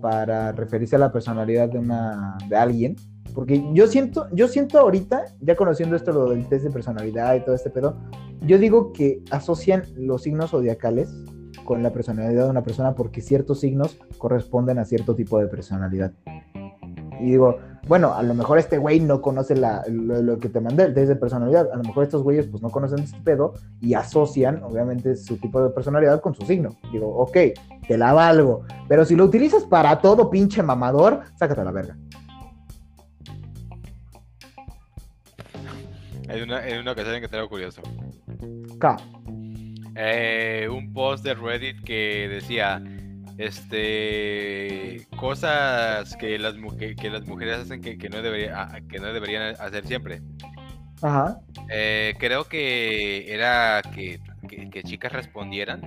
para 0.00 0.52
referirse 0.52 0.96
a 0.96 0.98
la 0.98 1.12
personalidad 1.12 1.68
de 1.68 1.78
una 1.78 2.38
de 2.48 2.56
alguien, 2.56 2.96
porque 3.34 3.62
yo 3.74 3.86
siento, 3.88 4.26
yo 4.32 4.48
siento 4.48 4.78
ahorita, 4.78 5.26
ya 5.40 5.54
conociendo 5.54 5.96
esto 5.96 6.12
lo 6.12 6.30
del 6.30 6.48
test 6.48 6.64
de 6.64 6.70
personalidad 6.70 7.34
y 7.34 7.40
todo 7.44 7.54
este 7.54 7.68
pedo, 7.68 7.94
yo 8.40 8.56
digo 8.56 8.94
que 8.94 9.22
asocian 9.30 9.82
los 9.96 10.22
signos 10.22 10.50
zodiacales 10.52 11.10
con 11.64 11.82
la 11.82 11.90
personalidad 11.90 12.44
de 12.44 12.50
una 12.50 12.62
persona 12.62 12.94
porque 12.94 13.20
ciertos 13.20 13.60
signos 13.60 13.98
corresponden 14.18 14.78
a 14.78 14.84
cierto 14.84 15.14
tipo 15.14 15.38
de 15.38 15.46
personalidad. 15.46 16.12
Y 17.20 17.32
digo, 17.32 17.58
bueno, 17.86 18.14
a 18.14 18.22
lo 18.22 18.34
mejor 18.34 18.58
este 18.58 18.78
güey 18.78 19.00
no 19.00 19.20
conoce 19.20 19.54
la, 19.54 19.84
lo, 19.88 20.38
que 20.38 20.48
te 20.48 20.60
mandé, 20.60 20.90
desde 20.90 21.16
personalidad. 21.16 21.70
A 21.72 21.76
lo 21.76 21.82
mejor 21.82 22.04
estos 22.04 22.22
güeyes 22.22 22.46
pues 22.46 22.62
no 22.62 22.70
conocen 22.70 23.00
este 23.00 23.20
pedo 23.20 23.54
y 23.80 23.94
asocian, 23.94 24.62
obviamente, 24.62 25.16
su 25.16 25.36
tipo 25.36 25.62
de 25.62 25.70
personalidad 25.70 26.20
con 26.20 26.34
su 26.34 26.46
signo. 26.46 26.70
Digo, 26.92 27.08
ok, 27.08 27.36
te 27.86 27.98
la 27.98 28.12
valgo. 28.12 28.64
Pero 28.88 29.04
si 29.04 29.16
lo 29.16 29.24
utilizas 29.24 29.64
para 29.64 30.00
todo, 30.00 30.30
pinche 30.30 30.62
mamador, 30.62 31.20
sácate 31.36 31.60
a 31.60 31.64
la 31.64 31.72
verga. 31.72 31.96
Hay 36.28 36.42
una, 36.42 36.58
hay 36.58 36.78
una 36.78 36.92
ocasión 36.92 37.20
que 37.20 37.28
tengo 37.28 37.48
curioso. 37.48 37.82
K. 38.78 38.96
Eh, 40.02 40.66
un 40.70 40.94
post 40.94 41.22
de 41.22 41.34
Reddit 41.34 41.84
que 41.84 42.26
decía 42.26 42.82
este 43.36 45.06
cosas 45.16 46.16
que 46.16 46.38
las, 46.38 46.54
que 46.78 47.10
las 47.10 47.26
mujeres 47.26 47.58
hacen 47.58 47.82
que, 47.82 48.08
no 48.08 48.22
debería, 48.22 48.62
ah, 48.62 48.80
que 48.88 48.98
no 48.98 49.12
deberían 49.12 49.54
hacer 49.60 49.86
siempre. 49.86 50.22
Ajá. 51.02 51.38
Eh, 51.68 52.14
creo 52.18 52.44
que 52.44 53.30
era 53.30 53.82
que, 53.94 54.20
chicas 54.84 55.12
respondieran. 55.12 55.82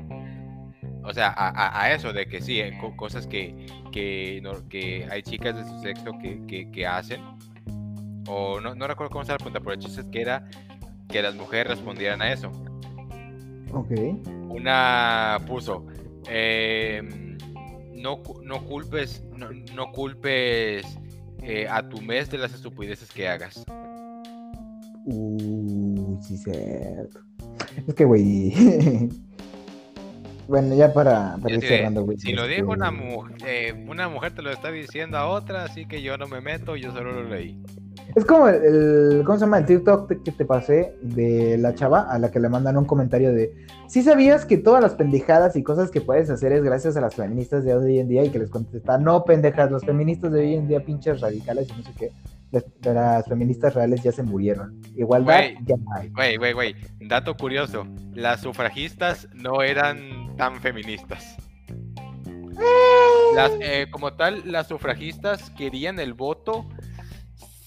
O 1.03 1.11
sea, 1.11 1.34
a, 1.35 1.91
eso 1.91 2.14
de 2.14 2.27
que 2.27 2.40
sí, 2.40 2.60
eh, 2.60 2.77
cosas 2.95 3.26
que, 3.26 3.65
que, 3.91 4.44
que 4.69 5.07
hay 5.10 5.23
chicas 5.23 5.56
de 5.56 5.65
su 5.65 5.80
sexo 5.81 6.11
que, 6.19 6.85
hacen. 6.85 7.19
O 8.27 8.61
no, 8.61 8.76
no 8.76 8.88
recuerdo 8.88 9.11
cómo 9.11 9.26
se 9.26 9.31
la 9.31 9.38
pregunta, 9.38 9.60
pero 9.60 9.73
el 9.73 9.80
chiste 9.80 10.02
es 10.02 10.07
que 10.10 10.22
era 10.22 10.48
que 11.10 11.23
las 11.23 11.34
mujeres 11.34 11.68
respondieran 11.68 12.22
a 12.22 12.31
eso. 12.31 12.52
Ok. 13.73 13.91
Una 14.49 15.39
puso. 15.47 15.85
Eh, 16.29 17.01
no, 17.93 18.21
no 18.43 18.65
culpes, 18.65 19.23
no, 19.75 19.91
culpes 19.91 20.85
eh, 21.41 21.67
a 21.69 21.87
tu 21.87 22.01
mes 22.01 22.29
de 22.29 22.37
las 22.37 22.53
estupideces 22.53 23.09
que 23.11 23.27
hagas. 23.27 23.63
Uh, 25.05 26.17
sí, 26.21 26.37
cierto. 26.37 27.19
Es 27.87 27.93
que, 27.95 28.05
güey. 28.05 28.53
bueno, 30.47 30.75
ya 30.75 30.93
para, 30.93 31.37
para 31.41 31.55
ir 31.55 31.61
cerrando, 31.61 32.03
güey. 32.03 32.17
Si 32.17 32.33
lo 32.33 32.47
dijo 32.47 32.71
una, 32.71 32.91
mujer, 32.91 33.35
eh, 33.45 33.85
una 33.87 34.07
mujer, 34.07 34.33
te 34.33 34.41
lo 34.41 34.51
está 34.51 34.71
diciendo 34.71 35.17
a 35.17 35.27
otra, 35.27 35.63
así 35.63 35.85
que 35.85 36.01
yo 36.01 36.17
no 36.17 36.27
me 36.27 36.41
meto, 36.41 36.75
yo 36.75 36.91
solo 36.91 37.11
lo 37.11 37.23
leí. 37.23 37.61
Es 38.15 38.26
como 38.26 38.48
el, 38.48 39.24
¿cómo 39.26 39.38
se 39.38 39.45
llama? 39.45 39.57
El 39.57 39.65
TikTok 39.65 40.24
que 40.24 40.32
te 40.32 40.45
pasé 40.45 40.95
de 41.02 41.57
la 41.57 41.74
chava 41.74 42.02
a 42.02 42.20
la 42.20 42.30
que 42.30 42.40
le 42.40 42.48
mandan 42.48 42.78
un 42.78 42.86
comentario 42.86 43.34
de, 43.34 43.53
¿sí 43.88 44.03
sabías 44.03 44.45
que 44.45 44.57
todas 44.57 44.84
las 44.84 44.94
pendejadas 44.94 45.56
y 45.56 45.64
cosas 45.64 45.90
que 45.90 46.02
puedes 46.02 46.30
hacer 46.30 46.52
es 46.52 46.64
gracias 46.64 46.95
a 46.95 47.02
las 47.02 47.15
feministas 47.15 47.64
de 47.64 47.74
hoy 47.74 47.99
en 47.99 48.07
día? 48.07 48.24
Y 48.24 48.30
que 48.30 48.40
les 48.40 48.49
contesta, 48.49 48.98
no 48.99 49.24
pendejas, 49.24 49.72
los 49.72 49.84
feministas 49.84 50.32
de 50.32 50.41
hoy 50.41 50.53
en 50.56 50.68
día 50.68 50.86
pinches 50.86 51.22
radicales 51.22 51.68
y 51.70 51.78
no 51.78 51.84
sé 51.84 51.91
qué. 51.98 52.11
Las, 52.84 53.26
feministas 53.26 53.74
reales 53.74 54.03
ya 54.03 54.11
se 54.11 54.22
murieron. 54.22 54.80
Igualdad 54.95 55.41
ya 55.65 55.76
no 55.76 55.91
hay. 55.95 56.10
Güey, 56.10 56.38
güey, 56.38 56.53
güey. 56.53 56.76
Dato 56.99 57.36
curioso. 57.36 57.88
Las 58.14 58.41
sufragistas 58.41 59.28
no 59.34 59.64
eran 59.64 60.36
tan 60.38 60.61
feministas. 60.61 61.36
Las, 63.36 63.52
eh, 63.60 63.88
como 63.90 64.14
tal, 64.14 64.44
las 64.45 64.68
sufragistas 64.68 65.49
querían 65.52 65.99
el 65.99 66.14
voto 66.14 66.68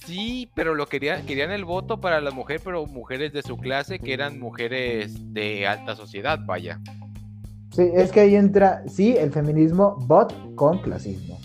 Sí, 0.07 0.49
pero 0.55 0.77
lo 0.77 0.87
querían, 0.87 1.27
querían 1.27 1.51
el 1.51 1.65
voto 1.65 2.01
para 2.01 2.21
la 2.21 2.31
mujer, 2.31 2.61
pero 2.63 2.87
mujeres 2.87 3.33
de 3.33 3.43
su 3.43 3.57
clase 3.57 3.99
que 3.99 4.13
eran 4.13 4.39
mujeres 4.39 5.35
de 5.35 5.67
alta 5.67 5.97
sociedad, 5.97 6.39
vaya. 6.47 6.81
Sí, 7.73 7.91
es 7.93 8.13
que 8.13 8.21
ahí 8.21 8.37
entra, 8.37 8.87
sí, 8.87 9.17
el 9.17 9.33
feminismo, 9.33 9.97
bot 10.07 10.33
con 10.55 10.79
clasismo. 10.79 11.41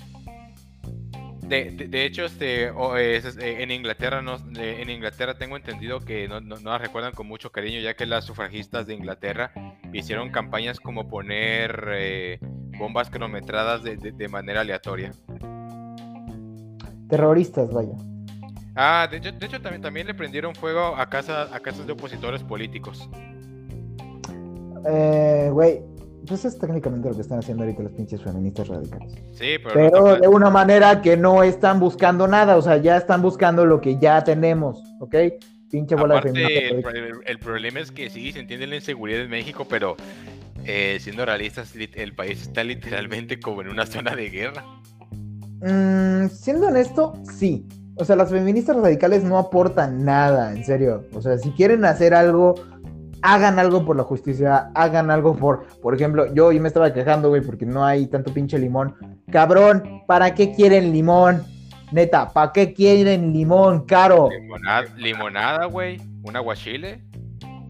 De, 1.48 2.06
hecho, 2.06 2.24
este, 2.24 2.68
eh, 2.68 3.56
en 3.60 3.72
Inglaterra 3.72 4.22
no, 4.22 4.38
en 4.56 4.90
Inglaterra 4.90 5.38
tengo 5.38 5.58
entendido 5.58 6.00
que 6.00 6.30
no, 6.30 6.40
no, 6.40 6.56
la 6.58 6.78
recuerdan 6.78 7.12
con 7.14 7.28
mucho 7.28 7.52
cariño, 7.52 7.82
ya 7.82 7.96
que 7.96 8.06
las 8.06 8.26
sufragistas 8.26 8.86
de 8.88 8.94
Inglaterra 8.94 9.52
hicieron 9.92 10.30
campañas 10.30 10.80
como 10.80 11.10
poner 11.10 11.90
eh, 11.94 12.40
bombas 12.78 13.10
cronometradas 13.10 13.84
de, 13.84 13.98
de 13.98 14.28
manera 14.30 14.62
aleatoria. 14.62 15.12
Terroristas, 17.10 17.70
vaya. 17.74 17.98
Ah, 18.76 19.08
de 19.10 19.18
hecho, 19.18 19.32
de 19.32 19.46
hecho 19.46 19.62
también, 19.62 19.82
también 19.82 20.08
le 20.08 20.14
prendieron 20.14 20.56
fuego 20.56 20.96
a, 20.96 21.10
casa, 21.10 21.50
a 21.54 21.60
casas 21.60 21.86
de 21.86 21.94
opositores 21.94 22.42
políticos. 22.44 23.10
Eh, 24.88 25.50
güey, 25.52 25.82
pues 26.26 26.46
es 26.46 26.58
técnicamente 26.58 27.10
lo 27.10 27.16
que 27.16 27.22
están 27.22 27.40
haciendo 27.40 27.64
ahorita 27.64 27.84
los 27.84 27.92
pinches 27.92 28.22
feministas 28.22 28.68
radicales. 28.68 29.14
Sí, 29.34 29.58
pero... 29.64 29.74
Pero 29.74 30.16
de 30.18 30.28
una 30.28 30.50
manera 30.50 31.02
que 31.02 31.18
no 31.18 31.44
están 31.44 31.80
buscando 31.80 32.28
nada, 32.28 32.58
o 32.58 32.62
sea, 32.62 32.78
ya 32.78 32.98
están 32.98 33.22
buscando 33.22 33.66
lo 33.66 33.82
que 33.82 33.98
ya 34.00 34.24
tenemos, 34.24 34.82
¿ok? 35.00 35.16
Pinche 35.70 35.96
bola 35.96 36.16
de 36.16 36.22
feministas. 36.22 36.94
El, 37.26 37.40
problema 37.40 37.80
es 37.80 37.92
que 37.92 38.10
sí, 38.10 38.32
se 38.32 38.40
entiende 38.40 38.68
la 38.68 38.76
inseguridad 38.76 39.22
en 39.22 39.30
México, 39.30 39.66
pero 39.70 39.96
eh, 40.66 40.98
siendo 41.00 41.26
realistas, 41.26 41.74
el 41.76 42.14
país 42.14 42.42
está 42.42 42.64
literalmente 42.64 43.40
como 43.40 43.62
en 43.62 43.70
una 43.70 43.86
zona 43.86 44.16
de 44.16 44.30
guerra. 44.30 44.66
Mm, 45.62 46.28
siendo 46.30 46.68
honesto, 46.68 47.14
sí. 47.24 47.66
O 47.98 48.06
sea, 48.06 48.16
las 48.16 48.30
feministas 48.30 48.76
radicales 48.76 49.24
no 49.24 49.38
aportan 49.38 50.06
nada, 50.06 50.54
en 50.54 50.64
serio. 50.64 51.04
O 51.14 51.22
sea, 51.22 51.38
si 51.38 51.52
quieren 51.52 51.86
hacer 51.86 52.14
algo, 52.14 52.56
hagan 53.22 53.60
algo 53.60 53.86
por 53.86 53.96
la 53.96 54.04
justicia, 54.04 54.72
hagan 54.74 55.12
algo 55.12 55.36
por, 55.36 55.68
por 55.82 55.94
ejemplo, 55.94 56.34
yo 56.34 56.48
hoy 56.48 56.60
me 56.60 56.68
estaba 56.68 56.94
quejando, 56.94 57.30
güey, 57.30 57.42
porque 57.42 57.66
no 57.66 57.86
hay 57.86 58.08
tanto 58.08 58.34
pinche 58.34 58.58
limón. 58.58 58.96
Cabrón, 59.32 60.04
¿para 60.08 60.34
qué 60.34 60.54
quieren 60.54 60.92
limón? 60.92 61.44
Neta, 61.92 62.30
¿para 62.30 62.54
qué 62.54 62.74
quieren 62.74 63.34
limón 63.34 63.86
caro? 63.86 64.30
Limonada, 64.96 65.66
güey. 65.66 66.00
¿Un 66.24 66.36
aguachile? 66.36 67.04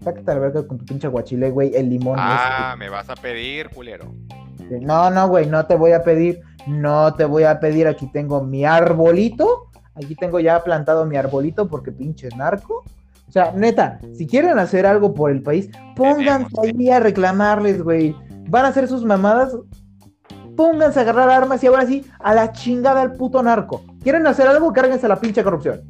Sácate 0.02 0.34
la 0.34 0.38
verga 0.38 0.66
con 0.66 0.78
tu 0.78 0.84
pinche 0.84 1.08
aguachile, 1.08 1.50
güey. 1.50 1.74
El 1.74 1.90
limón. 1.90 2.16
Ah, 2.20 2.76
me 2.78 2.88
vas 2.88 3.10
a 3.10 3.14
pedir, 3.14 3.68
culero. 3.70 4.14
No, 4.80 5.10
no, 5.10 5.28
güey, 5.28 5.46
no 5.46 5.66
te 5.66 5.74
voy 5.74 5.92
a 5.92 6.02
pedir. 6.02 6.40
No 6.66 7.14
te 7.14 7.24
voy 7.24 7.44
a 7.44 7.58
pedir. 7.58 7.88
Aquí 7.88 8.06
tengo 8.12 8.42
mi 8.42 8.64
arbolito 8.64 9.71
Aquí 9.94 10.14
tengo 10.14 10.40
ya 10.40 10.62
plantado 10.62 11.04
mi 11.06 11.16
arbolito 11.16 11.68
porque 11.68 11.92
pinche 11.92 12.28
narco. 12.36 12.84
O 13.28 13.32
sea, 13.32 13.52
neta, 13.52 13.98
si 14.14 14.26
quieren 14.26 14.58
hacer 14.58 14.86
algo 14.86 15.14
por 15.14 15.30
el 15.30 15.42
país, 15.42 15.70
pónganse 15.96 16.54
ahí 16.62 16.90
a 16.90 17.00
reclamarles, 17.00 17.82
güey. 17.82 18.14
Van 18.48 18.64
a 18.64 18.68
hacer 18.68 18.88
sus 18.88 19.04
mamadas, 19.04 19.56
pónganse 20.56 20.98
a 20.98 21.02
agarrar 21.02 21.30
armas 21.30 21.62
y 21.64 21.66
ahora 21.66 21.86
sí, 21.86 22.04
a 22.18 22.34
la 22.34 22.52
chingada 22.52 23.00
al 23.00 23.14
puto 23.14 23.42
narco. 23.42 23.82
¿Quieren 24.02 24.26
hacer 24.26 24.46
algo? 24.46 24.72
Cárguense 24.72 25.06
a 25.06 25.10
la 25.10 25.20
pinche 25.20 25.42
corrupción. 25.42 25.80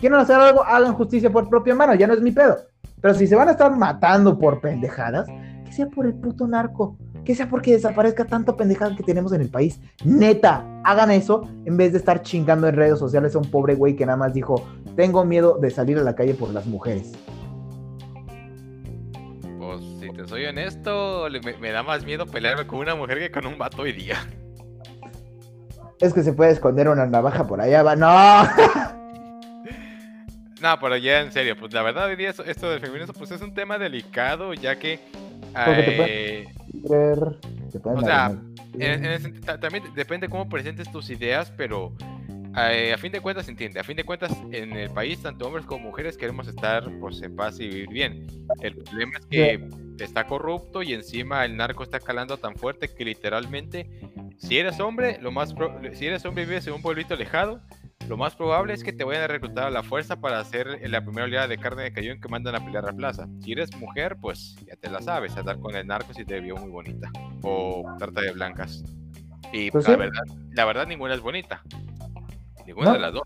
¿Quieren 0.00 0.18
hacer 0.18 0.36
algo? 0.36 0.62
Hagan 0.62 0.94
justicia 0.94 1.30
por 1.30 1.48
propia 1.48 1.74
mano, 1.74 1.94
ya 1.94 2.06
no 2.06 2.14
es 2.14 2.20
mi 2.20 2.30
pedo. 2.30 2.56
Pero 3.00 3.14
si 3.14 3.26
se 3.26 3.34
van 3.34 3.48
a 3.48 3.52
estar 3.52 3.76
matando 3.76 4.38
por 4.38 4.60
pendejadas, 4.60 5.26
que 5.64 5.72
sea 5.72 5.86
por 5.86 6.06
el 6.06 6.14
puto 6.14 6.46
narco 6.46 6.96
que 7.24 7.34
sea 7.34 7.48
porque 7.48 7.72
desaparezca 7.72 8.24
tanto 8.24 8.56
pendejada 8.56 8.96
que 8.96 9.02
tenemos 9.02 9.32
en 9.32 9.40
el 9.40 9.48
país. 9.48 9.80
Neta, 10.04 10.64
hagan 10.84 11.10
eso 11.10 11.48
en 11.64 11.76
vez 11.76 11.92
de 11.92 11.98
estar 11.98 12.22
chingando 12.22 12.68
en 12.68 12.76
redes 12.76 12.98
sociales 12.98 13.34
a 13.34 13.38
un 13.38 13.50
pobre 13.50 13.74
güey 13.74 13.96
que 13.96 14.06
nada 14.06 14.16
más 14.16 14.34
dijo, 14.34 14.66
tengo 14.96 15.24
miedo 15.24 15.58
de 15.58 15.70
salir 15.70 15.98
a 15.98 16.02
la 16.02 16.14
calle 16.14 16.34
por 16.34 16.50
las 16.50 16.66
mujeres. 16.66 17.12
Pues 19.58 19.80
si 20.00 20.10
te 20.10 20.26
soy 20.26 20.46
honesto, 20.46 21.26
me, 21.60 21.70
da 21.70 21.82
más 21.82 22.04
miedo 22.04 22.26
pelearme 22.26 22.66
con 22.66 22.80
una 22.80 22.94
mujer 22.94 23.18
que 23.18 23.30
con 23.30 23.46
un 23.46 23.58
vato 23.58 23.82
hoy 23.82 23.92
día. 23.92 24.16
Es 26.00 26.12
que 26.12 26.24
se 26.24 26.32
puede 26.32 26.50
esconder 26.50 26.88
una 26.88 27.06
navaja 27.06 27.46
por 27.46 27.60
allá, 27.60 27.84
va. 27.84 27.94
No. 27.94 28.42
no, 30.60 30.78
pero 30.80 30.96
ya 30.96 31.20
en 31.20 31.30
serio, 31.30 31.56
pues 31.56 31.72
la 31.72 31.82
verdad 31.82 32.06
hoy 32.06 32.16
día 32.16 32.30
esto 32.30 32.70
del 32.70 32.80
feminismo 32.80 33.14
pues 33.14 33.30
es 33.30 33.40
un 33.40 33.54
tema 33.54 33.78
delicado, 33.78 34.52
ya 34.52 34.80
que 34.80 34.98
o 36.74 38.00
sea, 38.00 38.38
también 39.60 39.84
depende 39.94 40.28
cómo 40.28 40.48
presentes 40.48 40.90
tus 40.90 41.10
ideas, 41.10 41.52
pero 41.56 41.92
eh, 42.56 42.92
a 42.92 42.98
fin 42.98 43.12
de 43.12 43.20
cuentas 43.20 43.46
se 43.46 43.50
entiende. 43.52 43.80
A 43.80 43.84
fin 43.84 43.96
de 43.96 44.04
cuentas, 44.04 44.36
en 44.50 44.72
el 44.72 44.90
país, 44.90 45.20
tanto 45.20 45.46
hombres 45.46 45.64
como 45.64 45.86
mujeres 45.86 46.16
queremos 46.16 46.48
estar 46.48 46.90
pues, 47.00 47.22
en 47.22 47.34
paz 47.34 47.58
y 47.60 47.68
vivir 47.68 47.88
bien. 47.88 48.26
El 48.60 48.76
problema 48.76 49.12
es 49.18 49.26
que 49.26 49.68
está 49.98 50.26
corrupto 50.26 50.82
y 50.82 50.92
encima 50.92 51.44
el 51.44 51.56
narco 51.56 51.82
está 51.82 52.00
calando 52.00 52.36
tan 52.36 52.56
fuerte 52.56 52.88
que 52.88 53.04
literalmente, 53.04 53.88
si 54.36 54.58
eres 54.58 54.80
hombre, 54.80 55.18
lo 55.20 55.30
más 55.30 55.54
si 55.94 56.06
eres 56.06 56.24
hombre 56.24 56.42
y 56.42 56.46
vives 56.46 56.66
en 56.66 56.74
un 56.74 56.82
pueblito 56.82 57.14
alejado, 57.14 57.60
lo 58.08 58.16
más 58.16 58.34
probable 58.34 58.74
es 58.74 58.82
que 58.82 58.92
te 58.92 59.04
vayan 59.04 59.22
a 59.22 59.26
reclutar 59.26 59.66
a 59.66 59.70
la 59.70 59.82
fuerza 59.82 60.20
para 60.20 60.40
hacer 60.40 60.80
la 60.88 61.02
primera 61.02 61.24
oleada 61.24 61.48
de 61.48 61.58
carne 61.58 61.84
de 61.84 61.92
cañón 61.92 62.20
que 62.20 62.28
mandan 62.28 62.54
a 62.54 62.64
pelear 62.64 62.88
a 62.88 62.92
plaza. 62.92 63.28
Si 63.40 63.52
eres 63.52 63.74
mujer, 63.76 64.16
pues 64.20 64.56
ya 64.66 64.76
te 64.76 64.90
la 64.90 65.00
sabes, 65.00 65.36
andar 65.36 65.58
con 65.58 65.74
el 65.74 65.86
narco 65.86 66.12
si 66.12 66.24
te 66.24 66.40
vio 66.40 66.56
muy 66.56 66.70
bonita. 66.70 67.10
O 67.42 67.84
trata 67.98 68.20
de 68.20 68.32
blancas. 68.32 68.82
Y 69.52 69.70
pues 69.70 69.86
la, 69.88 69.96
verdad, 69.96 70.22
la 70.52 70.64
verdad, 70.64 70.86
ninguna 70.86 71.14
es 71.14 71.20
bonita. 71.20 71.62
Ninguna 72.66 72.92
de 72.92 72.98
las 72.98 73.12
dos. 73.12 73.22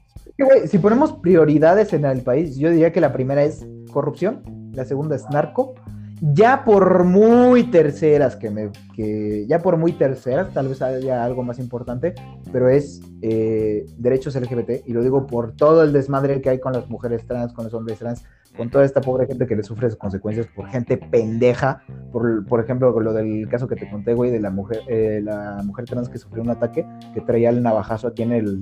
si 0.70 0.78
ponemos 0.78 1.12
prioridades 1.14 1.92
en 1.92 2.04
el 2.04 2.22
país, 2.22 2.56
yo 2.56 2.70
diría 2.70 2.92
que 2.92 3.00
la 3.00 3.12
primera 3.12 3.44
es 3.44 3.66
corrupción, 3.92 4.42
la 4.72 4.84
segunda 4.84 5.16
es 5.16 5.28
narco 5.30 5.74
ya 6.20 6.64
por 6.64 7.04
muy 7.04 7.64
terceras 7.64 8.36
que 8.36 8.50
me, 8.50 8.70
que 8.94 9.46
ya 9.46 9.58
por 9.58 9.76
muy 9.76 9.92
terceras, 9.92 10.52
tal 10.52 10.68
vez 10.68 10.80
haya 10.82 11.24
algo 11.24 11.42
más 11.42 11.58
importante, 11.58 12.14
pero 12.52 12.68
es 12.68 13.02
eh, 13.22 13.84
derechos 13.98 14.34
LGBT, 14.34 14.86
y 14.86 14.92
lo 14.92 15.02
digo 15.02 15.26
por 15.26 15.52
todo 15.52 15.82
el 15.82 15.92
desmadre 15.92 16.40
que 16.40 16.50
hay 16.50 16.58
con 16.58 16.72
las 16.72 16.88
mujeres 16.88 17.26
trans, 17.26 17.52
con 17.52 17.64
los 17.64 17.74
hombres 17.74 17.98
trans, 17.98 18.24
con 18.56 18.70
toda 18.70 18.84
esta 18.84 19.00
pobre 19.00 19.26
gente 19.26 19.46
que 19.46 19.56
le 19.56 19.62
sufre 19.62 19.94
consecuencias 19.96 20.46
por 20.54 20.66
gente 20.68 20.96
pendeja, 20.96 21.82
por, 22.10 22.46
por 22.46 22.60
ejemplo, 22.60 22.98
lo 22.98 23.12
del 23.12 23.48
caso 23.48 23.68
que 23.68 23.76
te 23.76 23.88
conté, 23.90 24.14
güey, 24.14 24.30
de 24.30 24.40
la 24.40 24.50
mujer, 24.50 24.80
eh, 24.88 25.20
la 25.22 25.62
mujer 25.64 25.84
trans 25.84 26.08
que 26.08 26.18
sufrió 26.18 26.42
un 26.42 26.50
ataque, 26.50 26.86
que 27.12 27.20
traía 27.20 27.50
el 27.50 27.62
navajazo 27.62 28.08
aquí 28.08 28.22
en 28.22 28.32
el, 28.32 28.60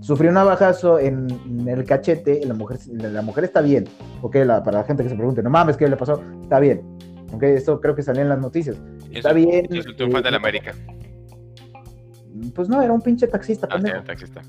sufrió 0.00 0.30
un 0.30 0.34
navajazo 0.34 0.98
en, 0.98 1.28
el 1.66 1.84
cachete, 1.84 2.40
la 2.46 2.54
mujer, 2.54 2.78
la 2.92 3.22
mujer 3.22 3.44
está 3.44 3.60
bien, 3.60 3.88
ok, 4.22 4.36
para 4.64 4.78
la 4.78 4.84
gente 4.84 5.02
que 5.02 5.08
se 5.08 5.14
pregunte, 5.14 5.42
no 5.42 5.50
mames, 5.50 5.76
¿qué 5.76 5.88
le 5.88 5.96
pasó? 5.96 6.22
Está 6.42 6.58
bien, 6.58 6.82
ok, 7.32 7.42
esto 7.42 7.80
creo 7.80 7.94
que 7.94 8.02
salió 8.02 8.22
en 8.22 8.28
las 8.28 8.38
noticias, 8.38 8.76
está 9.12 9.32
bien. 9.32 9.66
Es 9.70 9.86
un 9.86 9.96
triunfo 9.96 10.22
de 10.22 10.30
la 10.30 10.36
América. 10.36 10.74
Pues 12.54 12.68
no, 12.68 12.80
era 12.80 12.92
un 12.92 13.02
pinche 13.02 13.26
taxista, 13.26 13.68
ah, 13.70 13.78
sí, 13.78 13.90
taxista. 14.04 14.42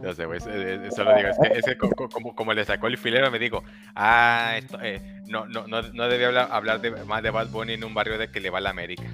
No 0.00 0.12
sé, 0.12 0.26
güey, 0.26 0.38
eso 0.38 1.04
lo 1.04 1.14
digo, 1.16 1.28
es 1.54 1.64
que, 1.64 1.76
como, 1.76 2.34
como, 2.34 2.54
le 2.54 2.64
sacó 2.64 2.86
el 2.86 2.96
filero, 2.96 3.30
me 3.30 3.38
digo, 3.38 3.62
ah, 3.94 4.54
esto, 4.56 4.78
eh, 4.82 5.20
no, 5.28 5.46
no, 5.46 5.66
no, 5.66 5.82
no 5.82 6.08
debía 6.08 6.28
hablar, 6.28 6.48
hablar 6.50 6.80
de, 6.80 6.90
más 7.04 7.22
de 7.22 7.30
Bad 7.30 7.48
Bunny 7.48 7.74
en 7.74 7.84
un 7.84 7.92
barrio 7.92 8.18
de 8.18 8.30
que 8.30 8.40
le 8.40 8.50
va 8.50 8.58
a 8.58 8.60
la 8.62 8.70
América. 8.70 9.04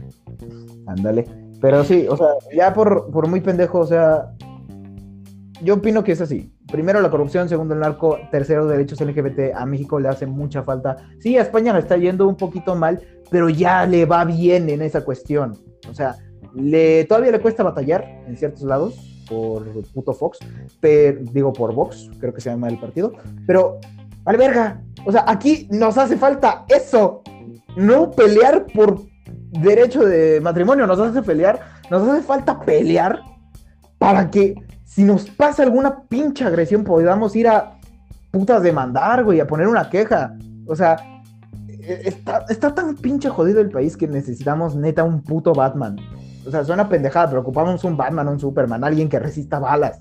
Ándale. 0.86 1.24
Pero 1.61 1.82
sí, 1.85 2.07
o 2.09 2.16
sea, 2.16 2.28
ya 2.55 2.73
por, 2.73 3.11
por 3.11 3.27
muy 3.27 3.40
pendejo, 3.40 3.81
o 3.81 3.86
sea, 3.86 4.31
yo 5.63 5.75
opino 5.75 6.05
que 6.05 6.13
es 6.13 6.21
así. 6.21 6.53
Primero 6.71 7.01
la 7.01 7.11
corrupción, 7.11 7.49
segundo 7.49 7.75
el 7.75 7.81
narco, 7.81 8.19
tercero 8.31 8.67
derechos 8.67 9.01
LGBT. 9.01 9.55
A 9.55 9.67
México 9.67 9.99
le 9.99 10.09
hace 10.09 10.27
mucha 10.27 10.63
falta. 10.63 10.97
Sí, 11.19 11.37
a 11.37 11.43
España 11.43 11.73
le 11.73 11.81
está 11.81 11.97
yendo 11.97 12.29
un 12.29 12.37
poquito 12.37 12.75
mal, 12.75 13.01
pero 13.31 13.49
ya 13.49 13.87
le 13.87 14.05
va 14.07 14.25
bien 14.25 14.69
en 14.69 14.83
esa 14.83 15.05
cuestión. 15.05 15.57
O 15.89 15.95
sea, 15.95 16.17
le, 16.55 17.05
todavía 17.05 17.33
le 17.33 17.41
cuesta 17.41 17.63
batallar 17.63 18.05
en 18.27 18.37
ciertos 18.37 18.63
lados 18.63 19.25
por 19.29 19.65
puto 19.93 20.15
Fox, 20.15 20.39
pero, 20.81 21.21
digo 21.33 21.53
por 21.53 21.75
Vox, 21.75 22.11
creo 22.19 22.33
que 22.33 22.41
se 22.41 22.51
llama 22.51 22.69
el 22.69 22.79
partido, 22.79 23.13
pero 23.47 23.79
alberga, 24.25 24.83
o 25.05 25.13
sea, 25.13 25.25
aquí 25.27 25.69
nos 25.71 25.99
hace 25.99 26.17
falta 26.17 26.65
eso, 26.69 27.23
no 27.77 28.11
pelear 28.11 28.67
por 28.67 29.03
derecho 29.51 30.01
de 30.05 30.41
matrimonio, 30.41 30.87
nos 30.87 30.99
hace 30.99 31.23
pelear, 31.23 31.61
nos 31.91 32.09
hace 32.09 32.23
falta 32.23 32.59
pelear 32.61 33.21
para 33.99 34.31
que 34.31 34.55
si 34.89 35.05
nos 35.05 35.28
pasa 35.28 35.62
alguna 35.62 36.02
pinche 36.09 36.44
agresión, 36.44 36.82
podamos 36.82 37.36
ir 37.36 37.47
a 37.47 37.78
putas 38.31 38.62
demandar, 38.62 39.23
güey, 39.23 39.39
a 39.39 39.47
poner 39.47 39.69
una 39.69 39.90
queja. 39.90 40.35
O 40.66 40.74
sea, 40.74 40.97
e, 41.69 42.01
está, 42.06 42.47
está 42.48 42.74
tan 42.74 42.97
pinche 42.97 43.28
jodido 43.28 43.60
el 43.60 43.70
país 43.70 43.98
que 43.98 44.09
necesitamos 44.09 44.74
neta 44.74 45.05
un 45.05 45.23
puto 45.23 45.52
Batman. 45.52 45.97
O 46.47 46.51
sea, 46.51 46.65
suena 46.65 46.89
pendejada, 46.89 47.28
pero 47.28 47.43
ocupamos 47.43 47.85
un 47.85 47.98
Batman, 47.98 48.28
un 48.28 48.40
Superman, 48.40 48.82
alguien 48.82 49.10
que 49.10 49.19
resista 49.19 49.59
balas, 49.59 50.01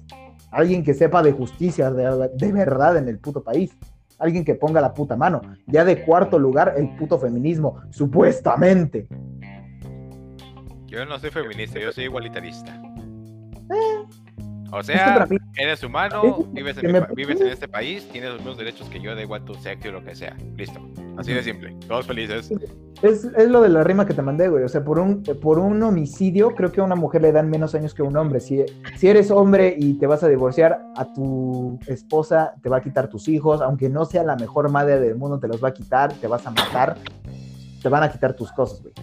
alguien 0.52 0.86
que 0.86 0.94
sepa 0.94 1.22
de 1.22 1.34
justicia 1.34 1.92
de, 1.92 2.30
de 2.34 2.52
verdad 2.54 2.96
en 2.96 3.10
el 3.10 3.20
puto 3.20 3.44
país 3.44 3.76
alguien 4.20 4.44
que 4.44 4.56
ponga 4.56 4.82
la 4.82 4.94
puta 4.94 5.16
mano. 5.16 5.42
Ya 5.68 5.84
de 5.84 6.04
cuarto 6.04 6.40
lugar, 6.40 6.74
el 6.78 6.96
puto 6.96 7.20
feminismo, 7.20 7.82
supuestamente. 7.92 9.08
Yo 10.88 11.06
no 11.06 11.20
soy 11.20 11.30
feminista, 11.30 11.78
yo 11.78 11.92
soy 11.92 12.06
igualitarista. 12.06 12.82
Eh, 13.70 14.27
o 14.72 14.84
sea, 14.84 15.28
eres 15.56 15.84
humano, 15.84 16.46
vives 16.52 16.78
en, 16.78 17.06
vives 17.16 17.42
en, 17.42 17.48
este 17.48 17.68
país, 17.68 18.08
tienes 18.12 18.32
los 18.32 18.40
mismos 18.40 18.58
derechos 18.58 18.90
que 18.90 19.00
yo, 19.00 19.16
da 19.16 19.22
igual 19.22 19.44
tu 19.46 19.54
sexo 19.56 19.90
o 19.90 19.92
lo 19.94 20.04
que 20.04 20.16
sea. 20.16 20.36
Listo. 20.56 20.80
Así 21.18 21.34
de 21.34 21.42
simple. 21.42 21.76
Todos 21.88 22.06
felices. 22.06 22.52
Es, 23.02 23.26
es, 23.26 23.50
lo 23.50 23.62
de 23.62 23.70
la 23.70 23.84
rima 23.84 24.06
que 24.06 24.14
te 24.14 24.22
mandé, 24.22 24.50
güey. 24.50 24.64
O 24.64 24.70
sea, 24.70 24.84
por 24.84 25.00
un, 25.00 25.24
por 25.24 25.60
un 25.60 25.82
homicidio, 25.84 26.54
creo 26.54 26.72
que 26.72 26.82
a 26.82 26.84
una 26.84 26.96
mujer 26.96 27.22
le 27.22 27.32
dan 27.32 27.50
menos 27.50 27.76
años 27.76 27.94
que 27.94 28.02
a 28.02 28.06
un 28.06 28.18
hombre. 28.18 28.40
Si, 28.40 28.64
si 28.98 29.08
eres 29.08 29.32
hombre 29.32 29.76
y 29.78 29.96
te 29.96 30.08
vas 30.08 30.24
a 30.24 30.28
divorciar, 30.28 30.80
a 30.96 31.14
tu 31.14 31.80
esposa 31.88 32.54
te 32.62 32.70
va 32.70 32.78
a 32.78 32.82
quitar 32.82 33.10
tus 33.10 33.28
hijos, 33.28 33.62
aunque 33.62 33.90
no 33.90 34.06
sea 34.06 34.24
la 34.24 34.36
mejor 34.36 34.70
madre 34.70 35.00
del 35.00 35.16
mundo, 35.16 35.40
te 35.40 35.48
los 35.48 35.64
va 35.64 35.70
a 35.70 35.74
quitar, 35.74 36.14
te 36.14 36.28
vas 36.28 36.46
a 36.46 36.52
matar, 36.52 36.98
te 37.82 37.90
van 37.90 38.04
a 38.04 38.12
quitar 38.12 38.34
tus 38.34 38.52
cosas, 38.52 38.82
güey. 38.82 38.94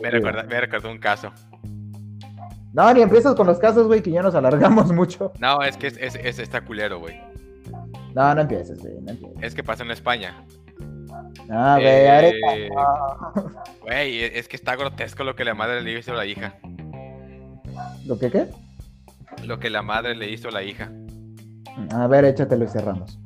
me, 0.00 0.60
recordó 0.60 0.90
un 0.90 0.98
caso. 0.98 1.32
No, 2.72 2.92
ni 2.94 3.02
empiezas 3.02 3.34
con 3.34 3.46
los 3.46 3.58
casos, 3.58 3.86
güey, 3.86 4.02
que 4.02 4.10
ya 4.10 4.22
nos 4.22 4.34
alargamos 4.34 4.92
mucho. 4.92 5.32
No, 5.38 5.62
es 5.62 5.76
que 5.76 5.88
es, 5.88 5.96
es, 5.98 6.38
está 6.38 6.60
culero, 6.60 7.00
güey. 7.00 7.20
No, 8.14 8.34
no 8.34 8.40
empieces, 8.40 8.80
güey. 8.80 8.94
Es 9.40 9.54
que 9.54 9.62
pasa 9.62 9.82
en 9.84 9.90
España. 9.90 10.44
Ah, 11.50 11.76
güey, 11.80 11.88
eh, 11.88 12.68
Güey, 13.82 14.24
es 14.24 14.48
que 14.48 14.56
está 14.56 14.76
grotesco 14.76 15.24
lo 15.24 15.34
que 15.34 15.44
la 15.44 15.54
madre 15.54 15.82
le 15.82 15.98
hizo 15.98 16.12
a 16.12 16.16
la 16.16 16.26
hija. 16.26 16.54
¿Lo 18.06 18.18
que 18.18 18.30
qué? 18.30 18.46
Lo 19.44 19.58
que 19.58 19.70
la 19.70 19.82
madre 19.82 20.14
le 20.14 20.30
hizo 20.30 20.48
a 20.48 20.52
la 20.52 20.62
hija. 20.62 20.90
A 21.92 22.06
ver, 22.06 22.24
échatelo 22.24 22.64
y 22.64 22.68
cerramos. 22.68 23.18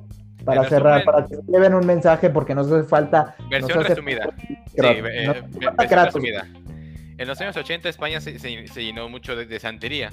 Para 0.44 0.64
cerrar, 0.68 1.04
para 1.04 1.24
que 1.24 1.36
lleven 1.48 1.74
un 1.74 1.86
mensaje, 1.86 2.28
porque 2.28 2.54
nos 2.54 2.70
hace 2.70 2.86
falta. 2.86 3.34
Versión 3.50 3.82
resumida. 3.82 4.28
Sí, 4.46 4.56
eh, 4.76 5.42
versión 5.78 6.04
resumida. 6.04 6.46
En 7.16 7.28
los 7.28 7.40
años 7.40 7.56
80 7.56 7.88
España 7.88 8.20
se, 8.20 8.38
llenó 8.38 9.08
mucho 9.08 9.36
de, 9.36 9.60
santería. 9.60 10.10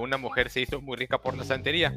una 0.00 0.16
mujer 0.16 0.50
se 0.50 0.60
hizo 0.60 0.80
muy 0.80 0.96
rica 0.96 1.18
por 1.18 1.36
la 1.36 1.44
santería. 1.44 1.92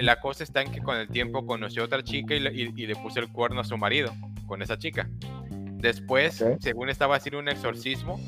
la 0.00 0.20
cosa 0.20 0.44
está 0.44 0.62
en 0.62 0.72
que 0.72 0.80
con 0.80 0.96
el 0.96 1.08
tiempo 1.08 1.46
conoció 1.46 1.82
a 1.82 1.84
otra 1.86 2.02
chica 2.02 2.34
y 2.34 2.40
le, 2.40 2.96
puso 2.96 3.20
el 3.20 3.28
cuerno 3.28 3.60
a 3.60 3.64
su 3.64 3.76
marido 3.78 4.12
con 4.46 4.62
esa 4.62 4.78
chica. 4.78 5.08
Después, 5.50 6.44
según 6.60 6.90
estaba 6.90 7.16
haciendo 7.16 7.38
un 7.38 7.48
exorcismo 7.48 8.20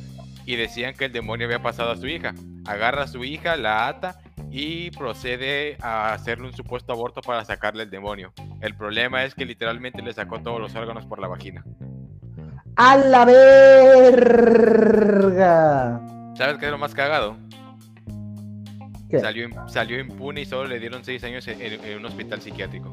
y 0.47 0.57
decían 0.57 0.95
que 0.95 1.05
el 1.05 1.13
demonio 1.13 1.47
había 1.47 1.63
pasado 1.63 1.91
a 1.91 1.97
su 1.97 2.07
hija. 2.07 2.35
Agarra 2.67 3.03
a 3.03 3.09
su 3.09 3.25
hija, 3.25 3.57
la 3.57 3.89
ata 3.89 4.21
y 4.51 4.91
procede 4.91 5.77
a 5.81 6.15
hacerle 6.15 6.47
un 6.47 6.53
supuesto 6.53 6.93
aborto 6.93 7.21
para 7.21 7.45
sacarle 7.45 7.83
el 7.83 7.91
demonio. 7.91 8.33
El 8.61 8.75
problema 8.77 9.25
es 9.25 9.35
que 9.35 9.45
literalmente 9.45 10.03
le 10.03 10.13
sacó 10.13 10.41
todos 10.41 10.61
los 10.61 10.75
órganos 10.75 11.07
por 11.07 11.19
la 11.19 11.29
vagina. 11.29 11.65
¡A 12.77 12.97
la 12.97 13.25
verga! 13.27 14.71
¿Sabes 16.37 16.57
qué 16.59 16.67
es 16.67 16.73
lo 16.73 16.79
más 16.79 16.95
cagado? 16.95 17.37
Salió, 19.21 19.49
salió 19.67 20.01
impune 20.01 20.41
y 20.41 20.47
solo 20.47 20.71
le 20.71 20.81
dieron 20.81 21.05
seis 21.05 21.23
años 21.23 21.47
en, 21.47 21.99
un 21.99 22.07
hospital 22.07 22.41
psiquiátrico. 22.41 22.91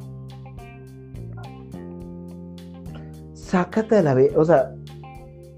Sácate 3.33 3.99
a 3.99 4.01
la 4.01 4.13
verga. 4.13 4.37
O 4.37 4.43
sea, 4.43 4.73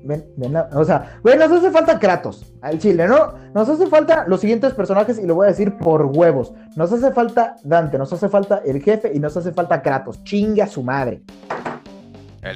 ven, 0.03 0.23
ven 0.37 0.55
o 0.55 0.85
sea, 0.85 1.17
güey, 1.23 1.35
nos 1.39 1.51
hace 1.51 1.71
falta 1.71 1.97
Kratos 1.97 2.53
al 2.61 2.77
chile, 2.77 3.07
¿no? 3.07 3.33
Nos 3.55 3.67
hace 3.69 3.87
falta 3.87 4.25
los 4.27 4.39
siguientes 4.39 4.73
personajes 4.73 5.17
y 5.17 5.25
lo 5.25 5.33
voy 5.33 5.47
a 5.47 5.49
decir 5.49 5.75
por 5.77 6.05
huevos. 6.05 6.53
Nos 6.75 6.93
hace 6.93 7.11
falta 7.11 7.55
Dante, 7.63 7.97
nos 7.97 8.13
hace 8.13 8.29
falta 8.29 8.61
el 8.63 8.83
jefe 8.83 9.11
y 9.11 9.19
nos 9.19 9.35
hace 9.35 9.51
falta 9.51 9.81
Kratos. 9.81 10.23
Chinga 10.23 10.67
su 10.67 10.83
madre 10.83 11.23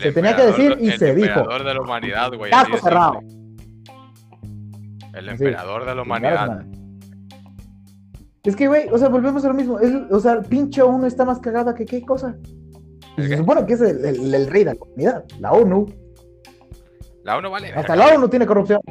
se 0.01 0.11
tenía 0.11 0.35
que 0.35 0.43
decir 0.43 0.77
y 0.79 0.91
se 0.91 1.13
dijo. 1.13 1.27
El 1.27 1.39
emperador 1.39 1.63
de 1.63 1.73
la 1.73 1.81
humanidad, 1.81 2.33
güey. 2.33 2.51
cerrado. 2.81 3.19
El 5.13 5.29
emperador 5.29 5.85
de 5.85 5.95
la 5.95 6.01
humanidad. 6.01 6.65
Es 8.43 8.55
que, 8.55 8.67
güey, 8.67 8.87
o 8.89 8.97
sea, 8.97 9.09
volvemos 9.09 9.43
a 9.45 9.47
lo 9.47 9.53
mismo. 9.53 9.79
o 10.11 10.19
sea, 10.19 10.41
pinche 10.41 10.81
ONU 10.81 11.05
está 11.05 11.25
más 11.25 11.39
cagada 11.39 11.73
que 11.73 11.85
qué 11.85 12.01
cosa. 12.01 12.35
Se 13.15 13.37
supone 13.37 13.65
que 13.65 13.73
es 13.73 13.81
el, 13.81 14.47
rey 14.47 14.63
de 14.63 14.73
la 14.73 14.75
comunidad, 14.75 15.23
la 15.39 15.51
ONU. 15.53 15.85
La 17.23 17.37
ONU 17.37 17.49
vale. 17.49 17.73
Hasta 17.73 17.95
la 17.95 18.13
ONU 18.13 18.27
tiene 18.27 18.45
corrupción. 18.45 18.81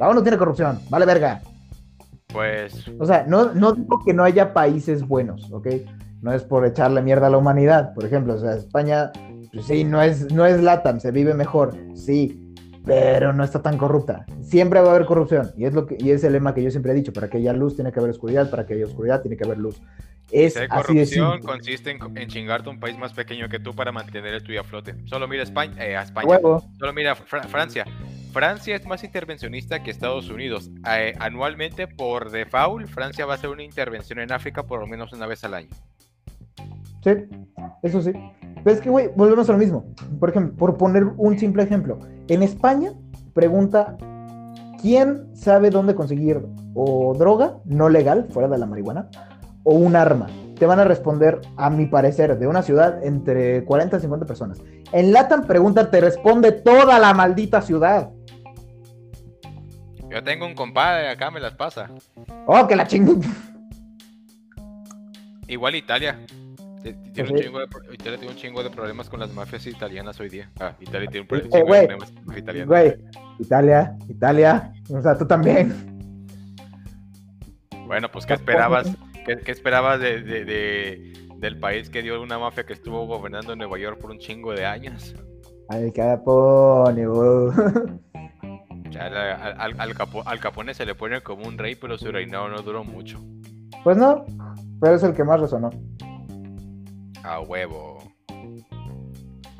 La 0.00 0.08
ONU 0.08 0.22
tiene 0.22 0.38
corrupción, 0.38 0.80
vale 0.88 1.06
verga. 1.06 1.40
Pues. 2.32 2.88
O 2.98 3.04
sea, 3.04 3.24
no, 3.28 3.52
no 3.54 3.72
digo 3.72 4.02
que 4.04 4.14
no 4.14 4.24
haya 4.24 4.52
países 4.52 5.06
buenos, 5.06 5.50
¿ok? 5.52 5.68
No 6.20 6.32
es 6.32 6.42
por 6.42 6.66
echarle 6.66 7.02
mierda 7.02 7.28
a 7.28 7.30
la 7.30 7.38
humanidad. 7.38 7.94
Por 7.94 8.04
ejemplo, 8.04 8.34
o 8.34 8.38
sea, 8.38 8.54
España 8.54 9.12
pues 9.52 9.66
sí, 9.66 9.84
no 9.84 10.02
es, 10.02 10.32
no 10.32 10.46
es 10.46 10.60
Latam, 10.60 11.00
se 11.00 11.10
vive 11.10 11.34
mejor, 11.34 11.74
sí, 11.94 12.54
pero 12.84 13.32
no 13.32 13.44
está 13.44 13.62
tan 13.62 13.76
corrupta. 13.76 14.24
Siempre 14.42 14.80
va 14.80 14.88
a 14.88 14.94
haber 14.94 15.06
corrupción, 15.06 15.52
y 15.56 15.64
es, 15.64 15.74
lo 15.74 15.86
que, 15.86 15.96
y 15.98 16.10
es 16.10 16.24
el 16.24 16.32
lema 16.32 16.54
que 16.54 16.62
yo 16.62 16.70
siempre 16.70 16.92
he 16.92 16.94
dicho, 16.94 17.12
para 17.12 17.28
que 17.28 17.38
haya 17.38 17.52
luz 17.52 17.74
tiene 17.74 17.92
que 17.92 18.00
haber 18.00 18.10
oscuridad, 18.10 18.50
para 18.50 18.66
que 18.66 18.74
haya 18.74 18.86
oscuridad 18.86 19.20
tiene 19.20 19.36
que 19.36 19.44
haber 19.44 19.58
luz. 19.58 19.80
Es 20.30 20.54
si 20.54 20.68
corrupción 20.68 21.40
consiste 21.40 21.90
en, 21.90 22.28
chingarte 22.28 22.68
un 22.68 22.78
país 22.78 22.98
más 22.98 23.14
pequeño 23.14 23.48
que 23.48 23.58
tú 23.58 23.74
para 23.74 23.92
mantener 23.92 24.34
el 24.34 24.42
tuyo 24.42 24.60
a 24.60 24.64
flote. 24.64 24.94
Solo 25.06 25.26
mira 25.26 25.42
España, 25.42 25.74
eh, 25.82 25.96
a 25.96 26.02
España. 26.02 26.38
Solo 26.40 26.92
mira 26.92 27.14
Francia. 27.14 27.86
Francia 28.32 28.76
es 28.76 28.84
más 28.86 29.02
intervencionista 29.04 29.82
que 29.82 29.90
Estados 29.90 30.28
Unidos. 30.28 30.70
Eh, 30.86 31.14
anualmente, 31.18 31.88
por 31.88 32.30
default, 32.30 32.88
Francia 32.88 33.24
va 33.24 33.32
a 33.32 33.36
hacer 33.36 33.48
una 33.48 33.62
intervención 33.62 34.18
en 34.18 34.30
África 34.30 34.64
por 34.64 34.80
lo 34.80 34.86
menos 34.86 35.12
una 35.14 35.26
vez 35.26 35.44
al 35.44 35.54
año. 35.54 35.70
Sí, 37.02 37.10
eso 37.82 38.02
sí. 38.02 38.12
Pero 38.64 38.76
es 38.76 38.80
que, 38.80 38.90
güey, 38.90 39.10
volvemos 39.14 39.48
a 39.48 39.52
lo 39.52 39.58
mismo. 39.58 39.84
Por 40.18 40.30
ejemplo, 40.30 40.56
por 40.56 40.76
poner 40.76 41.04
un 41.04 41.38
simple 41.38 41.62
ejemplo. 41.62 41.98
En 42.28 42.42
España, 42.42 42.92
pregunta, 43.34 43.96
¿quién 44.80 45.34
sabe 45.34 45.70
dónde 45.70 45.94
conseguir 45.94 46.44
o 46.74 47.14
droga 47.16 47.58
no 47.64 47.88
legal, 47.88 48.26
fuera 48.30 48.48
de 48.48 48.58
la 48.58 48.66
marihuana, 48.66 49.08
o 49.62 49.74
un 49.74 49.96
arma? 49.96 50.26
te 50.58 50.66
van 50.66 50.80
a 50.80 50.84
responder, 50.84 51.40
a 51.56 51.70
mi 51.70 51.86
parecer, 51.86 52.38
de 52.38 52.46
una 52.46 52.62
ciudad 52.62 53.04
entre 53.04 53.64
40 53.64 53.96
y 53.96 54.00
50 54.00 54.26
personas. 54.26 54.60
En 54.92 55.12
Latam 55.12 55.46
Pregunta 55.46 55.90
te 55.90 56.00
responde 56.00 56.52
toda 56.52 56.98
la 56.98 57.14
maldita 57.14 57.62
ciudad. 57.62 58.10
Yo 60.10 60.24
tengo 60.24 60.46
un 60.46 60.54
compadre, 60.54 61.08
acá 61.08 61.30
me 61.30 61.38
las 61.38 61.54
pasa. 61.54 61.90
Oh, 62.46 62.66
que 62.66 62.74
la 62.74 62.86
chingada. 62.86 63.20
Igual 65.46 65.76
Italia. 65.76 66.18
Tiene 66.82 67.30
un, 67.30 67.36
chingo 67.38 67.58
de, 67.58 67.66
Italia 67.92 68.18
tiene 68.18 68.28
un 68.32 68.36
chingo 68.36 68.62
de 68.62 68.70
problemas 68.70 69.08
con 69.08 69.20
las 69.20 69.32
mafias 69.32 69.66
italianas 69.66 70.18
hoy 70.20 70.28
día. 70.28 70.50
Ah, 70.60 70.72
Italia 70.80 71.08
tiene 71.10 71.22
un, 71.22 71.26
pro- 71.26 71.38
Eh, 71.38 71.48
problemas 71.48 72.10
con 72.12 72.26
las 72.28 72.38
italianas. 72.38 72.68
Güey, 72.68 72.94
Italia, 73.38 73.96
Italia. 74.08 74.72
O 74.90 75.00
sea, 75.02 75.16
tú 75.18 75.26
también. 75.26 75.74
Bueno, 77.86 78.10
pues 78.10 78.26
¿qué 78.26 78.34
esperabas? 78.34 78.88
¿Qué, 79.26 79.38
qué 79.38 79.50
esperabas 79.52 80.00
de, 80.00 80.22
de- 80.22 80.44
de- 80.44 81.12
del 81.38 81.58
país 81.58 81.88
que 81.90 82.02
dio 82.02 82.20
una 82.22 82.38
mafia 82.38 82.64
que 82.66 82.72
estuvo 82.72 83.06
gobernando 83.06 83.52
en 83.52 83.58
Nueva 83.58 83.78
York 83.78 83.98
por 84.00 84.10
un 84.10 84.18
chingo 84.18 84.52
de 84.52 84.66
años? 84.66 85.14
Al 85.68 85.92
Capone, 85.92 87.06
güey. 87.06 87.50
Ya 88.90 89.08
la- 89.10 89.34
al, 89.34 89.60
al- 89.60 89.80
al 89.80 89.94
Capo- 89.94 90.22
al 90.26 90.40
Capone 90.40 90.74
se 90.74 90.86
le 90.86 90.94
pone 90.94 91.20
como 91.22 91.46
un 91.46 91.58
rey, 91.58 91.74
pero 91.74 91.98
su 91.98 92.10
reinado 92.10 92.48
no 92.48 92.62
duró 92.62 92.84
mucho. 92.84 93.18
Pues 93.84 93.96
no, 93.96 94.24
pero 94.80 94.94
es 94.96 95.02
el 95.02 95.12
que 95.14 95.24
más 95.24 95.40
resonó. 95.40 95.70
A 97.24 97.40
huevo. 97.40 98.12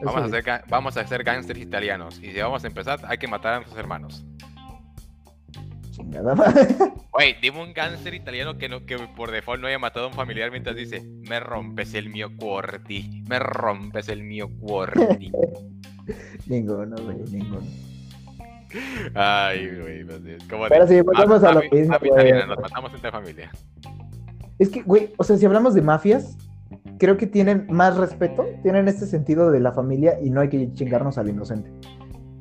Vamos 0.02 0.22
a, 0.22 0.24
hacer, 0.26 0.44
vamos 0.68 0.96
a 0.96 1.00
hacer 1.00 1.24
gángsters 1.24 1.58
italianos. 1.60 2.18
Y 2.22 2.30
si 2.32 2.40
vamos 2.40 2.62
a 2.64 2.68
empezar, 2.68 3.00
hay 3.08 3.18
que 3.18 3.26
matar 3.26 3.54
a 3.54 3.56
nuestros 3.56 3.78
hermanos. 3.78 4.24
Chingada 5.90 6.34
madre. 6.34 6.68
Güey, 7.18 7.34
dime 7.42 7.60
un 7.60 7.72
gángster 7.72 8.14
italiano 8.14 8.58
que, 8.58 8.68
no, 8.68 8.86
que 8.86 8.96
por 8.96 9.32
default 9.32 9.60
no 9.60 9.66
haya 9.66 9.80
matado 9.80 10.06
a 10.06 10.08
un 10.10 10.14
familiar 10.14 10.52
mientras 10.52 10.76
dice, 10.76 11.02
me 11.28 11.40
rompes 11.40 11.94
el 11.94 12.10
mio 12.10 12.30
cuorti, 12.36 13.24
me 13.28 13.40
rompes 13.40 14.08
el 14.08 14.22
mio 14.22 14.48
cuorti. 14.60 15.32
Ninguno, 16.46 16.94
güey, 17.02 17.16
ninguno. 17.32 17.66
Ay, 19.14 19.68
güey, 19.80 20.04
no 20.04 20.12
sé, 20.18 20.38
Pero 20.68 20.86
sí, 20.86 21.00
volvemos 21.00 21.42
a 21.42 21.48
lo 21.52 21.60
mafia- 21.60 21.70
mismo, 21.72 21.92
mafia 21.94 22.08
güey. 22.10 22.22
italiana, 22.28 22.46
nos 22.46 22.60
matamos 22.60 22.94
entre 22.94 23.10
familia. 23.10 23.50
Es 24.60 24.68
que, 24.68 24.82
güey, 24.82 25.12
o 25.16 25.24
sea, 25.24 25.36
si 25.36 25.44
hablamos 25.44 25.74
de 25.74 25.82
mafias, 25.82 26.36
creo 26.98 27.16
que 27.16 27.26
tienen 27.26 27.66
más 27.70 27.96
respeto, 27.96 28.46
tienen 28.62 28.88
este 28.88 29.06
sentido 29.06 29.50
de 29.50 29.60
la 29.60 29.72
familia 29.72 30.18
y 30.20 30.30
no 30.30 30.40
hay 30.40 30.48
que 30.48 30.72
chingarnos 30.72 31.18
al 31.18 31.28
inocente. 31.28 31.70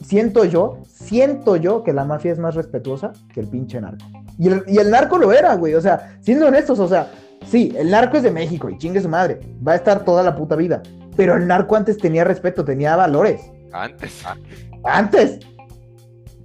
Siento 0.02 0.46
yo, 0.46 0.80
siento 0.86 1.56
yo 1.56 1.84
que 1.84 1.94
la 1.94 2.06
mafia 2.06 2.32
es 2.32 2.40
más 2.40 2.56
respetuosa 2.56 3.14
que 3.34 3.40
el 3.40 3.48
pinche 3.48 3.82
narco. 3.82 4.06
Y 4.38 4.48
el, 4.48 4.64
y 4.68 4.78
el 4.78 4.92
narco 4.92 5.18
lo 5.18 5.32
era, 5.34 5.56
güey, 5.56 5.74
o 5.74 5.82
sea, 5.82 6.18
siendo 6.22 6.48
honestos, 6.48 6.80
o 6.80 6.88
sea, 6.88 7.12
sí, 7.46 7.74
el 7.78 7.90
narco 7.90 8.18
es 8.18 8.24
de 8.24 8.32
México 8.32 8.70
y 8.70 8.78
chingue 8.78 9.02
su 9.02 9.10
madre, 9.10 9.40
va 9.68 9.74
a 9.74 9.76
estar 9.76 10.06
toda 10.06 10.24
la 10.24 10.36
puta 10.36 10.56
vida. 10.56 10.82
Pero 11.16 11.36
el 11.36 11.48
narco 11.48 11.76
antes 11.76 11.98
tenía 11.98 12.24
respeto, 12.24 12.64
tenía 12.64 12.96
valores. 12.96 13.52
Antes, 13.74 14.24
Antes. 14.84 15.40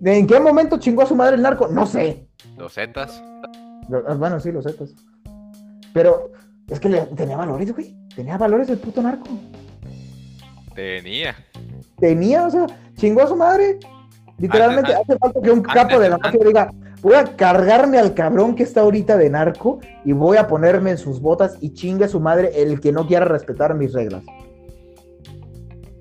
¿En 0.05 0.27
qué 0.27 0.41
momento 0.41 0.79
chingó 0.79 1.03
a 1.03 1.07
su 1.07 1.15
madre 1.15 1.37
el 1.37 1.43
narco? 1.43 1.69
No 1.69 1.87
sé. 1.87 2.27
los 2.57 2.73
Zetas. 2.75 3.23
Ah, 4.07 4.15
Bueno, 4.15 4.41
sí, 4.41 4.51
lo 4.51 4.63
sé, 4.63 4.73
pues. 4.73 4.95
Pero 5.93 6.33
es 6.73 6.81
que 6.81 6.89
le- 6.89 7.07
tenía 7.17 7.37
valores, 7.37 7.73
güey. 7.75 7.95
Tenía 8.15 8.37
valores 8.39 8.69
el 8.71 8.79
puto 8.79 9.03
narco. 9.03 9.29
Tenía. 10.75 11.35
Tenía, 11.99 12.47
o 12.47 12.51
sea, 12.51 12.67
chingó 12.97 13.23
a 13.23 13.27
su 13.27 13.37
madre. 13.37 13.79
Literalmente 14.39 14.93
Antes- 14.95 15.11
hace 15.11 15.19
falta 15.19 15.41
que 15.41 15.51
un 15.51 15.59
antes- 15.59 15.75
capo 15.75 15.99
de 16.01 16.09
la 16.09 16.19
mafia 16.19 16.41
diga, 16.45 16.71
voy 17.03 17.15
a 17.15 17.25
cargarme 17.37 17.99
al 17.99 18.15
cabrón 18.15 18.55
que 18.55 18.63
está 18.63 18.81
ahorita 18.81 19.17
de 19.17 19.31
narco 19.31 19.79
y 20.05 20.13
voy 20.13 20.37
a 20.39 20.47
ponerme 20.49 20.91
en 20.93 20.99
sus 20.99 21.21
botas 21.21 21.57
y 21.61 21.75
chingue 21.75 22.07
a 22.07 22.09
su 22.09 22.21
madre 22.21 22.51
el 22.63 22.81
que 22.81 22.91
no 22.93 23.07
quiera 23.07 23.25
respetar 23.27 23.75
mis 23.75 23.93
reglas. 23.93 24.23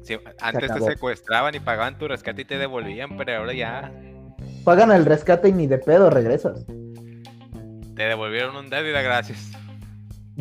Sí, 0.03 0.15
antes 0.41 0.73
te 0.73 0.81
secuestraban 0.81 1.53
y 1.56 1.60
pagaban 1.60 1.98
tu 1.98 2.07
rescate 2.07 2.41
y 2.41 2.45
te 2.45 2.57
devolvían, 2.57 3.18
pero 3.18 3.38
ahora 3.38 3.53
ya 3.53 3.91
Pagan 4.64 4.91
el 4.91 5.06
rescate 5.06 5.49
y 5.49 5.53
ni 5.53 5.68
de 5.68 5.77
pedo 5.77 6.10
regresas. 6.10 6.65
te 7.95 8.03
devolvieron 8.03 8.56
un 8.56 8.69
dedo 8.69 8.88
y 8.88 8.91
da 8.91 9.02
gracias. 9.02 9.52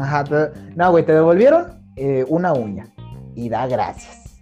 Ajá, 0.00 0.24
te- 0.24 0.50
no, 0.76 0.90
güey, 0.90 1.04
te 1.04 1.12
devolvieron 1.12 1.82
eh, 1.96 2.24
una 2.28 2.52
uña 2.52 2.86
y 3.34 3.48
da 3.48 3.66
gracias. 3.66 4.40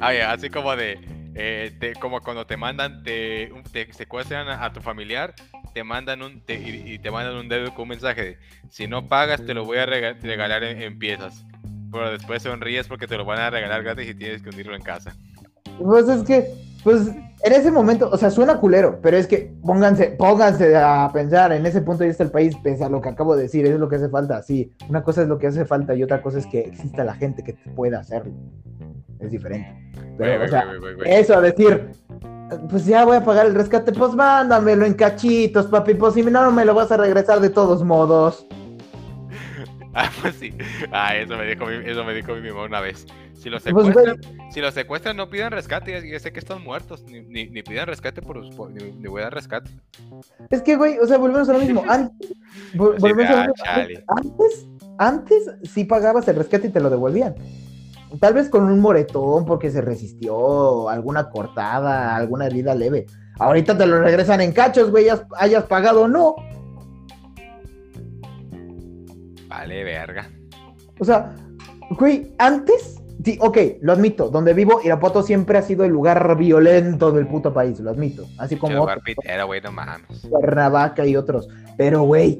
Ay, 0.00 0.18
así 0.18 0.50
como 0.50 0.74
de, 0.74 0.98
eh, 1.34 1.76
te- 1.78 1.94
como 1.94 2.20
cuando 2.20 2.46
te 2.46 2.56
mandan, 2.56 3.02
te, 3.02 3.50
te 3.72 3.92
secuestran 3.92 4.48
a, 4.48 4.64
a 4.64 4.72
tu 4.72 4.80
familiar, 4.80 5.34
te 5.74 5.84
mandan 5.84 6.22
un, 6.22 6.40
te- 6.44 6.58
y, 6.60 6.94
y 6.94 6.98
te 6.98 7.10
mandan 7.10 7.36
un 7.36 7.48
dedo 7.48 7.72
con 7.74 7.82
un 7.84 7.88
mensaje 7.90 8.22
de, 8.22 8.38
si 8.68 8.86
no 8.86 9.08
pagas 9.08 9.44
te 9.44 9.54
lo 9.54 9.64
voy 9.64 9.78
a 9.78 9.86
rega- 9.86 10.16
regalar 10.20 10.64
en, 10.64 10.82
en 10.82 10.98
piezas. 10.98 11.44
Pero 11.92 12.10
después 12.10 12.42
sonríes 12.42 12.88
porque 12.88 13.06
te 13.06 13.16
lo 13.18 13.24
van 13.24 13.38
a 13.38 13.50
regalar 13.50 13.82
gratis 13.82 14.08
y 14.08 14.14
tienes 14.14 14.42
que 14.42 14.48
hundirlo 14.48 14.74
en 14.74 14.82
casa. 14.82 15.14
Pues 15.78 16.08
es 16.08 16.22
que, 16.24 16.46
pues 16.82 17.10
en 17.44 17.52
ese 17.52 17.72
momento, 17.72 18.08
o 18.10 18.16
sea, 18.16 18.30
suena 18.30 18.58
culero, 18.58 19.00
pero 19.02 19.16
es 19.16 19.26
que 19.26 19.52
pónganse, 19.64 20.14
pónganse 20.18 20.76
a 20.76 21.10
pensar, 21.12 21.52
en 21.52 21.66
ese 21.66 21.80
punto 21.80 22.04
ya 22.04 22.10
está 22.10 22.22
el 22.22 22.30
país, 22.30 22.56
pese 22.62 22.84
a 22.84 22.88
lo 22.88 23.00
que 23.00 23.08
acabo 23.08 23.34
de 23.34 23.42
decir, 23.42 23.66
es 23.66 23.78
lo 23.78 23.88
que 23.88 23.96
hace 23.96 24.08
falta, 24.08 24.42
sí, 24.42 24.72
una 24.88 25.02
cosa 25.02 25.22
es 25.22 25.28
lo 25.28 25.38
que 25.38 25.48
hace 25.48 25.64
falta 25.64 25.94
y 25.94 26.02
otra 26.04 26.22
cosa 26.22 26.38
es 26.38 26.46
que 26.46 26.60
exista 26.60 27.02
la 27.02 27.14
gente 27.14 27.42
que 27.42 27.54
pueda 27.74 27.98
hacerlo, 27.98 28.32
es 29.18 29.30
diferente. 29.30 29.76
Pero, 30.18 30.44
o 30.44 30.48
sea, 30.48 30.66
eso 31.04 31.36
a 31.36 31.40
decir, 31.40 31.90
pues 32.70 32.86
ya 32.86 33.04
voy 33.04 33.16
a 33.16 33.24
pagar 33.24 33.46
el 33.46 33.54
rescate, 33.54 33.90
pues 33.92 34.14
mándamelo 34.14 34.86
en 34.86 34.94
cachitos, 34.94 35.66
papi, 35.66 35.94
pues 35.94 36.14
si 36.14 36.22
no, 36.22 36.44
no 36.44 36.52
me 36.52 36.64
lo 36.64 36.74
vas 36.74 36.92
a 36.92 36.96
regresar 36.96 37.40
de 37.40 37.50
todos 37.50 37.82
modos. 37.82 38.46
Ah, 39.94 40.08
pues 40.22 40.36
sí. 40.36 40.54
Ah, 40.90 41.14
eso 41.14 41.36
me 41.36 41.44
dijo 41.44 41.66
mi, 41.66 41.74
eso 41.84 42.02
me 42.02 42.14
dijo 42.14 42.34
mi 42.34 42.48
mamá 42.48 42.64
una 42.64 42.80
vez. 42.80 43.04
Si 43.42 43.50
los 43.50 43.60
Pues, 43.64 43.86
secuestran, 43.86 44.20
si 44.52 44.60
los 44.60 44.72
secuestran 44.72 45.16
no 45.16 45.28
pidan 45.28 45.50
rescate, 45.50 46.08
ya, 46.08 46.20
sé 46.20 46.32
que 46.32 46.38
están 46.38 46.62
muertos, 46.62 47.02
ni, 47.02 47.22
ni, 47.22 47.48
ni 47.48 47.62
pidan 47.64 47.88
rescate 47.88 48.22
por, 48.22 48.40
ni, 48.70 48.92
ni 48.92 49.08
voy 49.08 49.20
a 49.20 49.24
dar 49.24 49.34
rescate. 49.34 49.68
Es 50.48 50.62
que, 50.62 50.76
güey, 50.76 50.96
o 51.00 51.06
sea, 51.08 51.18
volvemos 51.18 51.48
a 51.48 51.54
lo 51.54 51.58
mismo. 51.58 51.82
Antes, 51.88 52.32
vol- 52.74 52.94
Así 52.94 53.00
volvemos 53.00 53.34
de, 53.34 53.42
a 53.42 53.46
lo 53.46 53.54
ah, 53.66 53.84
mismo. 53.88 54.04
Antes, 54.06 54.68
antes 54.98 55.50
sí 55.64 55.84
pagabas 55.84 56.28
el 56.28 56.36
rescate 56.36 56.68
y 56.68 56.70
te 56.70 56.78
lo 56.78 56.88
devolvían. 56.88 57.34
Tal 58.20 58.32
vez 58.32 58.48
con 58.48 58.62
un 58.62 58.78
moretón 58.78 59.44
porque 59.44 59.72
se 59.72 59.80
resistió, 59.80 60.88
alguna 60.88 61.28
cortada, 61.28 62.14
alguna 62.14 62.46
herida 62.46 62.76
leve. 62.76 63.06
Ahorita 63.40 63.76
te 63.76 63.86
lo 63.86 64.02
regresan 64.02 64.40
en 64.40 64.52
cachos, 64.52 64.92
güey, 64.92 65.06
hayas 65.36 65.64
pagado 65.64 66.02
o 66.02 66.08
no. 66.08 66.36
Vale, 69.48 69.82
verga. 69.82 70.30
O 71.00 71.04
sea, 71.04 71.34
güey, 71.90 72.32
antes, 72.38 73.01
sí, 73.24 73.38
ok, 73.40 73.58
lo 73.80 73.92
admito, 73.92 74.28
donde 74.30 74.54
vivo, 74.54 74.80
Irapuato 74.84 75.22
siempre 75.22 75.58
ha 75.58 75.62
sido 75.62 75.84
el 75.84 75.90
lugar 75.92 76.36
violento 76.36 77.12
del 77.12 77.26
puto 77.26 77.52
país, 77.52 77.80
lo 77.80 77.90
admito. 77.90 78.26
Así 78.38 78.56
como 78.56 78.74
lugar 78.76 78.98
otros, 78.98 79.16
pitero, 79.16 79.46
güey, 79.46 79.60
no 79.60 79.72
mames. 79.72 80.26
Cuernavaca 80.28 81.06
y 81.06 81.16
otros. 81.16 81.48
Pero, 81.76 82.02
güey, 82.02 82.38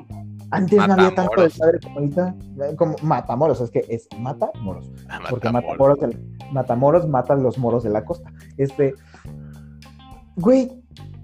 antes 0.51 0.77
no 0.77 0.85
había 0.93 1.15
tanto 1.15 1.23
Matamoros. 1.23 1.45
desmadre 1.53 1.79
como 1.81 1.99
ahorita. 1.99 2.35
eh, 2.63 2.77
Como 2.77 2.97
Matamoros, 3.03 3.61
es 3.61 3.71
que 3.71 3.85
es 3.89 4.09
Matamoros. 4.19 4.91
Ah, 5.09 5.21
Porque 5.31 5.51
Matamoros. 5.51 5.99
Matamoros, 5.99 6.53
Matamoros 6.53 7.09
matan 7.09 7.43
los 7.43 7.57
moros 7.59 7.83
de 7.83 7.91
la 7.91 8.05
costa. 8.05 8.31
Este, 8.59 8.95
güey, 10.37 10.71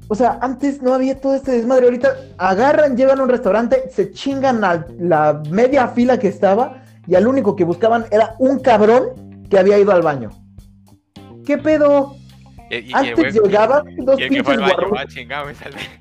o 0.09 0.15
sea, 0.15 0.39
antes 0.41 0.81
no 0.83 0.95
había 0.95 1.21
todo 1.21 1.35
este 1.35 1.53
desmadre. 1.53 1.85
Ahorita 1.85 2.09
agarran, 2.39 2.97
llevan 2.97 3.21
a 3.21 3.23
un 3.25 3.29
restaurante, 3.29 3.91
se 3.91 4.11
chingan 4.13 4.65
a 4.65 4.87
la 4.99 5.43
media 5.51 5.89
fila 5.89 6.19
que 6.19 6.29
estaba 6.29 6.83
y 7.07 7.15
al 7.15 7.27
único 7.27 7.55
que 7.57 7.65
buscaban 7.65 8.07
era 8.11 8.35
un 8.39 8.59
cabrón 8.61 9.28
que 9.51 9.59
había 9.59 9.79
ido 9.79 9.93
al 9.93 10.03
baño. 10.03 10.31
¿Qué 11.45 11.59
pedo? 11.59 12.15
Y- 12.71 12.77
y- 12.77 12.93
Antes 12.95 13.35
llegaban 13.35 13.85
dos 14.05 14.17
pinches 14.29 14.45
baño, 14.47 14.61
guarruras. 14.77 15.05
ah. 15.05 15.07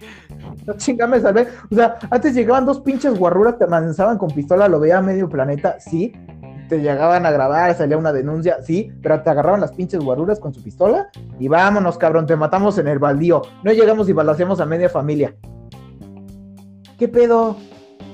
No 0.66 0.74
chingame, 0.76 1.20
salvé. 1.22 1.48
O 1.72 1.76
sea, 1.76 1.98
antes 2.10 2.34
llegaban 2.34 2.66
dos 2.66 2.82
pinches 2.82 3.18
guarruras, 3.18 3.58
te 3.58 3.64
amenazaban 3.64 4.18
con 4.18 4.30
pistola, 4.32 4.68
lo 4.68 4.80
veía 4.82 5.02
medio 5.02 5.30
planeta, 5.30 5.80
sí. 5.80 6.12
Te 6.68 6.80
llegaban 6.82 7.26
a 7.26 7.32
grabar, 7.32 7.74
salía 7.76 7.98
una 7.98 8.12
denuncia, 8.12 8.58
sí, 8.62 8.92
pero 9.02 9.22
te 9.22 9.30
agarraban 9.30 9.62
las 9.62 9.72
pinches 9.72 10.02
guarruras 10.02 10.38
con 10.42 10.54
su 10.54 10.62
pistola 10.62 11.08
y 11.40 11.48
vámonos, 11.48 11.98
cabrón, 11.98 12.26
te 12.26 12.36
matamos 12.36 12.78
en 12.80 12.90
el 12.90 13.00
baldío. 13.00 13.42
No 13.64 13.72
llegamos 13.72 14.10
y 14.10 14.14
balaseamos 14.14 14.60
a 14.60 14.66
media 14.66 14.90
familia. 14.90 15.34
¿Qué 17.00 17.08
pedo? 17.08 17.56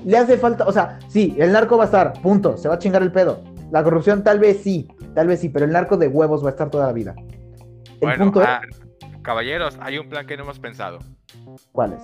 Le 0.06 0.18
hace 0.18 0.38
falta, 0.38 0.66
o 0.68 0.72
sea, 0.72 1.00
sí, 1.08 1.36
el 1.40 1.52
narco 1.52 1.78
va 1.78 1.84
a 1.84 1.88
estar, 1.88 2.14
punto, 2.22 2.58
se 2.58 2.68
va 2.68 2.76
a 2.76 2.80
chingar 2.80 3.02
el 3.02 3.12
pedo. 3.12 3.40
La 3.72 3.84
corrupción 3.84 4.24
tal 4.24 4.38
vez 4.40 4.62
sí, 4.62 4.88
tal 5.14 5.28
vez 5.28 5.40
sí, 5.40 5.50
pero 5.50 5.66
el 5.66 5.72
narco 5.72 5.98
de 5.98 6.08
huevos 6.08 6.44
va 6.44 6.48
a 6.50 6.52
estar 6.52 6.70
toda 6.70 6.88
la 6.88 6.94
vida. 6.94 7.16
El 7.18 8.00
Bueno, 8.02 8.26
punto 8.26 8.42
ah, 8.46 8.62
caballeros, 9.22 9.78
hay 9.82 9.98
un 9.98 10.10
plan 10.10 10.26
que 10.28 10.36
no 10.38 10.44
hemos 10.44 10.60
pensado. 10.60 11.00
es, 11.56 11.68
¿cuál 11.72 11.94
es? 11.94 12.02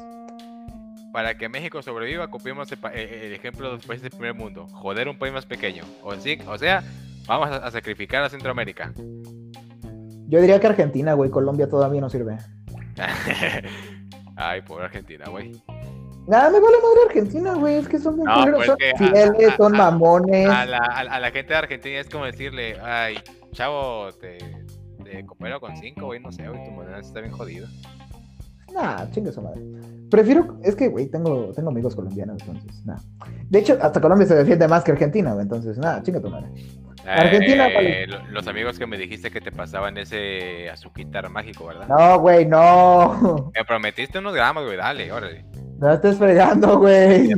Para 1.12 1.38
que 1.38 1.50
México 1.50 1.82
sobreviva, 1.82 2.30
copiemos 2.30 2.72
el, 2.72 2.78
eh, 2.94 3.22
el 3.26 3.34
ejemplo 3.34 3.68
de 3.68 3.74
los 3.78 3.86
países 3.86 4.04
del 4.04 4.12
primer 4.12 4.36
mundo. 4.36 4.68
Joder 4.68 5.08
un 5.10 5.18
país 5.18 5.34
más 5.34 5.46
pequeño. 5.46 5.84
O, 6.04 6.14
sí- 6.16 6.38
o 6.48 6.58
sea, 6.58 6.84
vamos 7.28 7.50
a, 7.50 7.58
a 7.58 7.72
sacrificar 7.72 8.24
a 8.24 8.30
Centroamérica. 8.30 8.94
Yo 10.28 10.40
diría 10.40 10.60
que 10.60 10.68
Argentina, 10.68 11.14
güey, 11.14 11.32
Colombia 11.32 11.68
todavía 11.68 12.00
no 12.02 12.10
sirve. 12.10 12.38
Ay, 14.36 14.62
pobre 14.62 14.86
Argentina, 14.86 15.26
güey. 15.30 15.52
Nada, 16.30 16.50
me 16.52 16.60
vale 16.60 16.78
madre 16.78 17.00
Argentina, 17.08 17.54
güey. 17.56 17.76
Es 17.76 17.88
que 17.88 17.98
son, 18.00 18.18
No, 18.18 18.34
culeros, 18.34 18.56
pues 18.58 18.68
son 18.68 18.78
que 18.78 18.94
fieles, 18.98 19.50
a- 19.54 19.58
son 19.58 19.72
mamones. 19.76 20.48
A 20.50 20.66
la, 20.66 20.78
a, 20.78 21.20
la 21.20 21.32
gente 21.32 21.54
de 21.54 21.56
Argentina 21.60 22.00
es 22.00 22.08
como 22.10 22.26
decirle, 22.26 22.78
ay, 22.82 23.18
chavo, 23.52 24.12
te, 24.14 24.38
te 25.04 25.26
coopero 25.26 25.60
con 25.60 25.76
cinco, 25.78 26.06
güey, 26.08 26.20
no 26.20 26.32
sé, 26.32 26.48
güey, 26.48 26.64
tu 26.64 26.72
moneda 26.72 27.00
está 27.00 27.20
bien 27.22 27.32
jodida. 27.34 27.68
Nah, 28.74 29.10
chingue 29.10 29.32
su 29.32 29.42
madre. 29.42 29.62
Prefiero, 30.12 30.60
es 30.64 30.76
que, 30.76 30.88
güey, 30.90 31.08
tengo, 31.08 31.52
tengo 31.56 31.70
amigos 31.72 31.96
colombianos, 31.96 32.38
entonces, 32.42 32.86
nada. 32.86 33.02
De 33.50 33.60
hecho, 33.60 33.78
hasta 33.82 34.00
Colombia 34.00 34.28
se 34.28 34.36
defiende 34.36 34.68
más 34.68 34.84
que 34.84 34.92
Argentina, 34.92 35.32
güey, 35.34 35.44
entonces, 35.44 35.78
nada, 35.80 36.04
chinga 36.04 36.22
tu 36.22 36.30
madre. 36.30 36.50
Argentina, 37.08 37.68
Eh, 37.72 38.06
los 38.30 38.46
amigos 38.48 38.78
que 38.78 38.86
me 38.86 38.98
dijiste 38.98 39.32
que 39.32 39.42
te 39.42 39.52
pasaban 39.52 39.98
ese 39.98 40.70
azuquitar 40.70 41.28
mágico, 41.30 41.66
¿verdad? 41.66 41.88
No, 41.88 42.20
güey, 42.20 42.46
no. 42.46 43.52
Me 43.56 43.66
prometiste 43.66 44.20
unos 44.20 44.36
gramos, 44.36 44.64
güey, 44.66 44.78
dale, 44.78 45.12
órale. 45.12 45.46
No 45.80 45.94
estés 45.94 46.18
fregando, 46.18 46.78
güey. 46.80 47.32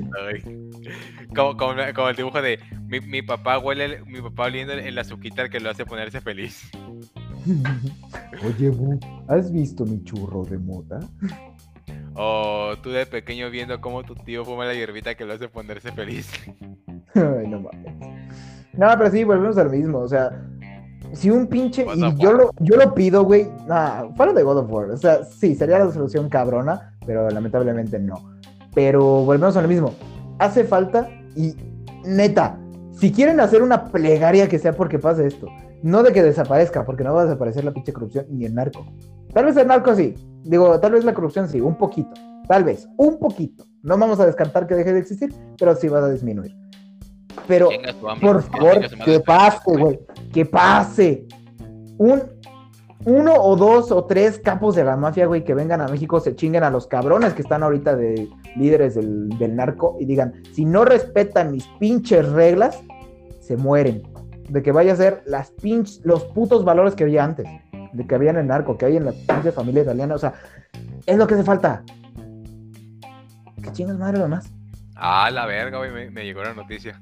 Como, 1.36 1.56
como, 1.56 1.74
como 1.96 2.10
el 2.10 2.16
dibujo 2.16 2.42
de 2.42 2.60
mi, 2.88 3.00
mi 3.02 3.22
papá 3.22 3.58
huele, 3.60 3.86
el- 3.86 4.06
mi 4.06 4.22
papá 4.22 4.46
oliendo 4.46 4.74
el, 4.74 4.98
azuquitar 4.98 5.50
que 5.50 5.60
lo 5.60 5.70
hace 5.70 5.86
ponerse 5.86 6.20
feliz. 6.22 6.70
Oye, 8.46 8.70
Bu, 8.70 9.00
¿has 9.28 9.52
visto 9.52 9.86
mi 9.86 10.04
churro 10.04 10.44
de 10.46 10.58
mota? 10.58 11.00
O 12.16 12.74
tú 12.84 12.90
de 12.90 13.06
pequeño 13.06 13.50
viendo 13.50 13.80
cómo 13.80 14.04
tu 14.04 14.16
tío 14.16 14.44
fuma 14.44 14.66
la 14.66 14.74
hierbita 14.74 15.16
que 15.16 15.26
lo 15.26 15.34
hace 15.34 15.48
ponerse 15.48 15.92
feliz. 15.92 16.30
Ay, 17.16 17.48
no 17.48 17.62
mames. 17.62 17.96
No, 18.74 18.88
pero 18.98 19.10
sí, 19.12 19.24
volvemos 19.24 19.58
al 19.58 19.70
mismo. 19.70 20.00
O 20.00 20.08
sea, 20.08 20.32
si 21.14 21.30
un 21.30 21.48
pinche. 21.48 21.86
Y 21.96 22.00
lo, 22.00 22.52
yo 22.60 22.76
lo 22.78 22.94
pido, 22.94 23.24
güey. 23.24 23.48
Nah, 23.68 24.10
fuera 24.16 24.34
de 24.34 24.44
God 24.44 24.58
of 24.60 24.72
War. 24.72 24.90
O 24.92 24.98
sea, 24.98 25.24
sí, 25.24 25.56
sería 25.56 25.80
la 25.80 25.92
solución 25.92 26.30
cabrona, 26.30 26.91
pero 27.06 27.30
lamentablemente 27.30 28.00
no. 28.00 28.32
Pero 28.74 29.26
volvemos 29.26 29.58
al 29.58 29.68
mismo. 29.68 29.94
Hace 30.40 30.64
falta 30.64 31.10
y 31.36 31.56
neta, 32.06 32.58
si 32.92 33.12
quieren 33.12 33.40
hacer 33.40 33.62
una 33.62 33.86
plegaria 33.86 34.48
que 34.48 34.60
sea 34.60 34.74
porque 34.74 35.00
pase 35.00 35.28
esto, 35.28 35.48
no 35.84 36.04
de 36.04 36.14
que 36.14 36.24
desaparezca, 36.24 36.86
porque 36.86 37.04
no 37.04 37.14
va 37.14 37.22
a 37.22 37.26
desaparecer 37.26 37.64
la 37.64 37.72
pinche 37.72 37.94
corrupción 37.94 38.26
ni 38.30 38.46
el 38.46 38.54
narco. 38.54 38.86
Tal 39.34 39.46
vez 39.46 39.58
el 39.58 39.68
narco 39.68 39.96
sí. 39.96 40.16
Digo, 40.44 40.80
tal 40.80 40.94
vez 40.94 41.04
la 41.04 41.14
corrupción 41.14 41.48
sí, 41.48 41.62
un 41.62 41.78
poquito. 41.78 42.12
Tal 42.48 42.64
vez, 42.64 42.88
un 42.98 43.18
poquito. 43.18 43.66
No 43.82 43.98
vamos 43.98 44.20
a 44.20 44.26
descartar 44.26 44.68
que 44.68 44.76
deje 44.76 44.94
de 44.94 45.00
existir, 45.00 45.34
pero 45.58 45.76
sí 45.76 45.88
va 45.88 46.00
a 46.00 46.10
disminuir. 46.10 46.56
Pero 47.48 47.70
por 48.22 48.44
favor, 48.44 48.80
que 49.04 49.20
pase, 49.20 49.60
güey. 49.66 50.00
Que 50.32 50.46
pase. 50.46 51.28
Un, 51.98 52.22
uno 53.06 53.34
o 53.34 53.56
dos 53.56 53.92
o 53.92 54.06
tres 54.06 54.40
capos 54.40 54.76
de 54.76 54.84
la 54.84 54.96
mafia, 54.96 55.26
güey, 55.26 55.44
que 55.44 55.54
vengan 55.54 55.82
a 55.82 55.88
México, 55.88 56.20
se 56.20 56.36
chinguen 56.36 56.64
a 56.64 56.70
los 56.70 56.88
cabrones 56.88 57.34
que 57.34 57.42
están 57.42 57.64
ahorita 57.64 57.96
de 57.96 58.30
líderes 58.56 58.96
del, 58.96 59.30
del 59.38 59.56
narco 59.56 59.98
y 60.00 60.06
digan, 60.06 60.44
si 60.54 60.66
no 60.66 60.86
respetan 60.86 61.52
mis 61.52 61.66
pinches 61.80 62.30
reglas, 62.30 62.80
se 63.40 63.58
mueren. 63.58 64.04
De 64.50 64.62
que 64.62 64.72
vaya 64.72 64.94
a 64.94 64.96
ser 64.96 65.24
las 65.26 65.52
pinches, 65.52 66.02
los 66.04 66.26
putos 66.26 66.66
valores 66.66 66.96
que 66.96 67.04
había 67.04 67.24
antes. 67.24 67.48
De 67.94 68.06
que 68.06 68.16
había 68.16 68.32
en 68.32 68.38
el 68.38 68.48
narco, 68.48 68.78
que 68.78 68.86
hay 68.86 68.98
en 68.98 69.06
la 69.06 69.12
pinche 69.12 69.52
familia 69.52 69.84
italiana. 69.84 70.16
O 70.16 70.20
sea, 70.20 70.34
es 71.06 71.18
lo 71.18 71.26
que 71.26 71.36
hace 71.36 71.44
falta. 71.44 71.84
Que 73.64 73.72
chingas 73.72 73.98
madre 73.98 74.20
lo 74.20 74.28
más. 74.28 74.52
Ah, 74.96 75.30
la 75.32 75.46
verga, 75.46 75.78
güey, 75.78 75.92
me, 75.92 76.12
me 76.12 76.24
llegó 76.24 76.44
la 76.44 76.54
noticia. 76.54 77.00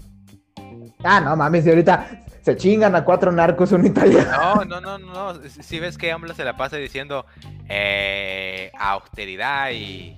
Ah, 1.03 1.19
no 1.21 1.35
mames, 1.35 1.65
y 1.65 1.69
ahorita 1.69 2.07
se 2.49 2.57
chingan 2.57 2.95
a 2.95 3.05
cuatro 3.05 3.31
narcos 3.31 3.71
un 3.73 3.85
italiano. 3.85 4.65
No, 4.65 4.81
no, 4.81 4.81
no, 4.81 4.97
no. 4.97 5.41
Si 5.47 5.79
ves 5.79 5.97
que 5.97 6.11
AMLO 6.11 6.33
se 6.33 6.43
la 6.43 6.57
pasa 6.57 6.77
diciendo 6.77 7.25
eh, 7.67 8.71
austeridad 8.79 9.69
y, 9.71 10.17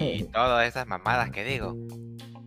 y 0.00 0.24
todas 0.24 0.66
esas 0.66 0.88
mamadas 0.88 1.30
que 1.30 1.44
digo, 1.44 1.76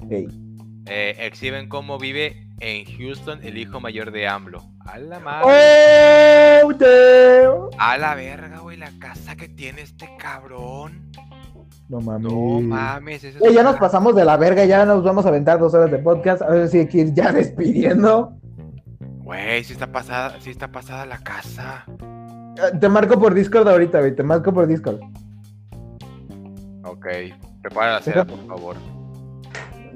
eh, 0.10 1.16
exhiben 1.20 1.70
cómo 1.70 1.98
vive 1.98 2.50
en 2.60 2.86
Houston 2.98 3.40
el 3.44 3.58
hijo 3.58 3.80
mayor 3.80 4.12
de 4.12 4.28
AMLO. 4.28 4.62
A 4.86 5.00
la 5.00 5.20
madre. 5.20 6.64
¡Oh, 6.64 6.74
damn! 6.74 7.70
A 7.80 7.98
la 7.98 8.16
verga, 8.16 8.60
güey, 8.60 8.76
la 8.76 8.92
casa 9.00 9.38
que 9.38 9.48
tiene 9.48 9.84
este 9.84 10.10
cabrón. 10.18 11.12
No 11.88 12.02
mames. 12.02 12.34
No 12.34 12.60
mames, 12.60 13.24
eso 13.24 13.50
ya 13.50 13.64
nos 13.64 13.78
pasamos 13.78 14.14
de 14.16 14.26
la 14.26 14.36
verga, 14.36 14.66
ya 14.66 14.86
nos 14.86 15.02
vamos 15.02 15.26
a 15.26 15.30
aventar 15.30 15.60
dos 15.60 15.74
horas 15.74 15.92
de 15.92 16.00
podcast. 16.00 16.42
A 16.42 16.50
ver 16.50 16.68
si 16.68 16.80
hay 16.80 16.88
que 16.88 16.98
ir 16.98 17.14
ya 17.14 17.32
despidiendo. 17.34 18.38
Güey, 19.28 19.62
sí 19.66 19.74
está 19.74 19.92
pasada, 19.92 20.40
sí 20.40 20.52
está 20.52 20.72
pasada 20.72 21.06
la 21.06 21.18
casa. 21.18 21.84
Eh, 21.90 22.78
Te 22.80 22.88
marco 22.88 23.20
por 23.20 23.34
Discord 23.34 23.68
ahorita, 23.68 24.00
güey. 24.00 24.16
Te 24.16 24.24
marco 24.24 24.54
por 24.54 24.66
Discord. 24.68 25.02
Ok, 26.86 27.06
prepara 27.62 27.96
la 27.96 28.02
cena, 28.02 28.26
por 28.26 28.40
favor. 28.48 28.78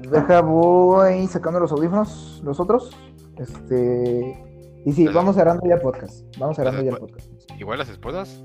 Deja, 0.00 0.42
voy 0.42 1.26
sacando 1.28 1.60
los 1.60 1.72
audífonos, 1.72 2.42
los 2.44 2.60
otros. 2.60 2.94
Este. 3.38 4.38
Y 4.84 4.92
sí, 4.92 5.08
vamos 5.08 5.34
cerrando 5.34 5.66
ya 5.66 5.78
podcast. 5.78 6.26
Vamos 6.36 6.56
cerrando 6.56 6.82
ya 6.82 6.90
el 6.90 6.94
Dale, 6.96 7.06
podcast. 7.06 7.30
Igual 7.58 7.78
las 7.78 7.88
esposas. 7.88 8.44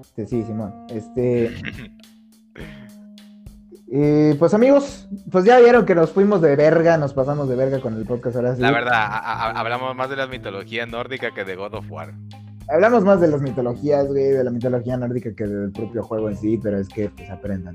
Este, 0.00 0.26
sí, 0.26 0.42
Simón. 0.42 0.74
Este. 0.88 1.54
eh, 3.92 4.36
pues 4.38 4.54
amigos, 4.54 5.08
pues 5.30 5.44
ya 5.44 5.58
vieron 5.58 5.84
que 5.84 5.94
nos 5.94 6.10
fuimos 6.12 6.40
de 6.40 6.54
verga, 6.56 6.96
nos 6.96 7.12
pasamos 7.12 7.48
de 7.48 7.56
verga 7.56 7.80
con 7.80 7.94
el 7.96 8.04
podcast 8.04 8.36
ahora 8.36 8.54
sí. 8.54 8.62
La 8.62 8.70
verdad, 8.70 8.94
a- 8.94 9.18
a- 9.48 9.50
hablamos 9.60 9.94
más 9.96 10.08
de 10.08 10.16
la 10.16 10.26
mitología 10.26 10.86
nórdica 10.86 11.32
que 11.34 11.44
de 11.44 11.56
God 11.56 11.74
of 11.74 11.90
War. 11.90 12.12
Hablamos 12.68 13.02
más 13.04 13.20
de 13.20 13.26
las 13.26 13.40
mitologías, 13.42 14.06
güey, 14.06 14.26
de 14.30 14.44
la 14.44 14.50
mitología 14.52 14.96
nórdica 14.96 15.30
que 15.34 15.44
del 15.44 15.72
propio 15.72 16.04
juego 16.04 16.28
en 16.28 16.36
sí, 16.36 16.56
pero 16.62 16.78
es 16.78 16.88
que 16.88 17.10
pues 17.10 17.28
aprendan, 17.28 17.74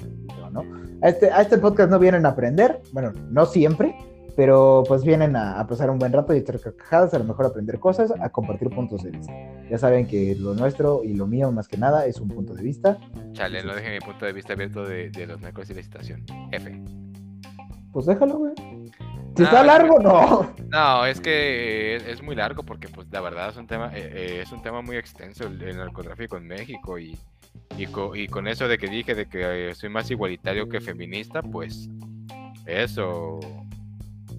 ¿no? 0.54 0.64
A 1.02 1.10
este, 1.10 1.30
a 1.30 1.42
este 1.42 1.58
podcast 1.58 1.92
no 1.92 2.00
vienen 2.00 2.26
a 2.26 2.30
aprender, 2.30 2.80
bueno, 2.94 3.12
no 3.30 3.46
siempre, 3.46 3.94
pero 4.36 4.84
pues 4.88 5.04
vienen 5.04 5.36
a, 5.36 5.60
a 5.60 5.68
pasar 5.68 5.90
un 5.90 5.98
buen 6.00 6.12
rato 6.14 6.34
y 6.34 6.38
echar 6.40 6.60
carcajadas, 6.60 7.14
a 7.14 7.20
lo 7.20 7.26
mejor 7.26 7.46
aprender 7.46 7.80
cosas, 7.80 8.12
a 8.20 8.30
compartir 8.30 8.70
puntos 8.70 9.04
de 9.04 9.12
vista. 9.12 9.34
Ya 9.70 9.78
saben 9.78 10.06
que 10.08 10.36
lo 10.36 10.54
nuestro 10.54 11.04
y 11.04 11.14
lo 11.14 11.28
mío 11.28 11.52
más 11.52 11.68
que 11.68 11.78
nada 11.78 12.06
es 12.06 12.20
un 12.20 12.28
punto 12.30 12.54
de 12.54 12.64
vista. 12.64 12.98
Chale, 13.34 13.64
no 13.64 13.74
dejen 13.74 13.94
mi 13.94 14.00
punto 14.00 14.26
de 14.26 14.34
vista 14.34 14.54
abierto 14.54 14.84
de, 14.86 15.10
de 15.10 15.26
los 15.28 15.42
narcos 15.42 15.70
y 15.70 15.74
la 15.74 15.78
licitación. 15.78 16.24
F. 16.52 16.84
Pues 17.92 18.06
déjalo, 18.06 18.38
güey. 18.38 18.54
Si 19.38 19.44
está 19.44 19.62
es 19.62 19.68
largo, 19.68 20.00
no. 20.00 20.54
No, 20.70 21.06
es 21.06 21.20
que 21.20 21.96
es, 21.98 22.08
es 22.08 22.22
muy 22.24 22.36
largo 22.36 22.64
porque, 22.64 22.88
pues, 22.88 23.08
la 23.12 23.20
verdad 23.20 23.50
es 23.50 23.58
un 23.58 23.68
tema, 23.68 23.92
eh, 23.94 24.10
eh, 24.14 24.40
es 24.44 24.52
un 24.54 24.62
tema 24.62 24.82
muy 24.82 24.96
extenso 24.96 25.46
el, 25.48 25.62
el 25.62 25.76
narcotráfico 25.78 26.38
en 26.38 26.48
México 26.48 26.98
y, 26.98 27.18
y, 27.78 27.88
co- 27.88 28.16
y 28.16 28.28
con 28.28 28.48
eso 28.48 28.70
de 28.70 28.78
que 28.78 28.88
dije 28.88 29.14
de 29.14 29.26
que 29.28 29.72
eh, 29.72 29.76
soy 29.76 29.90
más 29.90 30.10
igualitario 30.10 30.70
que 30.70 30.80
feminista, 30.80 31.42
pues, 31.42 31.90
eso, 32.66 33.40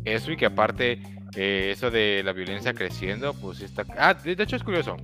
eso 0.07 0.33
y 0.33 0.37
que 0.37 0.47
aparte 0.47 1.03
eh, 1.35 1.70
eso 1.73 1.91
de 1.91 2.23
la 2.24 2.33
violencia 2.33 2.73
creciendo, 2.73 3.35
pues 3.35 3.61
está. 3.61 3.85
Ah, 3.99 4.15
de, 4.15 4.33
hecho 4.43 4.57
es 4.57 4.62
curioso. 4.62 4.97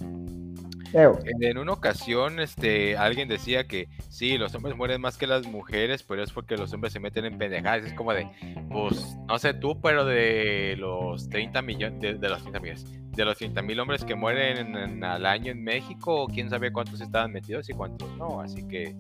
En, 1.25 1.43
en 1.43 1.57
una 1.59 1.73
ocasión, 1.73 2.39
este, 2.39 2.99
alguien 2.99 3.27
decía 3.27 3.65
que 3.67 3.89
sí, 4.11 4.37
los 4.37 4.55
hombres 4.55 4.77
mueren 4.77 5.01
más 5.01 5.17
que 5.17 5.27
las 5.27 5.47
mujeres, 5.47 6.03
pero 6.03 6.23
es 6.23 6.31
porque 6.33 6.57
los 6.59 6.73
hombres 6.75 6.93
se 6.93 7.01
meten 7.01 7.25
en 7.25 7.39
pendejadas. 7.39 7.85
Es 7.85 7.95
como 7.95 8.13
de, 8.13 8.29
pues, 8.71 9.17
no 9.27 9.39
sé 9.39 9.55
tú, 9.55 9.81
pero 9.81 10.05
de 10.05 10.77
los 10.79 11.29
30 11.31 11.63
millones, 11.63 11.99
de, 12.01 12.15
de 12.15 12.29
los 12.29 12.43
30 12.43 12.61
millones, 12.61 12.85
de 13.11 13.25
los 13.25 13.39
30 13.39 13.63
mil 13.63 13.81
hombres 13.81 14.05
que 14.05 14.15
mueren 14.15 14.59
en- 14.59 14.77
en- 14.77 15.05
al 15.05 15.25
año 15.25 15.51
en 15.53 15.65
México, 15.65 16.27
quién 16.29 16.51
sabe 16.51 16.71
cuántos 16.73 17.01
estaban 17.01 17.33
metidos 17.33 17.69
y 17.71 17.73
cuántos 17.73 18.15
no, 18.19 18.41
así 18.43 18.63
que, 18.69 18.95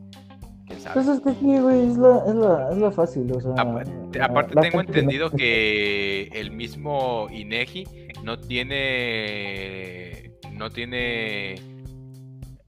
quién 0.66 0.80
sabe. 0.80 0.94
Pues 0.94 1.08
es 1.08 1.20
que 1.20 1.34
sí, 1.34 1.58
güey, 1.58 1.86
es 1.90 1.96
la, 1.96 2.22
es 2.26 2.34
la, 2.34 2.68
es 2.70 2.78
la 2.78 2.90
fácil, 2.90 3.30
o 3.32 3.40
sea. 3.40 3.52
Aparte, 3.56 4.18
la- 4.18 4.24
aparte 4.26 4.54
la 4.54 4.62
tengo 4.62 4.80
entendido 4.80 5.30
que 5.30 6.28
el 6.32 6.50
mismo 6.50 7.28
INEGI 7.30 7.84
no 8.24 8.38
tiene 8.38 10.30
no 10.52 10.70
tiene 10.70 11.54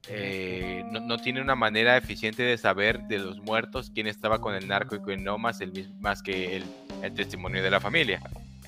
eh, 0.07 0.83
no, 0.91 0.99
no 0.99 1.17
tiene 1.17 1.41
una 1.41 1.55
manera 1.55 1.97
eficiente 1.97 2.43
de 2.43 2.57
saber 2.57 3.01
de 3.07 3.19
los 3.19 3.39
muertos 3.41 3.91
quién 3.93 4.07
estaba 4.07 4.39
con 4.39 4.53
el 4.55 4.67
narco 4.67 4.95
y 4.95 4.99
quién 4.99 5.23
no 5.23 5.37
más 5.37 5.61
el 5.61 5.71
más 5.99 6.21
que 6.21 6.57
el, 6.57 6.63
el 7.01 7.13
testimonio 7.13 7.63
de 7.63 7.71
la 7.71 7.79
familia. 7.79 8.19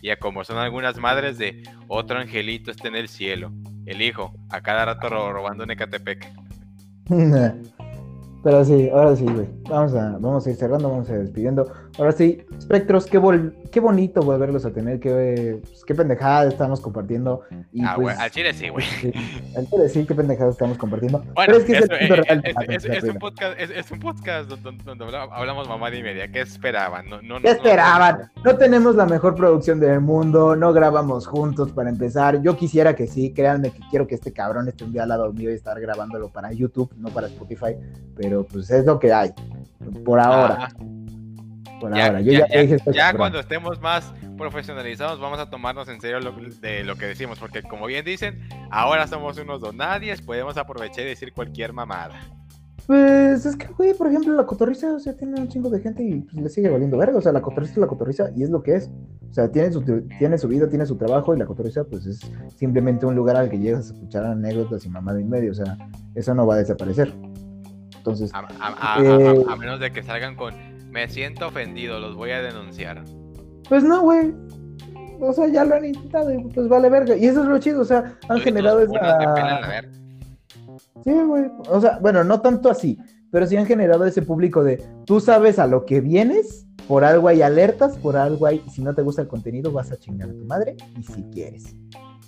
Ya 0.01 0.15
como 0.17 0.43
son 0.43 0.57
algunas 0.57 0.97
madres 0.97 1.37
de 1.37 1.63
otro 1.87 2.19
angelito 2.19 2.71
está 2.71 2.87
en 2.87 2.95
el 2.95 3.07
cielo, 3.09 3.51
el 3.85 4.01
hijo, 4.01 4.33
a 4.49 4.61
cada 4.61 4.85
rato 4.85 5.09
ro- 5.09 5.31
robando 5.33 5.63
en 5.63 5.71
Ecatepec. 5.71 6.27
Pero 8.47 8.63
sí, 8.63 8.87
ahora 8.87 9.13
sí, 9.13 9.25
güey. 9.25 9.49
Vamos 9.69 9.93
a, 9.93 10.11
vamos 10.19 10.47
a 10.47 10.49
ir 10.49 10.55
cerrando, 10.55 10.89
vamos 10.89 11.09
a 11.09 11.15
ir 11.15 11.19
despidiendo. 11.19 11.69
Ahora 11.97 12.11
sí, 12.11 12.43
Spectros, 12.61 13.07
qué, 13.07 13.19
vol- 13.19 13.53
qué 13.71 13.79
bonito 13.79 14.21
volverlos 14.21 14.65
a 14.65 14.71
tener, 14.71 14.99
qué, 14.99 15.59
pues, 15.67 15.83
qué 15.83 15.95
pendejada 15.95 16.47
estamos 16.47 16.79
compartiendo. 16.79 17.41
Y 17.73 17.83
Ah, 17.83 17.93
pues, 17.95 18.17
al 18.19 18.29
chile 18.29 18.53
sí, 18.53 18.69
güey. 18.69 18.85
sí, 19.01 19.11
al 19.55 19.67
chile 19.67 19.89
sí, 19.89 20.05
qué 20.05 20.13
pendejada 20.13 20.51
estamos 20.51 20.77
compartiendo. 20.77 21.19
Bueno, 21.19 21.33
Pero 21.35 21.57
es 21.57 21.63
que 21.65 21.71
es 21.73 21.81
el 21.89 21.91
eh, 22.11 22.15
real 22.15 22.41
de 22.41 22.53
la 22.53 22.61
es, 22.75 22.85
es- 22.85 23.03
es 23.03 23.03
un 23.09 23.17
podcast, 23.17 23.59
es, 23.59 23.91
un 23.91 23.99
podcast 23.99 24.47
donde, 24.49 24.83
donde 24.83 25.05
habla- 25.05 25.27
hablamos 25.31 25.67
mamá 25.67 25.93
y 25.95 26.03
media. 26.03 26.31
¿Qué 26.31 26.41
esperaban? 26.41 27.09
No, 27.09 27.21
no, 27.21 27.37
¿Qué 27.37 27.43
no- 27.47 27.49
esperaban? 27.49 28.31
No 28.45 28.55
tenemos 28.57 28.95
la 28.95 29.05
mejor 29.07 29.33
producción 29.35 29.79
del 29.79 29.99
mundo, 29.99 30.55
no 30.55 30.73
grabamos 30.73 31.25
juntos 31.25 31.71
para 31.71 31.89
empezar. 31.89 32.41
Yo 32.43 32.55
quisiera 32.55 32.95
que 32.95 33.07
sí, 33.07 33.33
créanme 33.33 33.71
que 33.71 33.79
quiero 33.89 34.05
que 34.05 34.13
este 34.15 34.31
cabrón 34.31 34.67
esté 34.67 34.83
un 34.83 34.91
día 34.93 35.03
al 35.03 35.09
lado 35.09 35.33
mío 35.33 35.49
y 35.49 35.53
estar 35.55 35.79
grabándolo 35.81 36.29
para 36.29 36.51
YouTube, 36.51 36.93
no 36.97 37.09
para 37.09 37.25
Spotify, 37.27 37.75
pero 38.15 38.45
pues 38.45 38.69
es 38.69 38.85
lo 38.85 38.99
que 38.99 39.11
hay. 39.11 39.31
Por 40.05 40.19
ahora. 40.19 40.53
Ajá. 40.65 40.69
Por 41.79 41.95
Ya, 41.95 42.07
ahora. 42.07 42.21
Yo 42.21 42.31
ya- 42.31 42.47
ya, 42.49 42.61
dije 42.61 42.77
cuando 43.17 43.39
estemos 43.39 43.79
más 43.81 44.13
profesionalizados 44.37 45.19
vamos 45.19 45.39
a 45.39 45.49
tomarnos 45.49 45.87
en 45.89 45.99
serio 46.01 46.19
lo, 46.19 46.31
de 46.31 46.83
lo 46.83 46.95
que 46.95 47.05
decimos, 47.07 47.39
porque 47.39 47.61
como 47.63 47.85
bien 47.85 48.03
dicen, 48.05 48.39
ahora 48.71 49.07
somos 49.07 49.37
unos 49.37 49.61
donadies, 49.61 50.21
podemos 50.21 50.57
aprovechar 50.57 51.05
y 51.05 51.09
decir 51.09 51.33
cualquier 51.33 51.73
mamada. 51.73 52.19
Pues 52.87 53.45
es 53.45 53.57
que, 53.57 53.67
güey, 53.67 53.93
por 53.93 54.07
ejemplo, 54.07 54.33
la 54.33 54.45
cotorriza, 54.45 54.93
o 54.93 54.99
sea, 54.99 55.13
tiene 55.15 55.41
un 55.41 55.49
chingo 55.49 55.69
de 55.69 55.81
gente 55.81 56.03
y 56.03 56.21
pues, 56.21 56.35
le 56.41 56.47
sigue 56.49 56.69
valiendo 56.69 56.97
verga. 56.97 57.17
O 57.17 57.21
sea, 57.21 57.33
la 57.33 57.41
cotorriza 57.41 57.73
es 57.73 57.77
la 57.79 57.87
cotorriza 57.87 58.29
y 58.33 58.43
es 58.43 58.49
lo 58.49 58.63
que 58.63 58.75
es. 58.75 58.89
O 59.29 59.33
sea, 59.33 59.51
tiene 59.51 59.73
su, 59.73 59.81
tiene 60.17 60.37
su 60.37 60.47
vida, 60.47 60.69
tiene 60.69 60.85
su 60.85 60.95
trabajo 60.97 61.35
y 61.35 61.37
la 61.37 61.45
cotorriza, 61.45 61.83
pues 61.83 62.05
es 62.05 62.19
simplemente 62.55 63.05
un 63.05 63.13
lugar 63.13 63.35
al 63.35 63.49
que 63.49 63.59
llegas 63.59 63.91
a 63.91 63.93
escuchar 63.93 64.23
anécdotas 64.25 64.85
y 64.85 64.89
mamada 64.89 65.19
y 65.19 65.25
medio. 65.25 65.51
O 65.51 65.55
sea, 65.55 65.77
eso 66.15 66.33
no 66.33 66.47
va 66.47 66.53
a 66.55 66.57
desaparecer. 66.59 67.13
Entonces, 67.97 68.33
A, 68.33 68.39
a- 68.39 68.45
a- 68.69 68.95
a- 68.95 69.03
Eh. 69.03 69.43
a 69.49 69.55
menos 69.57 69.81
de 69.81 69.91
que 69.91 70.01
salgan 70.01 70.37
con, 70.37 70.53
me 70.97 71.07
siento 71.07 71.45
ofendido, 71.45 71.99
los 71.99 72.15
voy 72.15 72.31
a 72.31 72.41
denunciar. 72.41 73.03
pues 73.69 73.83
no, 73.83 74.01
güey. 74.01 74.33
O 75.19 75.31
sea, 75.31 75.47
ya 75.47 75.63
lo 75.63 75.75
han 75.75 75.85
intentado 75.85 76.33
y 76.33 76.43
pues 76.45 76.67
vale 76.67 76.89
verga. 76.89 77.15
Y 77.15 77.25
eso 77.27 77.43
es 77.43 77.47
lo 77.47 77.59
chido, 77.59 77.81
o 77.81 77.85
sea, 77.85 78.17
han 78.27 78.39
generado 78.39 78.79
esa. 78.79 79.83
Sí, 81.03 81.11
güey. 81.11 81.51
O 81.69 81.79
sea, 81.79 81.99
bueno, 81.99 82.23
no 82.23 82.41
tanto 82.41 82.71
así, 82.71 82.97
pero 83.31 83.45
sí 83.45 83.55
han 83.55 83.67
generado 83.67 84.05
ese 84.05 84.23
público 84.23 84.63
de 84.63 84.83
tú 85.05 85.19
sabes 85.19 85.59
a 85.59 85.67
lo 85.67 85.85
que 85.85 86.01
vienes, 86.01 86.65
por 86.87 87.03
algo 87.03 87.27
hay 87.27 87.43
alertas, 87.43 87.95
por 87.99 88.17
algo 88.17 88.47
hay, 88.47 88.63
si 88.71 88.81
no 88.81 88.95
te 88.95 89.03
gusta 89.03 89.21
el 89.21 89.27
contenido, 89.27 89.71
vas 89.71 89.91
a 89.91 89.97
chingar 89.97 90.31
a 90.31 90.33
tu 90.33 90.45
madre 90.45 90.77
y 90.97 91.03
si 91.03 91.21
quieres. 91.31 91.75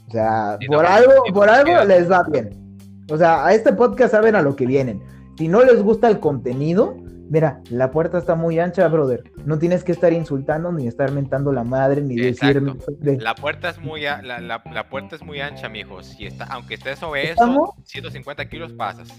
O 0.09 0.11
sea, 0.11 0.59
por 0.67 0.85
algo, 0.85 1.13
por 1.33 1.49
algo 1.49 1.83
les 1.85 2.09
va 2.09 2.23
bien. 2.31 2.77
O 3.11 3.17
sea, 3.17 3.47
a 3.47 3.53
este 3.55 3.73
podcast 3.73 4.11
saben 4.11 4.35
a 4.35 4.43
lo 4.43 4.55
que 4.55 4.67
vienen. 4.67 5.01
Si 5.39 5.47
no 5.47 5.63
les 5.63 5.81
gusta 5.81 6.07
el 6.07 6.19
contenido, 6.19 6.95
mira, 7.29 7.61
la 7.69 7.91
puerta 7.91 8.17
está 8.17 8.35
muy 8.35 8.59
ancha, 8.59 8.87
brother. 8.87 9.23
No 9.45 9.57
tienes 9.57 9.83
que 9.83 9.91
estar 9.91 10.11
insultando, 10.13 10.71
ni 10.71 10.87
estar 10.87 11.11
mentando 11.11 11.51
la 11.53 11.63
madre, 11.63 12.01
ni 12.01 12.15
decir. 12.15 12.57
Exacto. 12.57 12.91
de- 12.99 13.17
La 13.19 13.35
puerta 13.35 13.69
es 13.69 13.79
muy 13.79 14.05
a- 14.05 14.21
la, 14.21 14.39
la- 14.39 14.61
la 14.73 14.89
puerta 14.89 15.15
es 15.15 15.21
muy 15.23 15.39
ancha, 15.39 15.69
mijo. 15.69 16.01
Si 16.03 16.25
está, 16.25 16.45
aunque 16.45 16.73
estés 16.75 17.01
obeso, 17.03 17.31
¿Estamos? 17.33 17.69
150 17.85 18.47
kilos 18.49 18.73
pasas. 18.73 19.09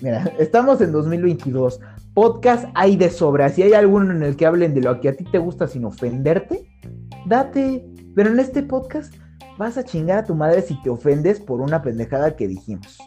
Mira, 0.00 0.24
estamos 0.38 0.80
en 0.80 0.90
2022. 0.92 1.78
Podcast 2.14 2.66
hay 2.74 2.96
de 2.96 3.08
sobra. 3.08 3.48
Si 3.48 3.62
hay 3.62 3.72
alguno 3.72 4.10
en 4.12 4.22
el 4.22 4.36
que 4.36 4.46
hablen 4.46 4.74
de 4.74 4.80
lo 4.82 5.00
que 5.00 5.08
a 5.10 5.12
ti 5.16 5.24
te 5.24 5.38
gusta 5.38 5.68
sin 5.68 5.84
ofenderte, 5.84 6.68
date. 7.26 7.86
Pero 8.14 8.30
en 8.30 8.40
este 8.40 8.62
podcast 8.62 9.14
vas 9.58 9.78
a 9.78 9.84
chingar 9.84 10.18
a 10.18 10.24
tu 10.24 10.34
madre 10.34 10.60
si 10.62 10.74
te 10.82 10.90
ofendes 10.90 11.38
por 11.40 11.60
una 11.60 11.82
pendejada 11.82 12.34
que 12.36 12.48
dijimos. 12.48 12.98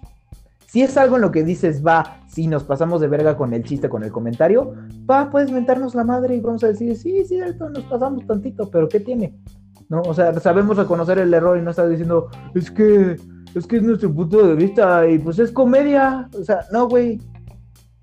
Si 0.75 0.81
es 0.81 0.97
algo 0.97 1.15
en 1.15 1.21
lo 1.21 1.31
que 1.31 1.45
dices, 1.45 1.81
va, 1.87 2.17
si 2.27 2.47
nos 2.47 2.65
pasamos 2.65 2.99
de 2.99 3.07
verga 3.07 3.37
con 3.37 3.53
el 3.53 3.63
chiste, 3.63 3.87
con 3.87 4.03
el 4.03 4.11
comentario, 4.11 4.73
va, 5.09 5.29
puedes 5.29 5.49
mentarnos 5.49 5.95
la 5.95 6.03
madre 6.03 6.35
y 6.35 6.41
vamos 6.41 6.65
a 6.65 6.67
decir, 6.67 6.97
sí, 6.97 7.19
sí, 7.19 7.25
cierto, 7.29 7.69
nos 7.69 7.85
pasamos 7.85 8.27
tantito, 8.27 8.69
pero 8.69 8.89
¿qué 8.89 8.99
tiene? 8.99 9.39
¿No? 9.87 10.01
O 10.01 10.13
sea, 10.13 10.37
sabemos 10.41 10.75
reconocer 10.75 11.17
el 11.19 11.33
error 11.33 11.57
y 11.57 11.61
no 11.61 11.69
estar 11.69 11.87
diciendo, 11.87 12.27
es 12.53 12.69
que, 12.69 13.15
es 13.55 13.65
que 13.65 13.77
es 13.77 13.83
nuestro 13.83 14.13
punto 14.13 14.45
de 14.45 14.55
vista 14.55 15.07
y 15.07 15.17
pues 15.17 15.39
es 15.39 15.49
comedia. 15.49 16.29
O 16.37 16.43
sea, 16.43 16.65
no, 16.73 16.89
güey. 16.89 17.21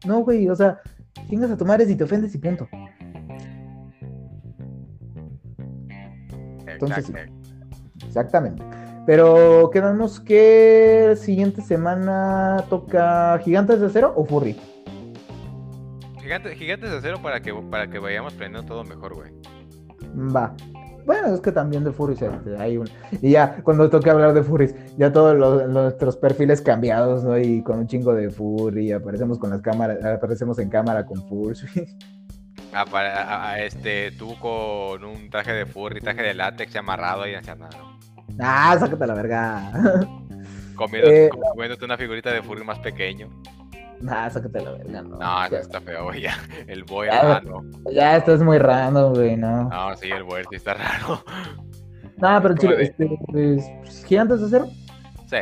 No, 0.06 0.20
güey, 0.20 0.48
o 0.48 0.56
sea, 0.56 0.80
chingas 1.28 1.50
a 1.50 1.58
tu 1.58 1.66
madre 1.66 1.84
si 1.84 1.94
te 1.94 2.04
ofendes 2.04 2.34
y 2.34 2.38
punto. 2.38 2.66
Entonces, 6.66 7.04
sí. 7.04 7.12
Exacto. 7.12 7.34
Exactamente. 8.06 8.81
Pero 9.06 9.70
quedamos 9.72 10.20
que 10.20 11.14
siguiente 11.16 11.60
semana 11.62 12.64
toca 12.70 13.38
Gigantes 13.44 13.80
de 13.80 13.86
Acero 13.86 14.12
o 14.16 14.24
Furry. 14.24 14.56
Gigante- 16.20 16.54
gigantes 16.54 16.90
de 16.90 16.98
acero 16.98 17.20
para 17.20 17.40
que, 17.40 17.52
para 17.52 17.88
que 17.88 17.98
vayamos 17.98 18.32
aprendiendo 18.34 18.66
todo 18.66 18.84
mejor, 18.84 19.14
güey. 19.14 19.32
Va. 20.34 20.54
Bueno, 21.04 21.34
es 21.34 21.40
que 21.40 21.50
también 21.50 21.82
de 21.82 21.90
Furries 21.90 22.22
este, 22.22 22.56
hay 22.58 22.76
un... 22.76 22.88
Y 23.20 23.32
ya, 23.32 23.56
cuando 23.64 23.90
toque 23.90 24.08
hablar 24.08 24.32
de 24.34 24.44
Furries, 24.44 24.72
ya 24.96 25.12
todos 25.12 25.36
los- 25.36 25.68
nuestros 25.68 26.16
perfiles 26.16 26.62
cambiados, 26.62 27.24
¿no? 27.24 27.36
Y 27.36 27.60
con 27.64 27.80
un 27.80 27.88
chingo 27.88 28.14
de 28.14 28.30
Furry, 28.30 28.92
aparecemos 28.92 29.40
con 29.40 29.50
las 29.50 29.60
cámaras, 29.62 30.04
aparecemos 30.04 30.60
en 30.60 30.68
cámara 30.68 31.04
con 31.04 31.26
Furries. 31.28 31.64
Ah, 32.74 32.86
a- 32.90 33.50
a- 33.50 33.60
este, 33.64 34.12
tú 34.12 34.34
con 34.38 35.04
un 35.04 35.28
traje 35.28 35.52
de 35.52 35.66
furry, 35.66 36.00
traje 36.00 36.22
de 36.22 36.32
látex 36.32 36.74
amarrado 36.76 37.28
y 37.28 37.34
hacia 37.34 37.54
nada, 37.54 37.76
¿no? 37.76 37.91
Ah, 38.40 38.76
sácate 38.78 39.06
la 39.06 39.14
verga. 39.14 39.72
Comiendo, 40.76 41.10
Eh, 41.10 41.28
comiéndote 41.52 41.84
una 41.84 41.96
figurita 41.96 42.32
de 42.32 42.42
furry 42.42 42.64
más 42.64 42.78
pequeño. 42.78 43.28
ah, 44.08 44.28
sácate 44.30 44.60
la 44.60 44.72
verga, 44.72 45.02
no. 45.02 45.16
No, 45.18 45.44
eso 45.44 45.56
está 45.58 45.80
feo. 45.80 46.12
Ya. 46.14 46.34
El 46.66 46.84
boy, 46.84 47.06
Ya, 47.08 47.36
ah, 47.36 47.42
no. 47.44 47.62
ya, 47.92 48.16
esto 48.16 48.34
es 48.34 48.42
muy 48.42 48.58
random, 48.58 49.14
güey, 49.14 49.36
no. 49.36 49.68
No, 49.68 49.96
sí, 49.96 50.10
el 50.10 50.22
boy 50.24 50.42
sí 50.50 50.56
está 50.56 50.74
raro. 50.74 51.22
No, 52.16 52.40
pero 52.42 52.54
¿cómo 52.54 52.56
chido, 52.56 52.78
este, 52.78 53.18
pues, 53.28 53.64
Gigantes 54.06 54.40
de 54.40 54.46
Acero. 54.46 54.66
Sí. 55.26 55.36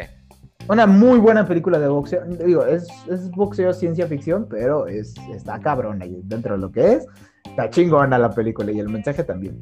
Una 0.69 0.87
muy 0.87 1.19
buena 1.19 1.47
película 1.47 1.79
de 1.79 1.89
boxeo. 1.89 2.25
Digo, 2.27 2.65
es, 2.65 2.87
es 3.09 3.31
boxeo 3.31 3.73
ciencia 3.73 4.07
ficción, 4.07 4.47
pero 4.49 4.87
es, 4.87 5.15
está 5.35 5.59
cabrona. 5.59 6.05
Y 6.07 6.21
dentro 6.25 6.55
de 6.55 6.61
lo 6.61 6.71
que 6.71 6.93
es, 6.95 7.07
está 7.45 7.69
chingona 7.71 8.19
la 8.19 8.31
película 8.31 8.71
y 8.71 8.79
el 8.79 8.89
mensaje 8.89 9.25
también. 9.25 9.59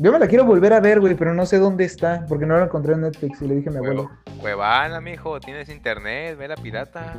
Yo 0.00 0.12
me 0.12 0.18
la 0.20 0.28
quiero 0.28 0.44
volver 0.44 0.72
a 0.72 0.80
ver, 0.80 1.00
güey, 1.00 1.14
pero 1.16 1.34
no 1.34 1.44
sé 1.44 1.58
dónde 1.58 1.84
está, 1.84 2.24
porque 2.28 2.46
no 2.46 2.56
la 2.56 2.66
encontré 2.66 2.94
en 2.94 3.00
Netflix 3.00 3.42
y 3.42 3.48
le 3.48 3.56
dije 3.56 3.68
a 3.68 3.72
mi 3.72 3.78
abuelo. 3.78 4.08
Cuevana, 4.40 5.00
mijo, 5.00 5.40
tienes 5.40 5.68
internet, 5.68 6.38
ve 6.38 6.46
la 6.46 6.54
pirata. 6.54 7.16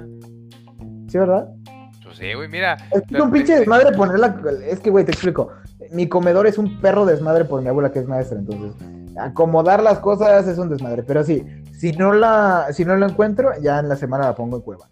¿Sí, 1.10 1.18
verdad? 1.18 1.50
Pues 2.02 2.18
sí, 2.18 2.34
güey, 2.34 2.48
mira. 2.48 2.78
Es 2.92 3.02
que 3.02 3.22
un 3.22 3.32
pinche 3.32 3.60
desmadre 3.60 3.92
ponerla. 3.98 4.42
Es 4.66 4.80
que, 4.80 4.90
güey, 4.90 5.04
te 5.04 5.12
explico. 5.12 5.50
Mi 5.92 6.08
comedor 6.08 6.48
es 6.48 6.58
un 6.58 6.80
perro 6.80 7.06
desmadre 7.06 7.44
por 7.44 7.62
mi 7.62 7.68
abuela 7.68 7.92
que 7.92 8.00
es 8.00 8.08
maestra, 8.08 8.40
entonces 8.40 8.74
acomodar 9.18 9.84
las 9.84 10.00
cosas 10.00 10.48
es 10.48 10.58
un 10.58 10.70
desmadre. 10.70 11.04
Pero 11.04 11.24
sí, 11.26 11.46
si 11.78 11.92
no 11.92 12.14
la, 12.14 12.68
si 12.72 12.86
no 12.86 12.96
la 12.96 13.08
encuentro, 13.08 13.52
ya 13.62 13.80
en 13.80 13.90
la 13.90 13.98
semana 13.98 14.26
la 14.26 14.36
pongo 14.36 14.56
en 14.56 14.64
Cuevana. 14.64 14.92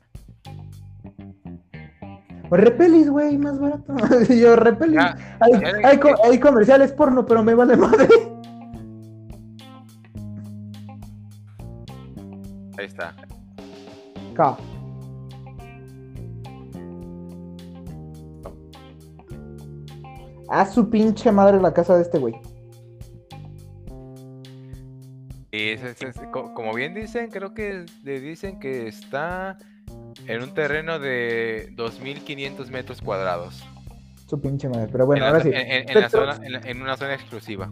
O 2.49 2.56
Repelis, 2.56 3.10
güey, 3.10 3.38
más 3.38 3.60
barato. 3.60 3.94
Yo, 4.34 4.56
Repelis. 4.56 4.95
Ya, 4.95 5.18
hay, 5.40 5.52
hay 5.84 5.98
co- 5.99 6.15
hay 6.24 6.40
comerciales 6.40 6.91
porno, 6.94 7.26
pero 7.26 7.44
me 7.44 7.53
vale 7.56 7.76
madre. 7.76 8.07
Ahí 12.78 12.86
está. 12.86 13.14
Ca. 14.36 14.56
A 20.49 20.65
su 20.65 20.90
pinche 20.90 21.32
madre 21.32 21.60
la 21.61 21.74
casa 21.74 21.95
de 21.95 22.03
este 22.03 22.18
güey. 22.19 22.36
Y 25.52 25.69
es- 25.69 25.84
es- 25.84 26.02
es- 26.02 26.19
co- 26.32 26.53
como 26.53 26.74
bien 26.74 26.94
dicen, 26.94 27.30
creo 27.30 27.53
que 27.53 27.86
le 28.03 28.19
dicen 28.22 28.60
que 28.60 28.88
está 28.88 29.57
en 30.26 30.41
un 30.44 30.53
terreno 30.53 30.99
de 30.99 31.69
2.500 31.76 32.69
metros 32.69 33.02
cuadrados. 33.02 33.64
Su 34.27 34.39
pinche 34.41 34.68
madre. 34.69 34.88
Pero 34.91 35.06
bueno, 35.06 35.26
en, 35.26 35.31
la, 35.31 35.38
ahora 35.38 35.44
sí. 35.44 35.52
en- 35.53 36.02
la 36.02 36.10
zona, 36.10 36.39
en, 36.44 36.52
la- 36.52 36.84
una 36.84 36.98
zona 36.98 37.14
exclusiva. 37.14 37.72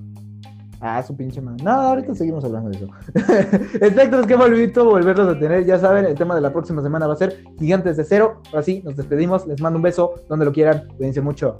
Ah, 0.81 1.01
su 1.01 1.15
pinche 1.15 1.41
madre. 1.41 1.63
No, 1.63 1.72
ahorita 1.72 2.13
seguimos 2.15 2.43
hablando 2.43 2.69
de 2.69 2.77
eso. 2.77 2.88
Espectros 3.81 4.27
que 4.27 4.35
bonito 4.35 4.85
volverlos 4.85 5.35
a 5.35 5.39
tener. 5.39 5.65
Ya 5.65 5.80
saben, 5.80 6.05
el 6.05 6.15
tema 6.15 6.35
de 6.35 6.41
la 6.41 6.51
próxima 6.51 6.81
semana 6.81 7.07
va 7.07 7.13
a 7.13 7.17
ser 7.17 7.43
Gigantes 7.59 7.97
de 7.97 8.03
Cero. 8.03 8.41
Ahora 8.51 8.61
sí, 8.61 8.81
nos 8.84 8.95
despedimos. 8.95 9.47
Les 9.47 9.59
mando 9.61 9.77
un 9.77 9.84
beso 9.84 10.13
donde 10.30 10.45
lo 10.45 10.51
quieran. 10.53 10.88
Cuídense 10.97 11.22
mucho. 11.22 11.57